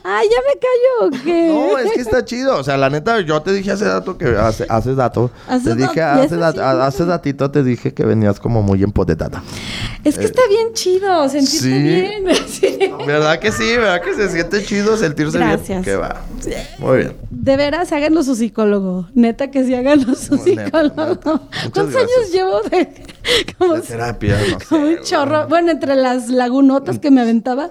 Ay, 0.03 0.29
ya 0.29 0.41
me 0.47 0.59
callo, 0.59 1.07
¿o 1.07 1.25
qué? 1.25 1.49
No, 1.49 1.79
es 1.79 1.93
que 1.93 2.01
está 2.01 2.25
chido. 2.25 2.57
O 2.59 2.65
sea, 2.65 2.77
la 2.77 2.91
neta, 2.91 3.21
yo 3.21 3.41
te 3.41 3.53
dije 3.53 3.71
hace 3.71 3.85
dato 3.85 4.19
que 4.19 4.27
hace, 4.37 4.67
hace 4.69 4.95
dato. 4.95 5.31
Hace 5.47 5.71
te 5.71 5.77
dije 5.77 6.03
hace, 6.03 6.35
sí. 6.97 7.05
datito 7.05 7.51
te 7.51 7.63
dije 7.63 7.95
que 7.95 8.05
venías 8.05 8.41
como 8.41 8.63
muy 8.63 8.83
empoderada. 8.83 9.43
Es 10.03 10.19
que 10.19 10.25
está 10.25 10.43
bien 10.49 10.73
chido 10.73 11.29
sentirse 11.29 11.59
sí. 11.61 11.71
bien. 11.71 12.25
Sí. 12.49 12.79
¿Verdad 13.07 13.39
que 13.39 13.53
sí? 13.53 13.77
¿Verdad 13.77 14.01
que 14.03 14.15
se 14.15 14.31
siente 14.31 14.65
chido 14.65 14.97
sentirse 14.97 15.39
Gracias. 15.39 15.69
bien? 15.69 15.83
Que 15.83 15.97
va. 15.97 16.23
Muy 16.79 16.99
bien. 16.99 17.17
De 17.31 17.57
veras, 17.57 17.93
háganlo 17.93 18.23
su 18.23 18.35
psicólogo. 18.35 19.09
Neta 19.15 19.51
que 19.51 19.65
sí, 19.65 19.75
háganlo 19.75 20.15
su 20.15 20.37
psicólogo. 20.39 21.07
neta. 21.09 21.41
¿Cuántos 21.73 21.93
gracias. 21.93 21.97
años 21.97 22.33
llevo 22.33 22.63
de 22.63 22.89
como, 23.59 23.75
De 23.75 23.83
terapia, 23.83 24.39
no 24.39 24.59
sé, 24.59 24.67
como 24.69 24.87
un 24.87 25.01
chorro? 25.03 25.49
Bueno, 25.49 25.71
entre 25.71 25.97
las 25.97 26.29
lagunotas 26.29 26.99
que 26.99 27.11
me 27.11 27.21
aventaba. 27.21 27.71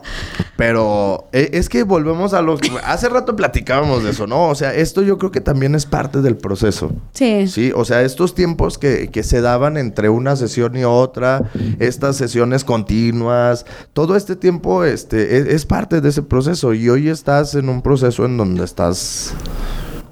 Pero 0.56 1.28
eh, 1.34 1.52
es 1.54 1.70
que 1.70 1.84
volvemos 1.84 2.34
a 2.34 2.42
los... 2.42 2.60
Hace 2.84 3.10
rato 3.10 3.36
platicábamos 3.36 4.04
de 4.04 4.12
eso, 4.12 4.26
¿no? 4.28 4.50
O 4.50 4.56
sea, 4.56 4.74
esto 4.74 5.04
yo 5.04 5.18
creo 5.18 5.32
que 5.32 5.42
también 5.42 5.76
es 5.76 5.86
parte 5.86 6.22
del 6.22 6.36
proceso. 6.36 6.92
Sí. 7.14 7.48
Sí, 7.48 7.72
o 7.76 7.86
sea, 7.86 8.02
estos 8.02 8.34
tiempos 8.34 8.78
que, 8.78 9.10
que 9.10 9.24
se 9.24 9.42
daban 9.42 9.78
entre 9.78 10.10
una 10.10 10.36
sesión 10.36 10.76
y 10.76 10.84
otra, 10.84 11.50
estas 11.80 12.18
sesiones 12.18 12.64
continuas, 12.64 13.66
todo 13.94 14.16
este 14.16 14.36
tiempo 14.36 14.84
este, 14.84 15.38
es, 15.38 15.48
es 15.48 15.66
parte 15.66 16.02
de 16.02 16.10
ese 16.10 16.24
proceso 16.24 16.74
y 16.74 16.90
hoy 16.90 17.10
estás 17.10 17.54
en 17.56 17.70
un 17.70 17.82
proceso 17.82 18.26
en 18.26 18.38
donde 18.38 18.64
estás 18.64 19.34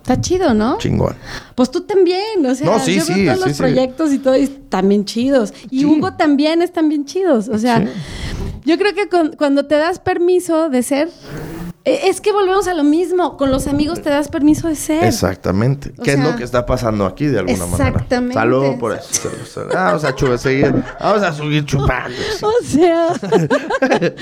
Está 0.06 0.22
chido, 0.22 0.54
¿no? 0.54 0.78
chingón. 0.78 1.16
Pues 1.56 1.72
tú 1.72 1.82
también, 1.82 2.46
o 2.46 2.54
sea, 2.54 2.68
No, 2.68 2.80
sí, 2.80 3.00
yo 3.00 3.06
veo 3.08 3.16
sí, 3.16 3.26
todos 3.26 3.38
sí, 3.40 3.44
los 3.48 3.58
sí. 3.58 3.64
proyectos 3.64 4.14
y 4.14 4.20
todo 4.20 4.38
y 4.38 4.60
bien 4.84 5.04
chidos. 5.06 5.52
Y 5.72 5.80
Sí. 5.80 5.86
Hugo 5.86 6.14
también 6.14 6.62
están 6.62 6.90
bien 6.90 7.06
chidos. 7.06 7.48
O 7.50 7.58
sea, 7.58 7.80
Sí. 7.80 7.88
yo 8.66 8.78
creo 8.78 8.94
que 8.94 9.10
con- 9.10 9.34
cuando 9.36 9.66
te 9.66 9.74
das 9.76 9.98
permiso 9.98 10.70
de 10.70 10.84
ser, 10.84 11.10
eh, 11.86 12.02
es 12.04 12.22
que 12.22 12.32
volvemos 12.32 12.68
a 12.68 12.76
lo 12.76 12.84
mismo. 12.84 13.36
Con 13.38 13.50
los 13.50 13.66
amigos 13.66 14.04
te 14.04 14.12
das 14.12 14.28
permiso 14.28 14.68
de 14.68 14.76
ser. 14.76 15.04
Exactamente. 15.04 15.92
O 15.98 16.04
¿Qué 16.04 16.14
es 16.14 16.20
lo 16.20 16.36
que 16.36 16.44
está 16.44 16.68
pasando 16.68 17.08
aquí 17.08 17.26
de 17.26 17.40
alguna 17.40 17.66
manera? 17.66 17.90
exactamente. 17.90 18.36
Salud 18.36 18.78
por 18.78 18.92
eso. 18.94 19.32
Vamos 19.74 20.04
a 20.04 20.14
chupa, 20.16 20.38
seguir. 20.38 20.72
Vamos 21.00 21.24
a 21.24 21.34
seguir 21.34 21.66
chupando. 21.66 22.16
sí. 22.38 22.46
O 22.46 22.52
sea, 22.64 23.08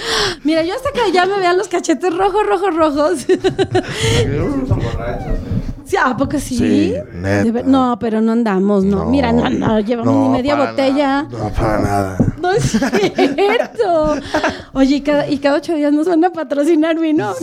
mira, 0.46 0.64
yo 0.64 0.76
hasta 0.76 0.92
que 0.94 1.12
ya 1.12 1.26
me 1.26 1.38
vean 1.40 1.58
los 1.58 1.68
cachetes 1.68 2.16
rojos, 2.16 2.44
rojos, 2.48 2.74
rojos. 2.74 3.26
Sí, 5.86 5.98
¿A 5.98 6.16
poco 6.16 6.40
sí? 6.40 6.94
Neta. 7.14 7.64
No, 7.64 7.98
pero 8.00 8.22
no 8.22 8.32
andamos, 8.32 8.84
no. 8.86 9.06
Mira, 9.06 9.32
no, 9.32 9.50
no, 9.50 9.80
llevamos 9.80 10.14
no, 10.14 10.24
ni 10.24 10.30
media 10.30 10.58
para 10.58 10.72
botella. 10.72 11.24
nada, 11.24 11.28
no, 11.32 11.50
para 11.50 11.80
nada. 11.80 12.18
No 12.42 12.52
es 12.52 12.64
cierto. 12.64 14.16
Oye, 14.74 14.96
y 14.98 15.02
cada, 15.02 15.30
y 15.30 15.38
cada 15.40 15.58
ocho 15.58 15.76
días 15.76 15.94
nos 15.94 16.08
van 16.08 16.24
a 16.26 16.30
patrocinar 16.32 17.00
vino. 17.00 17.34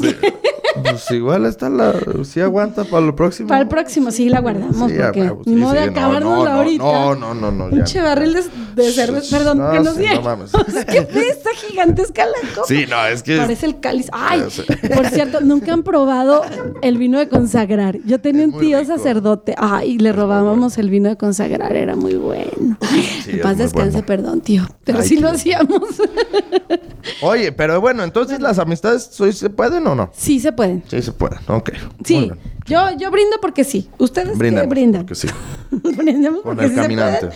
Pues 0.83 1.11
igual 1.11 1.47
está 1.47 1.69
la... 1.69 1.95
Sí 2.25 2.41
aguanta 2.41 2.85
para 2.85 3.05
lo 3.05 3.17
próximo. 3.17 3.49
Para 3.49 3.63
el 3.63 3.69
próximo 3.69 4.11
sí 4.11 4.29
la 4.29 4.41
guardamos, 4.41 4.91
Sí, 4.91 4.99
a 4.99 5.07
porque 5.07 5.23
huevo, 5.23 5.43
ni 5.45 5.57
modo 5.57 5.73
de 5.73 5.81
sí, 5.81 5.87
no, 5.87 5.93
acabárnosla 5.93 6.45
no, 6.45 6.45
no, 6.45 6.59
ahorita. 6.59 6.85
No, 6.85 7.15
no, 7.15 7.35
no, 7.35 7.51
no. 7.51 7.65
ya 7.71 7.77
Pinche 7.77 8.01
barril 8.01 8.35
de, 8.35 8.43
de 8.75 8.93
cerveza, 8.93 9.37
perdón, 9.37 9.59
No, 9.59 9.73
que 9.73 9.81
nos 9.81 9.95
sí, 9.95 10.01
dieron. 10.01 10.19
no 10.19 10.23
mames. 10.23 10.51
¿Qué 10.91 11.03
fue 11.03 11.29
esta 11.29 11.51
gigantesca 11.55 12.25
la 12.27 12.49
copa? 12.55 12.67
Sí, 12.67 12.85
no, 12.89 13.07
es 13.07 13.23
que... 13.23 13.37
Parece 13.37 13.67
el 13.67 13.81
cáliz. 13.81 14.09
Ay, 14.13 14.43
sé. 14.51 14.65
por 14.95 15.07
cierto, 15.09 15.41
nunca 15.41 15.73
han 15.73 15.83
probado 15.83 16.43
el 16.83 16.99
vino 16.99 17.19
de 17.19 17.29
consagrar. 17.29 17.99
Yo 18.05 18.21
tenía 18.21 18.45
Es 18.47 18.53
un 18.55 18.61
tío 18.61 18.79
rico. 18.81 18.97
sacerdote. 18.97 19.55
Ay, 19.59 19.99
le 19.99 20.13
robábamos 20.13 20.79
el 20.79 20.91
vino 20.91 21.09
de 21.09 21.17
consagrar, 21.17 21.77
era 21.77 21.97
muy 21.97 22.15
bueno. 22.15 22.77
Sí, 23.25 23.31
en 23.31 23.37
es 23.37 23.43
paz 23.43 23.59
descanse, 23.59 23.91
bueno. 23.93 24.07
perdón, 24.07 24.41
tío. 24.41 24.67
Pero 24.85 24.99
Ay, 25.01 25.09
sí 25.09 25.17
lo 25.19 25.29
hacíamos. 25.29 25.83
Oye, 27.23 27.53
pero 27.53 27.81
bueno, 27.81 28.03
entonces 28.05 28.41
las 28.41 28.59
amistades 28.59 29.09
¿soy- 29.11 29.33
se 29.33 29.51
pueden 29.51 29.87
o 29.87 29.95
no? 29.95 30.11
sí 30.15 30.41
se 30.41 30.53
pueden. 30.53 30.83
Sí, 30.89 31.01
se 31.03 31.13
pueden. 31.13 31.39
Ok. 31.49 31.71
Sí. 32.05 32.31
Yo, 32.67 32.79
yo 32.99 33.11
brindo 33.11 33.37
porque 33.41 33.65
sí. 33.65 33.89
Ustedes 33.99 34.37
brindan. 34.39 34.69
porque 34.69 35.15
sí. 35.15 35.29
Brindemos 35.71 36.43
Con 36.43 36.57
porque 36.57 36.65
el 36.65 36.71
sí 36.71 36.75
se 36.77 36.83
caminante. 36.83 37.29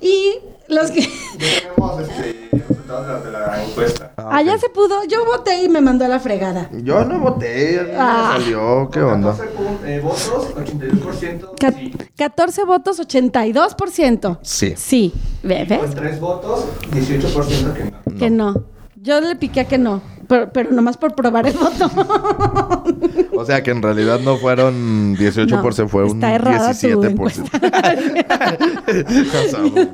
Y 0.00 0.34
los 0.70 0.90
que... 0.90 1.08
Tenemos 1.38 2.00
este, 2.00 2.48
resultados 2.52 3.24
de 3.24 3.30
la, 3.32 3.40
de 3.40 3.48
la 3.56 3.64
encuesta. 3.64 4.12
Ah, 4.16 4.36
Allá 4.38 4.54
ok. 4.54 4.60
se 4.60 4.68
pudo. 4.70 5.04
Yo 5.08 5.24
voté 5.24 5.62
y 5.64 5.68
me 5.68 5.80
mandó 5.80 6.04
a 6.04 6.08
la 6.08 6.20
fregada. 6.20 6.68
Yo 6.82 7.04
no 7.04 7.18
voté, 7.20 7.82
me 7.86 7.96
Ah. 7.96 8.34
salió, 8.38 8.88
¿qué 8.90 9.00
onda? 9.02 9.30
14 9.36 9.54
pun- 9.56 9.86
eh, 9.86 10.00
votos, 10.00 10.54
82% 10.56 11.54
Ca- 11.58 11.72
sí. 11.72 11.92
14 12.16 12.64
votos, 12.64 12.98
82%. 13.00 14.38
Sí. 14.42 14.74
Sí. 14.76 15.12
¿Ve- 15.42 15.64
¿Ves? 15.68 15.78
Con 15.80 15.94
3 15.94 16.20
votos, 16.20 16.64
18% 16.92 17.72
que 17.74 17.84
no. 17.84 18.18
Que 18.18 18.30
no. 18.30 18.64
Yo 18.96 19.20
le 19.20 19.36
piqué 19.36 19.60
a 19.60 19.64
que 19.68 19.78
no. 19.78 20.02
Pero, 20.30 20.52
pero 20.52 20.70
nomás 20.70 20.96
por 20.96 21.14
probar 21.16 21.48
el 21.48 21.54
voto. 21.54 21.90
O 23.32 23.44
sea 23.44 23.62
que 23.62 23.70
en 23.70 23.80
realidad 23.80 24.20
no 24.20 24.36
fueron 24.36 25.16
18%, 25.16 25.48
No, 25.48 25.88
fue 25.88 26.04
un 26.04 26.16
está 26.16 26.34
errada 26.34 26.74
tu 26.74 26.86
17%. 26.86 27.48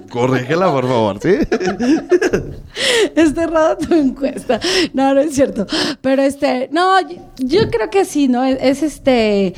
o 0.07 0.11
corrígela, 0.11 0.73
por 0.73 0.89
favor, 0.89 1.21
¿sí? 1.21 1.29
Está 3.15 3.45
errada 3.45 3.79
tu 3.79 3.95
encuesta. 3.95 4.59
No, 4.93 5.15
no 5.15 5.21
es 5.21 5.33
cierto. 5.35 5.65
Pero 6.01 6.23
este, 6.23 6.69
no, 6.73 7.01
yo, 7.09 7.19
yo 7.39 7.71
creo 7.71 7.89
que 7.89 8.05
sí, 8.05 8.27
¿no? 8.27 8.45
Es, 8.45 8.59
es, 8.61 8.83
este. 8.83 9.55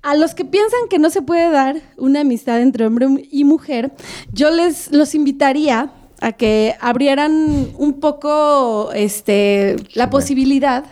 A 0.00 0.14
los 0.14 0.34
que 0.34 0.46
piensan 0.46 0.88
que 0.88 0.98
no 0.98 1.10
se 1.10 1.20
puede 1.20 1.50
dar 1.50 1.76
una 1.98 2.20
amistad 2.20 2.62
entre 2.62 2.86
hombre 2.86 3.06
y 3.30 3.44
mujer, 3.44 3.92
yo 4.32 4.50
les 4.50 4.90
los 4.92 5.14
invitaría 5.14 5.90
a 6.24 6.32
que 6.32 6.74
abrieran 6.80 7.68
un 7.76 8.00
poco 8.00 8.90
este 8.94 9.76
la 9.92 10.08
posibilidad, 10.08 10.84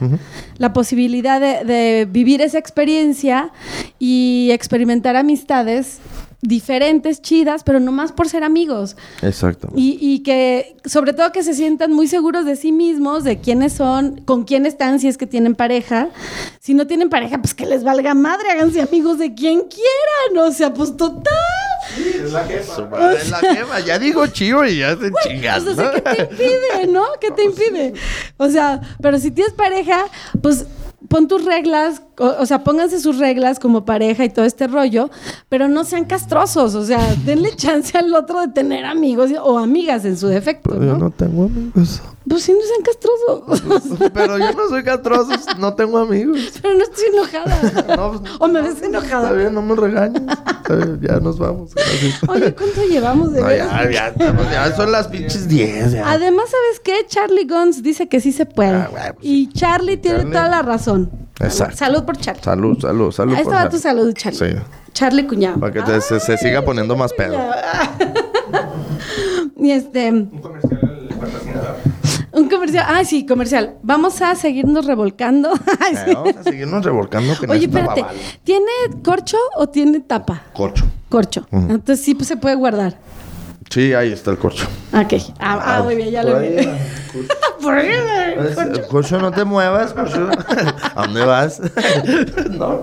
la 0.58 0.72
posibilidad 0.72 1.40
de, 1.40 1.64
de 1.64 2.04
vivir 2.04 2.42
esa 2.42 2.58
experiencia 2.58 3.50
y 3.98 4.50
experimentar 4.52 5.16
amistades 5.16 6.00
diferentes, 6.42 7.22
chidas, 7.22 7.62
pero 7.62 7.78
no 7.78 7.92
más 7.92 8.10
por 8.10 8.28
ser 8.28 8.42
amigos. 8.42 8.96
Exacto. 9.22 9.68
Y, 9.76 9.96
y 10.00 10.18
que, 10.24 10.76
sobre 10.84 11.12
todo, 11.12 11.30
que 11.30 11.44
se 11.44 11.54
sientan 11.54 11.92
muy 11.92 12.08
seguros 12.08 12.44
de 12.44 12.56
sí 12.56 12.72
mismos, 12.72 13.22
de 13.22 13.38
quiénes 13.38 13.72
son, 13.72 14.20
con 14.24 14.42
quién 14.42 14.66
están, 14.66 14.98
si 14.98 15.06
es 15.06 15.16
que 15.16 15.28
tienen 15.28 15.54
pareja. 15.54 16.08
Si 16.58 16.74
no 16.74 16.86
tienen 16.88 17.08
pareja, 17.08 17.38
pues 17.38 17.54
que 17.54 17.64
les 17.64 17.84
valga 17.84 18.14
madre, 18.14 18.50
háganse 18.50 18.82
amigos 18.82 19.18
de 19.18 19.34
quien 19.34 19.60
quieran. 19.60 20.48
O 20.48 20.52
sea, 20.52 20.74
pues 20.74 20.96
total. 20.96 21.32
Es 21.96 22.32
la 22.32 22.44
jefa. 22.44 22.74
Su 22.76 22.86
madre 22.86 23.18
es 23.18 23.30
la 23.30 23.38
jefa, 23.38 23.80
ya 23.80 23.98
digo 23.98 24.26
chivo 24.28 24.64
y 24.64 24.78
ya 24.78 24.96
se 24.96 25.10
chingas, 25.22 25.64
O 25.66 25.74
sea, 25.74 25.92
¿no? 25.92 26.02
¿qué 26.02 26.12
te 26.12 26.22
impide, 26.22 26.86
no? 26.88 27.04
¿Qué 27.20 27.30
te 27.30 27.44
impide? 27.44 27.92
O 28.36 28.48
sea, 28.48 28.80
pero 29.00 29.18
si 29.18 29.30
tienes 29.30 29.52
pareja, 29.54 30.06
pues 30.42 30.66
pon 31.08 31.28
tus 31.28 31.44
reglas, 31.44 32.02
o, 32.22 32.42
o 32.42 32.46
sea, 32.46 32.62
pónganse 32.64 33.00
sus 33.00 33.18
reglas 33.18 33.58
como 33.58 33.84
pareja 33.84 34.24
y 34.24 34.28
todo 34.30 34.44
este 34.44 34.66
rollo, 34.66 35.10
pero 35.48 35.68
no 35.68 35.84
sean 35.84 36.04
castrosos, 36.04 36.74
o 36.74 36.84
sea, 36.84 37.00
denle 37.24 37.54
chance 37.56 37.96
al 37.98 38.14
otro 38.14 38.40
de 38.40 38.48
tener 38.48 38.84
amigos 38.84 39.30
o 39.42 39.58
amigas 39.58 40.04
en 40.04 40.16
su 40.16 40.28
defecto, 40.28 40.70
Pero 40.70 40.84
yo 40.84 40.92
¿no? 40.92 40.98
no 40.98 41.10
tengo 41.10 41.44
amigos. 41.44 42.02
Pues 42.28 42.44
sí, 42.44 42.52
no 42.52 42.58
sean 42.60 42.82
castrosos. 42.84 44.10
Pero 44.14 44.38
yo 44.38 44.52
no 44.52 44.68
soy 44.68 44.84
castroso, 44.84 45.32
no 45.58 45.74
tengo 45.74 45.98
amigos. 45.98 46.38
Pero 46.62 46.74
no 46.74 46.84
estoy 46.84 47.04
enojada. 47.12 47.60
No, 47.96 48.12
pues, 48.20 48.32
o 48.38 48.48
me 48.48 48.62
ves 48.62 48.74
Está 48.74 48.86
enojada. 48.86 49.32
bien, 49.32 49.52
no 49.54 49.60
me 49.60 49.74
regañes. 49.74 50.22
Está 50.22 50.74
bien, 50.76 51.00
ya 51.02 51.18
nos 51.18 51.38
vamos. 51.38 51.74
Gracias. 51.74 52.20
Oye, 52.28 52.54
¿cuánto 52.54 52.82
llevamos 52.84 53.32
de 53.32 53.40
No, 53.40 53.50
ya, 53.50 53.90
ya, 53.90 54.08
estamos- 54.08 54.50
ya 54.50 54.74
son 54.76 54.92
las 54.92 55.08
pinches 55.08 55.48
10. 55.48 55.92
ya. 55.92 56.10
Además, 56.10 56.44
¿sabes 56.48 56.80
qué? 56.84 57.04
Charlie 57.08 57.44
Guns 57.44 57.82
dice 57.82 58.08
que 58.08 58.20
sí 58.20 58.30
se 58.32 58.46
puede. 58.46 58.70
Ah, 58.70 58.88
bueno, 58.90 59.14
pues 59.14 59.26
y 59.26 59.52
Charlie 59.52 59.96
tiene 59.96 60.18
Charlie. 60.18 60.32
toda 60.32 60.48
la 60.48 60.62
razón. 60.62 61.10
Exacto. 61.40 61.76
Salud 61.76 62.04
por 62.04 62.11
Charlie. 62.16 62.42
Salud, 62.42 62.78
salud, 62.80 63.12
salud. 63.12 63.34
Ahí 63.34 63.42
estaba 63.42 63.68
tu 63.68 63.78
salud, 63.78 64.12
Charlie. 64.14 64.38
Sí. 64.38 64.56
Charlie 64.92 65.26
cuñado. 65.26 65.58
Para 65.60 65.72
que 65.72 65.82
te- 65.82 66.00
se, 66.00 66.20
se 66.20 66.36
siga 66.38 66.62
poniendo 66.64 66.96
más 66.96 67.12
pedo. 67.12 67.38
Y 69.56 69.70
este, 69.70 70.10
Un 70.10 70.26
comercial 70.40 71.08
patrocinador. 71.20 71.76
un 72.32 72.48
comercial. 72.48 72.84
Ah, 72.88 73.04
sí, 73.04 73.24
comercial. 73.26 73.76
Vamos 73.82 74.20
a 74.20 74.34
seguirnos 74.34 74.86
revolcando. 74.86 75.52
Sí. 75.92 76.10
Eh, 76.10 76.14
vamos 76.14 76.36
a 76.36 76.42
seguirnos 76.42 76.84
revolcando 76.84 77.34
que 77.38 77.46
Oye, 77.46 77.66
necesita 77.66 77.78
espérate. 77.80 78.00
babal. 78.02 78.16
¿Tiene 78.44 78.66
corcho 79.04 79.36
o 79.56 79.68
tiene 79.68 80.00
tapa? 80.00 80.42
Corcho. 80.52 80.84
Corcho. 81.08 81.46
Entonces 81.52 82.04
sí, 82.04 82.14
pues 82.14 82.26
se 82.28 82.36
puede 82.36 82.54
guardar. 82.56 82.98
Sí, 83.70 83.92
ahí 83.94 84.10
está 84.12 84.30
el 84.32 84.38
corcho. 84.38 84.66
Ok. 84.92 85.14
Ah, 85.38 85.76
ah, 85.78 85.82
muy 85.84 85.94
bien, 85.96 86.10
ya 86.10 86.22
lo 86.24 86.38
vi. 86.40 86.48
¿Por 87.62 87.80
qué? 87.80 87.94
Pues, 88.54 88.78
Corcho, 88.88 89.18
no 89.18 89.30
te 89.30 89.44
muevas, 89.44 89.92
Corcho. 89.92 90.28
¿A 90.94 91.02
dónde 91.06 91.24
vas? 91.24 91.60
no. 92.50 92.82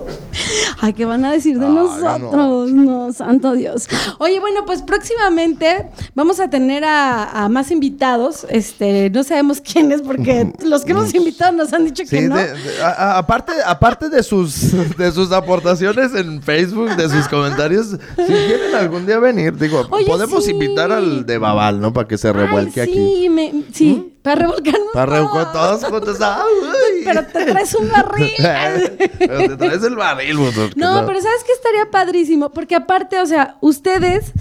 Ay, 0.80 0.92
¿qué 0.94 1.04
van 1.04 1.24
a 1.24 1.32
decir 1.32 1.58
de 1.58 1.66
Ay, 1.66 1.72
nosotros? 1.72 2.70
No. 2.72 3.12
santo 3.12 3.52
Dios. 3.52 3.86
Oye, 4.18 4.40
bueno, 4.40 4.64
pues 4.64 4.82
próximamente 4.82 5.88
vamos 6.14 6.40
a 6.40 6.48
tener 6.48 6.84
a, 6.84 7.44
a 7.44 7.48
más 7.48 7.70
invitados. 7.70 8.46
Este, 8.48 9.10
no 9.10 9.22
sabemos 9.24 9.60
quiénes, 9.72 10.02
porque 10.02 10.52
los 10.64 10.84
que 10.84 10.92
hemos 10.92 11.12
invitado 11.14 11.52
nos 11.52 11.72
han 11.72 11.84
dicho 11.84 12.02
Sí, 12.04 12.08
que 12.16 12.22
no. 12.22 12.36
de- 12.36 12.52
de- 12.54 12.82
a- 12.82 12.88
a- 13.14 13.18
aparte, 13.18 13.52
aparte 13.66 14.08
de 14.08 14.22
sus 14.22 14.70
de 14.96 15.12
sus 15.12 15.30
aportaciones 15.32 16.14
en 16.14 16.42
Facebook, 16.42 16.96
de 16.96 17.08
sus 17.08 17.28
comentarios, 17.28 17.88
si 18.16 18.24
quieren 18.32 18.74
algún 18.74 19.06
día 19.06 19.18
venir, 19.18 19.56
digo, 19.56 19.86
Oye, 19.90 20.06
podemos 20.06 20.44
sí. 20.44 20.52
invitar 20.52 20.90
al 20.92 21.26
de 21.26 21.38
Babal, 21.38 21.80
¿no? 21.80 21.92
Para 21.92 22.08
que 22.08 22.16
se 22.18 22.32
revuelque 22.32 22.80
Ay, 22.80 22.88
aquí. 22.90 22.94
sí, 23.22 23.28
me- 23.28 23.64
sí, 23.72 24.09
para 24.22 24.42
revolcarnos. 24.42 24.88
Para 24.92 25.06
revolcar 25.06 25.52
todos. 25.52 25.84
juntos. 25.84 26.18
¡ay! 26.20 27.02
Pero 27.04 27.26
te 27.26 27.44
traes 27.46 27.74
un 27.74 27.90
barril. 27.90 28.32
Pero 29.18 29.38
te 29.38 29.56
traes 29.56 29.82
el 29.82 29.96
barril, 29.96 30.38
motor, 30.38 30.74
que 30.74 30.80
No, 30.80 31.06
pero 31.06 31.20
¿sabes 31.20 31.44
qué 31.44 31.52
estaría 31.52 31.90
padrísimo? 31.90 32.50
Porque 32.50 32.74
aparte, 32.74 33.20
o 33.20 33.26
sea, 33.26 33.56
ustedes 33.60 34.32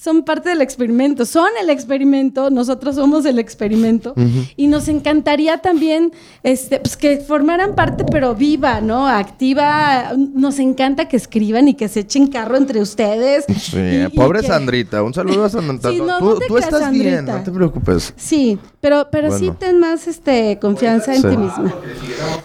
son 0.00 0.22
parte 0.22 0.48
del 0.48 0.62
experimento, 0.62 1.26
son 1.26 1.48
el 1.60 1.68
experimento, 1.68 2.48
nosotros 2.48 2.94
somos 2.94 3.26
el 3.26 3.38
experimento 3.38 4.14
y 4.56 4.66
nos 4.66 4.88
encantaría 4.88 5.58
también 5.58 6.12
este 6.42 6.80
pues 6.80 6.96
que 6.96 7.18
formaran 7.18 7.74
parte 7.74 8.04
pero 8.10 8.34
viva, 8.34 8.80
¿no? 8.80 9.06
Activa, 9.06 10.12
nos 10.16 10.58
encanta 10.58 11.06
que 11.06 11.16
escriban 11.18 11.68
y 11.68 11.74
que 11.74 11.88
se 11.88 12.00
echen 12.00 12.28
carro 12.28 12.56
entre 12.56 12.80
ustedes. 12.80 13.44
Sí, 13.60 13.76
Y- 13.76 14.02
y 14.04 14.08
pobre 14.08 14.40
que- 14.40 14.46
Sandrita. 14.46 15.02
Un 15.02 15.12
saludo 15.12 15.44
a 15.44 15.50
Sandrita. 15.50 15.90
Sí, 15.90 15.98
no, 16.00 16.18
tú 16.18 16.24
no 16.24 16.34
tú 16.36 16.54
creas, 16.54 16.64
estás 16.72 16.90
bien, 16.90 17.26
no 17.26 17.42
te 17.42 17.50
preocupes. 17.50 18.14
Sí, 18.16 18.58
pero, 18.80 19.08
pero 19.12 19.36
sí 19.36 19.50
ten 19.58 19.78
más 19.80 20.06
este 20.08 20.58
confianza 20.60 21.14
en 21.14 21.20
Sí. 21.22 21.28
ti 21.28 21.36
misma. 21.36 21.74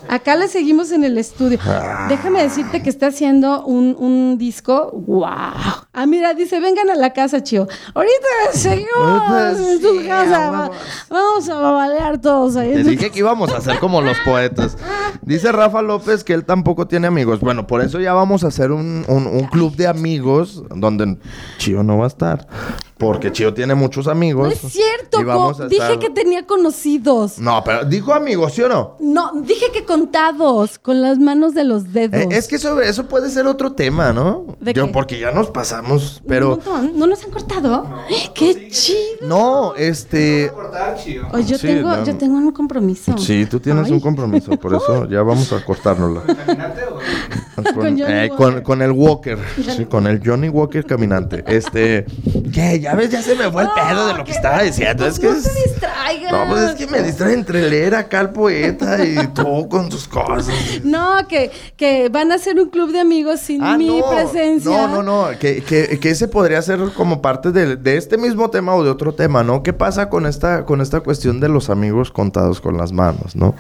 Acá 0.10 0.36
le 0.36 0.48
seguimos 0.50 0.92
en 0.92 1.04
el 1.06 1.18
estudio. 1.18 1.58
Ah. 1.66 2.08
Déjame 2.10 2.44
decirte 2.44 2.84
que 2.84 2.90
está 2.90 3.08
haciendo 3.08 3.64
un, 3.66 3.96
un 3.98 4.38
disco. 4.38 4.92
¡Wow! 5.08 5.26
Ah, 5.94 6.06
mira, 6.06 6.34
dice, 6.34 6.60
vengan 6.60 6.90
a 6.90 6.96
la 6.96 7.14
casa, 7.14 7.42
Chio. 7.46 7.66
Ahorita 7.94 8.28
seguimos 8.54 9.60
en 9.60 9.82
tu 9.82 10.02
sí, 10.02 10.08
casa. 10.08 10.48
a 10.48 10.52
va- 10.52 10.60
huevos. 10.64 10.78
Vamos 11.10 11.50
a 11.50 11.56
babalear 11.56 12.20
todos 12.20 12.58
ahí. 12.58 12.74
Te 12.74 12.84
dije 12.84 13.10
que 13.12 13.20
íbamos 13.20 13.52
a 13.54 13.58
hacer 13.58 13.80
como 13.80 14.02
los 14.02 14.18
poetas. 14.26 14.78
Dice 15.22 15.52
Rafa 15.54 15.82
López 15.82 16.24
que 16.26 16.34
él 16.34 16.44
tampoco 16.44 16.86
tiene 16.88 17.08
amigos. 17.08 17.40
Bueno, 17.40 17.66
por 17.68 17.82
eso 17.82 18.00
ya 18.02 18.14
vamos 18.14 18.44
a 18.44 18.48
hacer 18.48 18.72
un, 18.74 19.06
un- 19.08 19.28
un 19.28 19.48
club 19.48 19.76
de 19.78 19.88
amigos 19.88 20.62
donde 20.76 21.18
Chío 21.58 21.82
no 21.84 21.98
va 22.00 22.04
a 22.04 22.08
estar. 22.08 22.48
Porque 22.98 23.32
Chio 23.32 23.54
tiene 23.54 23.76
muchos 23.76 24.08
amigos. 24.08 24.48
No 24.48 24.54
es 24.54 24.60
cierto, 24.74 25.20
y 25.20 25.24
vamos 25.26 25.58
co- 25.58 25.64
a 25.64 25.68
dije 25.68 25.82
estar- 25.84 26.00
que 26.00 26.10
tenía 26.10 26.46
conocidos. 26.46 27.40
No, 27.40 27.62
pero 27.64 27.84
dijo 27.84 28.14
amigos, 28.14 28.54
¿sí 28.54 28.62
o 28.62 28.70
no? 28.70 28.96
No, 29.00 29.32
dije 29.42 29.66
que 29.74 29.84
contados, 29.84 30.80
con 30.80 31.02
las 31.02 31.20
manos 31.20 31.54
de 31.54 31.64
los 31.66 31.92
dedos. 31.92 32.14
Eh, 32.22 32.28
es 32.32 32.48
que 32.48 32.56
eso, 32.56 32.80
eso 32.82 33.06
puede 33.08 33.30
ser 33.30 33.48
otro 33.48 33.74
tema, 33.74 34.14
¿no? 34.14 34.46
¿De 34.62 34.74
Yo, 34.74 34.88
qué? 34.88 34.94
porque 34.94 35.20
ya 35.20 35.32
nos 35.32 35.50
pasamos, 35.50 36.22
Un 36.22 36.28
pero... 36.28 36.50
montón. 36.52 36.98
¿No 36.98 37.08
nos 37.08 37.24
han 37.24 37.32
cortado? 37.32 37.86
¡Qué 38.34 38.70
chido! 38.70 38.98
No, 39.28 39.76
este... 39.76 40.50
cortar, 40.54 40.96
chido. 40.98 41.26
Oye, 41.34 41.44
yo, 41.46 41.58
Sí, 41.58 41.68
tengo, 41.68 41.90
no. 41.90 42.06
yo 42.06 42.16
tengo 42.18 42.38
un 42.38 42.52
compromiso. 42.52 43.18
Sí, 43.18 43.46
tú 43.46 43.60
tienes 43.60 43.88
Ay. 43.88 43.92
un 43.94 44.00
compromiso, 44.00 44.52
por 44.58 44.74
eso 44.74 45.06
ya 45.10 45.22
vamos 45.22 45.52
a 45.52 45.64
cortárnosla. 45.64 46.22
¿Caminante 46.24 46.82
o...? 46.86 47.00
Con, 47.56 47.64
Con 47.74 47.98
Johnny 47.98 48.02
eh, 48.06 48.30
Walker. 48.30 48.36
con- 48.36 48.62
con 48.64 48.82
el 48.82 48.92
Walker. 48.92 49.38
Sí, 49.78 49.86
con 49.86 50.08
el 50.08 50.22
Johnny 50.24 50.50
Walker 50.50 50.86
caminante. 50.86 51.42
Este. 51.48 52.06
¿Qué? 52.54 52.85
Ya 52.86 52.94
ves, 52.94 53.10
ya 53.10 53.22
se 53.24 53.34
me 53.36 53.52
fue 53.52 53.64
el 53.64 53.70
pedo 53.76 54.08
de 54.08 54.14
lo 54.14 54.24
que 54.24 54.32
estaba 54.32 54.62
diciendo. 54.62 55.08
Es 55.08 55.18
que 55.20 55.26
no 55.28 55.34
es- 55.34 55.44
te 55.44 55.70
distraigas. 55.70 56.32
No, 56.32 56.46
pues 56.48 56.62
es 56.62 56.76
que 56.76 56.86
me 56.86 57.02
distrae 57.02 57.34
entre 57.34 57.68
leer 57.68 57.96
acá 57.96 58.20
al 58.20 58.32
poeta 58.32 59.04
y 59.04 59.16
tú 59.34 59.68
con 59.70 59.90
tus 59.90 60.08
cosas. 60.08 60.54
No, 60.84 61.28
que, 61.28 61.50
que 61.78 62.10
van 62.10 62.32
a 62.32 62.38
ser 62.38 62.60
un 62.60 62.70
club 62.70 62.92
de 62.92 63.00
amigos 63.00 63.40
sin 63.40 63.64
Ah, 63.64 63.76
mi 63.76 64.00
no. 64.00 64.10
presencia. 64.12 64.70
No, 64.88 65.02
no, 65.02 65.04
no. 65.32 65.40
Que, 65.40 65.64
que, 65.64 66.00
que 66.00 66.10
ese 66.12 66.28
podría 66.28 66.62
ser 66.62 66.80
como 66.96 67.22
parte 67.24 67.52
de, 67.52 67.76
de 67.76 67.98
este 67.98 68.18
mismo 68.20 68.52
tema 68.52 68.76
o 68.76 68.84
de 68.84 68.92
otro 68.92 69.16
tema, 69.16 69.44
¿no? 69.44 69.64
¿Qué 69.64 69.74
pasa 69.74 70.08
con 70.10 70.28
esta, 70.28 70.66
con 70.66 70.80
esta 70.80 71.00
cuestión 71.00 71.40
de 71.40 71.50
los 71.50 71.72
amigos 71.72 72.12
contados 72.12 72.62
con 72.62 72.78
las 72.78 72.92
manos, 72.92 73.36
¿no? 73.36 73.56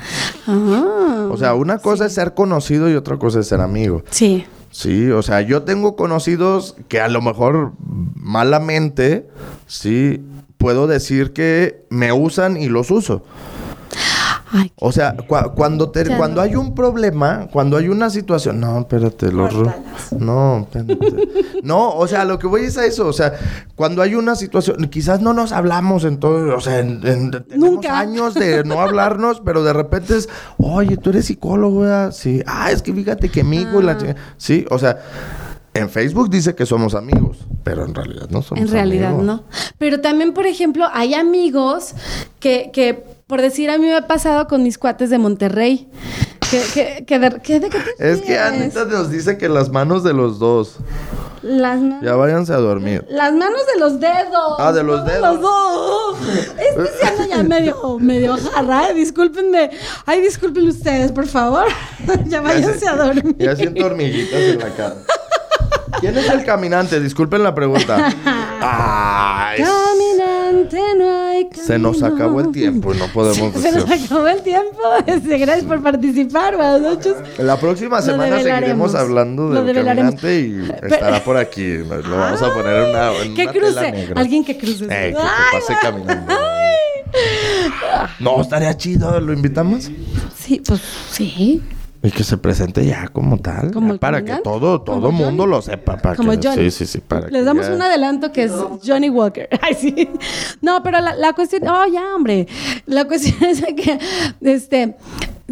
Ah, 0.48 1.28
O 1.32 1.38
sea, 1.38 1.56
una 1.56 1.80
cosa 1.80 2.06
es 2.06 2.14
ser 2.14 2.34
conocido 2.36 2.90
y 2.90 2.96
otra 2.96 3.18
cosa 3.18 3.40
es 3.40 3.48
ser 3.48 3.62
amigo. 3.62 4.04
sí. 4.12 4.46
Sí, 4.76 5.10
o 5.10 5.22
sea, 5.22 5.40
yo 5.40 5.64
tengo 5.64 5.96
conocidos 5.96 6.76
que 6.90 7.00
a 7.00 7.08
lo 7.08 7.22
mejor 7.22 7.72
malamente, 8.14 9.26
sí, 9.68 10.22
puedo 10.58 10.86
decir 10.86 11.32
que 11.32 11.86
me 11.90 12.12
usan 12.12 12.58
y 12.58 12.68
los 12.68 12.92
uso. 12.92 13.24
Ay, 14.58 14.72
O 14.80 14.92
sea, 14.92 15.16
cua- 15.18 15.54
cuando, 15.54 15.90
te- 15.92 16.06
cuando 16.16 16.38
no. 16.38 16.42
hay 16.42 16.56
un 16.56 16.74
problema, 16.76 17.48
cuando 17.52 17.76
hay 17.78 17.90
una 17.90 18.10
situación, 18.10 18.60
no, 18.62 18.80
espérate, 18.80 19.32
los 19.32 19.54
no, 20.18 20.60
espérate. 20.72 21.60
no, 21.64 21.90
o 21.96 22.08
sea, 22.08 22.24
lo 22.26 22.40
que 22.40 22.48
voy 22.48 22.62
es 22.62 22.78
a 22.78 22.86
eso, 22.86 23.08
o 23.08 23.14
sea, 23.14 23.34
cuando 23.76 24.02
hay 24.02 24.16
una 24.16 24.36
situación, 24.36 24.88
quizás 24.90 25.20
no 25.22 25.34
nos 25.34 25.52
hablamos 25.52 26.04
en 26.06 26.20
todo, 26.20 26.56
o 26.56 26.62
sea, 26.62 26.80
en, 26.80 27.06
en- 27.06 27.32
tenemos 27.32 27.58
Nunca. 27.72 28.00
años 28.00 28.34
de 28.34 28.64
no 28.64 28.80
hablarnos, 28.80 29.42
pero 29.44 29.64
de 29.64 29.74
repente 29.74 30.16
es, 30.18 30.30
oye, 30.58 30.98
tú 30.98 31.10
eres 31.10 31.26
psicólogo, 31.26 31.82
¿verdad? 31.82 32.12
Sí, 32.12 32.42
ah, 32.46 32.72
es 32.72 32.82
que 32.82 32.94
fíjate 32.94 33.30
que 33.30 33.44
mi 33.44 33.58
hijo 33.58 33.82
y 33.82 33.84
la 33.84 33.92
Ah. 33.94 33.98
chica- 33.98 34.16
sí, 34.38 34.66
o 34.70 34.80
sea, 34.80 35.00
en 35.74 35.90
Facebook 35.90 36.30
dice 36.30 36.56
que 36.56 36.66
somos 36.66 36.96
amigos, 36.96 37.38
pero 37.66 37.84
en 37.86 37.94
realidad 37.94 38.28
no 38.30 38.42
somos 38.42 38.64
En 38.64 38.70
realidad 38.72 39.10
amigos. 39.10 39.26
no. 39.26 39.44
Pero 39.78 40.00
también, 40.00 40.34
por 40.34 40.46
ejemplo, 40.46 40.86
hay 40.94 41.14
amigos 41.14 41.94
que, 42.40 42.70
que, 42.74 43.04
por 43.28 43.42
decir, 43.42 43.70
a 43.70 43.78
mí 43.78 43.86
me 43.86 43.96
ha 43.96 44.08
pasado 44.08 44.48
con 44.48 44.64
mis 44.64 44.78
cuates 44.78 45.10
de 45.10 45.18
Monterrey. 45.18 45.90
Que, 46.52 46.62
que, 46.74 47.06
que 47.06 47.20
de, 47.20 47.42
que 47.42 47.60
de 47.60 47.70
qué 47.70 47.80
te 47.80 48.12
Es 48.12 48.22
que? 48.22 48.38
Anita 48.38 48.86
nos 48.86 49.10
dice 49.10 49.38
que 49.38 49.50
las 49.50 49.70
manos 49.72 50.04
de 50.04 50.14
los 50.14 50.38
dos. 50.38 50.78
Las 51.42 51.80
manos. 51.80 52.04
Ya 52.04 52.16
váyanse 52.16 52.54
a 52.54 52.58
dormir. 52.58 53.04
Las 53.10 53.34
manos 53.34 53.62
de 53.74 53.80
los 53.80 54.00
dedos. 54.00 54.56
Ah, 54.60 54.72
de 54.72 54.84
los 54.84 55.00
no 55.00 55.06
dedos. 55.06 55.34
los 55.34 55.42
dos. 55.42 56.18
Este 56.60 56.98
se 57.00 57.08
anda 57.08 57.28
ya 57.28 57.44
medio, 57.44 57.98
medio 58.00 58.38
jarra, 58.38 58.90
¿eh? 58.90 58.94
Discúlpenme. 58.94 59.72
Ay, 60.06 60.22
disculpen 60.22 60.68
ustedes, 60.68 61.12
por 61.12 61.26
favor. 61.26 61.66
ya 62.26 62.42
váyanse 62.42 62.88
a 62.88 62.96
dormir. 62.96 63.36
Ya 63.40 63.56
siento 63.56 63.86
hormiguitas 63.86 64.40
en 64.40 64.60
la 64.60 64.70
cara. 64.70 64.96
¿Quién 66.00 66.18
es 66.18 66.30
el 66.30 66.46
caminante? 66.46 67.00
Disculpen 67.00 67.42
la 67.42 67.56
pregunta. 67.56 68.14
Ay, 68.62 69.64
Caminante, 70.70 70.98
no 70.98 71.28
hay 71.28 71.46
camino. 71.46 71.68
se 71.68 71.80
nos 71.80 72.04
acabó 72.04 72.40
el 72.42 72.52
tiempo 72.52 72.94
y 72.94 72.98
no 72.98 73.08
podemos 73.08 73.54
Se 73.62 73.72
nos 73.72 73.88
decir. 73.90 74.06
acabó 74.06 74.28
el 74.28 74.42
tiempo. 74.42 74.80
Este, 75.06 75.38
Gracias 75.38 75.66
por 75.66 75.82
participar. 75.84 76.56
Buenas 76.56 76.82
noches. 76.82 77.16
La 77.38 77.58
próxima 77.60 78.02
semana 78.02 78.42
seguiremos 78.42 78.96
hablando 78.96 79.50
del 79.50 79.76
caminante 79.86 80.40
y 80.40 80.68
Pero- 80.82 80.88
estará 80.96 81.24
por 81.24 81.38
aquí. 81.38 81.78
Lo 81.78 81.88
vamos 82.18 82.42
a 82.42 82.54
poner 82.54 82.76
en 82.84 82.90
una, 82.90 83.12
en 83.18 83.34
Que 83.36 83.48
tela 83.48 83.54
cruce. 83.68 83.92
negra. 83.92 84.22
Alguien 84.22 84.44
que 84.46 84.58
cruce. 84.58 84.86
Eh, 84.86 84.88
que 84.88 85.18
Ay, 85.18 85.52
te 85.52 85.60
pase 85.60 85.74
caminando. 85.82 86.34
No, 88.20 88.42
estaría 88.42 88.76
chido. 88.76 89.20
¿Lo 89.22 89.34
invitamos? 89.34 89.90
Sí, 90.38 90.62
pues 90.66 90.82
sí. 91.12 91.62
Y 92.06 92.12
que 92.12 92.24
se 92.24 92.38
presente 92.38 92.86
ya 92.86 93.08
como 93.08 93.38
tal. 93.40 93.72
Como 93.72 93.94
ya 93.96 94.00
para 94.00 94.24
que 94.24 94.36
todo, 94.44 94.82
todo 94.82 95.02
Como 95.02 95.12
mundo 95.12 95.44
Johnny. 95.44 95.56
lo 95.56 95.62
sepa. 95.62 95.98
Para 95.98 96.16
Como 96.16 96.32
que, 96.32 96.40
Johnny. 96.48 96.70
Sí, 96.70 96.86
sí, 96.86 96.86
sí. 96.86 97.00
Para 97.00 97.28
Les 97.30 97.32
que 97.42 97.44
damos 97.44 97.68
ya- 97.68 97.74
un 97.74 97.82
adelanto 97.82 98.32
que 98.32 98.44
es 98.44 98.52
Johnny 98.86 99.10
Walker. 99.10 99.50
Ay, 99.62 99.74
sí. 99.74 100.10
No, 100.62 100.84
pero 100.84 101.00
la, 101.02 101.16
la 101.16 101.34
cuestión. 101.34 101.68
Oh, 101.68 101.86
ya, 101.88 102.16
hombre. 102.16 102.48
La 102.86 103.06
cuestión 103.06 103.44
es 103.50 103.62
que. 103.76 104.00
Este. 104.42 104.96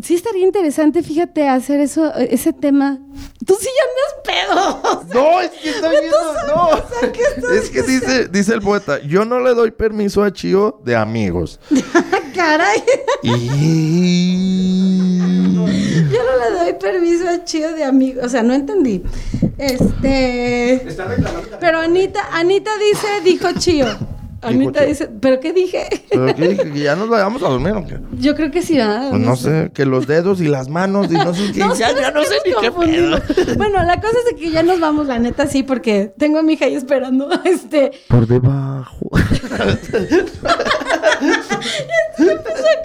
Sí 0.01 0.15
estaría 0.15 0.43
interesante, 0.43 1.03
fíjate, 1.03 1.47
hacer 1.47 1.79
eso, 1.79 2.11
ese 2.15 2.51
tema. 2.51 2.97
Tú 3.45 3.55
sí 3.59 3.67
ya 3.77 4.55
andas 4.55 4.73
pedo. 4.73 5.03
No, 5.13 5.39
es 5.39 5.51
que 5.51 5.69
estoy 5.69 5.91
viendo. 6.01 6.17
No. 6.47 7.51
Es 7.53 7.69
que 7.69 7.83
dice, 7.83 8.27
dice 8.27 8.53
el 8.55 8.61
poeta: 8.61 8.99
Yo 9.03 9.23
no 9.23 9.39
le 9.39 9.53
doy 9.53 9.69
permiso 9.71 10.23
a 10.23 10.33
Chio 10.33 10.81
de 10.83 10.95
amigos. 10.95 11.59
Caray. 12.33 12.83
Y. 13.23 14.43
Yo 16.11 16.19
no 16.23 16.37
le 16.37 16.57
doy 16.57 16.73
permiso 16.79 17.29
a 17.29 17.43
Chío 17.43 17.73
de 17.73 17.83
amigo. 17.83 18.21
O 18.23 18.29
sea, 18.29 18.43
no 18.43 18.53
entendí. 18.53 19.03
Este. 19.57 20.73
Está 20.87 21.05
reclamando. 21.05 21.57
Pero 21.59 21.79
Anita, 21.79 22.27
Anita 22.31 22.71
dice, 22.77 23.07
dijo 23.23 23.51
Chío. 23.57 24.12
Anita 24.43 24.83
dice, 24.83 25.09
¿pero 25.21 25.39
qué 25.39 25.53
dije? 25.53 25.87
¿Pero 26.09 26.35
qué 26.35 26.47
dije? 26.49 26.71
¿Que 26.71 26.79
ya 26.79 26.95
nos 26.95 27.09
vayamos 27.09 27.41
a 27.43 27.49
dormir 27.49 27.73
o 27.73 27.85
qué? 27.85 27.99
Yo 28.19 28.35
creo 28.35 28.51
que 28.51 28.61
sí, 28.61 28.77
¿verdad? 28.77 29.09
Pues 29.11 29.21
no 29.21 29.35
sé, 29.35 29.71
que 29.73 29.85
los 29.85 30.07
dedos 30.07 30.41
y 30.41 30.47
las 30.47 30.69
manos 30.69 31.07
y 31.09 31.13
no 31.15 31.33
sé 31.33 31.51
qué. 31.53 31.59
No, 31.59 31.73
ya, 31.75 31.89
¿sabes 31.89 32.01
ya 32.01 32.11
no 32.11 32.23
sé 32.23 32.35
ni 32.45 32.53
qué 32.61 32.71
pedo. 32.71 33.21
Bueno, 33.57 33.83
la 33.83 33.99
cosa 34.01 34.15
es 34.19 34.25
de 34.35 34.41
que 34.41 34.51
ya 34.51 34.63
nos 34.63 34.79
vamos, 34.79 35.07
la 35.07 35.19
neta, 35.19 35.47
sí, 35.47 35.63
porque 35.63 36.13
tengo 36.17 36.39
a 36.39 36.43
mi 36.43 36.53
hija 36.53 36.65
ahí 36.65 36.75
esperando. 36.75 37.29
Este, 37.43 37.91
Por 38.07 38.25
debajo. 38.25 39.09
empezó 42.17 42.65
a 42.67 42.77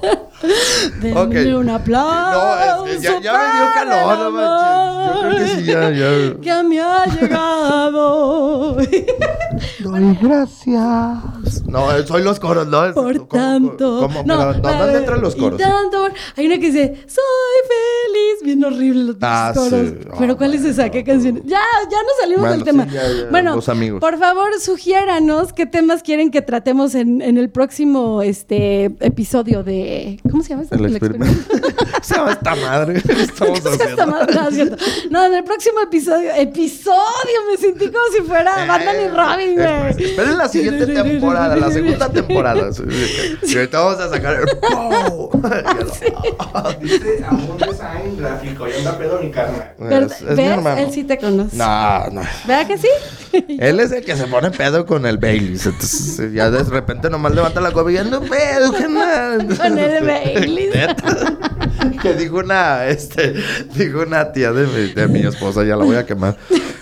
cantar. 0.00 0.29
Denle 1.00 1.56
un 1.56 1.68
aplauso. 1.70 2.80
No, 2.80 2.86
es 2.86 3.00
ya, 3.02 3.20
ya 3.20 3.32
me 3.32 3.38
dio 3.56 3.72
calor, 3.74 4.12
el 4.12 4.18
no 4.24 4.30
manches. 4.30 5.14
Yo 5.14 5.20
creo 5.20 5.38
que 5.38 5.46
sí, 5.48 5.64
ya, 5.64 5.90
ya. 5.90 6.40
Que 6.40 6.62
me 6.68 6.80
ha 6.80 7.06
llegado. 7.06 8.76
Doy 9.80 10.18
gracias. 10.20 11.64
No, 11.66 11.92
eh, 11.96 12.06
soy 12.06 12.22
los 12.22 12.38
coros, 12.40 12.66
¿no? 12.68 12.86
Es- 12.86 12.92
Por 12.94 13.16
¿cómo- 13.28 13.42
tanto. 13.42 14.00
¿Cómo? 14.00 14.22
Pero, 14.24 14.54
¿no, 14.54 14.54
¿Dónde 14.54 14.98
entran 14.98 15.20
los 15.20 15.36
coros? 15.36 15.60
Y 15.60 15.62
tanto. 15.62 16.06
Hay 16.36 16.46
una 16.46 16.56
que 16.58 16.66
dice, 16.66 16.94
soy 17.06 17.60
feliz. 17.68 18.42
Bien 18.44 18.64
horrible 18.64 19.04
los 19.04 19.16
Ah, 19.20 19.52
coros. 19.54 19.68
sí. 19.70 19.94
Pero 20.18 20.32
Ah, 20.32 20.36
¿cuál 20.36 20.54
es 20.54 20.64
esa? 20.64 20.88
¿Qué 20.90 21.04
canción? 21.04 21.36
Ya, 21.44 21.60
ya 21.90 21.98
nos 22.02 22.16
salimos 22.20 22.40
Bueno, 22.40 22.54
del 22.56 22.64
tema. 22.64 22.84
sí, 22.84 22.90
ya, 22.94 23.02
ya, 23.02 23.30
bueno, 23.30 23.56
los 23.56 23.68
amigos. 23.68 24.00
por 24.00 24.18
favor, 24.18 24.50
sugiéranos 24.60 25.52
qué 25.52 25.66
temas 25.66 26.02
quieren 26.02 26.30
que 26.30 26.42
tratemos 26.42 26.94
en, 26.94 27.20
en 27.22 27.36
el 27.38 27.50
próximo 27.50 28.22
este 28.22 28.84
episodio 29.00 29.62
de. 29.62 30.20
¿Cómo 30.30 30.42
se 30.42 30.50
llama? 30.50 30.62
este? 30.62 30.74
El 30.76 30.86
experimento. 30.86 31.54
Se 32.02 32.14
llama 32.14 32.32
esta 32.32 32.54
madre. 32.54 32.96
Estamos 32.96 33.60
¿Cómo 33.62 33.76
se 33.76 33.94
llama? 33.96 34.20
haciendo. 34.20 34.34
No, 34.36 34.42
no, 34.42 34.48
es 34.48 34.54
cierto. 34.54 34.76
No, 35.10 35.24
en 35.26 35.34
el 35.34 35.44
próximo 35.44 35.80
episodio. 35.80 36.32
¡Episodio! 36.34 36.96
Me 37.50 37.56
sentí 37.58 37.86
como 37.86 38.04
si 38.16 38.22
fuera 38.22 38.64
Batman 38.66 38.96
y 39.04 39.08
Robin, 39.08 39.60
Eh, 39.60 39.92
güey. 39.94 40.10
Esperen 40.10 40.38
la 40.38 40.48
siguiente 40.48 40.86
temporada, 40.86 41.56
la 41.56 41.70
segunda 41.70 42.08
temporada. 42.10 42.72
Sí, 42.72 42.82
Y 43.42 43.56
ahorita 43.56 43.80
vamos 43.80 44.00
a 44.00 44.08
sacar 44.08 44.34
el 44.36 44.46
¡Pow! 44.60 45.30
Dice 46.80 47.24
amor 47.28 47.58
design 47.58 48.16
gráfico 48.16 48.66
y 48.68 48.72
anda 48.78 48.98
pedo 48.98 49.20
mi 49.20 49.30
carnal. 49.30 49.74
Es, 49.90 50.22
es 50.22 50.36
mi. 50.36 50.80
Él 50.82 50.90
sí 50.92 51.04
te 51.04 51.18
conoce. 51.18 51.56
No, 51.56 52.08
no. 52.10 52.22
¿Verdad 52.46 52.66
que 52.66 52.78
sí? 52.78 52.88
Él 53.32 53.80
es 53.80 53.92
el 53.92 54.04
que 54.04 54.16
se 54.16 54.26
pone 54.26 54.50
pedo 54.50 54.86
con 54.86 55.06
el 55.06 55.18
Baileys. 55.18 55.66
Entonces, 55.66 56.32
ya 56.32 56.50
de 56.50 56.62
repente 56.64 57.10
nomás 57.10 57.34
levanta 57.34 57.60
la 57.60 57.72
copa 57.72 57.90
y 57.90 57.94
ya 57.94 58.04
no 58.04 58.20
pedo, 58.20 58.72
¿qué 58.72 58.88
mal? 58.88 59.46
Con 59.56 59.78
el 59.78 60.04
Baileys. 60.04 60.74
Que 62.02 62.14
dijo 62.14 62.38
una, 62.38 62.86
este, 62.86 63.34
dijo 63.74 64.00
una 64.00 64.32
tía 64.32 64.52
de 64.52 64.66
mi, 64.66 64.92
de 64.92 65.08
mi 65.08 65.20
esposa, 65.20 65.64
ya 65.64 65.76
la 65.76 65.84
voy 65.84 65.96
a 65.96 66.06
quemar. 66.06 66.36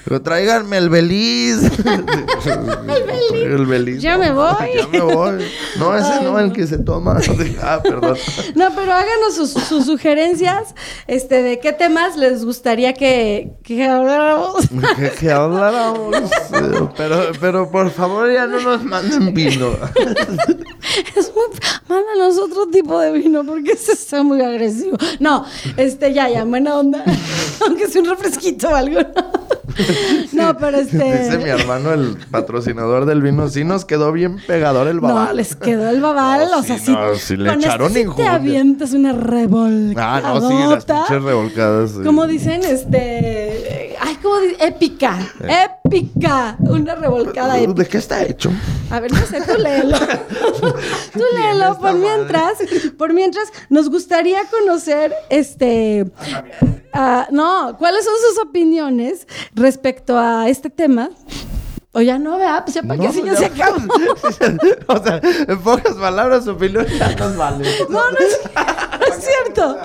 Pero 0.04 0.22
tráiganme 0.22 0.78
el 0.78 0.88
Beliz. 0.88 1.62
el 1.84 3.04
Beliz. 3.04 3.32
El 3.32 3.66
Beliz. 3.66 4.02
Ya 4.02 4.16
no, 4.16 4.24
me 4.24 4.32
voy. 4.32 4.54
Ya 4.74 4.86
me 4.86 5.00
voy. 5.00 5.44
No, 5.78 5.96
ese 5.96 6.12
Ay, 6.12 6.24
no, 6.24 6.38
el 6.38 6.52
que 6.52 6.66
se 6.66 6.78
toma. 6.78 7.18
Ah, 7.60 7.80
perdón. 7.82 8.16
No, 8.54 8.74
pero 8.74 8.92
háganos 8.92 9.34
sus, 9.34 9.50
sus 9.50 9.84
sugerencias 9.84 10.74
este, 11.06 11.42
de 11.42 11.58
qué 11.58 11.72
temas 11.72 12.16
les 12.16 12.44
gustaría 12.44 12.92
que, 12.94 13.52
que 13.62 13.84
habláramos. 13.84 14.68
Que, 14.96 15.10
que 15.10 15.30
habláramos. 15.30 16.16
Pero, 16.96 17.32
pero 17.40 17.70
por 17.70 17.90
favor 17.90 18.32
ya 18.32 18.46
no 18.46 18.60
nos 18.60 18.84
manden 18.84 19.34
vino. 19.34 19.70
Es 21.16 21.32
muy... 21.34 21.44
Mándanos 21.88 22.38
otro 22.38 22.66
tipo 22.68 23.00
de 23.00 23.12
vino 23.12 23.44
porque 23.44 23.72
ese 23.72 23.92
está 23.92 24.22
muy 24.22 24.40
agresivo. 24.42 24.87
No, 25.20 25.44
este, 25.76 26.12
ya, 26.12 26.28
ya, 26.28 26.44
buena 26.44 26.76
onda. 26.76 27.04
Aunque 27.66 27.88
sea 27.88 28.02
un 28.02 28.08
refresquito 28.08 28.68
o 28.68 28.74
algo. 28.74 29.00
¿no? 30.32 30.56
pero 30.56 30.78
este. 30.78 31.24
Dice 31.24 31.38
mi 31.38 31.50
hermano, 31.50 31.92
el 31.92 32.16
patrocinador 32.30 33.06
del 33.06 33.22
vino, 33.22 33.48
sí 33.48 33.64
nos 33.64 33.84
quedó 33.84 34.12
bien 34.12 34.38
pegador 34.46 34.88
el 34.88 35.00
babal. 35.00 35.28
No, 35.28 35.32
les 35.34 35.56
quedó 35.56 35.88
el 35.88 36.00
babal, 36.00 36.48
No, 36.50 36.58
o 36.58 36.62
sea, 36.62 36.78
sí, 36.78 36.92
no, 36.92 37.14
sí 37.14 37.36
le 37.36 37.50
con 37.50 37.60
echaron 37.60 37.88
este 37.88 38.04
sí 38.04 38.16
te 38.16 38.26
avientas 38.26 38.92
una 38.92 39.12
revolcadota. 39.12 40.28
Ah, 40.28 40.40
no, 40.40 40.48
sí, 40.48 40.54
las 40.68 40.84
pinches 40.84 41.22
revolcadas. 41.22 41.90
sí. 41.92 42.02
Como 42.04 42.26
dicen, 42.26 42.62
este. 42.64 43.96
Ay, 44.00 44.16
como 44.16 44.38
dice, 44.38 44.56
épica. 44.60 45.18
Épica. 45.84 46.56
Una 46.60 46.94
revolcada 46.94 47.58
épica. 47.58 47.82
¿De 47.82 47.88
qué 47.88 47.98
está 47.98 48.24
hecho? 48.24 48.50
A 48.90 49.00
ver, 49.00 49.12
no 49.12 49.20
sé, 49.26 49.40
tú 49.42 49.60
léelo. 49.60 49.98
tú 51.12 51.22
léelo. 51.34 51.78
Por 51.78 51.94
madre? 51.94 51.98
mientras, 51.98 52.52
por 52.96 53.12
mientras, 53.12 53.48
nos 53.68 53.90
gustaría 53.90 54.40
conocer, 54.46 54.77
este, 55.30 56.06
ah, 56.92 57.26
no, 57.30 57.76
cuáles 57.78 58.04
son 58.04 58.14
sus 58.28 58.42
opiniones 58.46 59.26
respecto 59.54 60.18
a 60.18 60.48
este 60.48 60.70
tema. 60.70 61.10
O 61.92 62.00
ya 62.02 62.18
no, 62.18 62.36
vea, 62.38 62.62
pues 62.64 62.74
ya 62.74 62.82
para 62.82 63.00
qué 63.00 63.06
No, 63.06 63.12
si 63.12 63.22
ya 63.24 63.32
ya- 63.32 63.38
se 63.38 63.46
acabó. 63.62 63.78
o 64.88 65.02
sea, 65.02 65.20
en 65.22 65.58
pocas 65.62 65.94
palabras, 65.94 66.44
su 66.44 66.50
opinión 66.52 66.86
ya 66.98 67.14
nos 67.16 67.36
vale. 67.36 67.64
No, 67.88 68.10
no 68.10 68.18
es 68.18 68.38
cierto. 69.44 69.76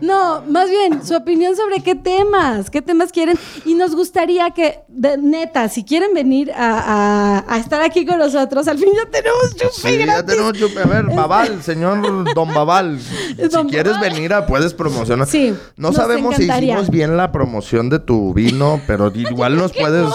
No, 0.00 0.42
más 0.48 0.68
bien, 0.70 1.04
su 1.06 1.14
opinión 1.14 1.56
sobre 1.56 1.80
qué 1.80 1.94
temas, 1.94 2.70
qué 2.70 2.82
temas 2.82 3.12
quieren. 3.12 3.38
Y 3.64 3.74
nos 3.74 3.94
gustaría 3.94 4.50
que, 4.50 4.80
de, 4.88 5.16
neta, 5.18 5.68
si 5.68 5.84
quieren 5.84 6.14
venir 6.14 6.52
a, 6.52 7.38
a- 7.38 7.44
a 7.54 7.58
estar 7.58 7.80
aquí 7.82 8.04
con 8.06 8.18
nosotros, 8.18 8.68
al 8.68 8.78
fin 8.78 8.88
ya 8.94 9.10
tenemos 9.10 9.54
chupe 9.56 9.72
Sí, 9.90 10.06
ya 10.06 10.24
tenemos 10.24 10.52
chupe. 10.54 10.80
A 10.82 10.86
ver, 10.86 11.04
Babal, 11.06 11.62
señor 11.62 12.32
Don 12.34 12.52
Babal. 12.54 12.98
Si 13.38 13.64
quieres 13.70 13.98
venir 14.00 14.32
a, 14.32 14.46
puedes 14.46 14.74
promocionar. 14.74 15.26
Sí, 15.26 15.54
No 15.76 15.92
sabemos 15.92 16.36
si 16.36 16.44
hicimos 16.44 16.90
bien 16.90 17.16
la 17.16 17.32
promoción 17.32 17.88
de 17.90 17.98
tu 17.98 18.32
vino, 18.34 18.80
pero 18.86 19.10
igual 19.14 19.56
nos 19.56 19.72
puedes, 19.72 20.06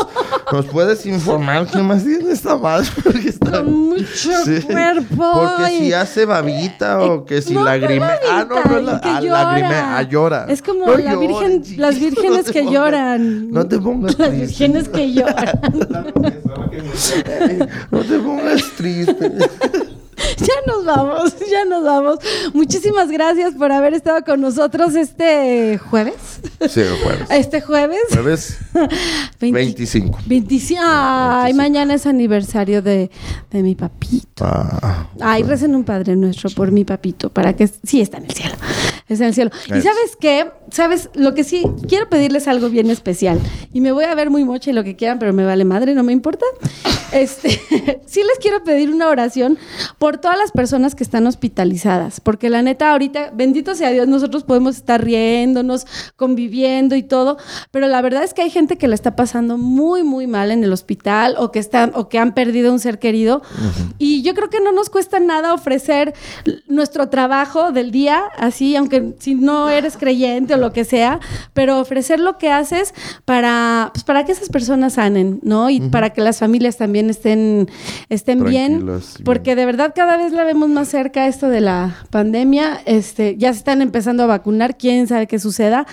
nos 0.52 0.66
puedes 0.66 1.06
informar 1.06 1.68
qué 1.68 1.80
más 1.80 2.04
tiene 2.04 2.32
esta 2.32 2.58
madre. 2.58 2.88
Porque 3.04 3.30
está... 3.30 3.52
Con 3.64 3.72
mucho 3.90 4.30
cuerpo. 4.68 5.32
Porque 5.34 5.78
si 5.78 5.94
hace 5.94 6.26
babita 6.26 7.00
o 7.02 7.26
que 7.26 7.42
si 7.42 7.54
No, 7.54 7.64
lagrime. 7.64 8.00
¿cuál 8.00 8.20
Ah, 8.30 8.46
no? 8.50 8.56
No 8.74 8.80
es 8.80 8.86
la, 8.94 9.02
que 9.02 9.10
ah, 9.10 9.22
llora. 9.22 9.44
lagrime, 9.44 9.76
ah, 9.76 10.02
llora. 10.04 10.46
Es 10.50 10.62
como 10.62 10.86
No 10.86 10.98
la 10.98 11.14
llores, 11.14 11.20
virgen, 11.30 11.64
chiquito, 11.64 11.82
las 11.82 11.96
no 11.96 12.02
vírgenes 12.02 12.46
te 12.46 12.52
que 12.54 12.60
pongas- 12.64 12.74
lloran. 12.74 13.52
No 13.52 13.68
te 13.68 13.80
pongas 13.80 14.20
Las 14.20 14.30
triste. 14.30 14.46
vírgenes 14.48 14.90
que 14.90 15.14
lloran. 15.14 15.60
No 17.92 18.00
te 18.02 18.20
pongas 18.20 18.64
triste. 18.78 19.32
ya 20.38 20.54
nos 20.68 20.86
vamos, 20.86 21.36
ya 21.50 21.66
nos 21.66 21.84
vamos. 21.84 22.20
Muchísimas 22.54 23.10
gracias 23.10 23.54
por 23.54 23.72
haber 23.72 23.94
estado 23.94 24.24
con 24.24 24.42
nosotros 24.42 24.96
este 24.96 25.78
jueves. 25.78 26.42
Sí, 26.70 26.82
el 26.82 26.98
jueves. 27.04 27.28
Este 27.30 27.62
jueves. 27.62 28.02
Jueves 28.12 28.58
20 29.40 29.52
25. 29.52 30.20
25. 30.26 30.82
Ay, 30.86 31.54
mañana 31.54 31.94
es 31.94 32.06
aniversario 32.06 32.82
de, 32.82 33.10
de 33.52 33.64
mi 33.64 33.76
papito. 33.76 34.46
Ah, 34.46 35.08
Ay, 35.20 35.44
recen 35.44 35.76
un 35.76 35.84
Padre 35.84 36.16
Nuestro 36.16 36.50
por 36.50 36.72
mi 36.72 36.84
papito, 36.86 37.30
para 37.30 37.54
que 37.54 37.68
sí 37.68 38.02
está 38.02 38.18
en 38.18 38.26
el 38.26 38.32
cielo. 38.32 38.56
En 39.20 39.28
el 39.28 39.34
cielo. 39.34 39.52
¿Y 39.68 39.74
Es. 39.74 39.84
sabes 39.84 40.16
qué? 40.20 40.52
¿Sabes? 40.72 41.10
Lo 41.14 41.34
que 41.34 41.44
sí, 41.44 41.64
quiero 41.88 42.10
pedirles 42.10 42.48
algo 42.48 42.70
bien 42.70 42.90
especial. 42.90 43.40
Y 43.72 43.82
me 43.82 43.92
voy 43.92 44.06
a 44.06 44.16
ver 44.16 44.30
muy 44.30 44.44
mocha 44.44 44.72
y 44.72 44.74
lo 44.74 44.84
que 44.84 44.96
quieran, 44.96 45.20
pero 45.20 45.34
me 45.34 45.46
vale 45.46 45.66
madre, 45.66 45.94
no 45.94 46.04
me 46.04 46.14
importa. 46.14 46.46
Este, 47.14 47.50
sí 48.08 48.22
les 48.22 48.40
quiero 48.42 48.64
pedir 48.64 48.90
una 48.90 49.08
oración 49.08 49.58
por 50.00 50.18
todas 50.18 50.38
las 50.38 50.52
personas 50.52 50.96
que 50.96 51.04
están 51.04 51.28
hospitalizadas, 51.28 52.20
porque 52.20 52.50
la 52.50 52.64
neta 52.64 52.92
ahorita, 52.92 53.32
bendito 53.34 53.76
sea 53.76 53.92
Dios, 53.92 54.08
nosotros 54.08 54.44
podemos 54.44 54.78
estar 54.78 55.04
riéndonos, 55.04 55.86
conviviendo 56.16 56.96
y 56.96 57.04
todo, 57.04 57.38
pero 57.70 57.88
la 57.88 58.02
verdad 58.02 58.24
es 58.24 58.34
que 58.34 58.42
hay 58.42 58.50
gente 58.50 58.78
que 58.78 58.88
la 58.88 58.96
está 58.96 59.16
pasando 59.16 59.58
muy, 59.58 60.04
muy 60.04 60.26
mal 60.26 60.50
en 60.50 60.64
el 60.64 60.74
hospital 60.74 61.36
o 61.38 61.52
que 61.52 61.60
están 61.60 61.92
o 61.94 62.10
que 62.10 62.18
han 62.18 62.34
perdido 62.34 62.74
un 62.74 62.80
ser 62.80 62.98
querido. 62.98 63.44
Y 64.00 64.24
yo 64.24 64.34
creo 64.34 64.50
que 64.50 64.60
no 64.60 64.72
nos 64.72 64.90
cuesta 64.90 65.20
nada 65.20 65.54
ofrecer 65.54 66.14
nuestro 66.68 67.10
trabajo 67.10 67.72
del 67.72 67.92
día, 67.92 68.24
así, 68.38 68.76
aunque 68.76 69.03
si 69.20 69.36
no 69.36 69.70
eres 69.70 69.98
creyente 69.98 70.54
o 70.54 70.58
lo 70.58 70.74
que 70.74 70.86
sea, 70.86 71.20
pero 71.54 71.80
ofrecer 71.80 72.20
lo 72.20 72.38
que 72.38 72.52
haces 72.52 72.94
para, 73.26 73.92
pues, 73.94 74.04
para 74.04 74.26
que 74.26 74.32
esas 74.32 74.50
personas 74.50 74.94
sanen, 74.94 75.40
¿no? 75.44 75.70
Y 75.70 75.82
para 75.82 76.12
que 76.12 76.22
las 76.22 76.40
familias 76.40 76.78
también 76.78 77.10
estén, 77.10 77.70
estén 78.10 78.44
bien. 78.44 78.86
Porque 79.24 79.56
de 79.56 79.66
verdad 79.66 79.94
cada 79.96 80.18
vez 80.18 80.32
la 80.34 80.44
vemos 80.44 80.70
más 80.70 80.88
cerca 80.88 81.28
esto 81.28 81.50
de 81.50 81.62
la 81.62 81.96
pandemia. 82.10 82.82
Este, 82.86 83.36
ya 83.38 83.52
se 83.54 83.60
están 83.60 83.82
empezando 83.82 84.24
a 84.24 84.28
vacunar, 84.28 84.78
quién 84.78 85.08
sabe 85.08 85.28
qué 85.28 85.40
suceda. 85.40 85.86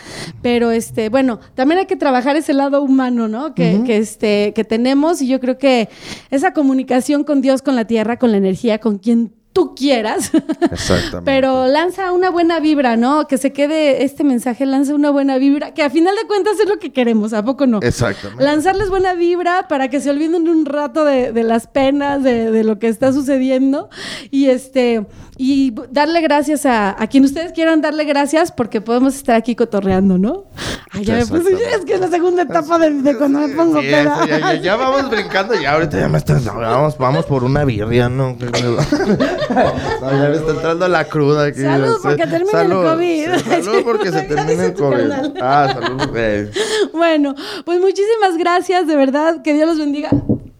Pero 0.43 0.71
este, 0.71 1.09
bueno, 1.09 1.41
también 1.55 1.81
hay 1.81 1.87
que 1.87 1.97
trabajar 1.97 2.37
ese 2.37 2.53
lado 2.53 2.83
humano, 2.83 3.29
¿no? 3.29 3.55
Que, 3.55 3.83
que, 3.85 3.99
este, 3.99 4.53
que 4.55 4.65
tenemos. 4.65 5.23
Y 5.23 5.29
yo 5.29 5.41
creo 5.41 5.59
que 5.59 5.89
esa 6.31 6.53
comunicación 6.53 7.25
con 7.25 7.41
Dios, 7.41 7.63
con 7.63 7.77
la 7.77 7.87
tierra, 7.87 8.19
con 8.19 8.31
la 8.31 8.39
energía, 8.39 8.79
con 8.79 8.99
quien 8.99 9.33
tú 9.53 9.75
quieras. 9.75 10.31
exactamente. 10.71 11.23
Pero 11.25 11.67
lanza 11.67 12.13
una 12.13 12.31
buena 12.31 12.61
vibra, 12.61 12.97
¿no? 12.97 13.27
Que 13.27 13.37
se 13.39 13.53
quede 13.53 14.05
este 14.05 14.23
mensaje, 14.25 14.65
lanza 14.67 14.95
una 14.95 15.11
buena 15.11 15.39
vibra, 15.39 15.75
que 15.75 15.83
a 15.83 15.91
final 15.91 16.15
de 16.15 16.27
cuentas 16.27 16.59
es 16.61 16.69
lo 16.69 16.79
que 16.79 16.93
queremos, 16.93 17.33
¿a 17.33 17.45
poco 17.45 17.67
no? 17.67 17.81
Exactamente. 17.83 18.43
Lanzarles 18.45 18.89
buena 18.91 19.15
vibra 19.15 19.67
para 19.69 19.89
que 19.89 20.01
se 20.01 20.11
olviden 20.11 20.49
un 20.49 20.67
rato 20.67 21.05
de, 21.05 21.33
de 21.33 21.43
las 21.43 21.67
penas, 21.67 22.23
de, 22.23 22.51
de 22.51 22.65
lo 22.65 22.79
que 22.79 22.89
está 22.89 23.13
sucediendo 23.13 23.91
y 24.31 24.47
este 24.47 25.07
y 25.43 25.73
darle 25.91 26.21
gracias 26.21 26.67
a, 26.67 26.91
a 27.03 27.07
quien 27.07 27.25
ustedes 27.25 27.53
quieran 27.53 27.81
darle 27.81 28.05
gracias 28.05 28.53
porque 28.53 28.83
podemos 28.83 29.15
estar 29.17 29.37
aquí 29.37 29.57
cotorreando, 29.57 30.19
¿no? 30.19 30.45
Ay, 30.93 31.05
ya 31.07 31.15
me 31.15 31.25
puse- 31.25 31.55
es 31.55 31.85
que 31.87 31.95
es 31.95 32.01
la 32.01 32.09
segunda 32.09 32.43
etapa 32.43 32.79
de, 32.79 32.91
de 32.91 33.17
cuando 33.17 33.39
me 33.39 33.49
pongo 33.55 33.81
Sí, 33.81 33.87
peda. 33.87 34.17
eso, 34.17 34.27
ya, 34.27 34.39
ya, 34.39 34.55
ya 34.61 34.77
vamos 34.77 35.09
brincando, 35.11 35.55
ya 35.55 35.73
ahorita 35.73 35.99
ya 35.99 36.09
me 36.11 36.19
estás. 36.19 36.45
Vamos, 36.45 36.99
vamos 36.99 37.25
por 37.25 37.43
una 37.45 37.65
birria, 37.65 38.11
¿no? 38.11 38.37
No, 39.55 40.11
ya 40.11 40.29
me 40.29 40.37
está 40.37 40.51
entrando 40.53 40.89
la 40.89 41.05
cruda 41.05 41.45
aquí. 41.47 41.61
Salud, 41.63 41.97
porque 42.03 42.27
termine 42.27 42.41
el 42.43 42.69
Salud. 42.69 42.85
COVID. 42.85 43.29
Sí, 43.35 43.63
Salud 43.63 43.83
porque 43.85 44.13
se 44.13 44.23
termine 44.29 44.65
el 44.67 44.75
COVID. 44.75 45.13
Ah, 45.41 45.69
salud. 45.73 46.11
eh. 46.15 46.51
Bueno, 46.93 47.35
pues 47.65 47.81
muchísimas 47.81 48.37
gracias, 48.39 48.87
de 48.87 48.97
verdad, 48.97 49.43
que 49.43 49.53
Dios 49.55 49.69
los 49.69 49.79
bendiga. 49.79 50.11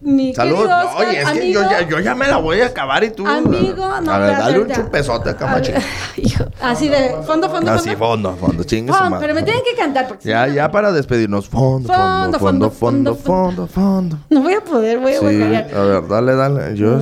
Mi 0.03 0.33
Salud. 0.33 0.55
querido 0.55 0.67
No, 0.83 0.95
Oye, 0.97 1.19
es 1.21 1.29
que 1.29 1.39
amigo, 1.41 1.61
yo 1.61 1.69
ya, 1.69 1.87
yo 1.87 1.99
ya 1.99 2.15
me 2.15 2.27
la 2.27 2.37
voy 2.37 2.59
a 2.61 2.65
acabar 2.65 3.03
y 3.03 3.11
tú. 3.11 3.25
Amigo, 3.27 3.87
no, 4.01 4.11
A 4.11 4.17
ver, 4.17 4.35
dale 4.35 4.59
un 4.59 4.67
chupezote 4.71 5.29
acá, 5.29 5.45
machín. 5.45 5.75
Hijo, 6.17 6.43
así 6.59 6.89
de 6.89 7.17
fondo, 7.23 7.47
fondo, 7.51 7.71
Así, 7.71 7.89
fondo. 7.95 8.31
fondo, 8.31 8.35
fondo, 8.47 8.63
chingue 8.63 8.91
su 8.91 8.97
Fon, 8.97 9.11
madre. 9.11 9.27
pero 9.27 9.35
me 9.39 9.43
tienen 9.43 9.61
que 9.63 9.75
cantar 9.79 10.07
porque 10.07 10.23
si 10.23 10.29
Ya, 10.29 10.47
no, 10.47 10.53
ya 10.55 10.71
para 10.71 10.91
despedirnos. 10.91 11.47
Fondo, 11.47 11.93
fondo, 11.93 12.39
fondo, 12.39 12.71
fondo, 12.71 13.15
fondo, 13.15 13.67
fondo. 13.67 14.17
no 14.31 14.41
voy 14.41 14.53
a 14.55 14.61
poder, 14.61 14.97
voy 14.97 15.13
a 15.13 15.19
Sí, 15.19 15.25
guacarear. 15.37 15.67
a 15.75 15.81
ver, 15.83 16.07
dale, 16.07 16.35
dale. 16.35 16.75
Yo. 16.75 16.99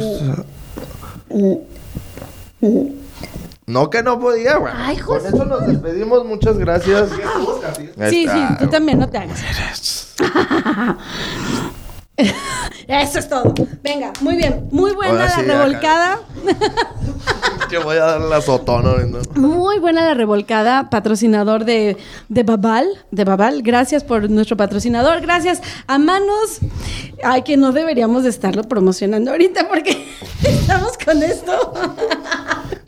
No 3.65 3.90
que 3.90 4.02
no 4.02 4.19
podía, 4.19 4.57
güey. 4.57 4.73
Ay, 4.76 4.98
Con 4.98 5.26
eso 5.26 5.45
nos 5.45 5.68
despedimos. 5.68 6.26
Muchas 6.26 6.57
gracias. 6.57 7.10
Sí, 8.10 8.27
sí, 8.27 8.41
tú 8.60 8.68
también, 8.68 8.99
no 8.99 9.07
te 9.10 9.18
hagas. 9.19 10.15
Eso 12.87 13.19
es 13.19 13.29
todo. 13.29 13.53
Venga, 13.83 14.13
muy 14.21 14.35
bien. 14.35 14.67
Muy 14.71 14.93
buena 14.93 15.13
Ahora 15.13 15.25
la 15.25 15.35
sí, 15.35 15.41
revolcada. 15.41 16.19
Yo 17.71 17.83
voy 17.83 17.97
a 17.97 18.05
dar 18.05 18.21
la 18.21 18.41
sotona. 18.41 18.95
Muy 19.35 19.79
buena 19.79 20.03
la 20.03 20.13
revolcada, 20.15 20.89
patrocinador 20.89 21.65
de, 21.65 21.97
de 22.27 22.43
Babal, 22.43 22.87
de 23.11 23.23
Babal. 23.23 23.61
Gracias 23.61 24.03
por 24.03 24.29
nuestro 24.29 24.57
patrocinador. 24.57 25.21
Gracias 25.21 25.61
a 25.85 25.99
Manos. 25.99 26.59
Ay, 27.23 27.43
que 27.43 27.57
no 27.57 27.71
deberíamos 27.71 28.23
de 28.23 28.29
estarlo 28.29 28.63
promocionando 28.63 29.31
ahorita 29.31 29.67
porque 29.67 30.07
estamos 30.43 30.97
con 30.97 31.21
esto. 31.21 31.73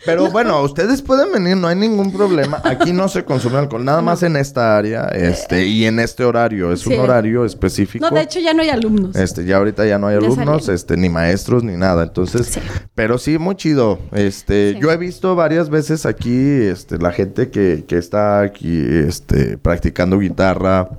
Pero 0.05 0.31
bueno, 0.31 0.61
ustedes 0.63 1.01
pueden 1.01 1.31
venir, 1.31 1.55
no 1.57 1.67
hay 1.67 1.75
ningún 1.75 2.11
problema. 2.11 2.59
Aquí 2.63 2.91
no 2.91 3.07
se 3.07 3.23
consume 3.23 3.57
alcohol, 3.57 3.85
nada 3.85 4.01
más 4.01 4.23
en 4.23 4.35
esta 4.35 4.75
área, 4.77 5.05
este, 5.09 5.65
y 5.67 5.85
en 5.85 5.99
este 5.99 6.23
horario. 6.23 6.71
Es 6.73 6.81
Sí. 6.81 6.93
un 6.93 7.01
horario 7.01 7.45
específico. 7.45 8.03
No, 8.09 8.15
de 8.15 8.23
hecho 8.23 8.39
ya 8.39 8.53
no 8.53 8.61
hay 8.63 8.69
alumnos. 8.69 9.15
Este, 9.15 9.45
ya 9.45 9.57
ahorita 9.57 9.85
ya 9.85 9.99
no 9.99 10.07
hay 10.07 10.15
alumnos, 10.17 10.69
este, 10.69 10.97
ni 10.97 11.09
maestros, 11.09 11.63
ni 11.63 11.73
nada. 11.77 12.03
Entonces, 12.03 12.47
Sí. 12.47 12.59
pero 12.95 13.17
sí, 13.19 13.37
muy 13.37 13.55
chido. 13.55 13.99
Este, 14.11 14.73
Sí. 14.73 14.79
yo 14.81 14.91
he 14.91 14.97
visto 14.97 15.35
varias 15.35 15.69
veces 15.69 16.05
aquí, 16.07 16.35
este, 16.63 16.97
la 16.97 17.11
gente 17.11 17.49
que, 17.51 17.85
que 17.87 17.97
está 17.97 18.41
aquí, 18.41 18.83
este, 19.07 19.57
practicando 19.59 20.17
guitarra, 20.17 20.89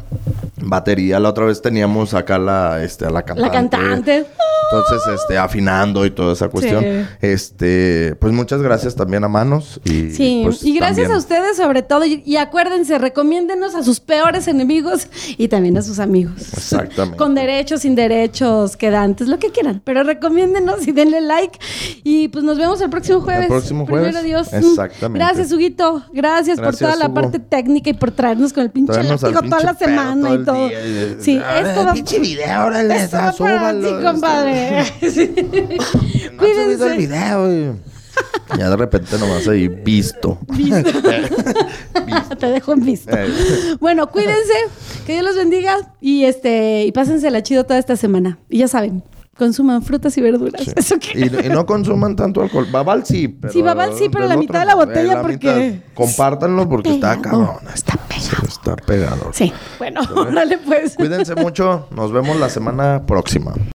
batería. 0.61 1.19
La 1.19 1.31
otra 1.31 1.45
vez 1.47 1.61
teníamos 1.61 2.15
acá 2.15 2.39
la, 2.39 2.83
este, 2.85 3.05
a 3.07 3.11
la 3.11 3.23
cantante. 3.23 3.43
La 3.49 3.53
cantante. 3.53 4.27
Entonces, 4.73 5.21
este, 5.21 5.37
afinando 5.37 6.07
y 6.07 6.11
toda 6.11 6.33
esa 6.33 6.49
cuestión. 6.49 6.83
Este, 7.21 8.15
pues 8.21 8.33
muchas 8.33 8.63
gracias 8.63 8.92
gracias 8.93 8.97
también 8.97 9.25
a 9.25 9.29
Manos. 9.29 9.81
Y, 9.85 10.11
Sí, 10.11 10.43
pues, 10.45 10.63
y 10.65 10.75
gracias 10.75 11.09
también. 11.09 11.13
a 11.13 11.19
ustedes 11.19 11.57
sobre 11.57 11.83
todo. 11.83 12.05
Y, 12.05 12.23
y 12.27 12.37
acuérdense, 12.37 12.99
recomiéndenos 12.99 13.75
a 13.75 13.83
sus 13.83 14.01
peores 14.01 14.47
enemigos 14.49 15.07
y 15.39 15.49
también 15.49 15.77
a 15.79 15.83
sus 15.83 15.99
amigos. 15.99 16.35
Exactamente. 16.53 17.17
Con 17.23 17.35
derechos, 17.35 17.81
sin 17.83 17.95
derechos, 17.95 18.77
quedantes, 18.77 19.29
lo 19.29 19.39
que 19.39 19.51
quieran. 19.51 19.81
Pero 19.85 20.03
recomiéndenos 20.05 20.87
y 20.87 20.93
denle 20.93 21.21
like. 21.21 21.59
Y 22.05 22.29
pues 22.29 22.45
nos 22.45 22.59
vemos 22.59 22.81
el 22.81 22.91
próximo 22.91 23.21
jueves. 23.21 23.47
próximo 23.49 23.87
Primero. 23.87 24.23
Dios. 24.23 24.53
Exactamente. 24.53 25.25
Gracias, 25.25 25.53
Huguito. 25.53 26.03
Gracias, 26.13 26.61
por 26.61 26.77
toda 26.77 26.97
la 26.97 27.13
parte 27.13 27.39
técnica 27.39 27.91
y 27.91 27.95
por 27.95 28.11
traernos 28.11 28.53
con 28.53 28.65
el 28.65 28.71
pinche 28.71 29.03
látigo 29.03 29.43
toda 29.43 29.61
la 29.61 29.75
semana 29.75 30.23
todo 30.23 30.33
y 30.35 30.37
el 30.39 30.45
todo. 30.45 30.69
día 30.69 31.17
Sí, 31.21 31.41
Ah, 31.45 31.61
esto 31.61 31.85
va, 31.87 31.93
pinche 31.95 32.19
video, 32.19 32.67
órale, 32.67 32.97
esto 32.97 33.17
va 33.17 33.33
para 33.33 33.71
este. 33.73 34.05
compadre. 34.05 34.85
Sí. 35.13 35.31
No 36.33 36.45
han 36.45 36.55
subido 36.55 36.87
el 36.87 36.97
Cuídense. 36.97 36.97
video, 36.97 37.53
y- 37.53 37.92
Ya 38.59 38.69
de 38.69 38.77
repente 38.77 39.17
nomás 39.19 39.49
ahí 39.49 39.67
visto. 39.69 40.39
Te 42.39 42.47
dejo 42.47 42.73
en 42.75 42.85
visto. 42.85 43.11
Eh. 43.17 43.29
Bueno, 43.81 44.09
cuídense, 44.09 44.53
que 45.07 45.15
Dios 45.15 45.25
los 45.25 45.37
bendiga 45.37 45.77
y 46.01 46.25
este 46.25 46.85
y 46.85 46.93
pásensela 46.93 47.43
chido 47.43 47.65
toda 47.65 47.79
esta 47.79 47.97
semana. 47.97 48.39
Y 48.51 48.59
ya 48.59 48.69
saben, 48.69 49.03
consuman 49.39 49.83
frutas 49.83 50.17
y 50.19 50.21
verduras. 50.21 50.69
Eso 50.77 50.97
Y, 51.15 51.47
y 51.47 51.49
no 51.49 51.65
consuman 51.65 52.15
tanto 52.17 52.43
alcohol. 52.43 52.67
Babal 52.71 53.07
sí, 53.07 53.29
pero. 53.29 53.53
Sí, 53.53 53.63
Babal 53.63 53.93
sí, 53.97 54.09
pero 54.13 54.27
la 54.27 54.37
mitad 54.37 54.61
de 54.61 54.67
la 54.67 54.73
no. 54.73 54.79
botella 54.87 55.15
la 55.15 55.23
porque- 55.23 55.35
mitad. 55.35 55.85
Compártanlo 55.95 56.69
porque 56.69 56.91
está 56.95 57.21
cabrón. 57.21 57.57
Está 57.75 57.97
pegado. 57.97 58.47
Está 58.49 58.77
pegado. 58.77 59.31
Sí, 59.33 59.53
bueno, 59.79 60.01
órale 60.15 60.59
pues. 60.67 60.97
Cuídense 60.97 61.35
mucho. 61.37 61.87
Nos 61.91 62.13
vemos 62.13 62.37
la 62.39 62.51
semana 62.51 63.05
próxima. 63.07 63.55